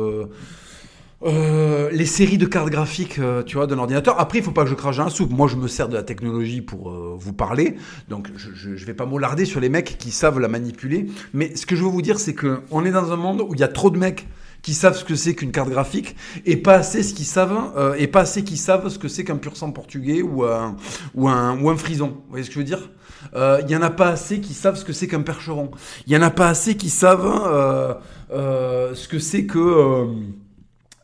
euh, 1.22 1.90
les 1.92 2.06
séries 2.06 2.38
de 2.38 2.46
cartes 2.46 2.70
graphiques, 2.70 3.18
euh, 3.18 3.42
tu 3.42 3.56
vois, 3.56 3.66
d'un 3.66 3.78
ordinateur. 3.78 4.18
Après, 4.20 4.38
il 4.38 4.44
faut 4.44 4.50
pas 4.50 4.64
que 4.64 4.70
je 4.70 4.74
crache 4.74 4.98
la 4.98 5.08
soupe. 5.08 5.30
Moi, 5.30 5.48
je 5.48 5.56
me 5.56 5.68
sers 5.68 5.88
de 5.88 5.94
la 5.94 6.02
technologie 6.02 6.60
pour 6.60 6.90
euh, 6.90 7.14
vous 7.16 7.32
parler, 7.32 7.76
donc 8.08 8.28
je, 8.36 8.76
je 8.76 8.84
vais 8.84 8.94
pas 8.94 9.06
m'aularder 9.06 9.44
sur 9.44 9.60
les 9.60 9.68
mecs 9.68 9.96
qui 9.98 10.10
savent 10.10 10.38
la 10.38 10.48
manipuler. 10.48 11.06
Mais 11.32 11.56
ce 11.56 11.66
que 11.66 11.76
je 11.76 11.82
veux 11.82 11.88
vous 11.88 12.02
dire, 12.02 12.18
c'est 12.18 12.34
que 12.34 12.60
on 12.70 12.84
est 12.84 12.90
dans 12.90 13.12
un 13.12 13.16
monde 13.16 13.40
où 13.40 13.54
il 13.54 13.60
y 13.60 13.64
a 13.64 13.68
trop 13.68 13.90
de 13.90 13.98
mecs 13.98 14.26
qui 14.60 14.74
savent 14.74 14.96
ce 14.96 15.04
que 15.04 15.14
c'est 15.14 15.34
qu'une 15.34 15.52
carte 15.52 15.68
graphique 15.68 16.16
et 16.46 16.56
pas 16.56 16.74
assez 16.76 17.02
ce 17.02 17.12
qu'ils 17.12 17.26
savent 17.26 17.72
euh, 17.76 17.94
et 17.98 18.06
pas 18.06 18.20
assez 18.20 18.44
qui 18.44 18.56
savent 18.56 18.88
ce 18.88 18.98
que 18.98 19.08
c'est 19.08 19.22
qu'un 19.22 19.36
pur 19.36 19.56
sang 19.56 19.70
portugais 19.72 20.22
ou 20.22 20.44
un 20.44 20.76
ou 21.14 21.28
un 21.28 21.60
ou 21.60 21.70
un 21.70 21.76
frison. 21.76 22.08
Vous 22.08 22.30
voyez 22.30 22.44
ce 22.44 22.48
que 22.48 22.54
je 22.54 22.58
veux 22.60 22.64
dire? 22.64 22.90
Il 23.34 23.70
y 23.70 23.76
en 23.76 23.82
a 23.82 23.90
pas 23.90 24.08
assez 24.08 24.40
qui 24.40 24.52
savent 24.52 24.76
ce 24.76 24.84
que 24.84 24.92
c'est 24.92 25.08
qu'un 25.08 25.22
percheron. 25.22 25.70
Il 26.06 26.12
y 26.12 26.16
en 26.16 26.22
a 26.22 26.30
pas 26.30 26.48
assez 26.48 26.76
qui 26.76 26.90
savent 26.90 27.98
ce 28.30 29.08
que 29.08 29.18
c'est 29.18 29.46
que 29.46 30.06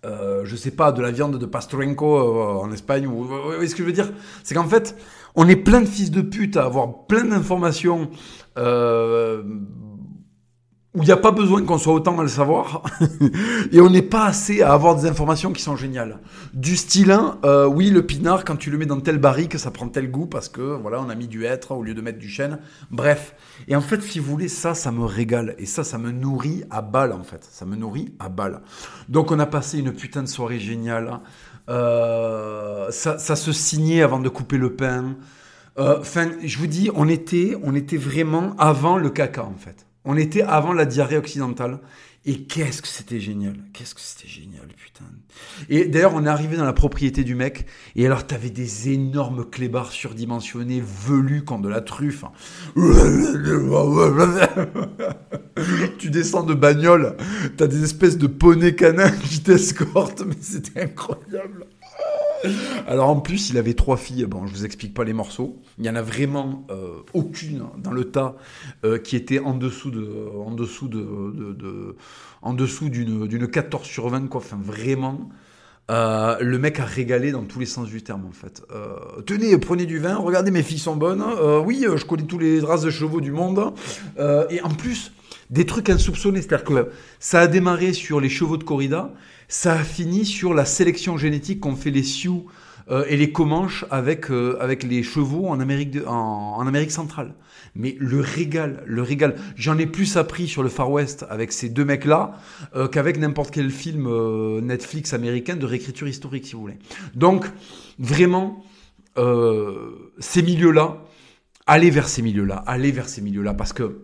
euh, 0.06 0.42
je 0.44 0.56
sais 0.56 0.70
pas, 0.70 0.92
de 0.92 1.02
la 1.02 1.10
viande 1.10 1.38
de 1.38 1.46
Pastorenko 1.46 2.16
euh, 2.16 2.62
en 2.62 2.72
Espagne. 2.72 3.06
Ou, 3.06 3.24
vous 3.24 3.42
voyez 3.42 3.68
ce 3.68 3.74
que 3.74 3.82
je 3.82 3.86
veux 3.86 3.92
dire? 3.92 4.10
C'est 4.44 4.54
qu'en 4.54 4.68
fait, 4.68 4.96
on 5.34 5.48
est 5.48 5.56
plein 5.56 5.80
de 5.80 5.86
fils 5.86 6.10
de 6.10 6.22
pute 6.22 6.56
à 6.56 6.64
avoir 6.64 7.06
plein 7.06 7.24
d'informations 7.24 8.10
euh, 8.56 9.42
où 10.92 11.02
il 11.02 11.06
n'y 11.06 11.12
a 11.12 11.16
pas 11.16 11.30
besoin 11.30 11.64
qu'on 11.64 11.78
soit 11.78 11.92
autant 11.92 12.18
à 12.18 12.22
le 12.22 12.28
savoir. 12.28 12.82
et 13.72 13.80
on 13.80 13.88
n'est 13.90 14.02
pas 14.02 14.24
assez 14.24 14.60
à 14.60 14.72
avoir 14.72 14.96
des 14.96 15.06
informations 15.06 15.52
qui 15.52 15.62
sont 15.62 15.76
géniales. 15.76 16.18
Du 16.52 16.76
style 16.76 17.12
1, 17.12 17.38
euh, 17.44 17.66
oui, 17.66 17.90
le 17.90 18.04
pinard, 18.04 18.44
quand 18.44 18.56
tu 18.56 18.70
le 18.70 18.78
mets 18.78 18.86
dans 18.86 19.00
tel 19.00 19.18
barrique, 19.18 19.56
ça 19.56 19.70
prend 19.70 19.88
tel 19.88 20.10
goût 20.10 20.26
parce 20.26 20.48
que 20.48 20.60
voilà, 20.60 21.00
on 21.00 21.08
a 21.08 21.14
mis 21.14 21.28
du 21.28 21.44
hêtre 21.44 21.72
au 21.72 21.82
lieu 21.84 21.94
de 21.94 22.00
mettre 22.00 22.18
du 22.18 22.28
chêne. 22.28 22.58
Bref. 22.90 23.36
Et 23.68 23.76
en 23.76 23.80
fait, 23.80 24.02
si 24.02 24.18
vous 24.18 24.32
voulez, 24.32 24.48
ça, 24.48 24.74
ça 24.74 24.90
me 24.90 25.04
régale. 25.04 25.54
Et 25.58 25.66
ça, 25.66 25.84
ça 25.84 25.96
me 25.96 26.10
nourrit 26.10 26.64
à 26.70 26.82
balle, 26.82 27.12
en 27.12 27.22
fait. 27.22 27.46
Ça 27.48 27.64
me 27.66 27.76
nourrit 27.76 28.12
à 28.18 28.28
balle. 28.28 28.60
Donc, 29.08 29.30
on 29.30 29.38
a 29.38 29.46
passé 29.46 29.78
une 29.78 29.92
putain 29.92 30.24
de 30.24 30.28
soirée 30.28 30.58
géniale. 30.58 31.20
Euh, 31.68 32.90
ça, 32.90 33.16
ça 33.18 33.36
se 33.36 33.52
signait 33.52 34.02
avant 34.02 34.18
de 34.18 34.28
couper 34.28 34.58
le 34.58 34.74
pain. 34.74 35.14
Enfin, 35.76 36.32
je 36.44 36.58
vous 36.58 36.66
dis, 36.66 36.90
on 36.94 37.08
était, 37.08 37.56
on 37.62 37.74
était 37.74 37.96
vraiment 37.96 38.54
avant 38.58 38.98
le 38.98 39.08
caca, 39.08 39.44
en 39.44 39.54
fait. 39.56 39.86
On 40.04 40.16
était 40.16 40.42
avant 40.42 40.72
la 40.72 40.86
diarrhée 40.86 41.16
occidentale. 41.16 41.80
Et 42.26 42.42
qu'est-ce 42.42 42.82
que 42.82 42.88
c'était 42.88 43.18
génial. 43.18 43.56
Qu'est-ce 43.72 43.94
que 43.94 44.00
c'était 44.02 44.28
génial, 44.28 44.66
putain. 44.76 45.06
Et 45.70 45.86
d'ailleurs, 45.86 46.12
on 46.14 46.26
est 46.26 46.28
arrivé 46.28 46.58
dans 46.58 46.66
la 46.66 46.74
propriété 46.74 47.24
du 47.24 47.34
mec. 47.34 47.64
Et 47.96 48.04
alors, 48.04 48.26
t'avais 48.26 48.50
des 48.50 48.90
énormes 48.90 49.48
clébards 49.48 49.90
surdimensionnés, 49.90 50.82
velus 50.84 51.44
comme 51.44 51.62
de 51.62 51.70
la 51.70 51.80
truffe. 51.80 52.24
tu 55.98 56.10
descends 56.10 56.42
de 56.42 56.52
bagnole. 56.52 57.16
T'as 57.56 57.66
des 57.66 57.84
espèces 57.84 58.18
de 58.18 58.26
poneys 58.26 58.74
canins 58.74 59.12
qui 59.12 59.40
t'escortent. 59.42 60.22
Mais 60.26 60.36
c'était 60.42 60.82
incroyable. 60.82 61.64
Alors 62.86 63.08
en 63.08 63.20
plus, 63.20 63.50
il 63.50 63.58
avait 63.58 63.74
trois 63.74 63.96
filles. 63.96 64.24
Bon, 64.24 64.46
je 64.46 64.52
vous 64.52 64.64
explique 64.64 64.94
pas 64.94 65.04
les 65.04 65.12
morceaux. 65.12 65.60
Il 65.78 65.84
y 65.84 65.90
en 65.90 65.96
a 65.96 66.02
vraiment 66.02 66.66
euh, 66.70 66.98
aucune 67.14 67.64
dans 67.78 67.92
le 67.92 68.04
tas 68.04 68.36
euh, 68.84 68.98
qui 68.98 69.16
était 69.16 69.38
en 69.38 69.54
dessous 69.54 69.90
d'une 69.90 70.86
d'une 73.26 73.48
14 73.48 73.86
sur 73.86 74.08
20 74.08 74.28
quoi. 74.28 74.40
Enfin 74.40 74.58
vraiment. 74.62 75.30
euh, 75.90 76.36
le 76.40 76.58
mec 76.58 76.78
a 76.78 76.84
régalé 76.84 77.32
dans 77.32 77.44
tous 77.44 77.58
les 77.58 77.66
sens 77.66 77.88
du 77.88 78.02
terme 78.02 78.26
en 78.26 78.32
fait. 78.32 78.62
Tenez, 79.26 79.56
prenez 79.58 79.86
du 79.86 79.98
vin, 79.98 80.16
regardez 80.16 80.50
mes 80.50 80.62
filles 80.62 80.78
sont 80.78 80.96
bonnes. 80.96 81.24
Oui, 81.64 81.84
je 81.94 82.04
connais 82.04 82.24
tous 82.24 82.38
les 82.38 82.60
races 82.60 82.82
de 82.82 82.90
chevaux 82.90 83.20
du 83.20 83.32
monde. 83.32 83.72
Et 84.50 84.60
en 84.62 84.70
plus, 84.70 85.12
des 85.50 85.66
trucs 85.66 85.90
insoupçonnés. 85.90 86.40
C'est-à-dire 86.42 86.64
que 86.64 86.88
ça 87.18 87.40
a 87.40 87.46
démarré 87.46 87.92
sur 87.92 88.20
les 88.20 88.28
chevaux 88.28 88.56
de 88.56 88.64
corrida, 88.64 89.12
ça 89.48 89.72
a 89.72 89.84
fini 89.84 90.24
sur 90.24 90.54
la 90.54 90.64
sélection 90.64 91.18
génétique 91.18 91.60
qu'ont 91.60 91.76
fait 91.76 91.90
les 91.90 92.04
Sioux 92.04 92.46
euh, 92.90 93.04
et 93.08 93.16
les 93.16 93.30
Comanches 93.32 93.84
avec, 93.90 94.30
euh, 94.30 94.56
avec 94.60 94.82
les 94.82 95.02
chevaux 95.02 95.46
en 95.48 95.60
Amérique, 95.60 95.90
de- 95.90 96.04
en, 96.06 96.56
en 96.56 96.66
Amérique 96.66 96.90
centrale. 96.92 97.34
Mais 97.76 97.96
le 98.00 98.20
régal, 98.20 98.82
le 98.86 99.02
régal. 99.02 99.36
J'en 99.56 99.78
ai 99.78 99.86
plus 99.86 100.16
appris 100.16 100.48
sur 100.48 100.62
le 100.62 100.68
Far 100.68 100.90
West 100.90 101.24
avec 101.30 101.52
ces 101.52 101.68
deux 101.68 101.84
mecs-là 101.84 102.32
euh, 102.74 102.88
qu'avec 102.88 103.18
n'importe 103.18 103.52
quel 103.52 103.70
film 103.70 104.06
euh, 104.08 104.60
Netflix 104.60 105.12
américain 105.14 105.54
de 105.56 105.66
réécriture 105.66 106.08
historique, 106.08 106.46
si 106.46 106.54
vous 106.54 106.62
voulez. 106.62 106.78
Donc, 107.14 107.44
vraiment, 107.98 108.64
euh, 109.18 110.12
ces 110.18 110.42
milieux-là, 110.42 110.98
allez 111.66 111.90
vers 111.90 112.08
ces 112.08 112.22
milieux-là, 112.22 112.64
allez 112.66 112.90
vers 112.90 113.08
ces 113.08 113.20
milieux-là, 113.20 113.54
parce 113.54 113.72
que 113.72 114.00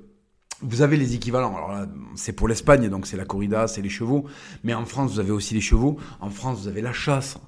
vous 0.62 0.83
avez 0.83 0.97
les 0.97 1.14
équivalents. 1.14 1.55
Alors 1.57 1.73
là, 1.73 1.87
c'est 2.14 2.33
pour 2.33 2.49
l'Espagne, 2.49 2.88
donc 2.88 3.07
c'est 3.07 3.16
la 3.16 3.25
corrida, 3.25 3.66
c'est 3.69 3.83
les 3.83 3.88
chevaux. 3.88 4.25
Mais 4.64 4.75
en 4.75 4.85
France, 4.85 5.12
vous 5.12 5.21
avez 5.21 5.33
aussi 5.33 5.55
les 5.55 5.61
chevaux. 5.61 5.97
En 6.21 6.31
France, 6.31 6.62
vous 6.62 6.69
avez 6.69 6.83
la 6.83 6.92
chasse. 6.92 7.38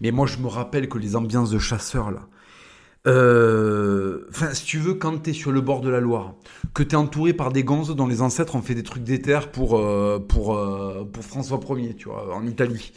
Mais 0.00 0.10
moi, 0.10 0.26
je 0.26 0.38
me 0.38 0.46
rappelle 0.46 0.88
que 0.88 0.98
les 0.98 1.16
ambiances 1.16 1.50
de 1.50 1.58
chasseurs, 1.58 2.10
là. 2.10 2.28
euh, 3.06 4.26
Enfin, 4.30 4.52
si 4.52 4.64
tu 4.64 4.78
veux, 4.78 4.94
quand 4.94 5.22
t'es 5.22 5.32
sur 5.32 5.52
le 5.52 5.60
bord 5.60 5.80
de 5.80 5.88
la 5.88 6.00
Loire, 6.00 6.34
que 6.74 6.82
t'es 6.82 6.96
entouré 6.96 7.32
par 7.32 7.52
des 7.52 7.64
gonzes 7.64 7.94
dont 7.94 8.06
les 8.06 8.20
ancêtres 8.20 8.56
ont 8.56 8.62
fait 8.62 8.74
des 8.74 8.82
trucs 8.82 9.04
d'éther 9.04 9.50
pour, 9.50 9.78
euh, 9.78 10.18
pour, 10.18 10.56
euh, 10.56 11.08
pour 11.10 11.24
François 11.24 11.60
Ier, 11.78 11.94
tu 11.94 12.08
vois, 12.08 12.34
en 12.34 12.46
Italie. 12.46 12.92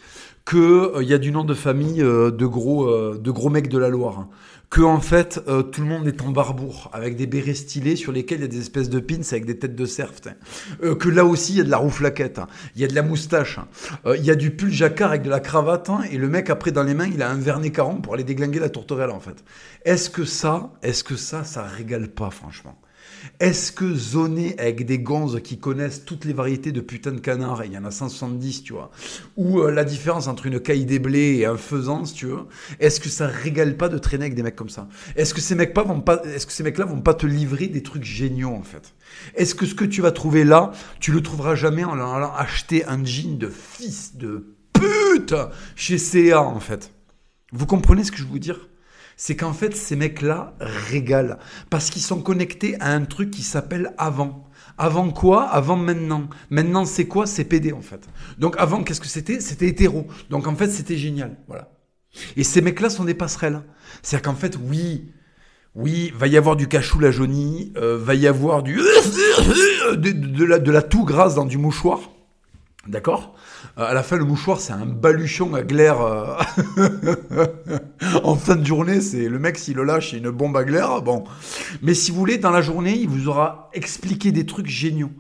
Que 0.45 0.93
il 1.02 1.08
y 1.08 1.13
a 1.13 1.19
du 1.19 1.32
nom 1.32 1.43
de 1.43 1.54
famille 1.54 2.02
euh, 2.02 2.32
de 2.32 2.45
gros, 2.48 2.88
euh, 2.88 3.19
de 3.22 3.32
gros 3.32 3.50
mecs 3.50 3.69
de 3.69 3.78
la 3.78 3.89
Loire. 3.89 4.28
Que 4.69 4.82
en 4.82 4.99
fait, 4.99 5.41
euh, 5.47 5.63
tout 5.63 5.82
le 5.82 5.88
monde 5.88 6.08
est 6.08 6.21
en 6.21 6.29
barbour, 6.29 6.91
avec 6.93 7.15
des 7.15 7.25
bérets 7.25 7.55
stylés 7.55 7.95
sur 7.95 8.12
lesquels 8.12 8.39
il 8.39 8.41
y 8.41 8.45
a 8.45 8.47
des 8.47 8.60
espèces 8.60 8.89
de 8.89 8.99
pins 8.99 9.21
avec 9.32 9.45
des 9.45 9.58
têtes 9.58 9.75
de 9.75 9.86
cerf. 9.86 10.12
Euh, 10.84 10.95
que 10.95 11.10
là 11.10 11.25
aussi, 11.25 11.53
il 11.53 11.58
y 11.58 11.62
a 11.62 11.63
de 11.63 11.71
la 11.71 11.77
rouflaquette, 11.77 12.38
hein. 12.38 12.47
il 12.75 12.82
y 12.82 12.86
a 12.86 12.88
de 12.88 12.93
la 12.93 13.01
moustache, 13.01 13.58
hein. 13.58 13.67
Euh, 14.05 14.15
il 14.15 14.23
y 14.23 14.29
a 14.29 14.36
du 14.36 14.51
pull 14.51 14.71
jacquard 14.71 15.10
avec 15.10 15.23
de 15.23 15.29
la 15.29 15.39
cravate, 15.39 15.89
hein, 15.89 16.01
et 16.12 16.17
le 16.17 16.29
mec 16.29 16.51
après 16.51 16.71
dans 16.71 16.84
les 16.84 16.93
mains, 16.93 17.10
il 17.12 17.23
a 17.23 17.32
un 17.32 17.39
vernet 17.39 17.71
40 17.71 18.03
pour 18.03 18.13
aller 18.13 18.23
déglinguer 18.23 18.60
la 18.60 18.69
tourterelle 18.69 19.10
en 19.10 19.19
fait. 19.19 19.43
Est-ce 19.86 20.12
que 20.12 20.23
ça, 20.23 20.71
est-ce 20.84 21.03
que 21.03 21.15
ça, 21.15 21.43
ça 21.43 21.63
régale 21.63 22.08
pas 22.08 22.29
franchement? 22.29 22.79
Est-ce 23.39 23.71
que 23.71 23.93
zoner 23.93 24.58
avec 24.60 24.86
des 24.86 24.99
gonzes 24.99 25.41
qui 25.43 25.60
connaissent 25.60 26.05
toutes 26.05 26.25
les 26.25 26.34
variétés 26.34 26.71
de 26.71 26.82
putain 26.82 27.12
de 27.12 27.19
canards, 27.19 27.63
et 27.63 27.67
il 27.67 27.73
y 27.73 27.77
en 27.77 27.86
a 27.86 27.91
170, 27.91 28.63
tu 28.63 28.73
vois, 28.73 28.91
ou 29.38 29.60
euh, 29.60 29.71
la 29.71 29.84
différence 29.84 30.27
entre 30.27 30.45
une 30.45 30.60
caille 30.60 30.86
des 30.86 30.99
blés 30.99 31.38
et 31.38 31.45
un 31.45 31.58
faisan, 31.58 32.03
tu 32.03 32.27
veux, 32.27 32.45
est-ce 32.79 32.99
que 32.99 33.10
ça 33.10 33.27
régale 33.27 33.77
pas 33.77 33.89
de 33.89 33.97
traîner 33.97 34.25
avec 34.25 34.36
des 34.36 34.43
mecs 34.43 34.55
comme 34.55 34.69
ça? 34.69 34.88
Est-ce 35.15 35.34
que 35.34 35.41
ces 35.41 35.55
mecs 35.55 35.73
pas 35.73 35.84
vont 35.84 36.01
pas, 36.01 36.21
ces 36.38 36.63
mecs-là 36.63 36.86
vont 36.86 37.01
pas 37.01 37.13
te 37.13 37.25
livrer 37.25 37.67
des 37.67 37.84
trucs 37.84 38.03
géniaux 38.03 38.53
en 38.53 38.63
fait? 38.63 38.93
Est-ce 39.36 39.55
que 39.55 39.65
ce 39.65 39.75
que 39.75 39.86
tu 39.86 40.01
vas 40.01 40.12
trouver 40.12 40.43
là, 40.43 40.71
tu 40.99 41.12
le 41.12 41.21
trouveras 41.21 41.55
jamais 41.55 41.84
en 41.84 41.93
allant 41.93 42.34
acheter 42.36 42.86
un 42.86 43.03
jean 43.03 43.38
de 43.38 43.49
fils 43.49 44.15
de 44.15 44.55
pute 44.73 45.36
chez 45.75 45.97
CA 45.97 46.41
en 46.41 46.60
fait? 46.60 46.91
Vous 47.51 47.65
comprenez 47.65 48.03
ce 48.03 48.12
que 48.12 48.17
je 48.17 48.25
veux 48.25 48.39
dire? 48.39 48.68
C'est 49.21 49.36
qu'en 49.36 49.51
fait, 49.51 49.75
ces 49.75 49.97
mecs-là 49.97 50.53
régalent. 50.62 51.38
Parce 51.69 51.89
qu'ils 51.89 52.01
sont 52.01 52.21
connectés 52.21 52.77
à 52.79 52.93
un 52.93 53.03
truc 53.03 53.32
qui 53.32 53.41
s'appelle 53.43 53.93
avant. 53.97 54.45
Avant 54.77 55.12
quoi? 55.12 55.43
Avant 55.43 55.75
maintenant. 55.75 56.29
Maintenant, 56.49 56.86
c'est 56.86 57.05
quoi? 57.05 57.27
C'est 57.27 57.43
PD, 57.43 57.73
en 57.73 57.82
fait. 57.82 58.08
Donc, 58.38 58.55
avant, 58.58 58.82
qu'est-ce 58.82 59.01
que 59.01 59.08
c'était? 59.10 59.41
C'était 59.41 59.67
hétéro. 59.67 60.08
Donc, 60.29 60.47
en 60.47 60.55
fait, 60.55 60.69
c'était 60.69 60.95
génial. 60.95 61.36
Voilà. 61.49 61.69
Et 62.38 62.45
ces 62.45 62.62
mecs-là 62.62 62.89
sont 62.89 63.03
des 63.03 63.13
passerelles. 63.13 63.62
C'est-à-dire 64.01 64.21
qu'en 64.32 64.36
fait, 64.38 64.58
oui, 64.69 65.12
oui, 65.75 66.13
va 66.15 66.27
y 66.27 66.38
avoir 66.38 66.55
du 66.55 66.69
cachou 66.69 66.99
la 67.01 67.12
jaunie, 67.12 67.73
euh, 67.75 67.97
va 68.01 68.15
y 68.15 68.25
avoir 68.25 68.63
du 68.63 68.75
de, 68.77 69.95
de- 69.97 70.12
de 70.13 70.45
la, 70.45 70.60
de 70.60 70.71
la 70.71 70.82
toux 70.82 71.03
grasse 71.03 71.36
dans 71.36 71.45
du 71.45 71.58
mouchoir. 71.58 71.99
D'accord 72.88 73.36
Euh, 73.78 73.84
À 73.86 73.94
la 73.94 74.04
fin, 74.04 74.15
le 74.18 74.26
mouchoir, 74.26 74.60
c'est 74.60 74.74
un 74.74 74.86
baluchon 74.86 75.54
à 75.54 75.62
glaire. 75.63 76.02
euh, 76.02 76.36
en 78.24 78.36
fin 78.36 78.56
de 78.56 78.65
journée, 78.65 79.02
c'est 79.02 79.28
le 79.28 79.38
mec, 79.38 79.58
s'il 79.58 79.76
le 79.76 79.84
lâche, 79.84 80.12
c'est 80.12 80.18
une 80.18 80.30
bombe 80.32 80.56
à 80.58 80.63
glaire. 80.63 81.02
Bon. 81.02 81.24
Mais 81.82 81.94
si 81.94 82.12
vous 82.12 82.18
voulez, 82.18 82.38
dans 82.38 82.52
la 82.52 82.62
journée, 82.62 82.96
il 82.98 83.10
vous 83.10 83.28
aura 83.28 83.70
expliqué 83.74 84.32
des 84.32 84.46
trucs 84.46 84.68
géniaux. 84.68 85.12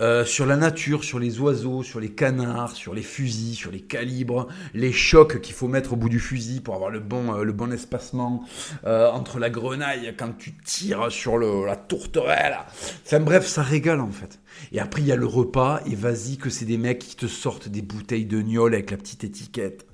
Euh, 0.00 0.24
sur 0.24 0.46
la 0.46 0.56
nature, 0.56 1.04
sur 1.04 1.18
les 1.18 1.40
oiseaux, 1.40 1.82
sur 1.82 2.00
les 2.00 2.08
canards, 2.08 2.74
sur 2.74 2.94
les 2.94 3.02
fusils, 3.02 3.54
sur 3.54 3.70
les 3.70 3.80
calibres, 3.80 4.48
les 4.72 4.92
chocs 4.92 5.40
qu'il 5.42 5.54
faut 5.54 5.68
mettre 5.68 5.92
au 5.92 5.96
bout 5.96 6.08
du 6.08 6.20
fusil 6.20 6.60
pour 6.60 6.74
avoir 6.74 6.90
le 6.90 7.00
bon, 7.00 7.34
euh, 7.34 7.44
le 7.44 7.52
bon 7.52 7.70
espacement 7.70 8.44
euh, 8.86 9.10
entre 9.10 9.38
la 9.38 9.50
grenaille 9.50 10.14
quand 10.16 10.36
tu 10.38 10.54
tires 10.64 11.12
sur 11.12 11.38
la 11.38 11.76
tourterelle. 11.76 12.56
Enfin 13.04 13.20
bref, 13.20 13.46
ça 13.46 13.62
régale 13.62 14.00
en 14.00 14.10
fait. 14.10 14.40
Et 14.72 14.80
après 14.80 15.02
il 15.02 15.06
y 15.06 15.12
a 15.12 15.16
le 15.16 15.26
repas 15.26 15.80
et 15.84 15.94
vas-y 15.94 16.38
que 16.38 16.48
c'est 16.48 16.64
des 16.64 16.78
mecs 16.78 17.00
qui 17.00 17.16
te 17.16 17.26
sortent 17.26 17.68
des 17.68 17.82
bouteilles 17.82 18.26
de 18.26 18.40
gnôle 18.40 18.74
avec 18.74 18.90
la 18.90 18.96
petite 18.96 19.24
étiquette. 19.24 19.86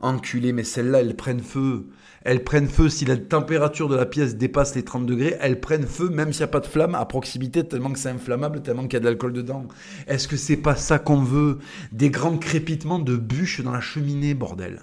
enculé, 0.00 0.52
mais 0.52 0.62
celles-là, 0.62 1.00
elles 1.00 1.16
prennent 1.16 1.42
feu. 1.42 1.88
Elles 2.30 2.44
prennent 2.44 2.68
feu 2.68 2.90
si 2.90 3.06
la 3.06 3.16
température 3.16 3.88
de 3.88 3.96
la 3.96 4.04
pièce 4.04 4.36
dépasse 4.36 4.74
les 4.74 4.82
30 4.82 5.06
degrés, 5.06 5.38
elles 5.40 5.60
prennent 5.60 5.86
feu 5.86 6.10
même 6.10 6.30
s'il 6.30 6.40
n'y 6.40 6.44
a 6.44 6.48
pas 6.48 6.60
de 6.60 6.66
flamme 6.66 6.94
à 6.94 7.06
proximité, 7.06 7.66
tellement 7.66 7.90
que 7.90 7.98
c'est 7.98 8.10
inflammable, 8.10 8.60
tellement 8.60 8.82
qu'il 8.82 8.92
y 8.92 8.96
a 8.96 9.00
de 9.00 9.06
l'alcool 9.06 9.32
dedans. 9.32 9.66
Est-ce 10.08 10.28
que 10.28 10.36
c'est 10.36 10.58
pas 10.58 10.76
ça 10.76 10.98
qu'on 10.98 11.22
veut? 11.22 11.56
Des 11.90 12.10
grands 12.10 12.36
crépitements 12.36 12.98
de 12.98 13.16
bûches 13.16 13.62
dans 13.62 13.72
la 13.72 13.80
cheminée, 13.80 14.34
bordel. 14.34 14.82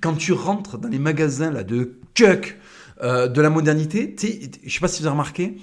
Quand 0.00 0.14
tu 0.14 0.32
rentres 0.32 0.78
dans 0.78 0.88
les 0.88 0.98
magasins 0.98 1.50
là 1.50 1.64
de 1.64 1.98
cuck 2.14 2.56
euh, 3.02 3.28
de 3.28 3.42
la 3.42 3.50
modernité, 3.50 4.16
je 4.64 4.72
sais 4.72 4.80
pas 4.80 4.88
si 4.88 5.02
vous 5.02 5.06
avez 5.06 5.12
remarqué, 5.12 5.58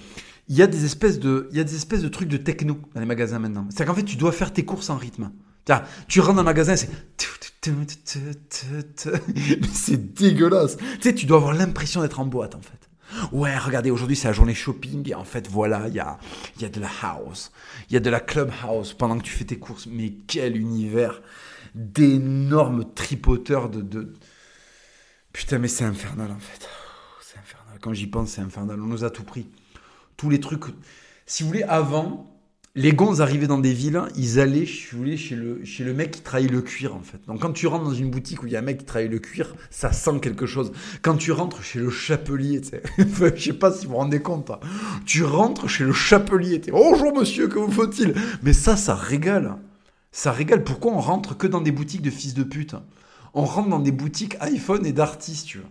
il 0.50 0.56
y 0.56 0.62
a 0.62 0.68
des 0.68 0.86
espèces 0.86 1.20
de, 1.20 1.50
il 1.50 1.58
y 1.58 1.62
a 1.62 1.64
des 1.64 1.76
espèces 1.76 2.04
de 2.04 2.10
trucs 2.10 2.30
de 2.30 2.38
techno 2.38 2.78
dans 2.94 3.00
les 3.00 3.08
magasins 3.08 3.40
maintenant. 3.40 3.66
C'est 3.72 3.88
qu'en 3.88 3.96
fait, 3.96 4.04
tu 4.04 4.18
dois 4.18 4.34
faire 4.34 4.54
tes 4.54 4.66
courses 4.66 4.92
en 4.92 4.98
rythme. 4.98 5.32
Tu 6.08 6.20
rentres 6.20 6.36
dans 6.36 6.42
un 6.42 6.44
magasin, 6.44 6.76
c'est 6.76 6.90
c'est 9.74 10.14
dégueulasse. 10.14 10.78
Tu 10.78 11.02
sais, 11.02 11.16
tu 11.16 11.26
dois 11.26 11.38
avoir 11.38 11.54
l'impression 11.54 12.02
d'être 12.02 12.20
en 12.20 12.26
boîte 12.26 12.56
en 12.56 12.62
fait. 12.62 12.90
Ouais, 13.32 13.58
regardez, 13.58 13.92
aujourd'hui 13.92 14.16
c'est 14.16 14.28
la 14.28 14.34
journée 14.34 14.56
shopping 14.56 15.10
et 15.10 15.16
en 15.16 15.24
fait 15.24 15.48
voilà, 15.48 15.88
il 15.88 15.94
y 15.94 16.00
a, 16.00 16.18
y 16.60 16.66
a 16.66 16.70
de 16.70 16.80
la 16.80 16.90
house, 17.04 17.52
il 17.90 17.94
y 17.94 17.98
a 17.98 18.00
de 18.00 18.10
la 18.10 18.20
club 18.20 18.52
house 18.64 18.94
pendant 18.94 19.18
que 19.18 19.24
tu 19.24 19.32
fais 19.32 19.46
tes 19.46 19.60
courses. 19.60 19.88
Mais 19.88 20.14
quel 20.28 20.58
univers 20.58 21.22
d'énormes 21.76 22.94
tripoteurs 22.94 23.70
de... 23.70 24.14
Putain, 25.32 25.60
mais 25.60 25.68
c'est 25.68 25.86
infernal 25.86 26.32
en 26.32 26.40
fait. 26.40 26.68
C'est 27.22 27.40
infernal. 27.40 27.80
Quand 27.82 27.94
j'y 27.94 28.08
pense, 28.08 28.32
c'est 28.32 28.42
infernal. 28.42 28.80
On 28.82 28.88
nous 28.88 29.04
a 29.04 29.10
tout 29.10 29.24
pris. 29.24 29.50
Tous 30.18 30.30
les 30.30 30.40
trucs. 30.40 30.64
Si 31.26 31.44
vous 31.44 31.50
voulez, 31.50 31.64
avant, 31.64 32.33
les 32.76 32.92
gonzes 32.92 33.22
arrivaient 33.22 33.48
dans 33.48 33.60
des 33.60 33.74
villes, 33.74 34.02
ils 34.16 34.40
allaient, 34.40 34.66
je 34.66 35.16
chez 35.16 35.36
le, 35.36 35.64
chez 35.64 35.84
le 35.84 35.94
mec 35.94 36.10
qui 36.10 36.22
travaille 36.22 36.48
le 36.48 36.62
cuir, 36.62 36.96
en 36.96 37.02
fait. 37.02 37.20
Donc, 37.28 37.42
quand 37.42 37.52
tu 37.52 37.68
rentres 37.68 37.86
dans 37.86 37.94
une 37.94 38.10
boutique 38.10 38.42
où 38.42 38.48
il 38.48 38.54
y 38.54 38.56
a 38.56 38.60
un 38.60 38.64
mec 38.64 38.80
qui 38.80 38.86
travaille 38.86 39.10
le 39.10 39.20
cuir, 39.20 39.56
ça 39.70 39.92
sent 39.92 40.20
quelque 40.22 40.48
chose. 40.48 40.72
Quand 41.04 41.16
tu 41.16 41.32
rentres 41.32 41.62
chez 41.62 41.78
le 41.78 41.92
chapelier, 41.92 42.62
tu 42.62 42.70
sais, 42.70 42.82
je 43.36 43.44
sais 43.44 43.54
pas 43.54 43.72
si 43.72 43.86
vous 43.86 43.92
vous 43.92 43.98
rendez 44.00 44.22
compte, 44.22 44.50
hein. 44.50 44.60
tu 45.06 45.24
rentres 45.24 45.70
chez 45.70 45.84
le 45.84 45.94
chapelier, 45.94 46.62
tu 46.62 46.72
bonjour 46.72 47.16
monsieur, 47.16 47.48
que 47.48 47.60
vous 47.60 47.72
faut-il? 47.72 48.16
Mais 48.42 48.54
ça, 48.54 48.76
ça 48.76 48.96
régale. 48.96 49.56
Ça 50.12 50.32
régale. 50.32 50.64
Pourquoi 50.64 50.94
on 50.94 51.00
rentre 51.00 51.38
que 51.38 51.46
dans 51.46 51.62
des 51.62 51.72
boutiques 51.72 52.02
de 52.02 52.10
fils 52.10 52.34
de 52.34 52.44
pute? 52.44 52.76
On 53.36 53.46
rentre 53.46 53.70
dans 53.70 53.80
des 53.80 53.92
boutiques 53.92 54.36
iPhone 54.40 54.86
et 54.86 54.94
d'artistes, 54.94 55.46
tu 55.46 55.60
vois. 55.60 55.70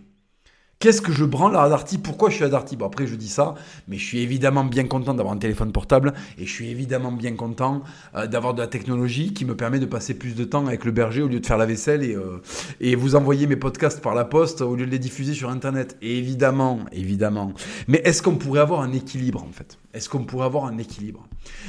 Qu'est-ce 0.83 1.01
que 1.01 1.13
je 1.13 1.23
branle 1.23 1.55
à 1.55 1.69
Darty 1.69 1.97
Pourquoi 1.97 2.29
je 2.29 2.35
suis 2.35 2.43
à 2.43 2.49
Darty 2.49 2.75
Bon, 2.75 2.87
après, 2.87 3.07
je 3.07 3.15
dis 3.15 3.29
ça, 3.29 3.55
mais 3.87 3.95
je 3.95 4.05
suis 4.05 4.19
évidemment 4.19 4.65
bien 4.65 4.83
content 4.83 5.13
d'avoir 5.13 5.33
un 5.33 5.37
téléphone 5.37 5.71
portable 5.71 6.13
et 6.37 6.45
je 6.45 6.51
suis 6.51 6.71
évidemment 6.71 7.13
bien 7.13 7.37
content 7.37 7.83
euh, 8.15 8.27
d'avoir 8.27 8.53
de 8.53 8.59
la 8.59 8.67
technologie 8.67 9.33
qui 9.33 9.45
me 9.45 9.55
permet 9.55 9.79
de 9.79 9.85
passer 9.85 10.13
plus 10.13 10.35
de 10.35 10.43
temps 10.43 10.67
avec 10.67 10.83
le 10.83 10.91
berger 10.91 11.21
au 11.21 11.29
lieu 11.29 11.39
de 11.39 11.45
faire 11.45 11.57
la 11.57 11.65
vaisselle 11.65 12.03
et, 12.03 12.15
euh, 12.15 12.41
et 12.81 12.95
vous 12.95 13.15
envoyer 13.15 13.47
mes 13.47 13.55
podcasts 13.55 14.01
par 14.01 14.13
la 14.13 14.25
poste 14.25 14.59
au 14.59 14.75
lieu 14.75 14.85
de 14.85 14.91
les 14.91 14.99
diffuser 14.99 15.33
sur 15.33 15.49
Internet. 15.49 15.95
évidemment, 16.01 16.79
évidemment. 16.91 17.53
Mais 17.87 18.01
est-ce 18.03 18.21
qu'on 18.21 18.35
pourrait 18.35 18.59
avoir 18.59 18.81
un 18.81 18.91
équilibre 18.91 19.41
en 19.41 19.53
fait? 19.53 19.77
Est-ce 19.93 20.09
qu'on 20.09 20.23
pourrait 20.23 20.45
avoir 20.45 20.65
un 20.65 20.77
équilibre? 20.77 21.27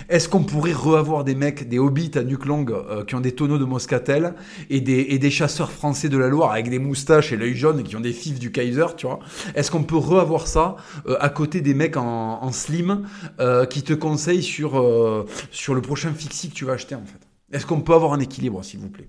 Est-ce 0.09 0.29
qu'on 0.29 0.45
pourrait 0.45 0.73
reavoir 0.73 1.25
des 1.25 1.35
mecs, 1.35 1.69
des 1.69 1.79
hobbits 1.79 2.13
à 2.15 2.23
nuque 2.23 2.47
longue 2.47 2.73
euh, 2.73 3.05
qui 3.05 3.15
ont 3.15 3.21
des 3.21 3.33
tonneaux 3.33 3.59
de 3.59 3.65
moscatel 3.65 4.35
et 4.71 4.81
des, 4.81 5.31
chasseurs 5.31 5.71
français 5.71 6.09
de 6.09 6.17
la 6.17 6.29
Loire 6.29 6.53
avec 6.53 6.71
des 6.71 6.79
moustaches 6.79 7.33
et 7.33 7.37
l'œil 7.37 7.55
jaune 7.55 7.83
qui 7.83 7.97
ont 7.97 8.01
des 8.01 8.13
fifs 8.13 8.39
du 8.39 8.51
Kaiser, 8.51 8.87
tu 8.97 9.07
est-ce 9.55 9.71
qu'on 9.71 9.83
peut 9.83 9.97
reavoir 9.97 10.47
ça 10.47 10.77
euh, 11.07 11.17
à 11.21 11.29
côté 11.29 11.61
des 11.61 11.75
mecs 11.75 11.97
en, 11.97 12.53
slim 12.53 13.07
euh, 13.41 13.67
qui 13.67 13.83
te 13.83 13.93
conseillent 13.93 14.43
sur, 14.43 14.79
euh, 14.79 15.27
sur 15.51 15.75
le 15.75 15.83
prochain 15.83 16.13
fixie 16.13 16.51
que 16.51 16.55
tu 16.55 16.65
vas 16.65 16.75
acheter 16.75 16.95
en 16.95 17.05
fait? 17.05 17.21
Est-ce 17.53 17.67
qu'on 17.67 17.81
peut 17.81 17.95
avoir 17.95 18.13
un 18.13 18.21
équilibre 18.21 18.63
s'il 18.65 18.81
vous 18.81 18.89
plaît? 18.89 19.09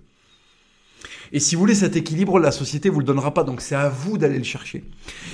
Et 1.31 1.39
si 1.39 1.55
vous 1.55 1.61
voulez 1.61 1.75
cet 1.75 1.95
équilibre, 1.95 2.39
la 2.39 2.51
société 2.51 2.89
vous 2.89 2.99
le 2.99 3.05
donnera 3.05 3.33
pas. 3.33 3.43
Donc 3.43 3.61
c'est 3.61 3.75
à 3.75 3.89
vous 3.89 4.17
d'aller 4.17 4.37
le 4.37 4.43
chercher. 4.43 4.83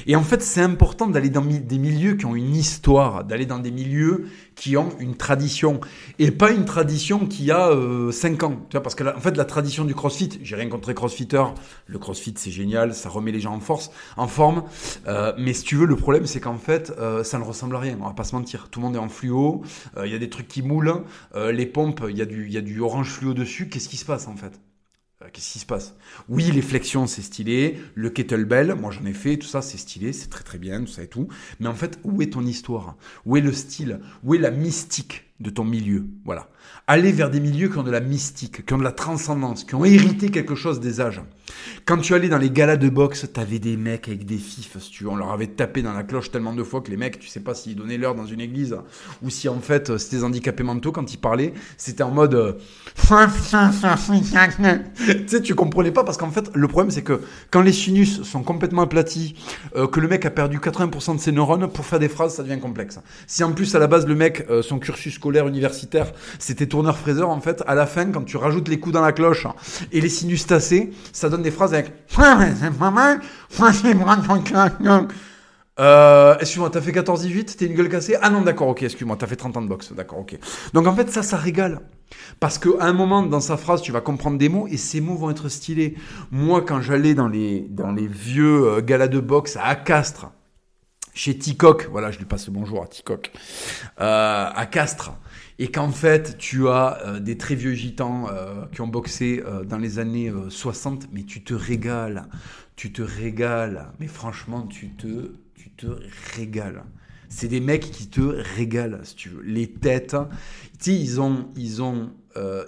Et 0.07 0.15
en 0.15 0.23
fait, 0.23 0.41
c'est 0.41 0.61
important 0.61 1.07
d'aller 1.07 1.29
dans 1.29 1.41
des 1.43 1.77
milieux 1.77 2.15
qui 2.15 2.25
ont 2.25 2.35
une 2.35 2.55
histoire, 2.55 3.23
d'aller 3.23 3.45
dans 3.45 3.59
des 3.59 3.71
milieux 3.71 4.25
qui 4.55 4.77
ont 4.77 4.89
une 4.99 5.15
tradition 5.15 5.81
et 6.19 6.29
pas 6.29 6.51
une 6.51 6.65
tradition 6.65 7.25
qui 7.25 7.51
a 7.51 7.69
5 8.11 8.43
euh, 8.43 8.45
ans. 8.45 8.55
Tu 8.69 8.77
vois, 8.77 8.83
parce 8.83 8.95
que 8.95 9.03
en 9.03 9.19
fait, 9.19 9.35
la 9.37 9.45
tradition 9.45 9.85
du 9.85 9.95
CrossFit, 9.95 10.39
j'ai 10.43 10.55
rien 10.55 10.69
contre 10.69 10.89
les 10.89 10.95
CrossFitters. 10.95 11.53
Le 11.87 11.99
CrossFit, 11.99 12.33
c'est 12.37 12.51
génial, 12.51 12.93
ça 12.93 13.09
remet 13.09 13.31
les 13.31 13.39
gens 13.39 13.53
en 13.53 13.59
force, 13.59 13.91
en 14.17 14.27
forme. 14.27 14.63
Euh, 15.07 15.33
mais 15.37 15.53
si 15.53 15.63
tu 15.63 15.75
veux, 15.75 15.85
le 15.85 15.95
problème, 15.95 16.25
c'est 16.25 16.39
qu'en 16.39 16.57
fait, 16.57 16.93
euh, 16.99 17.23
ça 17.23 17.39
ne 17.39 17.43
ressemble 17.43 17.75
à 17.75 17.79
rien. 17.79 17.97
On 18.01 18.05
va 18.05 18.13
pas 18.13 18.23
se 18.23 18.35
mentir. 18.35 18.69
Tout 18.69 18.79
le 18.79 18.85
monde 18.85 18.95
est 18.95 18.99
en 18.99 19.09
fluo. 19.09 19.63
Il 20.03 20.11
y 20.11 20.15
a 20.15 20.19
des 20.19 20.29
trucs 20.29 20.47
qui 20.47 20.61
moulent. 20.61 21.03
les 21.35 21.65
pompes, 21.65 22.03
il 22.09 22.17
y 22.17 22.21
a 22.21 22.25
du, 22.25 22.45
il 22.47 22.53
y 22.53 22.57
a 22.57 22.61
du 22.61 22.81
orange 22.81 23.09
fluo 23.09 23.33
dessus. 23.33 23.69
Qu'est-ce 23.69 23.89
qui 23.89 23.97
se 23.97 24.05
passe 24.05 24.27
en 24.27 24.35
fait? 24.35 24.59
euh, 24.59 24.70
qu'est-ce 25.31 25.53
qui 25.53 25.59
se 25.59 25.65
passe? 25.65 25.95
Oui, 26.29 26.51
les 26.51 26.61
flexions, 26.61 27.07
c'est 27.07 27.21
stylé. 27.21 27.79
Le 27.95 28.09
kettlebell, 28.09 28.75
moi 28.75 28.91
j'en 28.91 29.05
ai 29.05 29.13
fait, 29.13 29.37
tout 29.37 29.47
ça, 29.47 29.61
c'est 29.61 29.77
stylé, 29.77 30.13
c'est 30.13 30.29
très 30.29 30.43
très 30.43 30.57
bien, 30.57 30.81
tout 30.81 30.91
ça 30.91 31.03
et 31.03 31.07
tout. 31.07 31.27
Mais 31.59 31.67
en 31.67 31.75
fait, 31.75 31.99
où 32.03 32.21
est 32.21 32.33
ton 32.33 32.45
histoire? 32.45 32.95
Où 33.25 33.37
est 33.37 33.41
le 33.41 33.53
style? 33.53 33.99
Où 34.23 34.35
est 34.35 34.39
la 34.39 34.51
mystique? 34.51 35.30
De 35.41 35.49
ton 35.49 35.63
milieu 35.63 36.05
Voilà 36.25 36.47
aller 36.87 37.11
vers 37.11 37.29
des 37.29 37.39
milieux 37.39 37.69
qui 37.69 37.77
ont 37.77 37.83
de 37.83 37.91
la 37.91 37.99
mystique, 37.99 38.65
qui 38.65 38.73
ont 38.73 38.77
de 38.77 38.83
la 38.83 38.91
transcendance, 38.91 39.63
qui 39.63 39.75
ont 39.75 39.85
hérité 39.85 40.29
quelque 40.29 40.55
chose 40.55 40.79
des 40.79 40.99
âges. 40.99 41.21
Quand 41.85 41.97
tu 41.97 42.13
allais 42.13 42.29
dans 42.29 42.37
les 42.37 42.49
galas 42.49 42.77
de 42.77 42.89
boxe, 42.89 43.25
t'avais 43.31 43.59
des 43.59 43.75
mecs 43.75 44.07
avec 44.07 44.25
des 44.25 44.37
fifs, 44.37 44.77
tu 44.89 45.05
on 45.05 45.15
leur 45.15 45.31
avait 45.31 45.47
tapé 45.47 45.81
dans 45.81 45.93
la 45.93 46.03
cloche 46.03 46.31
tellement 46.31 46.53
de 46.53 46.63
fois 46.63 46.81
que 46.81 46.89
les 46.89 46.97
mecs, 46.97 47.19
tu 47.19 47.27
sais 47.27 47.39
pas 47.39 47.53
s'ils 47.53 47.75
donnaient 47.75 47.97
l'heure 47.97 48.15
dans 48.15 48.25
une 48.25 48.39
église 48.39 48.77
ou 49.21 49.29
si 49.29 49.49
en 49.49 49.59
fait 49.59 49.97
c'était 49.97 50.17
des 50.17 50.23
handicapés 50.23 50.63
mentaux 50.63 50.91
quand 50.91 51.13
ils 51.13 51.17
parlaient, 51.17 51.53
c'était 51.77 52.03
en 52.03 52.11
mode 52.11 52.35
euh, 52.35 52.53
tu 55.05 55.27
sais, 55.27 55.41
tu 55.41 55.55
comprenais 55.55 55.91
pas 55.91 56.03
parce 56.03 56.17
qu'en 56.17 56.31
fait, 56.31 56.49
le 56.53 56.67
problème 56.67 56.91
c'est 56.91 57.03
que 57.03 57.21
quand 57.51 57.61
les 57.61 57.73
sinus 57.73 58.23
sont 58.23 58.43
complètement 58.43 58.83
aplatis, 58.83 59.35
euh, 59.75 59.87
que 59.87 59.99
le 59.99 60.07
mec 60.07 60.25
a 60.25 60.29
perdu 60.29 60.59
80% 60.59 61.15
de 61.15 61.19
ses 61.19 61.31
neurones, 61.31 61.69
pour 61.69 61.85
faire 61.85 61.99
des 61.99 62.09
phrases, 62.09 62.35
ça 62.35 62.43
devient 62.43 62.59
complexe. 62.59 62.99
Si 63.27 63.43
en 63.43 63.51
plus 63.51 63.75
à 63.75 63.79
la 63.79 63.87
base 63.87 64.07
le 64.07 64.15
mec, 64.15 64.45
euh, 64.49 64.61
son 64.61 64.79
cursus 64.79 65.15
scolaire 65.15 65.30
universitaire, 65.39 66.11
c'était 66.39 66.67
tourneur-fraiseur, 66.67 67.29
en 67.29 67.41
fait, 67.41 67.63
à 67.67 67.75
la 67.75 67.85
fin, 67.85 68.05
quand 68.11 68.23
tu 68.23 68.37
rajoutes 68.37 68.67
les 68.67 68.79
coups 68.79 68.93
dans 68.93 69.01
la 69.01 69.11
cloche 69.11 69.47
et 69.91 70.01
les 70.01 70.09
sinus 70.09 70.45
tassés, 70.45 70.91
ça 71.13 71.29
donne 71.29 71.43
des 71.43 71.51
phrases 71.51 71.73
avec 71.73 71.93
euh, 75.79 76.35
excuse-moi, 76.39 76.69
t'as 76.69 76.81
fait 76.81 76.91
14-18, 76.91 77.57
t'es 77.57 77.65
une 77.65 77.73
gueule 77.73 77.89
cassée 77.89 78.15
Ah 78.21 78.29
non, 78.29 78.41
d'accord, 78.41 78.67
ok, 78.67 78.83
excuse-moi, 78.83 79.15
t'as 79.17 79.25
fait 79.25 79.37
30 79.37 79.57
ans 79.57 79.61
de 79.61 79.67
boxe, 79.67 79.93
d'accord, 79.93 80.19
ok. 80.19 80.37
Donc 80.73 80.85
en 80.85 80.95
fait, 80.95 81.09
ça, 81.09 81.23
ça 81.23 81.37
régale. 81.37 81.79
Parce 82.39 82.57
qu'à 82.57 82.69
un 82.81 82.93
moment, 82.93 83.23
dans 83.23 83.39
sa 83.39 83.57
phrase, 83.57 83.81
tu 83.81 83.91
vas 83.91 84.01
comprendre 84.01 84.37
des 84.37 84.49
mots 84.49 84.67
et 84.67 84.77
ces 84.77 85.01
mots 85.01 85.15
vont 85.15 85.31
être 85.31 85.49
stylés. 85.49 85.95
Moi, 86.29 86.61
quand 86.61 86.81
j'allais 86.81 87.13
dans 87.13 87.29
les, 87.29 87.67
dans 87.69 87.91
les 87.91 88.07
vieux 88.07 88.67
euh, 88.67 88.81
galas 88.81 89.07
de 89.07 89.19
boxe 89.19 89.57
à 89.61 89.75
Castres, 89.75 90.27
chez 91.13 91.37
Ticoc, 91.37 91.87
voilà, 91.91 92.11
je 92.11 92.19
lui 92.19 92.25
passe 92.25 92.47
le 92.47 92.53
bonjour 92.53 92.81
à 92.81 92.87
Ticoc, 92.87 93.31
euh, 93.99 94.49
à 94.53 94.65
Castres, 94.65 95.11
et 95.59 95.69
qu'en 95.69 95.91
fait 95.91 96.37
tu 96.37 96.69
as 96.69 96.99
euh, 97.05 97.19
des 97.19 97.37
très 97.37 97.55
vieux 97.55 97.73
gitans 97.73 98.27
euh, 98.29 98.65
qui 98.71 98.81
ont 98.81 98.87
boxé 98.87 99.43
dans 99.67 99.77
les 99.77 99.99
années 99.99 100.31
60, 100.49 101.09
mais 101.11 101.23
tu 101.23 101.43
te 101.43 101.53
régales, 101.53 102.27
tu 102.75 102.93
te 102.93 103.01
régales, 103.01 103.91
mais 103.99 104.07
franchement 104.07 104.65
tu 104.67 104.91
te, 104.91 105.33
tu 105.55 105.69
te 105.71 105.87
régales. 106.35 106.83
C'est 107.27 107.47
des 107.47 107.61
mecs 107.61 107.91
qui 107.91 108.07
te 108.09 108.21
régalent, 108.21 108.99
si 109.03 109.15
tu 109.15 109.29
veux. 109.29 109.41
Les 109.41 109.71
têtes, 109.71 110.17
tu 110.79 110.91
sais, 110.91 110.95
ils 110.95 111.21
ont, 111.21 111.47
ils, 111.55 111.81
ont, 111.81 112.11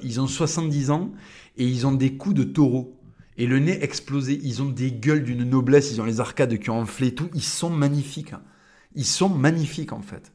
ils 0.01 0.21
ont 0.21 0.27
70 0.27 0.89
ans 0.91 1.11
et 1.57 1.65
ils 1.65 1.85
ont 1.85 1.91
des 1.91 2.15
coups 2.15 2.35
de 2.35 2.43
taureau. 2.43 2.97
Et 3.37 3.47
le 3.47 3.59
nez 3.59 3.83
explosé, 3.83 4.39
ils 4.43 4.61
ont 4.61 4.69
des 4.69 4.91
gueules 4.91 5.23
d'une 5.23 5.43
noblesse, 5.43 5.91
ils 5.91 6.01
ont 6.01 6.05
les 6.05 6.19
arcades 6.19 6.59
qui 6.59 6.69
ont 6.69 6.79
enflé 6.79 7.15
tout, 7.15 7.29
ils 7.33 7.43
sont 7.43 7.69
magnifiques. 7.69 8.33
Ils 8.95 9.05
sont 9.05 9.29
magnifiques 9.29 9.93
en 9.93 10.01
fait. 10.01 10.32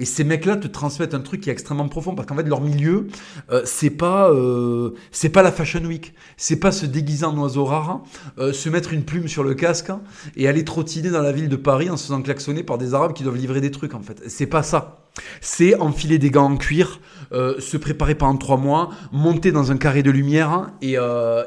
Et 0.00 0.06
ces 0.06 0.24
mecs-là 0.24 0.56
te 0.56 0.66
transmettent 0.66 1.12
un 1.12 1.20
truc 1.20 1.42
qui 1.42 1.50
est 1.50 1.52
extrêmement 1.52 1.86
profond 1.86 2.14
parce 2.14 2.26
qu'en 2.26 2.34
fait 2.34 2.48
leur 2.48 2.62
milieu 2.62 3.08
euh, 3.50 3.60
c'est 3.66 3.90
pas 3.90 4.30
euh, 4.30 4.94
c'est 5.12 5.28
pas 5.28 5.42
la 5.42 5.52
fashion 5.52 5.84
week, 5.84 6.14
c'est 6.38 6.56
pas 6.56 6.72
se 6.72 6.86
déguiser 6.86 7.26
en 7.26 7.36
oiseau 7.36 7.66
rare, 7.66 8.02
euh, 8.38 8.54
se 8.54 8.70
mettre 8.70 8.94
une 8.94 9.04
plume 9.04 9.28
sur 9.28 9.44
le 9.44 9.52
casque 9.52 9.92
et 10.36 10.48
aller 10.48 10.64
trottiner 10.64 11.10
dans 11.10 11.20
la 11.20 11.32
ville 11.32 11.50
de 11.50 11.56
Paris 11.56 11.90
en 11.90 11.98
se 11.98 12.04
faisant 12.04 12.22
klaxonner 12.22 12.62
par 12.62 12.78
des 12.78 12.94
Arabes 12.94 13.12
qui 13.12 13.24
doivent 13.24 13.36
livrer 13.36 13.60
des 13.60 13.70
trucs 13.70 13.92
en 13.92 14.00
fait. 14.00 14.22
C'est 14.26 14.46
pas 14.46 14.62
ça. 14.62 15.06
C'est 15.42 15.74
enfiler 15.74 16.18
des 16.18 16.30
gants 16.30 16.50
en 16.50 16.56
cuir, 16.56 17.00
se 17.30 17.76
préparer 17.76 18.14
pendant 18.14 18.38
trois 18.38 18.56
mois, 18.56 18.90
monter 19.12 19.52
dans 19.52 19.70
un 19.70 19.76
carré 19.76 20.02
de 20.02 20.10
lumière 20.10 20.70
et, 20.80 20.96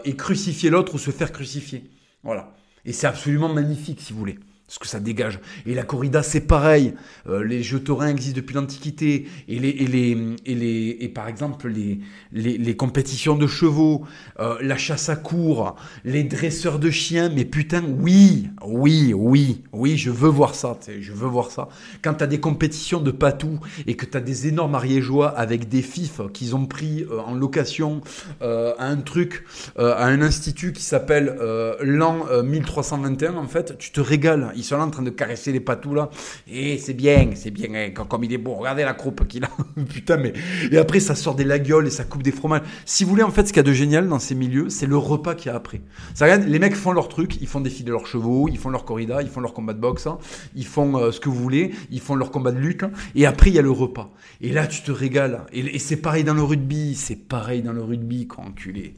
et 0.06 0.16
crucifier 0.16 0.70
l'autre 0.70 0.94
ou 0.94 0.98
se 1.00 1.12
faire 1.12 1.32
crucifier. 1.32 1.90
Voilà. 2.24 2.54
Et 2.86 2.94
c'est 2.94 3.08
absolument 3.08 3.52
magnifique 3.52 4.02
si 4.02 4.14
vous 4.14 4.20
voulez. 4.20 4.38
Ce 4.74 4.80
que 4.80 4.88
ça 4.88 5.00
dégage. 5.00 5.40
Et 5.68 5.76
la 5.76 5.84
corrida, 5.84 6.24
c'est 6.24 6.42
pareil. 6.42 6.96
Euh, 7.30 7.44
les 7.44 7.62
jeux 7.62 7.80
taurins 7.80 8.08
existent 8.08 8.38
depuis 8.38 8.56
l'Antiquité. 8.56 9.28
Et, 9.48 9.60
les, 9.60 9.70
et, 9.70 9.86
les, 9.86 10.36
et, 10.48 10.56
les, 10.56 10.98
et 11.00 11.10
par 11.10 11.28
exemple, 11.28 11.68
les, 11.68 12.00
les, 12.32 12.58
les 12.58 12.76
compétitions 12.76 13.36
de 13.36 13.46
chevaux, 13.46 14.04
euh, 14.40 14.58
la 14.62 14.76
chasse 14.76 15.10
à 15.10 15.16
cours, 15.16 15.76
les 16.06 16.24
dresseurs 16.24 16.80
de 16.80 16.90
chiens. 16.90 17.30
Mais 17.30 17.46
putain, 17.46 17.84
oui, 18.00 18.48
oui, 18.66 19.14
oui, 19.16 19.62
oui, 19.74 19.96
je 19.96 20.10
veux 20.10 20.28
voir 20.30 20.56
ça. 20.56 20.76
Je 20.88 21.14
veux 21.14 21.28
voir 21.28 21.52
ça. 21.52 21.70
Quand 22.02 22.16
tu 22.16 22.24
as 22.24 22.28
des 22.28 22.40
compétitions 22.40 23.00
de 23.00 23.12
patou 23.12 23.60
et 23.86 23.96
que 23.96 24.08
tu 24.08 24.18
as 24.18 24.22
des 24.22 24.48
énormes 24.48 24.74
ariégeois 24.74 25.30
avec 25.38 25.70
des 25.70 25.84
fifs 25.84 26.20
qu'ils 26.34 26.56
ont 26.56 26.66
pris 26.66 27.06
euh, 27.12 27.20
en 27.20 27.36
location 27.36 28.02
à 28.42 28.88
un 28.88 28.98
truc, 28.98 29.44
à 29.78 30.06
un 30.06 30.22
institut 30.22 30.74
qui 30.74 30.82
s'appelle 30.82 31.38
l'an 31.82 32.26
1321, 32.44 33.36
en 33.36 33.48
fait, 33.48 33.78
tu 33.78 33.92
te 33.92 34.02
régales 34.02 34.52
ils 34.64 34.66
sont 34.66 34.78
là 34.78 34.86
en 34.86 34.90
train 34.90 35.04
de 35.04 35.10
caresser 35.10 35.52
les 35.52 35.60
patous 35.60 35.94
là. 35.94 36.10
Et 36.48 36.78
c'est 36.78 36.94
bien, 36.94 37.32
c'est 37.36 37.52
bien, 37.52 37.70
hein, 37.74 37.92
comme 37.92 38.24
il 38.24 38.34
est 38.34 38.38
beau. 38.38 38.54
Regardez 38.54 38.84
la 38.84 38.94
croupe 38.94 39.28
qu'il 39.28 39.44
a. 39.44 39.50
Putain, 39.90 40.18
mais. 40.18 40.34
Et 40.72 40.78
après, 40.78 41.00
ça 41.00 41.16
sort 41.16 41.36
des 41.36 41.44
laguioles 41.44 41.88
et 41.88 41.90
ça 41.90 42.06
coupe 42.06 42.24
des 42.24 42.32
fromages. 42.32 42.62
Si 42.86 43.04
vous 43.04 43.10
voulez, 43.10 43.24
en 43.24 43.32
fait, 43.32 43.46
ce 43.46 43.54
qu'il 43.54 43.58
y 43.58 43.60
a 43.60 43.64
de 43.64 43.74
génial 43.74 44.08
dans 44.08 44.20
ces 44.20 44.36
milieux, 44.36 44.70
c'est 44.70 44.86
le 44.86 44.98
repas 44.98 45.36
qu'il 45.36 45.48
y 45.48 45.54
a 45.54 45.56
après. 45.56 45.82
Ça 46.14 46.26
regarde, 46.26 46.44
les 46.44 46.60
mecs 46.60 46.76
font 46.76 46.94
leur 46.94 47.10
truc, 47.10 47.42
ils 47.42 47.48
font 47.48 47.60
défiler 47.60 47.92
leurs 47.92 48.08
chevaux, 48.08 48.48
ils 48.50 48.58
font 48.58 48.70
leur 48.70 48.86
corrida, 48.86 49.22
ils 49.22 49.30
font 49.30 49.42
leur 49.42 49.54
combat 49.54 49.74
de 49.74 49.80
boxe, 49.80 50.08
hein. 50.08 50.18
ils 50.56 50.66
font 50.66 50.98
euh, 50.98 51.12
ce 51.12 51.20
que 51.20 51.30
vous 51.30 51.36
voulez, 51.36 51.72
ils 51.92 52.00
font 52.00 52.16
leur 52.16 52.32
combat 52.32 52.52
de 52.52 52.60
lutte. 52.60 52.84
Hein. 52.84 52.92
et 53.16 53.26
après, 53.26 53.50
il 53.50 53.56
y 53.56 53.60
a 53.60 53.62
le 53.62 53.72
repas. 53.72 54.12
Et 54.42 54.52
là, 54.52 54.68
tu 54.68 54.82
te 54.82 54.92
régales. 54.92 55.46
Et, 55.52 55.80
c'est 55.80 55.98
pareil 55.98 56.24
dans 56.24 56.34
le 56.34 56.44
rugby, 56.44 56.96
c'est 56.96 57.16
pareil 57.28 57.62
dans 57.62 57.74
le 57.74 57.82
rugby, 57.82 58.28
quoi, 58.28 58.46
enculé 58.46 58.94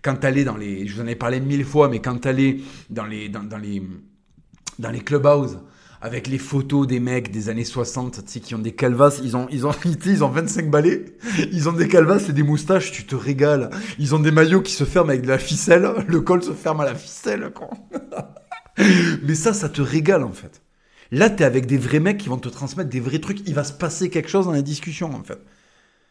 quand 0.00 0.14
t'allais 0.14 0.44
dans 0.44 0.56
les, 0.56 0.86
je 0.86 0.94
vous 0.94 1.00
en 1.00 1.06
ai 1.06 1.16
parlé 1.16 1.40
mille 1.40 1.64
fois, 1.64 1.88
mais 1.88 1.98
quand 1.98 2.16
t'allais 2.18 2.58
dans 2.88 3.04
les, 3.04 3.28
dans 3.28 3.58
les, 3.60 3.82
dans 4.78 4.90
les 4.90 5.00
clubhouses 5.00 5.58
avec 6.00 6.28
les 6.28 6.38
photos 6.38 6.86
des 6.86 7.00
mecs 7.00 7.30
des 7.32 7.48
années 7.48 7.64
60, 7.64 8.24
tu 8.24 8.32
sais, 8.32 8.40
qui 8.40 8.54
ont 8.54 8.60
des 8.60 8.72
calvasses, 8.72 9.20
ils 9.22 9.36
ont, 9.36 9.48
ils 9.50 9.66
ont, 9.66 9.72
ils 10.06 10.24
ont 10.24 10.28
25 10.28 10.70
balais, 10.70 11.16
ils 11.52 11.68
ont 11.68 11.72
des 11.72 11.88
calvasses 11.88 12.28
et 12.28 12.32
des 12.32 12.42
moustaches, 12.42 12.92
tu 12.92 13.04
te 13.04 13.16
régales. 13.16 13.70
Ils 13.98 14.14
ont 14.14 14.20
des 14.20 14.30
maillots 14.30 14.62
qui 14.62 14.72
se 14.72 14.84
ferment 14.84 15.10
avec 15.10 15.22
de 15.22 15.28
la 15.28 15.38
ficelle, 15.38 15.88
le 16.06 16.20
col 16.20 16.42
se 16.42 16.52
ferme 16.52 16.80
à 16.80 16.84
la 16.84 16.94
ficelle, 16.94 17.50
quoi. 17.54 17.70
Mais 19.24 19.34
ça, 19.34 19.52
ça 19.52 19.68
te 19.68 19.82
régale, 19.82 20.22
en 20.22 20.32
fait. 20.32 20.62
Là, 21.10 21.30
t'es 21.30 21.44
avec 21.44 21.66
des 21.66 21.78
vrais 21.78 22.00
mecs 22.00 22.18
qui 22.18 22.28
vont 22.28 22.38
te 22.38 22.48
transmettre 22.48 22.90
des 22.90 23.00
vrais 23.00 23.18
trucs, 23.18 23.40
il 23.46 23.54
va 23.54 23.64
se 23.64 23.72
passer 23.72 24.08
quelque 24.10 24.28
chose 24.28 24.46
dans 24.46 24.52
la 24.52 24.62
discussion, 24.62 25.12
en 25.12 25.24
fait. 25.24 25.40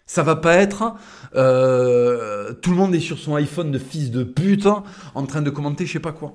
Ça 0.06 0.24
va 0.24 0.36
pas 0.38 0.56
être 0.56 0.96
euh, 1.36 2.54
tout 2.54 2.72
le 2.72 2.78
monde 2.78 2.96
est 2.96 3.02
sur 3.02 3.20
son 3.20 3.36
iPhone 3.36 3.72
de 3.72 3.80
fils 3.80 4.10
de 4.10 4.24
pute 4.24 4.66
en 5.16 5.26
train 5.26 5.42
de 5.42 5.50
commenter 5.50 5.86
je 5.86 5.94
sais 5.94 6.00
pas 6.00 6.14
quoi. 6.14 6.34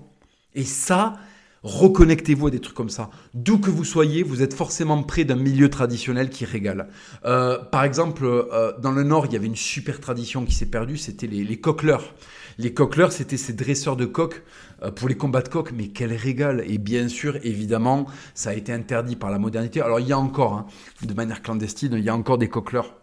Et 0.54 0.64
ça, 0.64 1.14
Reconnectez-vous 1.62 2.48
à 2.48 2.50
des 2.50 2.58
trucs 2.58 2.74
comme 2.74 2.90
ça. 2.90 3.10
D'où 3.34 3.58
que 3.58 3.70
vous 3.70 3.84
soyez, 3.84 4.22
vous 4.22 4.42
êtes 4.42 4.54
forcément 4.54 5.00
près 5.02 5.24
d'un 5.24 5.36
milieu 5.36 5.70
traditionnel 5.70 6.28
qui 6.28 6.44
régale. 6.44 6.88
Euh, 7.24 7.58
par 7.58 7.84
exemple, 7.84 8.24
euh, 8.24 8.72
dans 8.80 8.90
le 8.90 9.04
Nord, 9.04 9.26
il 9.26 9.32
y 9.32 9.36
avait 9.36 9.46
une 9.46 9.56
super 9.56 10.00
tradition 10.00 10.44
qui 10.44 10.54
s'est 10.54 10.66
perdue, 10.66 10.96
c'était 10.96 11.28
les, 11.28 11.44
les 11.44 11.60
coqueleurs. 11.60 12.14
Les 12.58 12.74
coqueleurs, 12.74 13.12
c'était 13.12 13.36
ces 13.36 13.52
dresseurs 13.52 13.96
de 13.96 14.06
coqs 14.06 14.42
euh, 14.82 14.90
pour 14.90 15.08
les 15.08 15.16
combats 15.16 15.42
de 15.42 15.48
coqs, 15.48 15.72
mais 15.72 15.88
quel 15.88 16.12
régal 16.12 16.64
Et 16.66 16.78
bien 16.78 17.08
sûr, 17.08 17.36
évidemment, 17.44 18.06
ça 18.34 18.50
a 18.50 18.54
été 18.54 18.72
interdit 18.72 19.16
par 19.16 19.30
la 19.30 19.38
modernité. 19.38 19.80
Alors 19.80 20.00
il 20.00 20.08
y 20.08 20.12
a 20.12 20.18
encore, 20.18 20.54
hein, 20.54 20.66
de 21.02 21.14
manière 21.14 21.42
clandestine, 21.42 21.94
il 21.94 22.04
y 22.04 22.08
a 22.08 22.16
encore 22.16 22.38
des 22.38 22.48
coqueleurs 22.48 23.01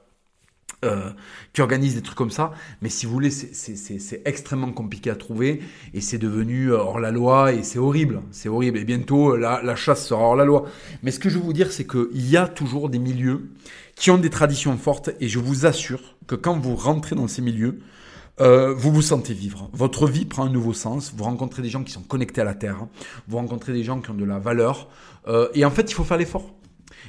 euh, 0.86 1.10
qui 1.54 1.62
organise 1.62 1.96
des 1.96 2.02
trucs 2.02 2.18
comme 2.18 2.32
ça. 2.32 2.52
Mais 2.82 2.90
si 2.90 3.06
vous 3.06 3.12
voulez, 3.12 3.32
c'est 3.32 4.22
extrêmement 4.26 4.72
compliqué 4.72 5.10
à 5.10 5.16
trouver 5.16 5.62
et 5.94 6.02
c'est 6.02 6.18
devenu 6.18 6.72
euh, 6.72 6.78
hors 6.78 7.00
la 7.00 7.12
loi 7.12 7.54
et 7.54 7.64
c'est 7.64 7.80
horrible. 7.80 8.22
C'est 8.32 8.50
horrible. 8.50 8.78
Et 8.78 8.86
bientôt, 8.86 9.36
la, 9.36 9.62
la, 9.62 9.76
chasse 9.76 10.06
sera 10.06 10.22
hors 10.22 10.36
la 10.36 10.46
loi. 10.46 10.66
Mais 11.04 11.12
ce 11.12 11.20
que 11.20 11.30
je 11.30 11.38
veux 11.38 11.44
vous 11.44 11.54
dire, 11.54 11.72
c'est 11.72 11.86
qu'il 11.86 12.30
y 12.30 12.38
a 12.38 12.48
toujours 12.48 12.90
des 12.90 13.00
milieux 13.00 13.50
qui 13.96 14.12
ont 14.12 14.18
des 14.18 14.30
traditions 14.30 14.78
fortes 14.78 15.10
et 15.20 15.28
je 15.28 15.40
vous 15.40 15.66
assure 15.66 16.16
que 16.28 16.36
quand 16.36 16.58
vous 16.58 16.76
rentrez 16.76 17.16
dans 17.16 17.28
ces 17.28 17.42
milieux, 17.42 17.80
euh, 18.42 18.74
vous 18.74 18.92
vous 18.92 19.02
sentez 19.02 19.34
vivre. 19.34 19.70
Votre 19.74 20.08
vie 20.08 20.26
prend 20.26 20.46
un 20.46 20.50
nouveau 20.50 20.74
sens. 20.74 21.14
Vous 21.16 21.24
rencontrez 21.24 21.62
des 21.62 21.70
gens 21.70 21.84
qui 21.84 21.92
sont 21.92 22.02
connectés 22.02 22.42
à 22.42 22.46
la 22.46 22.54
terre. 22.54 22.88
Vous 23.28 23.38
rencontrez 23.38 23.74
des 23.74 23.84
gens 23.84 24.00
qui 24.00 24.10
ont 24.12 24.16
de 24.16 24.26
la 24.26 24.40
valeur. 24.40 24.88
Euh, 25.28 25.50
et 25.54 25.66
en 25.66 25.72
fait, 25.72 25.92
il 25.92 25.94
faut 25.94 26.06
faire 26.06 26.18
l'effort. 26.18 26.54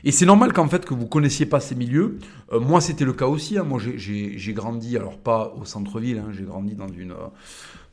Et 0.04 0.12
c'est 0.12 0.26
normal 0.26 0.52
qu'en 0.52 0.68
fait 0.68 0.84
que 0.84 0.94
vous 0.94 1.06
connaissiez 1.06 1.46
pas 1.46 1.60
ces 1.60 1.74
milieux. 1.74 2.18
Euh, 2.52 2.60
moi, 2.60 2.80
c'était 2.80 3.04
le 3.04 3.12
cas 3.12 3.26
aussi. 3.26 3.58
Hein. 3.58 3.64
Moi, 3.64 3.80
j'ai 3.96 4.52
grandi, 4.52 4.96
alors 4.96 5.18
pas 5.18 5.54
au 5.60 5.64
centre-ville, 5.64 6.18
hein. 6.18 6.30
j'ai 6.32 6.44
grandi 6.44 6.74
dans 6.74 6.88
une, 6.88 7.12
euh, 7.12 7.28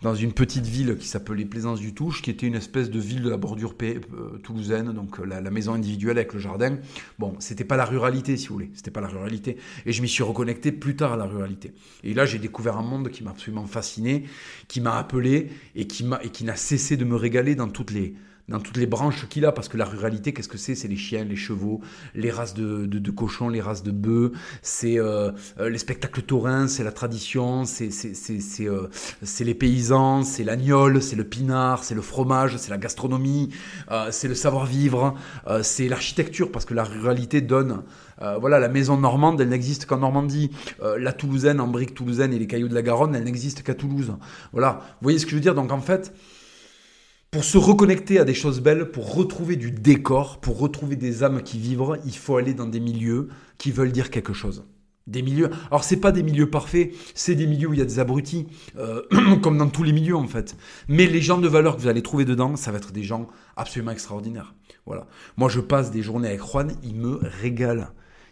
dans 0.01 0.15
une 0.15 0.33
petite 0.33 0.65
ville 0.65 0.97
qui 0.97 1.07
s'appelait 1.07 1.45
Plaisance 1.45 1.79
du 1.79 1.93
Touche, 1.93 2.21
qui 2.21 2.29
était 2.29 2.47
une 2.47 2.55
espèce 2.55 2.89
de 2.89 2.99
ville 2.99 3.21
de 3.21 3.29
la 3.29 3.37
bordure 3.37 3.73
euh, 3.81 4.37
toulousaine, 4.43 4.93
donc 4.93 5.17
la, 5.19 5.41
maison 5.51 5.73
individuelle 5.73 6.17
avec 6.17 6.33
le 6.33 6.39
jardin. 6.39 6.77
Bon, 7.19 7.35
c'était 7.39 7.65
pas 7.65 7.77
la 7.77 7.85
ruralité, 7.85 8.37
si 8.37 8.47
vous 8.47 8.55
voulez. 8.55 8.71
C'était 8.73 8.91
pas 8.91 9.01
la 9.01 9.07
ruralité. 9.07 9.57
Et 9.85 9.91
je 9.91 10.01
m'y 10.01 10.07
suis 10.07 10.23
reconnecté 10.23 10.71
plus 10.71 10.95
tard 10.95 11.13
à 11.13 11.17
la 11.17 11.25
ruralité. 11.25 11.73
Et 12.03 12.13
là, 12.13 12.25
j'ai 12.25 12.39
découvert 12.39 12.77
un 12.77 12.83
monde 12.83 13.09
qui 13.09 13.23
m'a 13.23 13.31
absolument 13.31 13.65
fasciné, 13.65 14.23
qui 14.67 14.81
m'a 14.81 14.97
appelé 14.97 15.49
et 15.75 15.87
qui 15.87 16.03
n'a 16.05 16.55
cessé 16.55 16.97
de 16.97 17.05
me 17.05 17.15
régaler 17.15 17.55
dans 17.55 17.67
toutes 17.67 17.91
les 17.91 18.15
dans 18.49 18.59
toutes 18.59 18.77
les 18.77 18.85
branches 18.85 19.27
qu'il 19.27 19.45
a, 19.45 19.51
parce 19.51 19.67
que 19.67 19.75
la 19.75 19.83
ruralité, 19.83 20.31
qu'est-ce 20.31 20.47
que 20.47 20.57
c'est? 20.57 20.73
C'est 20.73 20.87
les 20.87 20.95
chiens, 20.95 21.25
les 21.25 21.35
chevaux, 21.35 21.81
les 22.15 22.31
races 22.31 22.53
de, 22.53 22.85
de, 22.85 23.11
cochons, 23.11 23.49
les 23.49 23.59
races 23.59 23.83
de 23.83 23.91
bœufs, 23.91 24.31
c'est 24.61 24.97
euh, 24.97 25.31
euh, 25.59 25.69
les 25.69 25.77
spectacles 25.77 26.21
taurins, 26.21 26.67
c'est 26.67 26.85
la 26.85 26.93
tradition, 26.93 27.65
c'est 27.65 27.89
euh, 28.61 28.87
les 29.41 29.53
paysans, 29.53 30.23
c'est 30.23 30.45
l'agnole, 30.45 31.01
c'est 31.01 31.17
le 31.17 31.25
pinard, 31.25 31.83
c'est 31.83 31.95
le 31.95 32.01
fromage, 32.01 32.55
c'est 32.55 32.71
la 32.71 32.77
gastronomie, 32.77 33.49
c'est 34.11 34.27
le 34.27 34.35
savoir-vivre, 34.35 35.15
c'est 35.61 35.89
l'architecture, 35.89 36.51
parce 36.51 36.65
que 36.65 36.73
la 36.73 36.83
ruralité 36.83 37.41
donne... 37.41 37.83
voilà, 38.39 38.59
la 38.59 38.69
maison 38.69 38.97
normande, 38.97 39.41
elle 39.41 39.49
n'existe 39.49 39.85
qu'en 39.85 39.97
Normandie. 39.97 40.51
la 40.97 41.13
toulousaine, 41.13 41.59
en 41.59 41.67
briques 41.67 41.93
toulousaine 41.93 42.33
et 42.33 42.39
les 42.39 42.47
cailloux 42.47 42.69
de 42.69 42.75
la 42.75 42.81
Garonne, 42.81 43.15
elle 43.15 43.23
n'existe 43.23 43.63
qu'à 43.63 43.73
Toulouse. 43.73 44.13
Voilà, 44.53 44.79
vous 45.01 45.05
voyez 45.05 45.19
ce 45.19 45.25
que 45.25 45.31
je 45.31 45.35
veux 45.35 45.41
dire? 45.41 45.55
Donc 45.55 45.71
en 45.71 45.81
fait, 45.81 46.13
pour 47.31 47.43
se 47.43 47.57
reconnecter 47.57 48.19
à 48.19 48.25
des 48.25 48.33
choses 48.33 48.61
belles, 48.61 48.89
pour 48.91 49.13
retrouver 49.13 49.55
du 49.57 49.71
décor, 49.71 50.39
pour 50.39 50.59
retrouver 50.59 50.95
des 50.95 51.23
âmes 51.23 51.43
qui 51.43 51.59
vivent, 51.59 51.99
il 52.05 52.15
faut 52.15 52.37
aller 52.37 52.53
dans 52.53 52.67
des 52.67 52.79
milieux 52.79 53.29
qui 53.57 53.71
veulent 53.71 53.91
dire 53.91 54.09
quelque 54.09 54.33
chose. 54.33 54.65
Des 55.07 55.21
milieux. 55.21 55.49
Alors 55.67 55.83
c'est 55.83 55.97
pas 55.97 56.11
des 56.11 56.23
milieux 56.23 56.49
parfaits, 56.49 56.93
c'est 57.15 57.35
des 57.35 57.47
milieux 57.47 57.69
où 57.69 57.73
il 57.73 57.79
y 57.79 57.81
a 57.81 57.85
des 57.85 57.99
abrutis, 57.99 58.47
euh, 58.77 59.03
comme 59.41 59.57
dans 59.57 59.69
tous 59.69 59.83
les 59.83 59.93
milieux 59.93 60.15
en 60.15 60.27
fait. 60.27 60.57
Mais 60.89 61.05
les 61.05 61.21
gens 61.21 61.37
de 61.37 61.47
valeur 61.47 61.77
que 61.77 61.81
vous 61.81 61.87
allez 61.87 62.01
trouver 62.01 62.25
dedans, 62.25 62.57
ça 62.57 62.71
va 62.71 62.77
être 62.77 62.91
des 62.91 63.03
gens 63.03 63.27
absolument 63.55 63.91
extraordinaires. 63.91 64.53
Voilà. 64.85 65.07
Moi 65.37 65.47
je 65.47 65.61
passe 65.61 65.91
des 65.91 66.01
journées 66.01 66.27
avec 66.27 66.41
Juan, 66.41 66.73
il 66.83 66.95
me 66.95 67.19
régale, 67.21 67.91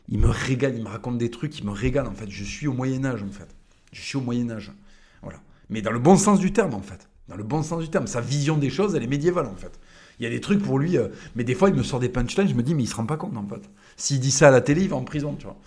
il 0.10 0.20
me 0.20 0.28
régale, 0.28 0.76
il 0.76 0.84
me 0.84 0.90
raconte 0.90 1.18
des 1.18 1.32
trucs, 1.32 1.58
il 1.60 1.66
me 1.66 1.72
régale 1.72 2.08
en 2.08 2.14
fait. 2.14 2.30
Je 2.30 2.44
suis 2.44 2.68
au 2.68 2.74
Moyen 2.74 3.06
Âge 3.06 3.24
en 3.24 3.32
fait. 3.32 3.48
Je 3.94 4.02
suis 4.02 4.18
au 4.18 4.22
Moyen 4.22 4.50
Âge. 4.52 4.74
Voilà. 5.22 5.40
Mais 5.70 5.82
dans 5.82 5.92
le 5.92 6.00
bon 6.00 6.18
sens 6.18 6.40
du 6.40 6.52
terme 6.52 6.74
en 6.74 6.82
fait. 6.82 7.08
Dans 7.28 7.36
le 7.36 7.44
bon 7.44 7.64
sens 7.64 7.82
du 7.82 7.90
terme. 7.90 8.08
Sa 8.08 8.22
vision 8.22 8.58
des 8.58 8.70
choses, 8.70 8.96
elle 8.96 9.04
est 9.04 9.08
médiévale 9.08 9.48
en 9.48 9.56
fait. 9.56 9.80
Il 10.20 10.24
y 10.24 10.26
a 10.28 10.30
des 10.30 10.42
trucs 10.42 10.62
pour 10.62 10.80
lui, 10.80 10.98
euh, 10.98 11.10
mais 11.36 11.44
des 11.44 11.56
fois 11.56 11.70
il 11.70 11.76
me 11.76 11.84
sort 11.84 12.00
des 12.00 12.10
punchlines, 12.10 12.48
je 12.48 12.54
me 12.54 12.64
dis 12.64 12.74
mais 12.74 12.84
il 12.84 12.88
se 12.88 12.96
rend 12.96 13.06
pas 13.06 13.18
compte 13.18 13.36
en 13.36 13.48
fait. 13.48 13.70
S'il 13.98 14.20
dit 14.20 14.32
ça 14.32 14.48
à 14.48 14.52
la 14.52 14.62
télé, 14.62 14.84
il 14.84 14.90
va 14.90 14.96
en 14.96 15.04
prison, 15.04 15.36
tu 15.38 15.46
vois. 15.46 15.58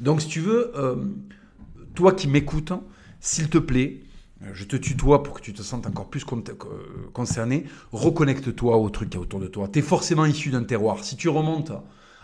Donc 0.00 0.20
si 0.20 0.28
tu 0.28 0.40
veux, 0.40 0.72
euh, 0.76 0.96
toi 1.94 2.12
qui 2.12 2.28
m'écoutes, 2.28 2.72
s'il 3.20 3.48
te 3.48 3.58
plaît, 3.58 4.02
euh, 4.42 4.50
je 4.52 4.64
te 4.64 4.76
tutoie 4.76 5.22
pour 5.22 5.34
que 5.34 5.40
tu 5.40 5.52
te 5.52 5.62
sentes 5.62 5.86
encore 5.86 6.08
plus 6.10 6.24
concerné, 7.12 7.64
reconnecte-toi 7.92 8.76
au 8.76 8.90
truc 8.90 9.10
qui 9.10 9.16
est 9.16 9.20
autour 9.20 9.40
de 9.40 9.46
toi. 9.46 9.68
Tu 9.72 9.78
es 9.78 9.82
forcément 9.82 10.26
issu 10.26 10.50
d'un 10.50 10.64
terroir. 10.64 11.02
Si 11.04 11.16
tu 11.16 11.28
remontes 11.28 11.72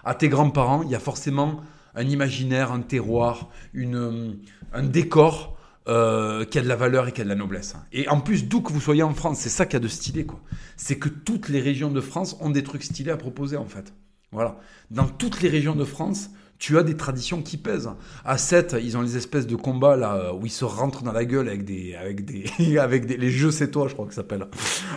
à 0.05 0.14
tes 0.14 0.28
grands-parents, 0.28 0.82
il 0.82 0.91
y 0.91 0.95
a 0.95 1.01
forcément 1.01 1.61
un 1.95 2.07
imaginaire, 2.07 2.72
un 2.72 2.80
terroir, 2.80 3.49
une, 3.72 4.38
un 4.72 4.82
décor 4.82 5.57
euh, 5.89 6.45
qui 6.45 6.59
a 6.59 6.62
de 6.62 6.68
la 6.68 6.76
valeur 6.76 7.09
et 7.09 7.12
qui 7.12 7.20
a 7.20 7.24
de 7.24 7.28
la 7.28 7.35
noblesse. 7.35 7.74
Et 7.93 8.09
en 8.09 8.20
plus, 8.20 8.47
d'où 8.47 8.61
que 8.61 8.72
vous 8.72 8.81
soyez 8.81 9.03
en 9.03 9.14
France, 9.14 9.39
c'est 9.41 9.49
ça 9.49 9.66
qui 9.66 9.76
a 9.76 9.78
de 9.81 9.89
stylé, 9.89 10.26
quoi. 10.26 10.41
C'est 10.76 10.99
que 10.99 11.09
toutes 11.09 11.49
les 11.49 11.61
régions 11.61 11.91
de 11.91 12.01
France 12.01 12.37
ont 12.41 12.51
des 12.51 12.62
trucs 12.62 12.83
stylés 12.83 13.12
à 13.12 13.16
proposer, 13.16 13.57
en 13.57 13.66
fait. 13.66 13.93
Voilà. 14.33 14.59
Dans 14.91 15.07
toutes 15.07 15.41
les 15.43 15.49
régions 15.49 15.74
de 15.74 15.85
France, 15.85 16.31
tu 16.59 16.76
as 16.78 16.83
des 16.83 16.97
traditions 16.97 17.43
qui 17.43 17.57
pèsent. 17.57 17.91
À 18.24 18.37
7, 18.37 18.76
ils 18.81 18.97
ont 18.97 19.03
les 19.03 19.16
espèces 19.16 19.47
de 19.47 19.57
combats 19.57 19.97
là 19.97 20.35
où 20.35 20.45
ils 20.45 20.53
se 20.53 20.66
rentrent 20.66 21.03
dans 21.03 21.12
la 21.12 21.24
gueule 21.24 21.49
avec 21.49 21.64
des 21.64 21.95
avec 21.95 22.24
des 22.26 22.78
avec 22.78 23.07
des 23.07 23.16
les 23.16 23.31
jeux 23.31 23.51
c'est 23.51 23.70
toi 23.70 23.89
je 23.89 23.95
crois 23.95 24.07
que 24.07 24.12
ça 24.12 24.20
s'appelle 24.20 24.47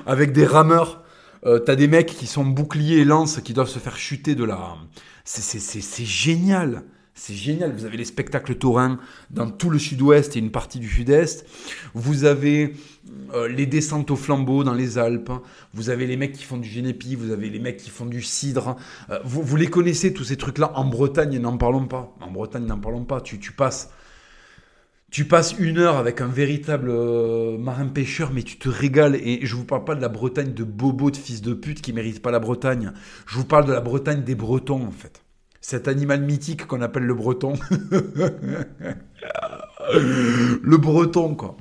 avec 0.06 0.34
des 0.34 0.46
rameurs. 0.46 1.04
Euh, 1.46 1.60
t'as 1.60 1.76
des 1.76 1.88
mecs 1.88 2.08
qui 2.08 2.28
sont 2.28 2.46
boucliers 2.46 3.00
et 3.00 3.06
lances 3.06 3.42
qui 3.42 3.54
doivent 3.54 3.70
se 3.70 3.80
faire 3.80 3.98
chuter 3.98 4.36
de 4.36 4.44
la 4.44 4.76
c'est 5.24 6.06
génial. 6.06 6.84
C'est 7.16 7.36
génial. 7.36 7.72
Vous 7.74 7.86
avez 7.86 7.98
les 7.98 8.06
spectacles 8.06 8.56
taurins 8.56 9.00
dans 9.30 9.50
tout 9.50 9.70
le 9.70 9.78
sud-ouest 9.78 10.36
et 10.36 10.40
une 10.40 10.50
partie 10.50 10.80
du 10.80 10.90
sud-est. 10.90 11.46
Vous 11.94 12.26
avez 12.26 12.74
euh, 13.34 13.48
les 13.48 13.68
descentes 13.68 14.10
au 14.10 14.16
flambeau 14.16 14.64
dans 14.64 14.74
les 14.74 14.98
Alpes. 14.98 15.32
Vous 15.74 15.92
avez 15.92 16.08
les 16.08 16.18
mecs 16.18 16.34
qui 16.34 16.44
font 16.44 16.58
du 16.58 16.68
génépi. 16.68 17.16
Vous 17.16 17.32
avez 17.32 17.52
les 17.52 17.60
mecs 17.60 17.78
qui 17.78 17.92
font 17.92 18.08
du 18.08 18.24
cidre. 18.24 18.78
Euh, 19.12 19.20
vous, 19.24 19.56
les 19.56 19.68
connaissez, 19.68 20.12
tous 20.12 20.24
ces 20.24 20.38
trucs-là. 20.38 20.72
En 20.76 20.86
Bretagne, 20.86 21.38
n'en 21.38 21.56
parlons 21.56 21.86
pas. 21.86 22.16
En 22.20 22.32
Bretagne, 22.32 22.66
n'en 22.66 22.80
parlons 22.80 23.06
pas. 23.06 23.22
Tu, 23.22 23.38
passes 23.52 23.90
une 25.60 25.78
heure 25.78 25.98
avec 25.98 26.20
un 26.20 26.28
véritable 26.28 26.90
euh, 26.90 27.60
marin 27.60 27.86
pêcheur, 27.86 28.32
mais 28.34 28.42
tu 28.42 28.58
te 28.58 28.70
régales. 28.70 29.18
Et 29.18 29.46
je 29.46 29.56
vous 29.56 29.66
parle 29.66 29.86
pas 29.86 29.94
de 29.94 30.02
la 30.02 30.10
Bretagne 30.10 30.56
de 30.56 30.64
bobo 30.64 31.12
de 31.12 31.18
fils 31.18 31.44
de 31.44 31.54
pute 31.54 31.80
qui 31.80 31.94
mérite 31.94 32.24
pas 32.24 32.32
la 32.32 32.40
Bretagne. 32.40 32.92
Je 33.28 33.38
vous 33.38 33.46
parle 33.46 33.66
de 33.66 33.74
la 33.74 33.82
Bretagne 33.82 34.24
des 34.24 34.34
Bretons, 34.34 34.84
en 34.84 34.92
fait. 34.92 35.23
Cet 35.64 35.88
animal 35.88 36.22
mythique 36.22 36.68
qu'on 36.68 36.82
appelle 36.82 37.06
le 37.06 37.14
Breton. 37.14 37.54
le 40.62 40.76
Breton, 40.76 41.36
quoi. 41.36 41.56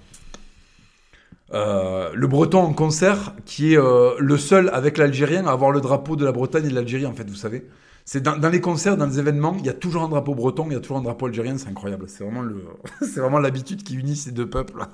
Euh, 1.55 2.11
le 2.13 2.27
Breton 2.27 2.59
en 2.59 2.73
concert, 2.73 3.37
qui 3.45 3.75
est 3.75 3.79
euh, 3.79 4.17
le 4.19 4.37
seul 4.39 4.71
avec 4.73 4.99
l'Algérien 4.99 5.47
à 5.47 5.53
avoir 5.53 5.71
le 5.71 5.81
drapeau 5.81 6.17
de 6.17 6.25
la 6.25 6.33
Bretagne 6.33 6.65
et 6.65 6.69
de 6.69 6.75
l'Algérie, 6.75 7.07
en 7.07 7.13
fait, 7.13 7.31
vous 7.31 7.37
savez. 7.37 7.69
C'est 8.05 8.21
dans, 8.21 8.49
les 8.51 8.61
concerts, 8.61 8.97
dans 8.97 9.07
les 9.07 9.21
événements, 9.21 9.55
il 9.61 9.67
y 9.67 9.69
a 9.69 9.73
toujours 9.73 10.03
un 10.03 10.09
drapeau 10.09 10.35
breton, 10.35 10.67
il 10.67 10.73
y 10.73 10.77
a 10.77 10.81
toujours 10.81 10.97
un 10.97 11.03
drapeau 11.03 11.27
algérien, 11.27 11.57
c'est 11.57 11.69
incroyable. 11.69 12.07
C'est 12.09 12.25
vraiment 12.25 12.43
le, 12.43 12.65
c'est 13.03 13.21
vraiment 13.21 13.39
l'habitude 13.39 13.85
qui 13.85 13.95
unit 13.95 14.17
ces 14.17 14.33
deux 14.33 14.51
peuples. 14.51 14.85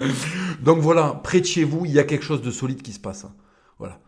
Donc 0.62 0.80
voilà, 0.80 1.18
près 1.24 1.40
de 1.40 1.46
chez 1.46 1.64
vous, 1.64 1.86
il 1.86 1.92
y 1.92 1.98
a 1.98 2.04
quelque 2.04 2.26
chose 2.26 2.42
de 2.42 2.50
solide 2.50 2.82
qui 2.82 2.92
se 2.92 3.00
passe. 3.00 3.24
Voilà. 3.78 3.98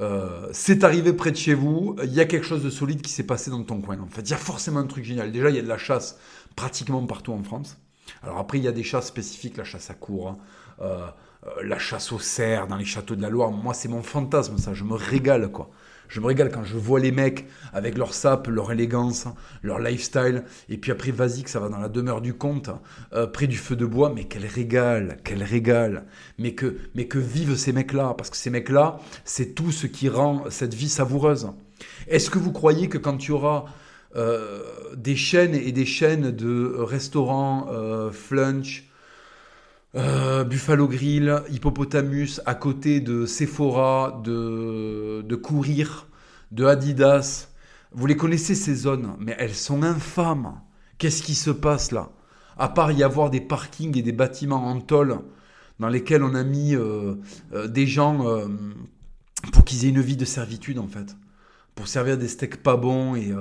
Euh, 0.00 0.48
c'est 0.52 0.82
arrivé 0.82 1.12
près 1.12 1.30
de 1.30 1.36
chez 1.36 1.54
vous, 1.54 1.96
il 2.02 2.12
y 2.12 2.20
a 2.20 2.24
quelque 2.24 2.46
chose 2.46 2.64
de 2.64 2.70
solide 2.70 3.00
qui 3.00 3.12
s'est 3.12 3.24
passé 3.24 3.50
dans 3.50 3.62
ton 3.62 3.80
coin. 3.80 3.98
En 4.00 4.08
fait, 4.08 4.22
il 4.22 4.30
y 4.30 4.34
a 4.34 4.38
forcément 4.38 4.80
un 4.80 4.86
truc 4.86 5.04
génial. 5.04 5.30
Déjà, 5.30 5.50
il 5.50 5.56
y 5.56 5.58
a 5.58 5.62
de 5.62 5.68
la 5.68 5.78
chasse 5.78 6.18
pratiquement 6.56 7.04
partout 7.06 7.32
en 7.32 7.42
France. 7.42 7.78
Alors 8.22 8.38
après, 8.38 8.58
il 8.58 8.64
y 8.64 8.68
a 8.68 8.72
des 8.72 8.82
chasses 8.82 9.06
spécifiques, 9.06 9.56
la 9.56 9.64
chasse 9.64 9.90
à 9.90 9.94
cour, 9.94 10.28
hein. 10.28 10.38
euh, 10.80 11.06
euh, 11.46 11.50
la 11.62 11.78
chasse 11.78 12.12
au 12.12 12.18
cerf 12.18 12.66
dans 12.66 12.76
les 12.76 12.84
châteaux 12.84 13.14
de 13.14 13.22
la 13.22 13.30
Loire. 13.30 13.50
Moi, 13.50 13.74
c'est 13.74 13.88
mon 13.88 14.02
fantasme, 14.02 14.58
ça. 14.58 14.74
Je 14.74 14.84
me 14.84 14.94
régale, 14.94 15.50
quoi. 15.50 15.70
Je 16.08 16.20
me 16.20 16.26
régale 16.26 16.50
quand 16.50 16.64
je 16.64 16.76
vois 16.76 17.00
les 17.00 17.12
mecs 17.12 17.46
avec 17.72 17.98
leur 17.98 18.14
sap, 18.14 18.46
leur 18.48 18.72
élégance, 18.72 19.26
leur 19.62 19.78
lifestyle. 19.78 20.44
Et 20.68 20.76
puis 20.76 20.92
après, 20.92 21.10
vas-y, 21.10 21.42
que 21.42 21.50
ça 21.50 21.60
va 21.60 21.68
dans 21.68 21.78
la 21.78 21.88
demeure 21.88 22.20
du 22.20 22.34
comte, 22.34 22.70
euh, 23.12 23.26
près 23.26 23.46
du 23.46 23.56
feu 23.56 23.76
de 23.76 23.86
bois. 23.86 24.12
Mais 24.14 24.24
quel 24.24 24.46
régal, 24.46 25.18
quel 25.24 25.42
régal. 25.42 26.06
Mais 26.38 26.54
que, 26.54 26.76
mais 26.94 27.06
que 27.06 27.18
vivent 27.18 27.56
ces 27.56 27.72
mecs-là? 27.72 28.14
Parce 28.16 28.30
que 28.30 28.36
ces 28.36 28.50
mecs-là, 28.50 28.98
c'est 29.24 29.54
tout 29.54 29.72
ce 29.72 29.86
qui 29.86 30.08
rend 30.08 30.44
cette 30.50 30.74
vie 30.74 30.88
savoureuse. 30.88 31.48
Est-ce 32.08 32.30
que 32.30 32.38
vous 32.38 32.52
croyez 32.52 32.88
que 32.88 32.98
quand 32.98 33.16
tu 33.16 33.32
auras 33.32 33.64
euh, 34.16 34.62
des 34.96 35.16
chaînes 35.16 35.54
et 35.54 35.72
des 35.72 35.86
chaînes 35.86 36.30
de 36.30 36.74
restaurants, 36.78 37.66
euh, 37.72 38.12
flunch, 38.12 38.88
euh, 39.96 40.44
Buffalo 40.44 40.88
Grill, 40.88 41.42
Hippopotamus, 41.50 42.40
à 42.46 42.54
côté 42.54 43.00
de 43.00 43.26
Sephora, 43.26 44.20
de, 44.24 45.22
de 45.22 45.36
Courir, 45.36 46.08
de 46.50 46.64
Adidas. 46.64 47.48
Vous 47.92 48.06
les 48.06 48.16
connaissez 48.16 48.54
ces 48.54 48.74
zones, 48.74 49.14
mais 49.20 49.36
elles 49.38 49.54
sont 49.54 49.82
infâmes. 49.84 50.60
Qu'est-ce 50.98 51.22
qui 51.22 51.34
se 51.34 51.50
passe 51.50 51.92
là? 51.92 52.10
À 52.56 52.68
part 52.68 52.92
y 52.92 53.02
avoir 53.02 53.30
des 53.30 53.40
parkings 53.40 53.96
et 53.96 54.02
des 54.02 54.12
bâtiments 54.12 54.66
en 54.66 54.80
tôle 54.80 55.20
dans 55.80 55.88
lesquels 55.88 56.22
on 56.22 56.34
a 56.34 56.44
mis 56.44 56.74
euh, 56.74 57.14
euh, 57.52 57.68
des 57.68 57.86
gens 57.86 58.24
pour 59.52 59.64
qu'ils 59.64 59.84
aient 59.84 59.90
une 59.90 60.00
vie 60.00 60.16
de 60.16 60.24
servitude 60.24 60.78
en 60.78 60.88
fait. 60.88 61.16
Pour 61.74 61.88
servir 61.88 62.18
des 62.18 62.28
steaks 62.28 62.62
pas 62.62 62.76
bons 62.76 63.16
et 63.16 63.32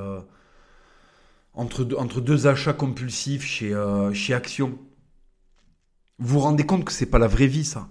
entre, 1.53 1.87
entre 1.97 2.21
deux 2.21 2.47
achats 2.47 2.73
compulsifs 2.73 3.45
chez, 3.45 3.75
chez 4.13 4.33
Action. 4.33 4.79
Vous 6.19 6.35
vous 6.35 6.39
rendez 6.39 6.65
compte 6.65 6.85
que 6.85 6.91
c'est 6.91 7.07
pas 7.07 7.17
la 7.19 7.27
vraie 7.27 7.47
vie, 7.47 7.65
ça? 7.65 7.89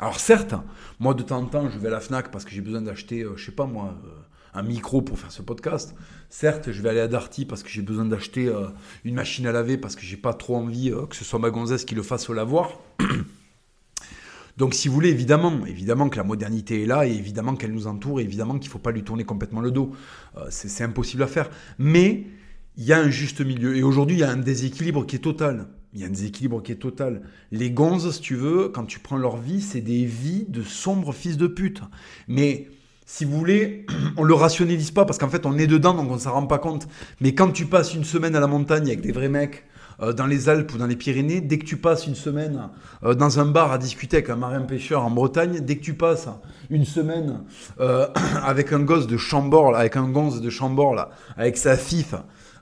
Alors 0.00 0.18
certes, 0.18 0.54
moi 0.98 1.14
de 1.14 1.22
temps 1.22 1.38
en 1.38 1.46
temps, 1.46 1.68
je 1.68 1.78
vais 1.78 1.88
à 1.88 1.90
la 1.90 2.00
Fnac 2.00 2.30
parce 2.30 2.44
que 2.44 2.50
j'ai 2.50 2.62
besoin 2.62 2.80
d'acheter, 2.80 3.22
euh, 3.22 3.36
je 3.36 3.44
sais 3.44 3.52
pas 3.52 3.66
moi, 3.66 3.94
euh, 4.04 4.08
un 4.54 4.62
micro 4.62 5.02
pour 5.02 5.18
faire 5.18 5.30
ce 5.30 5.42
podcast. 5.42 5.94
Certes, 6.28 6.72
je 6.72 6.82
vais 6.82 6.88
aller 6.88 7.00
à 7.00 7.06
Darty 7.06 7.44
parce 7.44 7.62
que 7.62 7.68
j'ai 7.68 7.82
besoin 7.82 8.06
d'acheter 8.06 8.48
euh, 8.48 8.68
une 9.04 9.14
machine 9.14 9.46
à 9.46 9.52
laver 9.52 9.76
parce 9.76 9.96
que 9.96 10.02
j'ai 10.02 10.16
pas 10.16 10.32
trop 10.32 10.56
envie 10.56 10.90
que 11.08 11.14
ce 11.14 11.24
soit 11.24 11.38
ma 11.38 11.50
gonzesse 11.50 11.84
qui 11.84 11.94
le 11.94 12.02
fasse 12.02 12.30
au 12.30 12.32
lavoir. 12.32 12.80
Donc, 14.56 14.74
si 14.74 14.88
vous 14.88 14.94
voulez, 14.94 15.10
évidemment, 15.10 15.64
évidemment 15.66 16.08
que 16.08 16.16
la 16.16 16.24
modernité 16.24 16.82
est 16.82 16.86
là, 16.86 17.06
et 17.06 17.12
évidemment 17.12 17.54
qu'elle 17.54 17.72
nous 17.72 17.86
entoure, 17.86 18.20
et 18.20 18.24
évidemment 18.24 18.58
qu'il 18.58 18.68
ne 18.68 18.72
faut 18.72 18.78
pas 18.78 18.90
lui 18.90 19.04
tourner 19.04 19.24
complètement 19.24 19.60
le 19.60 19.70
dos. 19.70 19.92
c'est 20.50 20.84
impossible 20.84 21.22
à 21.22 21.26
faire. 21.26 21.48
Mais 21.78 22.26
il 22.76 22.84
y 22.84 22.92
a 22.92 22.98
un 22.98 23.08
juste 23.08 23.40
milieu. 23.40 23.76
Et 23.76 23.82
aujourd'hui, 23.82 24.16
il 24.16 24.20
y 24.20 24.24
a 24.24 24.30
un 24.30 24.36
déséquilibre 24.36 25.06
qui 25.06 25.16
est 25.16 25.20
total. 25.20 25.68
Il 25.92 26.00
y 26.00 26.04
a 26.04 26.06
un 26.06 26.10
déséquilibre 26.10 26.62
qui 26.62 26.72
est 26.72 26.76
total. 26.76 27.22
Les 27.50 27.70
gonzes, 27.70 28.14
si 28.14 28.20
tu 28.20 28.36
veux, 28.36 28.68
quand 28.68 28.84
tu 28.84 29.00
prends 29.00 29.16
leur 29.16 29.36
vie, 29.36 29.60
c'est 29.60 29.80
des 29.80 30.04
vies 30.04 30.46
de 30.48 30.62
sombres 30.62 31.12
fils 31.12 31.36
de 31.36 31.48
pute. 31.48 31.82
Mais 32.28 32.68
si 33.06 33.24
vous 33.24 33.36
voulez, 33.36 33.86
on 34.16 34.22
le 34.22 34.34
rationalise 34.34 34.92
pas 34.92 35.04
parce 35.04 35.18
qu'en 35.18 35.28
fait 35.28 35.44
on 35.46 35.58
est 35.58 35.66
dedans 35.66 35.94
donc 35.94 36.08
on 36.10 36.18
s'en 36.18 36.32
rend 36.32 36.46
pas 36.46 36.58
compte. 36.58 36.86
Mais 37.20 37.34
quand 37.34 37.50
tu 37.50 37.66
passes 37.66 37.92
une 37.94 38.04
semaine 38.04 38.36
à 38.36 38.40
la 38.40 38.46
montagne 38.46 38.86
avec 38.86 39.00
des 39.00 39.10
vrais 39.10 39.28
mecs 39.28 39.64
euh, 40.00 40.12
dans 40.12 40.26
les 40.26 40.48
Alpes 40.48 40.72
ou 40.72 40.78
dans 40.78 40.86
les 40.86 40.94
Pyrénées, 40.94 41.40
dès 41.40 41.58
que 41.58 41.64
tu 41.64 41.76
passes 41.76 42.06
une 42.06 42.14
semaine 42.14 42.68
euh, 43.02 43.14
dans 43.14 43.40
un 43.40 43.46
bar 43.46 43.72
à 43.72 43.78
discuter 43.78 44.18
avec 44.18 44.30
un 44.30 44.36
marin 44.36 44.60
pêcheur 44.60 45.04
en 45.04 45.10
Bretagne, 45.10 45.58
dès 45.58 45.76
que 45.76 45.82
tu 45.82 45.94
passes 45.94 46.28
une 46.70 46.84
semaine 46.84 47.40
euh, 47.80 48.06
avec 48.44 48.72
un 48.72 48.80
gosse 48.80 49.08
de 49.08 49.16
Chambord, 49.16 49.74
avec 49.74 49.96
un 49.96 50.08
gonze 50.08 50.40
de 50.40 50.48
Chambord 50.50 50.94
là, 50.94 51.10
avec 51.36 51.56
sa 51.56 51.76
fif 51.76 52.14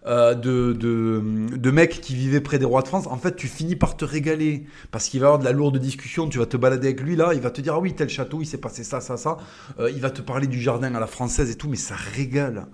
euh, 0.09 0.35
de, 0.35 0.73
de, 0.73 1.71
mecs 1.71 2.01
qui 2.01 2.15
vivaient 2.15 2.41
près 2.41 2.59
des 2.59 2.65
rois 2.65 2.83
de 2.83 2.89
France, 2.89 3.07
en 3.07 3.19
fait, 3.19 3.37
tu 3.37 3.47
finis 3.47 3.77
par 3.77 3.97
te 3.97 4.05
régaler. 4.05 4.67
Parce 4.91 5.09
qu'il 5.09 5.21
va 5.21 5.25
y 5.25 5.27
avoir 5.27 5.39
de 5.39 5.45
la 5.45 5.53
lourde 5.53 5.79
discussion, 5.79 6.29
tu 6.29 6.39
vas 6.39 6.47
te 6.47 6.57
balader 6.57 6.89
avec 6.89 7.01
lui, 7.03 7.15
là, 7.15 7.35
il 7.35 7.41
va 7.41 7.51
te 7.51 7.61
dire, 7.61 7.75
ah 7.75 7.81
oui, 7.81 7.95
tel 7.95 8.09
château, 8.09 8.41
il 8.41 8.47
s'est 8.47 8.59
passé 8.59 8.85
ça, 8.85 9.01
ça, 9.01 9.17
ça. 9.17 9.37
Euh, 9.79 9.91
il 9.91 10.01
va 10.01 10.11
te 10.11 10.23
parler 10.23 10.47
du 10.47 10.61
jardin 10.61 10.95
à 10.95 11.01
la 11.01 11.07
française 11.07 11.51
et 11.51 11.57
tout, 11.57 11.69
mais 11.69 11.77
ça 11.77 11.95
régale. 11.95 12.67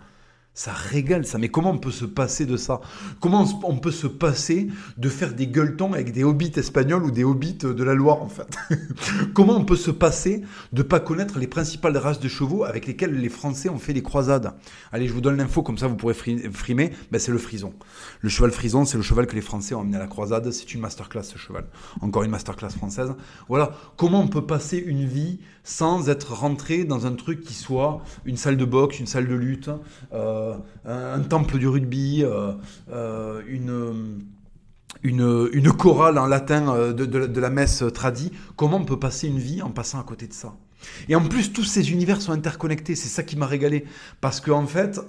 Ça 0.57 0.73
régale 0.73 1.27
ça, 1.27 1.37
mais 1.37 1.49
comment 1.49 1.71
on 1.71 1.79
peut 1.79 1.91
se 1.91 2.05
passer 2.05 2.47
de 2.47 2.57
ça? 2.57 2.81
Comment 3.19 3.45
on 3.65 3.77
peut 3.77 3.91
se 3.91 4.07
passer 4.07 4.69
de 4.97 5.09
faire 5.09 5.35
des 5.35 5.49
gueuletons 5.49 5.93
avec 5.95 6.13
des 6.13 6.23
hobbits 6.23 6.53
espagnols 6.55 7.03
ou 7.03 7.11
des 7.11 7.25
hobbits 7.25 7.55
de 7.55 7.83
la 7.83 7.95
Loire 7.95 8.23
en 8.23 8.29
fait? 8.29 8.57
Comment 9.35 9.57
on 9.57 9.65
peut 9.65 9.75
se 9.75 9.91
passer 9.91 10.43
de 10.73 10.83
pas 10.85 11.01
connaître 11.01 11.41
les 11.41 11.49
principales 11.49 11.97
races 11.97 12.21
de 12.21 12.29
chevaux 12.29 12.63
avec 12.63 12.87
lesquelles 12.87 13.15
les 13.21 13.29
Français 13.29 13.69
ont 13.69 13.81
fait 13.81 13.93
les 13.93 14.05
croisades? 14.05 14.55
Allez, 14.93 15.09
je 15.09 15.13
vous 15.13 15.21
donne 15.21 15.39
l'info 15.39 15.65
comme 15.65 15.77
ça 15.77 15.89
vous 15.89 15.97
pourrez 15.97 16.15
frimer. 16.15 16.93
Ben, 17.11 17.19
c'est 17.19 17.33
le 17.33 17.39
frison. 17.39 17.75
Le 18.21 18.29
cheval 18.29 18.53
frison, 18.53 18.85
c'est 18.85 18.97
le 18.97 19.03
cheval 19.03 19.27
que 19.27 19.35
les 19.35 19.41
Français 19.41 19.75
ont 19.75 19.81
amené 19.81 19.97
à 19.97 20.01
la 20.01 20.07
croisade. 20.07 20.49
C'est 20.53 20.73
une 20.73 20.81
masterclass 20.81 21.25
ce 21.25 21.37
cheval. 21.37 21.65
Encore 22.01 22.23
une 22.23 22.31
masterclass 22.31 22.71
française. 22.71 23.13
Voilà. 23.49 23.73
Comment 23.97 24.21
on 24.21 24.29
peut 24.29 24.47
passer 24.47 24.79
une 24.79 25.05
vie 25.05 25.41
sans 25.65 26.11
être 26.11 26.35
rentré 26.35 26.85
dans 26.85 27.07
un 27.07 27.15
truc 27.15 27.43
qui 27.43 27.55
soit 27.55 28.03
une 28.27 28.37
salle 28.37 28.59
de 28.59 28.65
boxe, 28.67 29.01
une 29.01 29.07
salle 29.07 29.27
de 29.27 29.35
lutte. 29.35 29.71
Euh, 30.13 30.55
un, 30.85 31.21
temple 31.21 31.59
du 31.59 31.67
rugby, 31.67 32.23
euh, 32.23 32.53
euh, 32.93 33.43
une, 33.49 34.21
une, 35.03 35.73
chorale 35.73 36.19
en 36.19 36.27
latin 36.27 36.93
de, 36.93 37.41
la 37.41 37.51
messe 37.51 37.83
tradie. 37.95 38.31
Comment 38.57 38.77
on 38.77 38.85
peut 38.85 38.99
passer 38.99 39.27
une 39.27 39.39
vie 39.39 39.63
en 39.63 39.71
passant 39.71 39.99
à 39.99 40.05
côté 40.05 40.29
de 40.29 40.35
ça? 40.35 40.55
Et 41.09 41.17
en 41.17 41.23
plus, 41.23 41.55
tous 41.55 41.65
ces 41.65 41.93
univers 41.93 42.21
sont 42.21 42.33
interconnectés. 42.33 42.95
C'est 42.95 43.09
ça 43.09 43.23
qui 43.23 43.37
m'a 43.37 43.47
régalé. 43.47 43.87
Parce 44.21 44.43
qu'en 44.43 44.65
en 44.65 44.67
fait, 44.67 45.01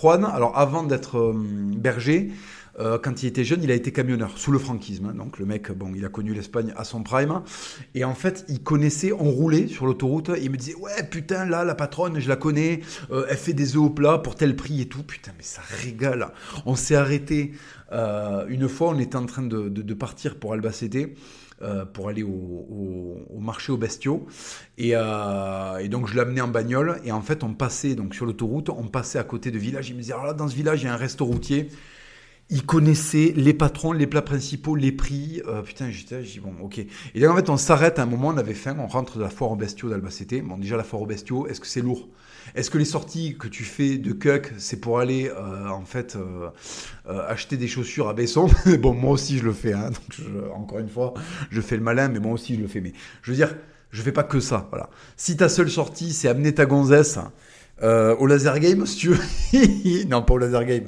Juan, 0.00 0.24
alors 0.24 0.56
avant 0.56 0.84
d'être 0.84 1.34
berger, 1.34 2.32
euh, 2.78 2.98
quand 2.98 3.22
il 3.22 3.26
était 3.26 3.44
jeune, 3.44 3.62
il 3.62 3.70
a 3.70 3.74
été 3.74 3.92
camionneur 3.92 4.38
sous 4.38 4.52
le 4.52 4.58
franquisme. 4.58 5.06
Hein. 5.06 5.14
donc 5.14 5.38
le 5.38 5.46
mec, 5.46 5.70
bon, 5.72 5.92
il 5.94 6.04
a 6.04 6.08
connu 6.08 6.32
l'Espagne 6.32 6.72
à 6.76 6.84
son 6.84 7.02
prime. 7.02 7.42
Et 7.94 8.04
en 8.04 8.14
fait, 8.14 8.44
il 8.48 8.62
connaissait, 8.62 9.12
on 9.12 9.30
roulait 9.30 9.66
sur 9.66 9.86
l'autoroute. 9.86 10.30
Il 10.40 10.50
me 10.50 10.56
disait, 10.56 10.74
ouais, 10.76 11.02
putain, 11.10 11.44
là, 11.44 11.64
la 11.64 11.74
patronne, 11.74 12.20
je 12.20 12.28
la 12.28 12.36
connais. 12.36 12.80
Euh, 13.10 13.26
elle 13.28 13.36
fait 13.36 13.52
des 13.52 13.76
œufs 13.76 13.82
au 13.82 13.90
plat 13.90 14.18
pour 14.18 14.36
tel 14.36 14.54
prix 14.54 14.80
et 14.80 14.86
tout. 14.86 15.02
Putain, 15.02 15.32
mais 15.36 15.42
ça 15.42 15.62
régale. 15.82 16.28
On 16.66 16.76
s'est 16.76 16.96
arrêté. 16.96 17.52
Euh, 17.92 18.46
une 18.48 18.68
fois, 18.68 18.90
on 18.90 18.98
était 18.98 19.16
en 19.16 19.26
train 19.26 19.42
de, 19.42 19.94
partir 19.94 20.36
pour 20.36 20.52
Albacete. 20.52 21.16
pour 21.92 22.08
aller 22.08 22.22
au, 22.22 23.40
marché 23.40 23.72
aux 23.72 23.76
bestiaux. 23.76 24.26
Et, 24.76 24.92
donc 24.92 26.06
je 26.06 26.14
l'amenais 26.14 26.40
en 26.40 26.48
bagnole. 26.48 27.00
Et 27.04 27.10
en 27.10 27.22
fait, 27.22 27.42
on 27.42 27.54
passait 27.54 27.96
donc 27.96 28.14
sur 28.14 28.24
l'autoroute, 28.24 28.68
on 28.68 28.86
passait 28.86 29.18
à 29.18 29.24
côté 29.24 29.50
de 29.50 29.58
villages. 29.58 29.88
Il 29.88 29.96
me 29.96 30.00
disait, 30.00 30.12
alors 30.12 30.26
là, 30.26 30.34
dans 30.34 30.46
ce 30.46 30.54
village, 30.54 30.82
il 30.82 30.84
y 30.84 30.88
a 30.88 30.94
un 30.94 30.96
resto 30.96 31.24
routier 31.24 31.70
il 32.50 32.64
connaissait 32.64 33.32
les 33.36 33.52
patrons, 33.52 33.92
les 33.92 34.06
plats 34.06 34.22
principaux, 34.22 34.74
les 34.74 34.92
prix. 34.92 35.42
Euh, 35.46 35.62
putain, 35.62 35.90
j'étais, 35.90 36.24
j'ai 36.24 36.34
dit 36.34 36.40
bon, 36.40 36.54
ok. 36.62 36.78
Et 36.78 36.88
là, 37.20 37.30
en 37.30 37.36
fait, 37.36 37.50
on 37.50 37.56
s'arrête 37.56 37.98
à 37.98 38.02
un 38.02 38.06
moment, 38.06 38.28
on 38.28 38.38
avait 38.38 38.54
faim, 38.54 38.76
on 38.78 38.86
rentre 38.86 39.18
de 39.18 39.22
la 39.22 39.28
foire 39.28 39.50
aux 39.50 39.56
bestiaux 39.56 39.90
d'Albacete. 39.90 40.42
Bon, 40.42 40.56
déjà, 40.56 40.76
la 40.76 40.84
foire 40.84 41.02
aux 41.02 41.06
bestiaux, 41.06 41.46
est-ce 41.46 41.60
que 41.60 41.66
c'est 41.66 41.82
lourd? 41.82 42.08
Est-ce 42.54 42.70
que 42.70 42.78
les 42.78 42.86
sorties 42.86 43.36
que 43.38 43.48
tu 43.48 43.64
fais 43.64 43.98
de 43.98 44.12
Cuck, 44.12 44.54
c'est 44.56 44.80
pour 44.80 44.98
aller, 44.98 45.28
euh, 45.28 45.68
en 45.68 45.84
fait, 45.84 46.16
euh, 46.16 46.48
acheter 47.28 47.58
des 47.58 47.68
chaussures 47.68 48.08
à 48.08 48.14
Besson? 48.14 48.48
Bon, 48.80 48.94
moi 48.94 49.12
aussi, 49.12 49.36
je 49.38 49.44
le 49.44 49.52
fais, 49.52 49.74
hein, 49.74 49.90
donc 49.90 50.54
encore 50.54 50.78
une 50.78 50.88
fois, 50.88 51.12
je 51.50 51.60
fais 51.60 51.76
le 51.76 51.82
malin, 51.82 52.08
mais 52.08 52.20
moi 52.20 52.32
aussi, 52.32 52.54
je 52.54 52.60
le 52.60 52.68
fais. 52.68 52.80
Mais 52.80 52.94
je 53.22 53.30
veux 53.30 53.36
dire, 53.36 53.54
je 53.90 54.02
fais 54.02 54.12
pas 54.12 54.22
que 54.22 54.40
ça, 54.40 54.66
voilà. 54.70 54.88
Si 55.16 55.36
ta 55.36 55.48
seule 55.48 55.70
sortie, 55.70 56.12
c'est 56.12 56.28
amener 56.28 56.54
ta 56.54 56.64
gonzesse 56.64 57.18
euh, 57.82 58.16
au 58.16 58.26
laser 58.26 58.58
game, 58.58 58.86
si 58.86 58.96
tu 58.96 59.08
veux. 59.10 60.04
non, 60.08 60.22
pas 60.22 60.34
au 60.34 60.38
laser 60.38 60.64
game. 60.64 60.84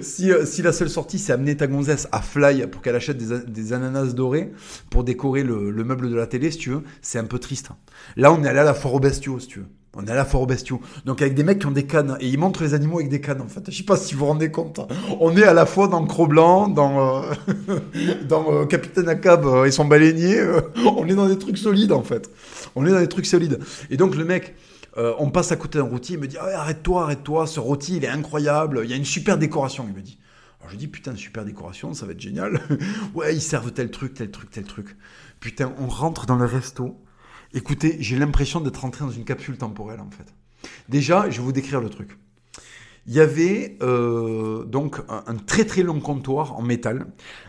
Si, 0.00 0.30
euh, 0.30 0.44
si 0.44 0.62
la 0.62 0.72
seule 0.72 0.90
sortie, 0.90 1.18
c'est 1.18 1.32
amener 1.32 1.56
ta 1.56 1.66
gonzesse 1.66 2.08
à 2.10 2.20
Fly 2.20 2.66
pour 2.66 2.82
qu'elle 2.82 2.96
achète 2.96 3.16
des, 3.16 3.72
ananas 3.72 4.12
dorés 4.12 4.52
pour 4.90 5.04
décorer 5.04 5.44
le, 5.44 5.70
meuble 5.84 6.10
de 6.10 6.16
la 6.16 6.26
télé, 6.26 6.50
si 6.50 6.58
tu 6.58 6.70
veux, 6.70 6.82
c'est 7.00 7.18
un 7.18 7.24
peu 7.24 7.38
triste. 7.38 7.68
Là, 8.16 8.32
on 8.32 8.42
est 8.42 8.48
allé 8.48 8.58
à 8.58 8.64
la 8.64 8.74
foire 8.74 8.94
aux 8.94 9.00
bestiaux, 9.00 9.38
si 9.38 9.46
tu 9.46 9.58
veux. 9.60 9.66
On 9.94 10.06
est 10.06 10.10
à 10.10 10.14
la 10.14 10.24
foire 10.24 10.42
aux 10.42 10.46
bestiaux. 10.46 10.80
Donc 11.04 11.20
avec 11.20 11.34
des 11.34 11.44
mecs 11.44 11.58
qui 11.58 11.66
ont 11.66 11.70
des 11.70 11.84
cannes. 11.84 12.16
Et 12.18 12.26
ils 12.26 12.38
montrent 12.38 12.62
les 12.62 12.72
animaux 12.72 12.96
avec 12.96 13.10
des 13.10 13.20
cannes 13.20 13.42
en 13.42 13.46
fait. 13.46 13.70
Je 13.70 13.76
sais 13.76 13.82
pas 13.82 13.98
si 13.98 14.14
vous 14.14 14.20
vous 14.20 14.26
rendez 14.26 14.50
compte. 14.50 14.80
On 15.20 15.36
est 15.36 15.44
à 15.44 15.52
la 15.52 15.66
fois 15.66 15.86
dans 15.86 16.02
Cro-Blanc, 16.06 16.68
dans, 16.68 17.22
euh, 17.22 17.34
dans 18.28 18.52
euh, 18.52 18.64
Capitaine 18.64 19.10
Acab 19.10 19.44
euh, 19.44 19.64
et 19.66 19.70
son 19.70 19.84
baleinier. 19.84 20.40
on 20.96 21.06
est 21.06 21.14
dans 21.14 21.28
des 21.28 21.38
trucs 21.38 21.58
solides 21.58 21.92
en 21.92 22.02
fait. 22.02 22.30
On 22.74 22.86
est 22.86 22.90
dans 22.90 23.00
des 23.00 23.08
trucs 23.08 23.26
solides. 23.26 23.58
Et 23.90 23.98
donc 23.98 24.16
le 24.16 24.24
mec... 24.24 24.54
on 24.96 25.30
passe 25.30 25.52
à 25.52 25.56
côté 25.56 25.78
d'un 25.78 25.84
rôti, 25.84 26.14
il 26.14 26.18
me 26.18 26.26
dit 26.26 26.36
ah 26.38 26.60
arrête-toi, 26.60 27.04
arrête-toi, 27.04 27.46
ce 27.46 27.60
rôti 27.60 27.96
il 27.96 28.04
est 28.04 28.08
incroyable, 28.08 28.82
il 28.84 28.90
y 28.90 28.92
a 28.92 28.96
une 28.96 29.04
super 29.04 29.38
décoration, 29.38 29.86
il 29.88 29.94
me 29.94 30.02
dit. 30.02 30.18
Alors 30.60 30.70
je 30.70 30.76
dis 30.76 30.86
putain 30.86 31.16
super 31.16 31.44
décoration, 31.44 31.94
ça 31.94 32.06
va 32.06 32.12
être 32.12 32.20
génial. 32.20 32.60
ouais 33.14 33.34
ils 33.34 33.42
servent 33.42 33.72
tel 33.72 33.90
truc, 33.90 34.14
tel 34.14 34.30
truc, 34.30 34.50
tel 34.50 34.64
truc. 34.64 34.96
Putain 35.40 35.72
on 35.78 35.86
rentre 35.86 36.26
dans 36.26 36.36
le 36.36 36.44
resto, 36.44 37.00
Écoutez, 37.54 37.98
j'ai 38.00 38.16
l'impression 38.18 38.60
d'être 38.60 38.78
rentré 38.78 39.04
dans 39.04 39.10
une 39.10 39.24
capsule 39.24 39.58
temporelle 39.58 40.00
en 40.00 40.10
fait. 40.10 40.32
Déjà, 40.88 41.28
je 41.28 41.38
vais 41.38 41.44
vous 41.44 41.52
décrire 41.52 41.82
le 41.82 41.90
truc. 41.90 42.16
Il 43.06 43.12
y 43.12 43.20
avait 43.20 43.76
euh, 43.82 44.64
donc 44.64 45.00
un, 45.08 45.34
très 45.34 45.64
très 45.64 45.82
long 45.82 46.00
comptoir 46.00 46.56
en 46.56 46.62
métal 46.62 47.06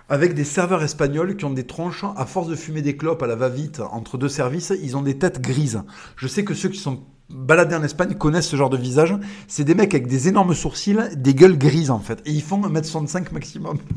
avec 0.09 0.33
des 0.33 0.43
serveurs 0.43 0.83
espagnols 0.83 1.37
qui 1.37 1.45
ont 1.45 1.51
des 1.51 1.65
tronches 1.65 2.03
à 2.17 2.25
force 2.25 2.47
de 2.47 2.55
fumer 2.55 2.81
des 2.81 2.97
clopes 2.97 3.21
à 3.21 3.27
la 3.27 3.35
va-vite 3.35 3.79
entre 3.79 4.17
deux 4.17 4.29
services, 4.29 4.73
ils 4.81 4.97
ont 4.97 5.03
des 5.03 5.17
têtes 5.17 5.39
grises. 5.39 5.83
Je 6.17 6.27
sais 6.27 6.43
que 6.43 6.55
ceux 6.55 6.69
qui 6.69 6.79
sont 6.79 7.05
baladés 7.30 7.76
en 7.76 7.84
Espagne 7.84 8.13
connaissent 8.15 8.47
ce 8.47 8.55
genre 8.55 8.69
de 8.69 8.78
visage. 8.78 9.15
C'est 9.47 9.63
des 9.63 9.76
mecs 9.76 9.93
avec 9.93 10.07
des 10.07 10.28
énormes 10.28 10.53
sourcils, 10.53 10.97
des 11.15 11.34
gueules 11.34 11.57
grises 11.57 11.91
en 11.91 11.99
fait. 11.99 12.21
Et 12.26 12.32
ils 12.32 12.41
font 12.41 12.61
1m65 12.61 13.34
maximum. 13.34 13.78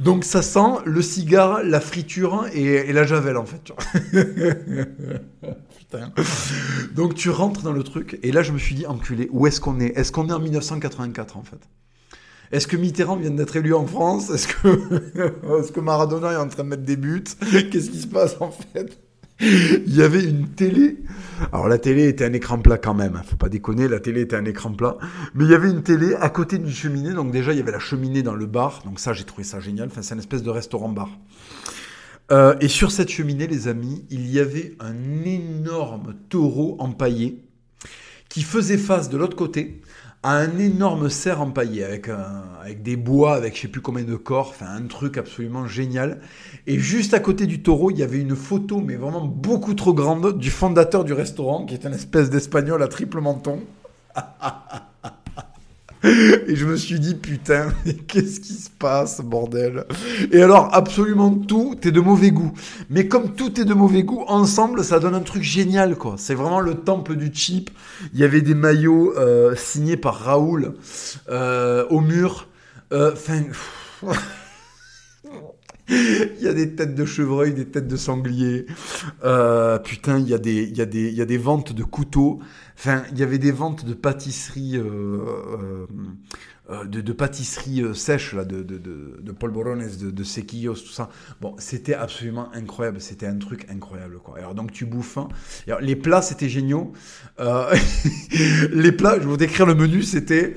Donc 0.00 0.24
ça 0.24 0.42
sent 0.42 0.80
le 0.86 1.02
cigare, 1.02 1.62
la 1.62 1.80
friture 1.80 2.46
et, 2.52 2.92
la 2.92 3.04
javel 3.04 3.36
en 3.36 3.44
fait. 3.44 3.72
Putain. 5.78 6.12
Donc 6.94 7.14
tu 7.14 7.30
rentres 7.30 7.62
dans 7.62 7.72
le 7.72 7.82
truc 7.82 8.18
et 8.22 8.32
là 8.32 8.42
je 8.42 8.52
me 8.52 8.58
suis 8.58 8.74
dit 8.74 8.86
enculé, 8.86 9.28
où 9.32 9.46
est-ce 9.46 9.60
qu'on 9.60 9.78
est? 9.80 9.96
Est-ce 9.96 10.10
qu'on 10.12 10.28
est 10.28 10.32
en 10.32 10.40
1984 10.40 11.36
en 11.36 11.42
fait? 11.42 11.60
Est-ce 12.52 12.66
que 12.66 12.76
Mitterrand 12.76 13.16
vient 13.16 13.30
d'être 13.30 13.54
élu 13.56 13.74
en 13.74 13.86
France? 13.86 14.30
Est-ce 14.34 14.48
que, 15.72 15.80
Maradona 15.80 16.32
est 16.32 16.36
en 16.36 16.48
train 16.48 16.64
de 16.64 16.68
mettre 16.68 16.82
des 16.82 16.96
buts? 16.96 17.22
Qu'est-ce 17.70 17.90
qui 17.90 18.00
se 18.00 18.08
passe 18.08 18.36
en 18.40 18.50
fait? 18.50 18.98
Il 19.40 19.94
y 19.94 20.02
avait 20.02 20.24
une 20.24 20.48
télé. 20.48 20.98
Alors 21.52 21.68
la 21.68 21.78
télé 21.78 22.08
était 22.08 22.24
un 22.24 22.32
écran 22.32 22.58
plat 22.58 22.76
quand 22.76 22.94
même, 22.94 23.16
hein, 23.16 23.22
faut 23.24 23.36
pas 23.36 23.48
déconner, 23.48 23.88
la 23.88 24.00
télé 24.00 24.20
était 24.20 24.36
un 24.36 24.44
écran 24.44 24.72
plat. 24.72 24.98
Mais 25.34 25.44
il 25.44 25.50
y 25.50 25.54
avait 25.54 25.70
une 25.70 25.82
télé 25.82 26.14
à 26.14 26.28
côté 26.28 26.58
d'une 26.58 26.70
cheminée, 26.70 27.14
donc 27.14 27.32
déjà 27.32 27.52
il 27.52 27.58
y 27.58 27.62
avait 27.62 27.72
la 27.72 27.78
cheminée 27.78 28.22
dans 28.22 28.34
le 28.34 28.46
bar, 28.46 28.82
donc 28.84 29.00
ça 29.00 29.14
j'ai 29.14 29.24
trouvé 29.24 29.44
ça 29.44 29.58
génial, 29.58 29.88
enfin 29.90 30.02
c'est 30.02 30.14
une 30.14 30.20
espèce 30.20 30.42
de 30.42 30.50
restaurant-bar. 30.50 31.08
Euh, 32.30 32.54
et 32.60 32.68
sur 32.68 32.92
cette 32.92 33.08
cheminée, 33.08 33.46
les 33.46 33.66
amis, 33.66 34.04
il 34.10 34.30
y 34.30 34.38
avait 34.38 34.76
un 34.78 35.24
énorme 35.24 36.14
taureau 36.28 36.76
empaillé 36.78 37.42
qui 38.28 38.42
faisait 38.42 38.78
face 38.78 39.08
de 39.08 39.16
l'autre 39.16 39.36
côté 39.36 39.80
à 40.22 40.36
un 40.36 40.58
énorme 40.58 41.08
cerf 41.08 41.40
empaillé 41.40 41.84
avec, 41.84 42.10
avec 42.62 42.82
des 42.82 42.96
bois, 42.96 43.34
avec 43.34 43.56
je 43.56 43.62
sais 43.62 43.68
plus 43.68 43.80
combien 43.80 44.04
de 44.04 44.16
corps, 44.16 44.48
enfin 44.50 44.66
un 44.66 44.86
truc 44.86 45.16
absolument 45.16 45.66
génial. 45.66 46.20
Et 46.66 46.78
juste 46.78 47.14
à 47.14 47.20
côté 47.20 47.46
du 47.46 47.62
taureau, 47.62 47.90
il 47.90 47.98
y 47.98 48.02
avait 48.02 48.20
une 48.20 48.36
photo, 48.36 48.80
mais 48.80 48.96
vraiment 48.96 49.24
beaucoup 49.24 49.74
trop 49.74 49.94
grande, 49.94 50.38
du 50.38 50.50
fondateur 50.50 51.04
du 51.04 51.14
restaurant, 51.14 51.64
qui 51.64 51.74
est 51.74 51.84
une 51.84 51.94
espèce 51.94 52.28
d'espagnol 52.28 52.82
à 52.82 52.88
triple 52.88 53.20
menton. 53.20 53.60
Et 56.02 56.56
je 56.56 56.64
me 56.64 56.76
suis 56.76 56.98
dit, 56.98 57.14
putain, 57.14 57.72
qu'est-ce 58.08 58.40
qui 58.40 58.54
se 58.54 58.70
passe, 58.70 59.20
bordel? 59.20 59.84
Et 60.32 60.42
alors, 60.42 60.68
absolument 60.72 61.30
tout 61.30 61.76
est 61.82 61.90
de 61.90 62.00
mauvais 62.00 62.30
goût. 62.30 62.52
Mais 62.88 63.06
comme 63.06 63.34
tout 63.34 63.60
est 63.60 63.64
de 63.64 63.74
mauvais 63.74 64.02
goût, 64.02 64.24
ensemble, 64.26 64.82
ça 64.82 64.98
donne 64.98 65.14
un 65.14 65.20
truc 65.20 65.42
génial, 65.42 65.96
quoi. 65.96 66.14
C'est 66.16 66.34
vraiment 66.34 66.60
le 66.60 66.74
temple 66.74 67.16
du 67.16 67.30
cheap. 67.32 67.70
Il 68.14 68.20
y 68.20 68.24
avait 68.24 68.40
des 68.40 68.54
maillots 68.54 69.14
euh, 69.16 69.54
signés 69.56 69.96
par 69.96 70.14
Raoul 70.20 70.74
euh, 71.28 71.86
au 71.90 72.00
mur. 72.00 72.48
Euh, 72.92 73.12
enfin... 73.12 73.42
il 76.38 76.42
y 76.42 76.48
a 76.48 76.52
des 76.52 76.74
têtes 76.74 76.94
de 76.94 77.04
chevreuil, 77.04 77.52
des 77.52 77.66
têtes 77.66 77.88
de 77.88 77.96
sanglier. 77.96 78.66
putain, 79.84 80.18
il 80.18 80.28
y, 80.28 80.34
a 80.34 80.38
des, 80.38 80.62
il, 80.62 80.76
y 80.76 80.80
a 80.80 80.86
des, 80.86 81.08
il 81.08 81.14
y 81.14 81.22
a 81.22 81.26
des 81.26 81.38
ventes 81.38 81.72
de 81.72 81.82
couteaux. 81.82 82.40
Enfin, 82.80 83.02
il 83.12 83.18
y 83.18 83.22
avait 83.22 83.36
des 83.36 83.52
ventes 83.52 83.84
de 83.84 83.92
pâtisseries, 83.92 84.78
euh, 84.78 84.86
euh, 84.86 85.86
euh, 86.70 86.84
de, 86.86 87.02
de, 87.02 87.12
pâtisseries 87.12 87.84
sèches 87.94 88.32
là, 88.32 88.46
de, 88.46 88.62
de, 88.62 88.78
de 88.78 89.32
Paul 89.32 89.50
Borones, 89.50 89.84
de, 90.00 90.10
de 90.10 90.24
Sequillos, 90.24 90.76
tout 90.76 90.92
ça. 90.92 91.10
Bon, 91.42 91.54
c'était 91.58 91.92
absolument 91.92 92.50
incroyable. 92.54 92.98
C'était 93.02 93.26
un 93.26 93.36
truc 93.36 93.66
incroyable, 93.70 94.18
quoi. 94.24 94.38
Alors 94.38 94.54
donc 94.54 94.72
tu 94.72 94.86
bouffes. 94.86 95.18
Hein. 95.18 95.28
Les 95.82 95.94
plats, 95.94 96.22
c'était 96.22 96.48
géniaux. 96.48 96.94
les 97.38 98.92
plats, 98.92 99.16
je 99.16 99.20
vais 99.20 99.26
vous 99.26 99.36
décrire 99.36 99.66
le 99.66 99.74
menu. 99.74 100.02
C'était 100.02 100.54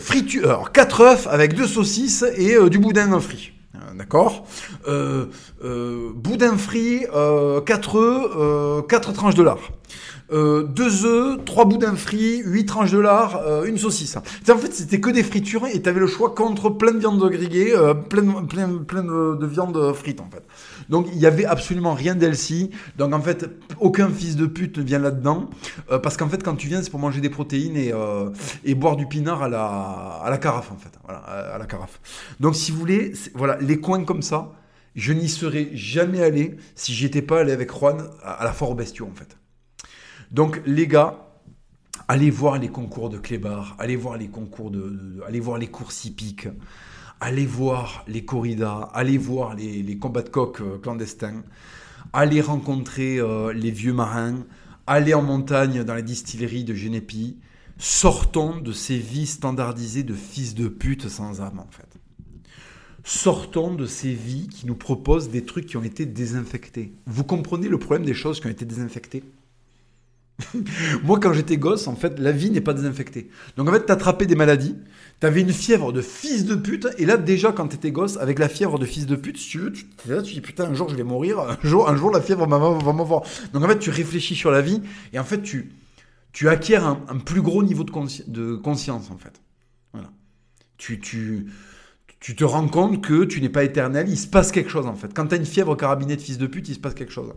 friture, 0.00 0.46
alors 0.46 0.72
4 0.72 1.00
œufs 1.02 1.26
avec 1.28 1.54
deux 1.54 1.68
saucisses 1.68 2.24
et 2.36 2.56
du 2.68 2.80
boudin 2.80 3.20
frit. 3.20 3.52
D'accord. 3.94 4.46
Boudin 4.86 6.56
frit, 6.56 7.06
4 7.66 7.96
œufs, 7.96 8.86
4 8.88 9.12
tranches 9.12 9.34
de 9.34 9.42
lard 9.42 9.60
euh, 10.32 10.62
deux 10.62 11.04
œufs, 11.04 11.44
trois 11.44 11.64
boudins 11.64 11.96
frits, 11.96 12.42
huit 12.44 12.66
tranches 12.66 12.92
de 12.92 12.98
lard, 12.98 13.40
euh, 13.46 13.64
une 13.64 13.78
saucisse. 13.78 14.16
En 14.16 14.56
fait, 14.56 14.72
c'était 14.72 15.00
que 15.00 15.10
des 15.10 15.22
fritures 15.22 15.66
et 15.66 15.80
t'avais 15.82 16.00
le 16.00 16.06
choix 16.06 16.34
contre 16.34 16.70
plein 16.70 16.92
de 16.92 16.98
viande 16.98 17.20
grillée, 17.30 17.74
euh, 17.74 17.94
plein, 17.94 18.44
plein 18.44 18.68
de, 18.68 19.46
viande 19.46 19.92
frite 19.94 20.20
en 20.20 20.30
fait. 20.30 20.42
Donc 20.88 21.06
il 21.12 21.18
y 21.18 21.26
avait 21.26 21.44
absolument 21.44 21.94
rien 21.94 22.14
d'healthy. 22.14 22.70
Donc 22.98 23.14
en 23.14 23.20
fait, 23.20 23.50
aucun 23.78 24.08
fils 24.08 24.36
de 24.36 24.46
pute 24.46 24.78
ne 24.78 24.82
vient 24.82 24.98
là-dedans 24.98 25.50
euh, 25.90 25.98
parce 25.98 26.16
qu'en 26.16 26.28
fait, 26.28 26.42
quand 26.42 26.56
tu 26.56 26.68
viens, 26.68 26.82
c'est 26.82 26.90
pour 26.90 27.00
manger 27.00 27.20
des 27.20 27.30
protéines 27.30 27.76
et, 27.76 27.92
euh, 27.92 28.30
boire 28.76 28.96
du 28.96 29.06
pinard 29.06 29.42
à 29.42 29.48
la, 29.48 30.22
à 30.24 30.38
carafe 30.38 30.72
en 30.72 30.76
fait, 30.76 30.92
à 31.08 31.58
la 31.58 31.66
carafe. 31.66 32.00
Donc 32.40 32.56
si 32.56 32.70
vous 32.70 32.78
voulez, 32.78 33.12
voilà, 33.34 33.58
les 33.60 33.80
coins 33.80 34.04
comme 34.04 34.22
ça. 34.22 34.52
Je 34.96 35.12
n'y 35.12 35.28
serais 35.28 35.68
jamais 35.72 36.20
allé 36.20 36.56
si 36.74 36.92
j'étais 36.92 37.22
pas 37.22 37.40
allé 37.40 37.52
avec 37.52 37.70
Juan 37.70 38.08
à 38.24 38.42
la 38.42 38.52
Fort 38.52 38.74
Bestiaux 38.74 39.06
en 39.06 39.16
fait. 39.16 39.36
Donc 40.30 40.62
les 40.64 40.86
gars, 40.86 41.26
allez 42.06 42.30
voir 42.30 42.58
les 42.58 42.68
concours 42.68 43.10
de 43.10 43.18
clébar, 43.18 43.74
allez 43.80 43.96
voir 43.96 44.16
les 44.16 44.28
concours 44.28 44.70
de, 44.70 45.20
allez 45.26 45.40
voir 45.40 45.58
les 45.58 45.66
courses 45.66 46.04
hippiques, 46.04 46.48
allez 47.18 47.46
voir 47.46 48.04
les 48.06 48.24
corridas, 48.24 48.88
allez 48.94 49.18
voir 49.18 49.56
les, 49.56 49.98
combats 49.98 50.22
de 50.22 50.28
coq 50.28 50.60
euh, 50.60 50.78
clandestins, 50.78 51.42
allez 52.12 52.40
rencontrer 52.40 53.18
euh, 53.18 53.52
les 53.52 53.72
vieux 53.72 53.92
marins, 53.92 54.44
allez 54.86 55.14
en 55.14 55.22
montagne 55.22 55.82
dans 55.82 55.94
les 55.94 56.02
distilleries 56.02 56.64
de 56.64 56.74
Genépi. 56.74 57.38
Sortons 57.78 58.60
de 58.60 58.72
ces 58.72 58.98
vies 58.98 59.26
standardisées 59.26 60.02
de 60.04 60.14
fils 60.14 60.54
de 60.54 60.68
pute 60.68 61.08
sans 61.08 61.40
âme 61.40 61.58
en 61.58 61.68
fait. 61.70 61.98
Sortons 63.02 63.74
de 63.74 63.86
ces 63.86 64.12
vies 64.12 64.46
qui 64.48 64.66
nous 64.66 64.76
proposent 64.76 65.30
des 65.30 65.44
trucs 65.44 65.66
qui 65.66 65.76
ont 65.76 65.82
été 65.82 66.06
désinfectés. 66.06 66.92
Vous 67.06 67.24
comprenez 67.24 67.68
le 67.68 67.78
problème 67.78 68.04
des 68.04 68.14
choses 68.14 68.38
qui 68.38 68.46
ont 68.46 68.50
été 68.50 68.66
désinfectées? 68.66 69.24
Moi, 71.04 71.18
quand 71.20 71.32
j'étais 71.32 71.56
gosse, 71.56 71.86
en 71.86 71.96
fait, 71.96 72.18
la 72.18 72.32
vie 72.32 72.50
n'est 72.50 72.60
pas 72.60 72.74
désinfectée. 72.74 73.30
Donc, 73.56 73.68
en 73.68 73.72
fait, 73.72 73.86
t'attrapais 73.86 74.26
des 74.26 74.34
maladies, 74.34 74.76
t'avais 75.20 75.40
une 75.40 75.52
fièvre 75.52 75.92
de 75.92 76.02
fils 76.02 76.44
de 76.44 76.54
pute, 76.54 76.88
et 76.98 77.06
là, 77.06 77.16
déjà, 77.16 77.52
quand 77.52 77.68
t'étais 77.68 77.92
gosse, 77.92 78.16
avec 78.16 78.38
la 78.38 78.48
fièvre 78.48 78.78
de 78.78 78.86
fils 78.86 79.06
de 79.06 79.16
pute, 79.16 79.38
si 79.38 79.48
tu 79.48 79.58
veux, 79.58 79.72
tu, 80.22 80.34
dis, 80.34 80.40
putain, 80.40 80.64
un 80.64 80.74
jour, 80.74 80.88
je 80.88 80.96
vais 80.96 81.02
mourir, 81.02 81.40
un 81.40 81.58
jour, 81.62 81.88
un 81.88 81.96
jour 81.96 82.10
la 82.10 82.20
fièvre 82.20 82.46
va 82.46 82.92
m'avoir. 82.92 83.22
Donc, 83.52 83.62
en 83.64 83.68
fait, 83.68 83.78
tu 83.78 83.90
réfléchis 83.90 84.34
sur 84.34 84.50
la 84.50 84.60
vie, 84.60 84.80
et 85.12 85.18
en 85.18 85.24
fait, 85.24 85.42
tu, 85.42 85.72
tu 86.32 86.48
acquiers 86.48 86.76
un, 86.76 86.96
plus 87.24 87.42
gros 87.42 87.62
niveau 87.62 87.84
de, 87.84 88.30
de, 88.30 88.56
conscience, 88.56 89.10
en 89.10 89.18
fait. 89.18 89.40
Voilà. 89.92 90.10
Tu, 90.78 91.00
tu, 91.00 91.46
tu 92.20 92.36
te 92.36 92.44
rends 92.44 92.68
compte 92.68 93.02
que 93.02 93.24
tu 93.24 93.40
n'es 93.40 93.48
pas 93.48 93.64
éternel, 93.64 94.08
il 94.08 94.18
se 94.18 94.26
passe 94.26 94.52
quelque 94.52 94.70
chose, 94.70 94.86
en 94.86 94.94
fait. 94.94 95.12
Quand 95.14 95.26
t'as 95.26 95.36
une 95.36 95.46
fièvre 95.46 95.76
carabinée 95.76 96.16
de 96.16 96.22
fils 96.22 96.38
de 96.38 96.46
pute, 96.46 96.68
il 96.68 96.74
se 96.74 96.80
passe 96.80 96.94
quelque 96.94 97.12
chose. 97.12 97.32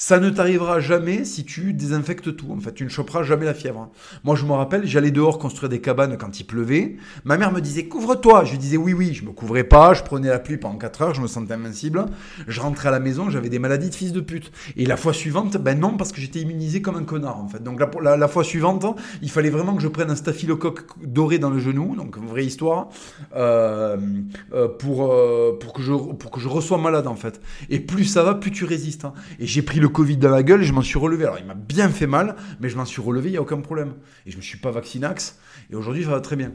Ça 0.00 0.20
ne 0.20 0.30
t'arrivera 0.30 0.78
jamais 0.78 1.24
si 1.24 1.44
tu 1.44 1.72
désinfectes 1.72 2.36
tout. 2.36 2.52
En 2.52 2.60
fait, 2.60 2.72
tu 2.72 2.84
ne 2.84 2.88
choperas 2.88 3.24
jamais 3.24 3.46
la 3.46 3.52
fièvre. 3.52 3.90
Moi, 4.22 4.36
je 4.36 4.44
me 4.44 4.52
rappelle, 4.52 4.86
j'allais 4.86 5.10
dehors 5.10 5.40
construire 5.40 5.68
des 5.68 5.80
cabanes 5.80 6.16
quand 6.16 6.38
il 6.38 6.44
pleuvait. 6.44 6.98
Ma 7.24 7.36
mère 7.36 7.50
me 7.50 7.60
disait 7.60 7.86
couvre-toi. 7.86 8.44
Je 8.44 8.52
lui 8.52 8.58
disais 8.58 8.76
oui, 8.76 8.92
oui. 8.92 9.12
Je 9.12 9.24
me 9.24 9.32
couvrais 9.32 9.64
pas. 9.64 9.94
Je 9.94 10.04
prenais 10.04 10.28
la 10.28 10.38
pluie 10.38 10.56
pendant 10.56 10.78
4 10.78 11.02
heures. 11.02 11.14
Je 11.14 11.20
me 11.20 11.26
sentais 11.26 11.54
invincible. 11.54 12.06
Je 12.46 12.60
rentrais 12.60 12.90
à 12.90 12.92
la 12.92 13.00
maison. 13.00 13.28
J'avais 13.28 13.48
des 13.48 13.58
maladies 13.58 13.90
de 13.90 13.94
fils 13.96 14.12
de 14.12 14.20
pute. 14.20 14.52
Et 14.76 14.86
la 14.86 14.96
fois 14.96 15.12
suivante, 15.12 15.56
ben 15.56 15.80
non, 15.80 15.96
parce 15.96 16.12
que 16.12 16.20
j'étais 16.20 16.38
immunisé 16.38 16.80
comme 16.80 16.94
un 16.94 17.02
connard 17.02 17.40
en 17.40 17.48
fait. 17.48 17.64
Donc 17.64 17.80
la, 17.80 18.28
fois 18.28 18.44
suivante, 18.44 18.86
il 19.20 19.30
fallait 19.32 19.50
vraiment 19.50 19.74
que 19.74 19.82
je 19.82 19.88
prenne 19.88 20.12
un 20.12 20.16
staphylocoque 20.16 20.82
doré 21.04 21.40
dans 21.40 21.50
le 21.50 21.58
genou. 21.58 21.96
Donc 21.96 22.16
vraie 22.18 22.46
histoire 22.46 22.90
euh, 23.34 23.96
euh, 24.52 24.68
pour 24.68 25.12
euh, 25.12 25.58
pour 25.60 25.72
que 25.72 25.82
je 25.82 25.92
pour 25.92 26.30
que 26.30 26.38
je 26.38 26.46
reçois 26.46 26.78
malade 26.78 27.08
en 27.08 27.16
fait. 27.16 27.40
Et 27.68 27.80
plus 27.80 28.04
ça 28.04 28.22
va, 28.22 28.36
plus 28.36 28.52
tu 28.52 28.64
résistes. 28.64 29.04
Hein. 29.04 29.12
Et 29.40 29.46
j'ai 29.48 29.62
pris 29.62 29.80
le 29.80 29.87
Covid 29.88 30.16
dans 30.16 30.30
la 30.30 30.42
gueule 30.42 30.62
et 30.62 30.64
je 30.64 30.72
m'en 30.72 30.82
suis 30.82 30.98
relevé. 30.98 31.24
Alors 31.24 31.38
il 31.38 31.46
m'a 31.46 31.54
bien 31.54 31.88
fait 31.88 32.06
mal, 32.06 32.36
mais 32.60 32.68
je 32.68 32.76
m'en 32.76 32.84
suis 32.84 33.02
relevé, 33.02 33.28
il 33.28 33.32
n'y 33.32 33.38
a 33.38 33.42
aucun 33.42 33.60
problème. 33.60 33.94
Et 34.26 34.30
je 34.30 34.36
me 34.36 34.42
suis 34.42 34.58
pas 34.58 34.70
vaccinax, 34.70 35.38
et 35.70 35.74
aujourd'hui 35.76 36.04
ça 36.04 36.10
va 36.10 36.20
très 36.20 36.36
bien. 36.36 36.52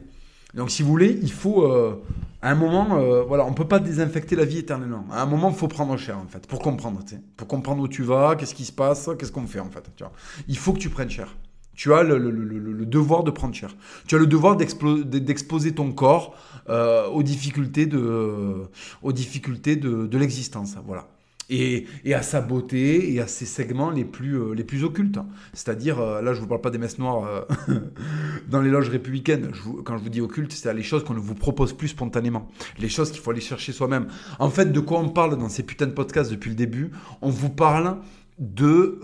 Donc 0.53 0.69
si 0.69 0.83
vous 0.83 0.89
voulez, 0.89 1.17
il 1.23 1.31
faut 1.31 1.63
euh, 1.63 1.95
à 2.43 2.51
un 2.51 2.55
moment, 2.55 2.97
euh, 2.99 3.23
voilà, 3.23 3.43
on 3.45 3.53
peut 3.53 3.67
pas 3.67 3.79
désinfecter 3.79 4.35
la 4.35 4.45
vie 4.45 4.59
éternellement. 4.59 5.05
À 5.11 5.23
un 5.23 5.25
moment, 5.25 5.49
il 5.49 5.55
faut 5.55 5.67
prendre 5.67 5.97
cher 5.97 6.17
en 6.19 6.27
fait, 6.27 6.45
pour 6.45 6.59
comprendre, 6.59 6.99
pour 7.37 7.47
comprendre 7.47 7.81
où 7.81 7.87
tu 7.87 8.03
vas, 8.03 8.35
qu'est-ce 8.35 8.53
qui 8.53 8.65
se 8.65 8.71
passe, 8.71 9.09
qu'est-ce 9.17 9.31
qu'on 9.31 9.47
fait 9.47 9.59
en 9.59 9.71
fait. 9.71 9.83
Tu 9.95 10.03
vois. 10.03 10.13
Il 10.47 10.57
faut 10.57 10.73
que 10.73 10.79
tu 10.79 10.89
prennes 10.89 11.09
cher. 11.09 11.35
Tu 11.75 11.91
as 11.91 12.03
le, 12.03 12.19
le- 12.19 12.29
le- 12.29 12.59
le 12.59 12.85
devoir 12.85 13.23
de 13.23 13.31
prendre 13.31 13.55
cher. 13.55 13.75
Tu 14.05 14.13
as 14.13 14.19
le 14.19 14.27
devoir 14.27 14.57
d'exposer 14.57 15.71
ton 15.73 15.91
corps 15.91 16.35
euh, 16.69 17.07
aux 17.07 17.23
difficultés 17.23 17.87
de, 17.87 18.69
aux 19.01 19.11
difficultés 19.11 19.75
de 19.75 20.17
l'existence. 20.19 20.75
Voilà. 20.85 21.07
Et, 21.49 21.85
à 22.13 22.21
sa 22.21 22.41
beauté 22.41 23.13
et 23.13 23.19
à 23.19 23.27
ses 23.27 23.45
segments 23.45 23.89
les 23.89 24.05
plus, 24.05 24.39
euh, 24.39 24.53
les 24.53 24.63
plus 24.63 24.83
occultes. 24.83 25.19
C'est-à-dire, 25.53 25.99
euh, 25.99 26.21
là 26.21 26.33
je 26.33 26.39
vous 26.39 26.47
parle 26.47 26.61
pas 26.61 26.69
des 26.69 26.77
messes 26.77 26.97
noires 26.97 27.45
euh, 27.69 27.79
dans 28.49 28.61
les 28.61 28.69
loges 28.69 28.89
républicaines. 28.89 29.51
Quand 29.83 29.97
je 29.97 30.03
vous 30.03 30.09
dis 30.09 30.21
occulte, 30.21 30.51
c'est 30.51 30.73
les 30.73 30.83
choses 30.83 31.03
qu'on 31.03 31.13
ne 31.13 31.19
vous 31.19 31.35
propose 31.35 31.73
plus 31.73 31.89
spontanément. 31.89 32.49
Les 32.79 32.89
choses 32.89 33.11
qu'il 33.11 33.21
faut 33.21 33.31
aller 33.31 33.41
chercher 33.41 33.71
soi-même. 33.71 34.07
En 34.39 34.49
fait, 34.49 34.71
de 34.71 34.79
quoi 34.79 34.99
on 34.99 35.09
parle 35.09 35.37
dans 35.37 35.49
ces 35.49 35.63
putains 35.63 35.87
de 35.87 35.91
podcasts 35.91 36.31
depuis 36.31 36.49
le 36.49 36.55
début? 36.55 36.91
On 37.21 37.29
vous 37.29 37.49
parle 37.49 37.97
de, 38.39 38.99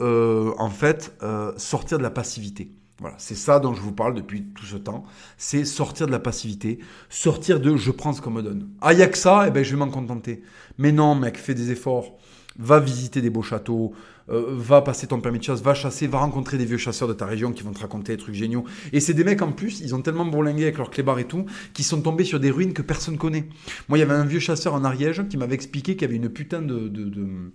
en 0.57 0.69
fait, 0.69 1.15
sortir 1.57 1.97
de 1.97 2.03
la 2.03 2.09
passivité. 2.09 2.71
Voilà, 2.99 3.15
c'est 3.17 3.35
ça 3.35 3.59
dont 3.59 3.73
je 3.73 3.81
vous 3.81 3.93
parle 3.93 4.13
depuis 4.13 4.43
tout 4.43 4.65
ce 4.65 4.75
temps. 4.75 5.05
C'est 5.37 5.63
sortir 5.63 6.05
de 6.05 6.11
la 6.11 6.19
passivité, 6.19 6.79
sortir 7.09 7.61
de 7.61 7.77
je 7.77 7.91
prends 7.91 8.11
ce 8.11 8.21
qu'on 8.21 8.31
me 8.31 8.41
donne. 8.41 8.69
Ah, 8.81 8.93
y 8.93 9.01
a 9.01 9.07
que 9.07 9.17
ça, 9.17 9.45
eh 9.47 9.51
ben, 9.51 9.63
je 9.63 9.71
vais 9.71 9.77
m'en 9.77 9.89
contenter. 9.89 10.43
Mais 10.77 10.91
non, 10.91 11.15
mec, 11.15 11.37
fais 11.37 11.53
des 11.53 11.71
efforts. 11.71 12.17
Va 12.61 12.79
visiter 12.79 13.21
des 13.21 13.29
beaux 13.29 13.41
châteaux, 13.41 13.93
euh, 14.29 14.47
va 14.49 14.81
passer 14.81 15.07
ton 15.07 15.21
permis 15.21 15.39
de 15.39 15.43
chasse, 15.45 15.61
va 15.61 15.73
chasser, 15.73 16.07
va 16.07 16.19
rencontrer 16.19 16.57
des 16.57 16.65
vieux 16.65 16.77
chasseurs 16.77 17.07
de 17.07 17.13
ta 17.13 17.25
région 17.25 17.53
qui 17.53 17.63
vont 17.63 17.71
te 17.71 17.79
raconter 17.79 18.11
des 18.11 18.21
trucs 18.21 18.35
géniaux. 18.35 18.65
Et 18.91 18.99
c'est 18.99 19.13
des 19.13 19.23
mecs 19.23 19.41
en 19.41 19.53
plus, 19.53 19.79
ils 19.79 19.95
ont 19.95 20.01
tellement 20.01 20.25
bourlingué 20.25 20.63
avec 20.63 20.77
leur 20.77 20.89
clébard 20.91 21.19
et 21.19 21.23
tout, 21.25 21.45
qui 21.73 21.83
sont 21.83 22.01
tombés 22.01 22.25
sur 22.25 22.39
des 22.39 22.51
ruines 22.51 22.73
que 22.73 22.81
personne 22.81 23.17
connaît. 23.17 23.47
Moi, 23.87 23.97
il 23.97 24.01
y 24.01 24.03
avait 24.03 24.13
un 24.13 24.25
vieux 24.25 24.39
chasseur 24.41 24.73
en 24.73 24.83
Ariège 24.83 25.25
qui 25.29 25.37
m'avait 25.37 25.55
expliqué 25.55 25.93
qu'il 25.95 26.01
y 26.03 26.05
avait 26.05 26.17
une 26.17 26.29
putain 26.29 26.61
de- 26.61 26.89
de- 26.89 27.53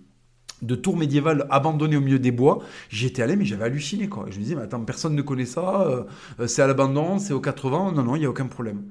de 0.61 0.75
tour 0.75 0.97
médiévale 0.97 1.45
abandonnée 1.51 1.97
au 1.97 2.01
milieu 2.01 2.17
des 2.19 2.31
bois. 2.31 2.59
J'y 2.89 3.05
étais 3.07 3.21
allé, 3.21 3.35
mais 3.35 3.45
j'avais 3.45 3.65
halluciné. 3.65 4.07
Quoi. 4.09 4.25
Je 4.31 4.37
me 4.37 4.43
disais, 4.43 4.55
mais 4.55 4.61
attends, 4.63 4.83
personne 4.85 5.13
ne 5.15 5.21
connaît 5.21 5.45
ça. 5.45 5.81
euh, 5.87 6.03
euh, 6.39 6.47
c'est 6.47 6.61
à 6.61 6.67
l'abandon, 6.67 7.19
c'est 7.19 7.33
aux 7.33 7.41
80. 7.41 7.91
Non, 7.91 8.03
non, 8.03 8.15
il 8.15 8.19
n'y 8.19 8.25
a 8.25 8.29
aucun 8.29 8.47
problème. 8.47 8.83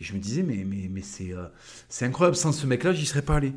Et 0.00 0.04
je 0.04 0.12
me 0.14 0.18
disais, 0.18 0.42
mais, 0.42 0.64
mais, 0.68 0.88
mais 0.90 1.00
c'est 1.02 1.32
c'est 1.88 2.04
incroyable. 2.04 2.36
Sans 2.36 2.52
ce 2.52 2.66
mec-là, 2.66 2.92
j'y 2.92 3.06
serais 3.06 3.22
pas 3.22 3.36
allé. 3.36 3.52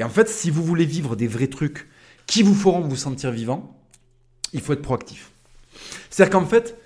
Et 0.00 0.02
en 0.02 0.08
fait, 0.08 0.30
si 0.30 0.50
vous 0.50 0.64
voulez 0.64 0.86
vivre 0.86 1.14
des 1.14 1.26
vrais 1.26 1.48
trucs 1.48 1.86
qui 2.24 2.42
vous 2.42 2.54
feront 2.54 2.80
vous 2.80 2.96
sentir 2.96 3.30
vivant, 3.30 3.78
il 4.54 4.62
faut 4.62 4.72
être 4.72 4.80
proactif. 4.80 5.30
C'est-à-dire 6.08 6.32
qu'en 6.32 6.46
fait, 6.46 6.78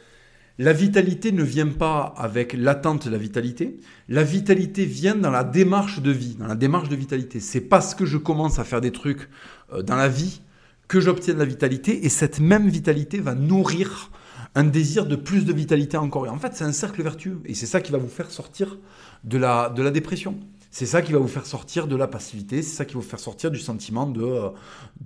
la 0.59 0.73
vitalité 0.73 1.31
ne 1.31 1.45
vient 1.45 1.69
pas 1.69 2.13
avec 2.17 2.55
l'attente 2.55 3.07
de 3.07 3.13
la 3.13 3.19
vitalité. 3.19 3.77
La 4.09 4.25
vitalité 4.25 4.85
vient 4.85 5.15
dans 5.15 5.31
la 5.31 5.45
démarche 5.45 6.03
de 6.03 6.11
vie, 6.11 6.35
dans 6.35 6.49
la 6.49 6.57
démarche 6.57 6.89
de 6.89 6.97
vitalité. 6.97 7.39
C'est 7.39 7.61
parce 7.61 7.95
que 7.95 8.05
je 8.05 8.19
commence 8.19 8.59
à 8.59 8.65
faire 8.65 8.81
des 8.81 8.91
trucs 8.91 9.29
euh, 9.73 9.83
dans 9.83 9.97
la 9.97 10.09
vie 10.09 10.41
que 10.89 10.99
j'obtiens 10.99 11.35
de 11.35 11.39
la 11.39 11.45
vitalité 11.45 12.05
et 12.05 12.09
cette 12.09 12.41
même 12.41 12.69
vitalité 12.69 13.21
va 13.21 13.37
nourrir 13.37 14.11
un 14.57 14.65
désir 14.65 15.07
de 15.07 15.15
plus 15.15 15.45
de 15.45 15.53
vitalité 15.53 15.97
encore. 15.97 16.27
Et 16.27 16.31
en 16.31 16.39
fait, 16.39 16.51
c'est 16.55 16.65
un 16.65 16.73
cercle 16.73 17.01
vertueux 17.05 17.41
et 17.45 17.55
c'est 17.55 17.67
ça 17.67 17.81
qui 17.81 17.93
va 17.93 17.99
vous 17.99 18.09
faire 18.09 18.33
sortir 18.33 18.77
de 19.23 19.39
la, 19.39 19.69
de 19.69 19.83
la 19.83 19.93
dépression. 19.93 20.37
C'est 20.75 20.87
ça 20.87 21.03
qui 21.03 21.13
va 21.13 21.21
vous 21.21 21.29
faire 21.29 21.47
sortir 21.47 21.87
de 21.87 21.95
la 21.95 22.09
passivité, 22.09 22.61
c'est 22.61 22.75
ça 22.75 22.85
qui 22.85 22.95
va 22.95 23.01
vous 23.01 23.07
faire 23.07 23.21
sortir 23.21 23.53
du 23.53 23.61
sentiment 23.61 24.09
de, 24.09 24.25
euh, 24.25 24.51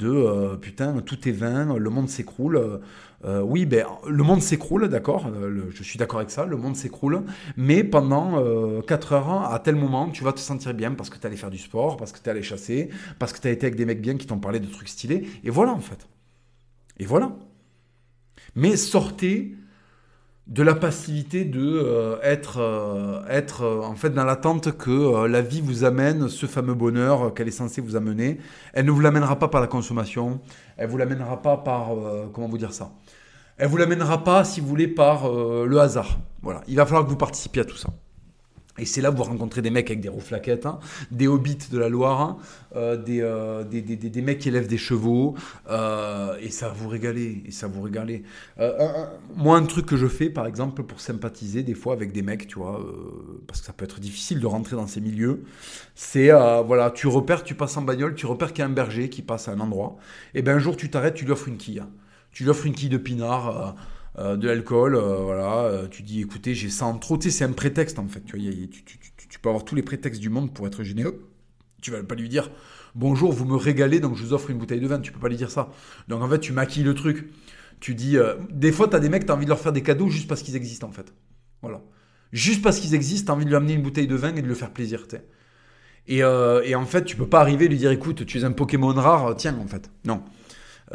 euh, 0.03 0.57
putain, 0.57 0.99
tout 1.03 1.29
est 1.29 1.33
vain, 1.33 1.77
le 1.77 1.91
monde 1.91 2.09
s'écroule. 2.09 2.81
Euh, 3.27 3.43
oui, 3.43 3.67
ben, 3.67 3.85
le 4.07 4.23
monde 4.25 4.41
s'écroule, 4.41 4.89
d'accord, 4.89 5.31
je 5.69 5.83
suis 5.83 5.99
d'accord 5.99 6.21
avec 6.21 6.31
ça, 6.31 6.47
le 6.47 6.57
monde 6.57 6.75
s'écroule, 6.75 7.23
mais 7.59 7.85
pendant 7.85 8.43
4 8.81 9.13
heures, 9.13 9.53
à 9.53 9.59
tel 9.59 9.77
moment, 9.77 10.09
tu 10.09 10.25
vas 10.25 10.33
te 10.33 10.41
sentir 10.41 10.73
bien 10.73 10.93
parce 10.93 11.11
que 11.11 11.19
tu 11.19 11.27
allé 11.27 11.37
faire 11.37 11.51
du 11.51 11.59
sport, 11.59 11.99
parce 11.99 12.13
que 12.13 12.19
tu 12.19 12.31
allé 12.31 12.43
chasser, 12.43 12.89
parce 13.19 13.35
que 13.35 13.41
tu 13.43 13.49
as 13.49 13.51
été 13.51 13.67
avec 13.67 13.77
des 13.77 13.85
mecs 13.85 14.01
bien 14.01 14.17
qui 14.17 14.27
t'ont 14.27 14.39
parlé 14.39 14.61
de 14.61 14.67
trucs 14.69 14.89
stylés, 14.89 15.29
et 15.45 15.51
voilà 15.51 15.73
en 15.73 15.81
fait. 15.81 16.09
Et 16.99 17.05
voilà. 17.05 17.37
Mais 18.55 18.79
sortez 18.79 19.58
de 20.49 20.63
la 20.63 20.75
passivité 20.75 21.45
de 21.45 21.61
euh, 21.61 22.17
être, 22.23 22.59
euh, 22.59 23.23
être 23.29 23.63
euh, 23.63 23.83
en 23.83 23.95
fait 23.95 24.11
dans 24.11 24.25
l'attente 24.25 24.77
que 24.77 24.91
euh, 24.91 25.29
la 25.29 25.43
vie 25.43 25.61
vous 25.61 25.85
amène 25.85 26.29
ce 26.29 26.47
fameux 26.47 26.73
bonheur 26.73 27.23
euh, 27.23 27.31
qu'elle 27.31 27.49
est 27.49 27.51
censée 27.53 27.83
vous 27.83 27.97
amener. 27.97 28.39
Elle 28.73 28.87
ne 28.87 28.91
vous 28.91 29.01
l'amènera 29.01 29.39
pas 29.39 29.49
par 29.49 29.61
la 29.61 29.67
consommation, 29.67 30.41
elle 30.79 30.89
vous 30.89 30.97
l'amènera 30.97 31.43
pas 31.43 31.59
par 31.59 31.91
comment 32.33 32.49
vous 32.49 32.59
dire 32.59 32.73
ça? 32.73 32.91
Elle 33.59 33.69
vous 33.69 33.77
l'amènera 33.77 34.25
pas 34.25 34.45
si 34.45 34.61
vous 34.61 34.69
voulez 34.69 34.89
par 34.89 35.31
le 35.31 35.81
hasard. 35.81 36.19
Voilà, 36.43 36.63
il 36.69 36.77
va 36.77 36.87
falloir 36.87 37.05
que 37.05 37.11
vous 37.11 37.17
participiez 37.17 37.63
à 37.63 37.65
tout 37.65 37.77
ça. 37.77 37.89
Et 38.79 38.85
c'est 38.85 39.01
là 39.01 39.11
que 39.11 39.17
vous 39.17 39.25
rencontrez 39.25 39.63
des 39.63 39.71
mecs 39.71 39.91
avec 39.91 40.01
des 40.01 40.09
rouflaquettes, 40.09 40.67
hein, 40.67 40.79
des 41.11 41.27
hobbits 41.29 41.59
de 41.71 41.79
la 41.79 41.89
Loire, 41.89 42.21
hein, 42.21 42.37
euh, 42.77 42.97
des, 42.97 43.21
euh, 43.23 43.65
des, 43.65 43.83
des, 43.83 43.97
des- 43.97 44.11
des 44.11 44.23
mecs 44.23 44.39
qui 44.39 44.49
élèvent 44.49 44.69
des 44.69 44.79
chevaux, 44.79 45.35
euh, 45.71 46.37
et 46.41 46.51
ça 46.51 46.69
va 46.69 46.75
vous 46.75 46.89
régaler, 46.89 47.43
et 47.47 47.51
ça 47.51 47.67
va 47.67 47.73
vous 47.75 47.83
régaler. 47.83 48.23
Moi, 49.37 49.57
un 49.57 49.65
truc 49.67 49.87
que 49.87 49.97
je 49.97 50.07
fais, 50.07 50.31
par 50.31 50.47
exemple, 50.47 50.83
pour 50.83 51.01
sympathiser 51.01 51.63
des 51.63 51.75
fois 51.75 51.93
avec 51.93 52.13
des 52.13 52.23
mecs, 52.23 52.47
tu 52.47 52.59
vois, 52.59 52.81
parce 53.47 53.61
que 53.61 53.67
ça 53.67 53.73
peut 53.73 53.85
être 53.85 54.01
difficile 54.01 54.41
de 54.41 54.47
rentrer 54.47 54.77
dans 54.77 54.87
ces 54.87 55.01
milieux, 55.01 55.45
c'est, 55.95 56.31
voilà, 56.67 56.91
tu 56.91 57.07
repères, 57.07 57.43
tu 57.45 57.55
passes 57.55 57.77
en 57.77 57.83
bagnole, 57.83 58.15
tu 58.15 58.27
repères 58.27 58.53
qu'il 58.53 58.61
y 58.61 58.63
a 58.63 58.67
un 58.67 58.71
berger 58.71 59.09
qui 59.09 59.23
passe 59.23 59.49
à 59.49 59.53
un 59.53 59.61
endroit, 59.61 59.97
et 60.35 60.43
ben 60.43 60.57
un 60.57 60.59
jour 60.59 60.77
tu 60.77 60.91
t'arrêtes, 60.91 61.15
tu 61.15 61.25
lui 61.25 61.33
offres 61.33 61.49
une 61.49 61.57
quille. 61.57 61.83
Tu 62.33 62.45
lui 62.45 62.51
offres 62.51 62.67
une 62.67 62.75
quille 62.75 62.91
de 62.91 62.99
pinard, 62.99 63.75
euh, 64.19 64.37
de 64.37 64.49
l'alcool, 64.49 64.97
euh, 64.97 65.19
voilà, 65.19 65.63
euh, 65.67 65.87
tu 65.87 66.03
dis 66.03 66.21
écoutez, 66.21 66.53
j'ai 66.53 66.71
ça 66.71 66.87
en 66.87 66.99
trop, 66.99 67.17
tu 67.17 67.31
sais, 67.31 67.39
c'est 67.39 67.45
un 67.45 67.53
prétexte 67.53 68.01
en 68.01 68.09
fait, 68.09 68.21
tu, 68.25 68.37
vois, 68.37 68.51
tu, 69.29 69.39
peux 69.39 69.49
avoir 69.49 69.65
tous 69.65 69.77
les 69.77 69.83
prétextes 69.83 70.21
du 70.21 70.29
monde 70.29 70.53
pour 70.53 70.67
être 70.67 70.83
généreux. 70.83 71.31
Tu 71.81 71.93
vas 71.93 72.03
pas 72.03 72.17
lui 72.17 72.29
dire 72.29 72.51
bonjour, 72.97 73.33
vous 73.33 73.45
me 73.45 73.55
régalez, 73.55 74.01
donc 74.01 74.17
je 74.17 74.25
vous 74.25 74.33
offre 74.33 74.51
une 74.51 74.59
bouteille 74.59 74.81
de 74.81 74.89
vin, 74.89 74.99
tu 74.99 75.13
peux 75.13 75.21
pas 75.21 75.29
lui 75.29 75.37
dire 75.37 75.53
ça. 75.53 75.71
Donc 76.09 76.21
en 76.21 76.29
fait, 76.29 76.41
tu 76.41 76.53
maquilles 76.53 76.83
le 76.83 76.95
truc. 76.95 77.31
Tu 77.79 77.95
dis, 77.95 78.17
des 78.51 78.73
fois, 78.73 78.89
tu 78.89 78.97
as 78.97 78.99
des 78.99 79.09
mecs, 79.09 79.25
tu 79.25 79.31
as 79.31 79.37
envie 79.37 79.45
de 79.45 79.51
leur 79.51 79.61
faire 79.61 79.73
des 79.73 79.85
cadeaux 79.85 80.09
juste 80.09 80.27
parce 80.27 80.43
qu'ils 80.43 80.57
existent 80.57 80.89
en 80.89 80.91
fait. 80.91 81.15
Voilà. 81.63 81.81
Juste 82.33 82.61
parce 82.61 82.81
qu'ils 82.81 82.97
existent, 82.97 83.27
tu 83.27 83.31
as 83.31 83.35
envie 83.37 83.45
de 83.45 83.51
lui 83.51 83.57
amener 83.57 83.75
une 83.75 83.83
bouteille 83.83 84.09
de 84.09 84.17
vin 84.17 84.35
et 84.35 84.43
de 84.43 84.49
le 84.49 84.55
faire 84.55 84.73
plaisir, 84.73 85.07
tu. 85.07 85.17
Et, 86.09 86.19
et 86.19 86.75
en 86.75 86.87
fait, 86.87 87.05
tu 87.05 87.15
peux 87.15 87.29
pas 87.29 87.41
arriver 87.41 87.67
et 87.67 87.69
lui 87.69 87.79
dire 87.79 87.93
écoute, 87.93 88.27
tu 88.27 88.39
es 88.39 88.45
un 88.45 88.51
Pokémon 88.51 88.93
rare, 88.95 89.37
tiens, 89.37 89.57
en 89.63 89.69
fait. 89.69 89.93
Non. 90.05 90.25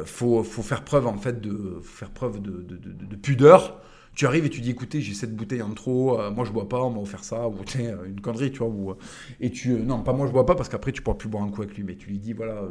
Faut, 0.06 0.44
faut 0.44 0.64
faire 0.64 0.84
preuve 0.84 1.06
en 1.08 1.18
fait 1.18 1.40
de, 1.42 1.80
faut 1.84 1.98
faire 1.98 2.10
preuve 2.10 2.42
de, 2.42 2.52
de- 2.52 2.78
de- 2.78 3.06
de 3.06 3.16
pudeur. 3.16 3.80
Tu 4.16 4.26
arrives 4.28 4.46
et 4.46 4.50
tu 4.50 4.62
dis 4.62 4.70
écoutez 4.72 5.02
j'ai 5.02 5.14
cette 5.14 5.36
bouteille 5.36 5.62
en 5.64 5.72
trop, 5.74 6.20
euh, 6.20 6.32
moi 6.32 6.46
je 6.46 6.52
bois 6.52 6.68
pas, 6.70 6.82
on 6.84 6.92
m'a 6.92 7.00
offert 7.00 7.24
ça 7.24 7.48
ou 7.48 7.56
euh, 7.78 8.06
une 8.06 8.22
connerie 8.22 8.52
tu 8.52 8.60
vois 8.60 8.68
ou, 8.68 8.92
euh, 8.92 8.96
et 9.40 9.50
tu 9.52 9.72
euh, 9.74 9.80
non 9.80 10.02
pas 10.04 10.14
moi 10.14 10.28
je 10.28 10.32
bois 10.32 10.46
pas 10.46 10.56
parce 10.56 10.70
qu'après 10.70 10.92
tu 10.92 11.02
pourras 11.02 11.18
plus 11.18 11.30
boire 11.30 11.44
un 11.44 11.50
coup 11.50 11.62
avec 11.64 11.76
lui 11.76 11.84
mais 11.84 11.96
tu 11.96 12.10
lui 12.10 12.20
dis 12.20 12.34
voilà 12.34 12.62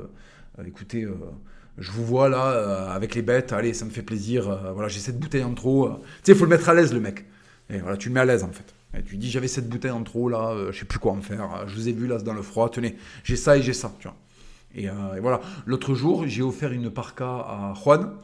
écoutez 0.66 1.06
je 1.78 1.90
vous 1.90 2.04
vois 2.04 2.28
là 2.28 2.92
avec 2.92 3.14
les 3.14 3.22
bêtes 3.22 3.52
allez 3.52 3.74
ça 3.74 3.84
me 3.84 3.90
fait 3.90 4.02
plaisir 4.02 4.44
voilà 4.74 4.88
j'ai 4.88 5.00
cette 5.00 5.18
bouteille 5.18 5.44
en 5.44 5.54
trop 5.54 5.88
tu 6.22 6.32
sais 6.32 6.34
faut 6.34 6.44
le 6.44 6.50
mettre 6.50 6.68
à 6.68 6.74
l'aise 6.74 6.92
le 6.92 7.00
mec. 7.00 7.24
Et 7.70 7.78
voilà 7.78 7.96
tu 7.96 8.08
le 8.08 8.14
mets 8.14 8.20
à 8.20 8.24
l'aise 8.24 8.44
en 8.44 8.50
fait. 8.52 8.74
Et 8.96 9.02
tu 9.02 9.12
lui 9.12 9.18
dis 9.18 9.30
j'avais 9.30 9.48
cette 9.48 9.68
bouteille 9.68 9.90
en 9.90 10.02
trop 10.02 10.28
là 10.28 10.50
euh, 10.50 10.72
je 10.72 10.78
sais 10.80 10.84
plus 10.84 10.98
quoi 10.98 11.12
en 11.12 11.22
faire 11.22 11.64
je 11.66 11.74
vous 11.74 11.88
ai 11.88 11.92
vu 11.92 12.06
là 12.06 12.18
dans 12.18 12.34
le 12.34 12.42
froid 12.42 12.68
tenez 12.68 12.96
j'ai 13.24 13.36
ça 13.36 13.56
et 13.56 13.62
j'ai 13.62 13.72
ça 13.72 13.92
tu 13.98 14.08
vois 14.08 14.16
et, 14.74 14.88
euh, 14.88 15.14
et 15.16 15.20
voilà. 15.20 15.40
L'autre 15.66 15.94
jour, 15.94 16.26
j'ai 16.26 16.42
offert 16.42 16.72
une 16.72 16.90
parka 16.90 17.26
à 17.26 17.74
Juan. 17.82 18.14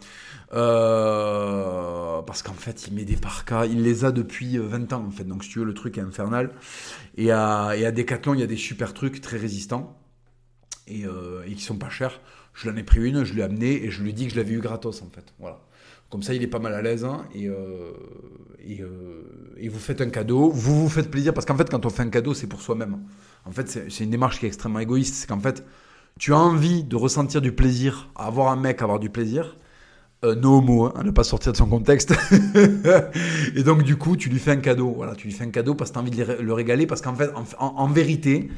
euh, 0.52 2.22
parce 2.22 2.42
qu'en 2.42 2.54
fait, 2.54 2.86
il 2.88 2.94
met 2.94 3.04
des 3.04 3.16
parkas. 3.16 3.66
Il 3.66 3.82
les 3.82 4.04
a 4.04 4.12
depuis 4.12 4.58
euh, 4.58 4.62
20 4.66 4.92
ans, 4.92 5.04
en 5.06 5.10
fait. 5.10 5.24
Donc, 5.24 5.44
si 5.44 5.50
tu 5.50 5.58
veux, 5.60 5.64
le 5.64 5.74
truc 5.74 5.98
est 5.98 6.02
infernal. 6.02 6.50
Et 7.16 7.30
à, 7.32 7.72
et 7.76 7.86
à 7.86 7.92
Decathlon, 7.92 8.34
il 8.34 8.40
y 8.40 8.42
a 8.42 8.46
des 8.46 8.56
super 8.56 8.94
trucs 8.94 9.20
très 9.20 9.36
résistants. 9.38 9.96
Et, 10.86 11.04
euh, 11.06 11.42
et 11.46 11.52
qui 11.54 11.62
sont 11.62 11.76
pas 11.76 11.90
chers. 11.90 12.20
Je 12.54 12.68
l'en 12.70 12.76
ai 12.76 12.82
pris 12.82 13.00
une, 13.06 13.24
je 13.24 13.34
l'ai 13.34 13.42
amené 13.42 13.84
et 13.84 13.90
je 13.90 14.02
lui 14.02 14.10
ai 14.10 14.12
dit 14.12 14.26
que 14.26 14.32
je 14.32 14.36
l'avais 14.36 14.54
eu 14.54 14.60
gratos, 14.60 15.02
en 15.02 15.10
fait. 15.10 15.34
Voilà. 15.38 15.60
Comme 16.10 16.22
ça, 16.22 16.34
il 16.34 16.42
est 16.42 16.46
pas 16.48 16.58
mal 16.58 16.72
à 16.74 16.80
l'aise. 16.82 17.04
hein, 17.04 17.26
et, 17.34 17.48
euh, 17.48 17.92
et, 18.64 18.80
euh, 18.82 19.68
vous 19.70 19.78
faites 19.78 20.00
un 20.00 20.08
cadeau. 20.10 20.50
Vous 20.50 20.80
vous 20.82 20.88
faites 20.88 21.10
plaisir. 21.10 21.34
Parce 21.34 21.46
qu'en 21.46 21.56
fait, 21.56 21.68
quand 21.70 21.84
on 21.86 21.90
fait 21.90 22.02
un 22.02 22.08
cadeau, 22.10 22.34
c'est 22.34 22.46
pour 22.46 22.62
soi-même. 22.62 22.98
En 23.44 23.52
fait, 23.52 23.68
c'est 23.90 24.04
une 24.04 24.10
démarche 24.10 24.38
qui 24.40 24.46
est 24.46 24.48
extrêmement 24.48 24.78
égoïste. 24.80 25.14
C'est 25.14 25.26
qu'en 25.28 25.40
fait, 25.40 25.64
tu 26.18 26.32
as 26.32 26.38
envie 26.38 26.84
de 26.84 26.96
ressentir 26.96 27.40
du 27.40 27.52
plaisir, 27.52 28.10
à 28.16 28.26
avoir 28.26 28.48
un 28.48 28.56
mec, 28.56 28.82
avoir 28.82 28.98
du 28.98 29.10
plaisir, 29.10 29.56
euh, 30.24 30.34
no 30.34 30.58
homo, 30.58 30.86
hein, 30.86 30.92
à 30.96 31.02
ne 31.04 31.10
pas 31.10 31.24
sortir 31.24 31.52
de 31.52 31.56
son 31.56 31.66
contexte. 31.66 32.12
et 33.54 33.62
donc, 33.62 33.84
du 33.84 33.96
coup, 33.96 34.16
tu 34.16 34.28
lui 34.28 34.38
fais 34.38 34.50
un 34.50 34.56
cadeau. 34.56 34.92
Voilà, 34.96 35.14
tu 35.14 35.28
lui 35.28 35.34
fais 35.34 35.44
un 35.44 35.50
cadeau 35.50 35.74
parce 35.74 35.90
que 35.90 35.94
tu 35.94 35.98
as 35.98 36.02
envie 36.02 36.10
de 36.10 36.16
le 36.16 36.24
ré- 36.24 36.42
le 36.42 36.52
régaler. 36.52 36.86
Parce 36.86 37.00
qu'en 37.00 37.14
fait, 37.14 37.30
en 37.58 37.86
vérité, 37.86 38.48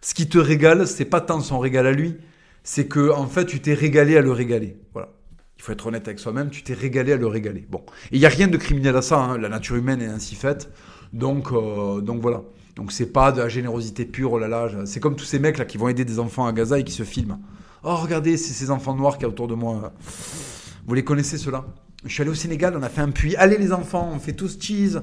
ce 0.00 0.14
qui 0.14 0.28
te 0.28 0.38
régale, 0.38 0.86
c'est 0.86 1.04
pas 1.04 1.20
tant 1.20 1.40
son 1.40 1.58
régal 1.58 1.86
à 1.86 1.92
lui, 1.92 2.16
c'est 2.64 2.86
que, 2.86 3.12
en 3.12 3.26
fait, 3.26 3.44
tu 3.44 3.60
t'es 3.60 3.74
régalé 3.74 4.16
à 4.16 4.22
le 4.22 4.32
régaler. 4.32 4.76
Voilà. 4.94 5.10
Il 5.58 5.62
faut 5.62 5.72
être 5.72 5.86
honnête 5.86 6.08
avec 6.08 6.18
soi-même, 6.18 6.50
tu 6.50 6.62
t'es 6.62 6.74
régalé 6.74 7.12
à 7.12 7.16
le 7.16 7.26
régaler. 7.26 7.66
Bon. 7.70 7.82
Et 8.10 8.16
il 8.16 8.18
n'y 8.18 8.26
a 8.26 8.30
rien 8.30 8.48
de 8.48 8.56
criminel 8.56 8.96
à 8.96 9.02
ça, 9.02 9.20
hein, 9.20 9.38
la 9.38 9.48
nature 9.48 9.76
humaine 9.76 10.02
est 10.02 10.06
ainsi 10.06 10.34
faite. 10.34 10.72
Donc, 11.12 11.52
euh, 11.52 12.00
donc 12.00 12.20
voilà. 12.20 12.42
Donc 12.76 12.92
c'est 12.92 13.06
pas 13.06 13.32
de 13.32 13.40
la 13.40 13.48
générosité 13.48 14.04
pure, 14.04 14.32
oh 14.32 14.38
là 14.38 14.48
là. 14.48 14.68
C'est 14.86 15.00
comme 15.00 15.16
tous 15.16 15.24
ces 15.24 15.38
mecs 15.38 15.58
là 15.58 15.64
qui 15.64 15.78
vont 15.78 15.88
aider 15.88 16.04
des 16.04 16.18
enfants 16.18 16.46
à 16.46 16.52
Gaza 16.52 16.78
et 16.78 16.84
qui 16.84 16.92
se 16.92 17.02
filment. 17.02 17.38
Oh 17.84 17.96
regardez, 17.96 18.36
c'est 18.36 18.52
ces 18.52 18.70
enfants 18.70 18.94
noirs 18.94 19.18
qui 19.18 19.24
a 19.24 19.28
autour 19.28 19.48
de 19.48 19.54
moi. 19.54 19.92
Vous 20.86 20.94
les 20.94 21.04
connaissez 21.04 21.36
ceux-là? 21.38 21.64
Je 22.04 22.12
suis 22.12 22.22
allé 22.22 22.30
au 22.30 22.34
Sénégal, 22.34 22.74
on 22.76 22.82
a 22.82 22.88
fait 22.88 23.00
un 23.00 23.10
puits. 23.10 23.36
Allez 23.36 23.58
les 23.58 23.72
enfants, 23.72 24.10
on 24.14 24.18
fait 24.18 24.32
tous 24.32 24.58
cheese. 24.60 25.00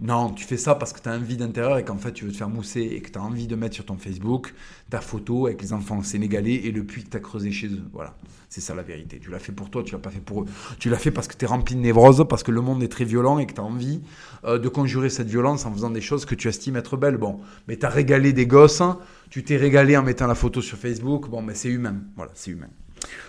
Non, 0.00 0.30
tu 0.30 0.44
fais 0.44 0.56
ça 0.56 0.74
parce 0.74 0.92
que 0.92 1.00
tu 1.00 1.08
as 1.08 1.12
envie 1.12 1.36
d'intérieur 1.36 1.78
et 1.78 1.84
qu'en 1.84 1.98
fait 1.98 2.12
tu 2.12 2.24
veux 2.24 2.32
te 2.32 2.36
faire 2.36 2.48
mousser 2.48 2.80
et 2.80 3.00
que 3.00 3.10
tu 3.10 3.18
as 3.18 3.22
envie 3.22 3.46
de 3.46 3.54
mettre 3.54 3.76
sur 3.76 3.84
ton 3.84 3.96
Facebook 3.96 4.52
ta 4.90 5.00
photo 5.00 5.46
avec 5.46 5.62
les 5.62 5.72
enfants 5.72 6.02
sénégalais 6.02 6.54
et 6.54 6.72
le 6.72 6.84
puits 6.84 7.04
que 7.04 7.10
tu 7.10 7.16
as 7.16 7.20
creusé 7.20 7.52
chez 7.52 7.68
eux. 7.68 7.82
Voilà, 7.92 8.14
c'est 8.48 8.60
ça 8.60 8.74
la 8.74 8.82
vérité. 8.82 9.20
Tu 9.20 9.30
l'as 9.30 9.38
fait 9.38 9.52
pour 9.52 9.70
toi, 9.70 9.82
tu 9.84 9.92
l'as 9.92 10.00
pas 10.00 10.10
fait 10.10 10.20
pour 10.20 10.42
eux. 10.42 10.46
Tu 10.78 10.90
l'as 10.90 10.98
fait 10.98 11.10
parce 11.10 11.28
que 11.28 11.36
tu 11.36 11.44
es 11.44 11.48
rempli 11.48 11.76
de 11.76 11.80
névrose, 11.80 12.26
parce 12.28 12.42
que 12.42 12.50
le 12.50 12.60
monde 12.60 12.82
est 12.82 12.88
très 12.88 13.04
violent 13.04 13.38
et 13.38 13.46
que 13.46 13.54
tu 13.54 13.60
as 13.60 13.64
envie 13.64 14.02
euh, 14.44 14.58
de 14.58 14.68
conjurer 14.68 15.10
cette 15.10 15.28
violence 15.28 15.64
en 15.64 15.72
faisant 15.72 15.90
des 15.90 16.00
choses 16.00 16.24
que 16.26 16.34
tu 16.34 16.48
estimes 16.48 16.76
être 16.76 16.96
belles. 16.96 17.16
Bon, 17.16 17.40
mais 17.68 17.76
tu 17.76 17.86
as 17.86 17.88
régalé 17.88 18.32
des 18.32 18.46
gosses, 18.46 18.80
hein. 18.80 18.98
tu 19.30 19.44
t'es 19.44 19.56
régalé 19.56 19.96
en 19.96 20.02
mettant 20.02 20.26
la 20.26 20.34
photo 20.34 20.60
sur 20.60 20.76
Facebook. 20.76 21.28
Bon, 21.28 21.40
mais 21.40 21.54
c'est 21.54 21.70
humain. 21.70 21.96
Voilà, 22.16 22.32
c'est 22.34 22.50
humain. 22.50 22.68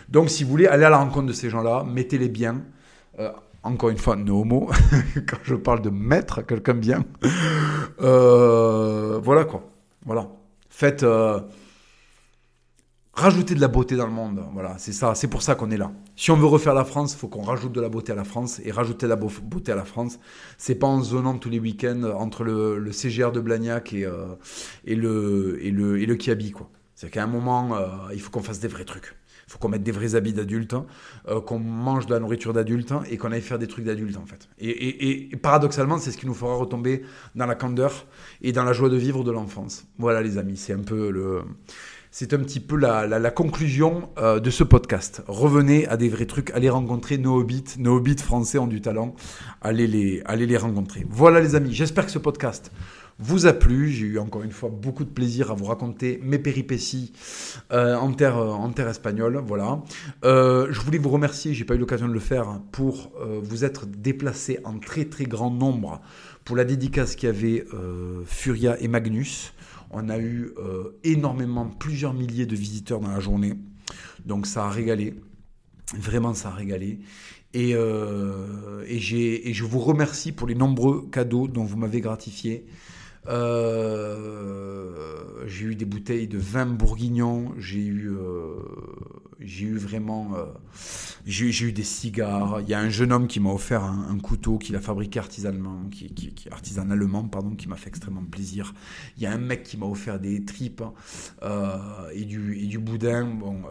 Donc 0.10 0.30
si 0.30 0.44
vous 0.44 0.50
voulez 0.50 0.68
aller 0.68 0.86
à 0.86 0.90
la 0.90 0.98
rencontre 0.98 1.28
de 1.28 1.34
ces 1.34 1.50
gens-là, 1.50 1.84
mettez-les 1.84 2.30
bien. 2.30 2.62
Euh, 3.20 3.32
encore 3.66 3.90
une 3.90 3.98
fois, 3.98 4.16
no 4.16 4.42
homo, 4.42 4.70
quand 5.28 5.38
je 5.44 5.56
parle 5.56 5.82
de 5.82 5.90
mettre 5.90 6.46
quelqu'un 6.46 6.76
bien. 6.76 7.04
Euh, 8.02 9.20
voilà 9.24 9.46
quoi. 9.46 9.70
Voilà. 10.06 10.30
Faites. 10.70 11.04
Euh, 11.04 11.40
rajouter 13.14 13.56
de 13.56 13.62
la 13.62 13.68
beauté 13.68 13.96
dans 13.96 14.06
le 14.06 14.12
monde. 14.12 14.44
Voilà, 14.54 14.76
c'est 14.78 14.94
ça. 14.94 15.16
C'est 15.16 15.28
pour 15.28 15.42
ça 15.42 15.56
qu'on 15.56 15.72
est 15.72 15.78
là. 15.78 15.92
Si 16.16 16.30
on 16.30 16.36
veut 16.36 16.46
refaire 16.46 16.76
la 16.76 16.86
France, 16.86 17.14
il 17.14 17.18
faut 17.18 17.28
qu'on 17.28 17.42
rajoute 17.42 17.72
de 17.72 17.82
la 17.82 17.90
beauté 17.90 18.12
à 18.12 18.16
la 18.16 18.24
France. 18.24 18.62
Et 18.64 18.72
rajouter 18.72 19.08
de 19.08 19.10
la 19.10 19.16
beauté 19.16 19.72
à 19.72 19.76
la 19.76 19.86
France, 19.86 20.20
c'est 20.58 20.76
pas 20.76 20.88
en 20.88 21.02
zonant 21.02 21.38
tous 21.38 21.50
les 21.50 21.60
week-ends 21.60 22.04
entre 22.18 22.44
le, 22.44 22.92
CGR 22.92 23.32
de 23.32 23.40
Blagnac 23.40 23.94
et, 23.94 24.08
et, 24.86 24.96
le, 24.96 25.58
et, 25.62 25.72
le, 25.72 26.00
et 26.00 26.06
le 26.06 26.16
Kiabi, 26.16 26.52
quoi. 26.52 26.70
C'est 26.94 27.10
qu'à 27.10 27.24
un 27.24 27.28
moment, 27.28 27.76
il 28.14 28.22
faut 28.22 28.32
qu'on 28.32 28.44
fasse 28.44 28.60
des 28.60 28.68
vrais 28.68 28.86
trucs. 28.86 29.16
Il 29.48 29.52
faut 29.52 29.60
qu'on 29.60 29.70
mette 29.70 29.84
des 29.84 29.92
vrais 29.92 30.16
habits 30.16 30.34
d'adulte, 30.34 30.74
hein, 30.74 30.86
euh, 31.28 31.40
qu'on 31.40 31.60
mange 31.60 32.08
de 32.08 32.14
la 32.14 32.20
nourriture 32.20 32.54
d'adulte 32.54 32.92
hein, 32.92 33.04
et 33.10 33.18
qu'on 33.18 33.32
aille 33.32 33.42
faire 33.42 33.60
des 33.60 33.68
trucs 33.68 33.86
d'adulte 33.86 34.18
en 34.18 34.26
fait. 34.26 34.50
Et, 34.60 35.30
paradoxalement, 35.42 36.00
c'est 36.00 36.12
ce 36.12 36.18
qui 36.18 36.26
nous 36.26 36.34
fera 36.34 36.56
retomber 36.56 37.04
dans 37.36 37.46
la 37.46 37.56
candeur 37.56 38.06
et 38.42 38.52
dans 38.52 38.64
la 38.64 38.74
joie 38.74 38.90
de 38.90 38.98
vivre 38.98 39.24
de 39.24 39.32
l'enfance. 39.32 39.86
Voilà 40.00 40.22
les 40.22 40.38
amis, 40.38 40.58
c'est 40.58 40.74
un 40.74 40.84
peu 40.84 41.10
le... 41.12 41.42
C'est 42.18 42.34
un 42.34 42.38
petit 42.38 42.62
peu 42.62 42.78
la, 42.78 43.30
conclusion 43.32 44.08
euh, 44.18 44.40
de 44.40 44.50
ce 44.50 44.64
podcast. 44.64 45.22
Revenez 45.28 45.86
à 45.88 45.98
des 45.98 46.08
vrais 46.08 46.26
trucs, 46.26 46.50
allez 46.52 46.70
rencontrer 46.70 47.18
nos 47.18 47.38
hobbits. 47.38 47.76
Nos 47.78 47.98
hobbits 47.98 48.16
français 48.20 48.58
ont 48.58 48.68
du 48.68 48.80
talent. 48.80 49.16
Allez 49.62 49.86
les, 49.86 50.22
allez 50.24 50.46
les 50.46 50.56
rencontrer. 50.56 51.06
Voilà 51.10 51.42
les 51.42 51.56
amis, 51.56 51.74
j'espère 51.74 52.06
que 52.06 52.14
ce 52.14 52.20
podcast 52.20 52.72
vous 53.20 53.46
a 53.46 53.54
plu. 53.54 53.90
J'ai 53.90 54.06
eu 54.06 54.20
encore 54.20 54.44
une 54.44 54.52
fois 54.52 54.70
beaucoup 54.70 55.04
de 55.04 55.10
plaisir 55.10 55.52
à 55.52 55.54
vous 55.54 55.66
raconter 55.66 56.20
mes 56.24 56.40
péripéties 56.40 57.14
euh, 57.72 57.96
en, 57.96 58.14
terre, 58.14 58.88
espagnole. 58.88 59.42
Voilà. 59.46 59.82
Euh, 60.24 60.68
je 60.72 60.80
voulais 60.82 60.98
vous 60.98 61.10
remercier, 61.10 61.54
j'ai 61.54 61.66
pas 61.66 61.76
eu 61.76 61.78
l'occasion 61.78 62.08
de 62.08 62.14
le 62.14 62.20
faire, 62.20 62.60
pour 62.72 63.12
euh, 63.20 63.40
vous 63.42 63.64
être 63.64 63.86
déplacé 63.86 64.60
en 64.64 64.80
très 64.80 65.06
très 65.06 65.26
grand 65.26 65.52
nombre 65.52 66.02
pour 66.44 66.56
la 66.56 66.64
dédicace 66.64 67.16
qu'il 67.16 67.28
y 67.28 67.32
avait 67.32 67.66
Furia 68.28 68.80
et 68.80 68.88
Magnus. 68.88 69.54
On 69.90 70.10
a 70.10 70.20
eu 70.20 70.54
énormément, 71.04 71.66
plusieurs 71.66 72.14
milliers 72.14 72.46
de 72.46 72.56
visiteurs 72.56 73.00
dans 73.00 73.10
la 73.10 73.20
journée. 73.20 73.54
Donc 74.26 74.46
ça 74.46 74.66
a 74.66 74.70
régalé. 74.70 75.16
Vraiment, 75.98 76.36
ça 76.36 76.50
a 76.50 76.52
régalé. 76.52 77.00
Et, 77.56 77.72
et, 77.72 77.74
je 79.00 79.64
vous 79.64 79.80
remercie 79.80 80.34
pour 80.34 80.48
les 80.48 80.54
nombreux 80.54 81.08
cadeaux 81.12 81.48
dont 81.48 81.64
vous 81.64 81.78
m'avez 81.78 82.00
gratifié. 82.00 82.68
Euh, 83.28 84.96
j'ai 85.48 85.66
eu 85.66 85.76
des 85.76 85.86
bouteilles 85.86 86.28
de 86.28 86.38
vin 86.38 86.66
bourguignon, 86.66 87.54
j'ai 87.58 87.80
eu, 87.86 88.10
euh, 88.12 88.58
j'ai 89.40 89.66
eu 89.66 89.78
vraiment, 89.78 90.36
euh, 90.36 90.46
j'ai, 91.26 91.66
eu 91.66 91.72
des 91.72 91.84
cigares. 91.84 92.62
Il 92.62 92.70
y 92.70 92.74
a 92.74 92.80
un 92.80 92.90
jeune 92.90 93.12
homme 93.12 93.28
qui 93.28 93.40
m'a 93.40 93.52
offert 93.52 93.84
un, 93.84 94.18
couteau 94.20 94.58
qu'il 94.58 94.76
a 94.76 94.82
fabriqué 94.82 95.20
artisanalement, 95.20 95.84
qui, 95.92 96.34
artisanalement, 96.52 97.24
pardon, 97.24 97.56
qui 97.56 97.68
m'a 97.68 97.76
fait 97.76 97.90
extrêmement 97.90 98.24
plaisir. 98.24 98.74
Il 99.18 99.24
y 99.24 99.26
a 99.26 99.32
un 99.32 99.38
mec 99.38 99.64
qui 99.64 99.78
m'a 99.78 99.86
offert 99.86 100.20
des 100.20 100.44
tripes 100.46 100.84
et 102.14 102.26
du, 102.26 102.58
et 102.58 102.66
du 102.68 102.80
boudin. 102.80 103.26
Bon, 103.26 103.62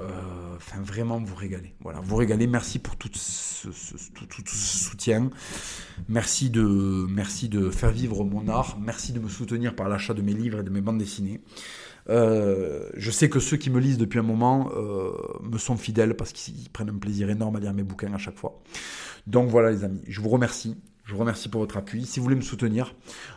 enfin 0.56 0.80
vraiment 0.82 1.20
vous 1.20 1.34
régalez. 1.34 1.74
Voilà, 1.80 2.00
vous 2.00 2.16
régalez. 2.16 2.46
Merci 2.46 2.78
pour 2.78 2.96
tout 2.96 3.10
ce, 3.12 3.68
tout, 3.68 4.26
ce 4.46 4.84
soutien. 4.84 5.30
Merci 6.08 6.50
de, 6.50 7.06
merci 7.08 7.48
de 7.48 7.70
faire 7.70 7.90
vivre 7.90 8.24
mon 8.24 8.48
art. 8.48 8.78
Merci 8.80 9.12
de 9.12 9.20
me 9.20 9.28
soutenir 9.28 9.74
par 9.74 9.88
l'achat 9.88 10.14
de 10.14 10.22
mes 10.22 10.34
livres 10.34 10.60
et 10.60 10.62
de 10.62 10.70
mes 10.70 10.80
bandes 10.80 10.98
dessinées. 10.98 11.40
Euh, 12.10 12.90
je 12.94 13.10
sais 13.10 13.28
que 13.28 13.40
ceux 13.40 13.56
qui 13.56 13.70
me 13.70 13.80
lisent 13.80 13.98
depuis 13.98 14.18
un 14.18 14.24
moment 14.24 14.70
euh, 14.76 15.12
me 15.42 15.58
sont 15.58 15.76
fidèles 15.76 16.14
parce 16.14 16.32
qu'ils 16.32 16.68
prennent 16.70 16.90
un 16.90 16.98
plaisir 16.98 17.30
énorme 17.30 17.56
à 17.56 17.60
lire 17.60 17.72
mes 17.72 17.82
bouquins 17.82 18.12
à 18.12 18.18
chaque 18.18 18.36
fois. 18.36 18.60
Donc 19.26 19.48
voilà 19.48 19.70
les 19.70 19.84
amis, 19.84 20.02
je 20.06 20.20
vous 20.20 20.28
remercie. 20.28 20.76
Je 21.06 21.12
vous 21.12 21.18
remercie 21.18 21.50
pour 21.50 21.60
votre 21.60 21.76
appui. 21.76 22.06
Si 22.06 22.18
vous 22.18 22.24
voulez 22.24 22.34
me 22.34 22.40
soutenir, 22.40 22.94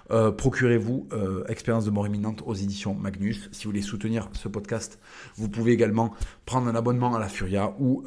euh, 0.09 0.31
procurez-vous 0.31 1.09
Expérience 1.49 1.83
de 1.83 1.91
mort 1.91 2.07
imminente 2.07 2.41
aux 2.45 2.53
éditions 2.53 2.93
Magnus. 2.93 3.49
Si 3.51 3.65
vous 3.65 3.71
voulez 3.71 3.81
soutenir 3.81 4.29
ce 4.31 4.47
podcast, 4.47 4.99
vous 5.35 5.49
pouvez 5.49 5.73
également 5.73 6.13
prendre 6.45 6.69
un 6.69 6.75
abonnement 6.75 7.13
à 7.13 7.19
la 7.19 7.27
Furia 7.27 7.75
ou 7.77 8.05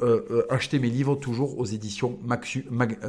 acheter 0.49 0.79
mes 0.79 0.89
livres 0.89 1.13
toujours 1.13 1.59
aux 1.59 1.65
éditions 1.65 2.17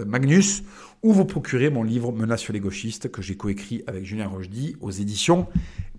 Magnus 0.05 0.63
ou 1.03 1.15
vous 1.15 1.25
procurez 1.25 1.71
mon 1.71 1.85
livre 1.85 2.13
Menace 2.13 2.43
sur 2.43 2.53
les 2.53 2.61
gauchistes 2.61 3.11
que 3.11 3.23
j'ai 3.23 3.39
coécrit 3.39 3.83
avec 3.87 4.05
Julien 4.05 4.29
Rochdy 4.29 4.77
aux 4.83 4.91
éditions 4.91 5.47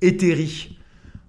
Ethéry. 0.02 0.78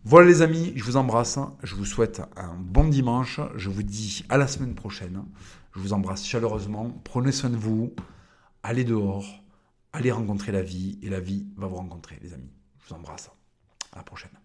Voilà 0.07 0.29
les 0.29 0.43
amis, 0.43 0.75
je 0.77 0.85
vous 0.85 0.99
embrasse, 0.99 1.39
je 1.63 1.75
vous 1.75 1.87
souhaite 1.87 2.21
un 2.37 2.55
bon 2.59 2.85
dimanche, 2.85 3.41
je 3.57 3.71
vous 3.71 3.83
dis 3.83 4.23
à 4.29 4.37
la 4.37 4.47
semaine 4.47 4.75
prochaine, 4.75 5.25
je 5.75 5.81
vous 5.81 5.95
embrasse 5.95 6.27
chaleureusement, 6.27 6.91
prenez 7.05 7.33
soin 7.33 7.49
de 7.49 7.57
vous, 7.57 7.95
allez 8.63 8.85
dehors, 8.85 9.43
allez 9.95 10.13
rencontrer 10.13 10.53
la 10.53 10.61
vie, 10.61 10.99
et 11.01 11.09
la 11.09 11.21
vie 11.21 11.47
va 11.57 11.69
vous 11.69 11.77
rencontrer, 11.77 12.19
les 12.21 12.35
amis. 12.35 12.53
Je 12.81 12.91
vous 12.91 13.01
embrasse. 13.01 13.31
À 13.93 13.97
la 13.97 14.03
prochaine. 14.03 14.44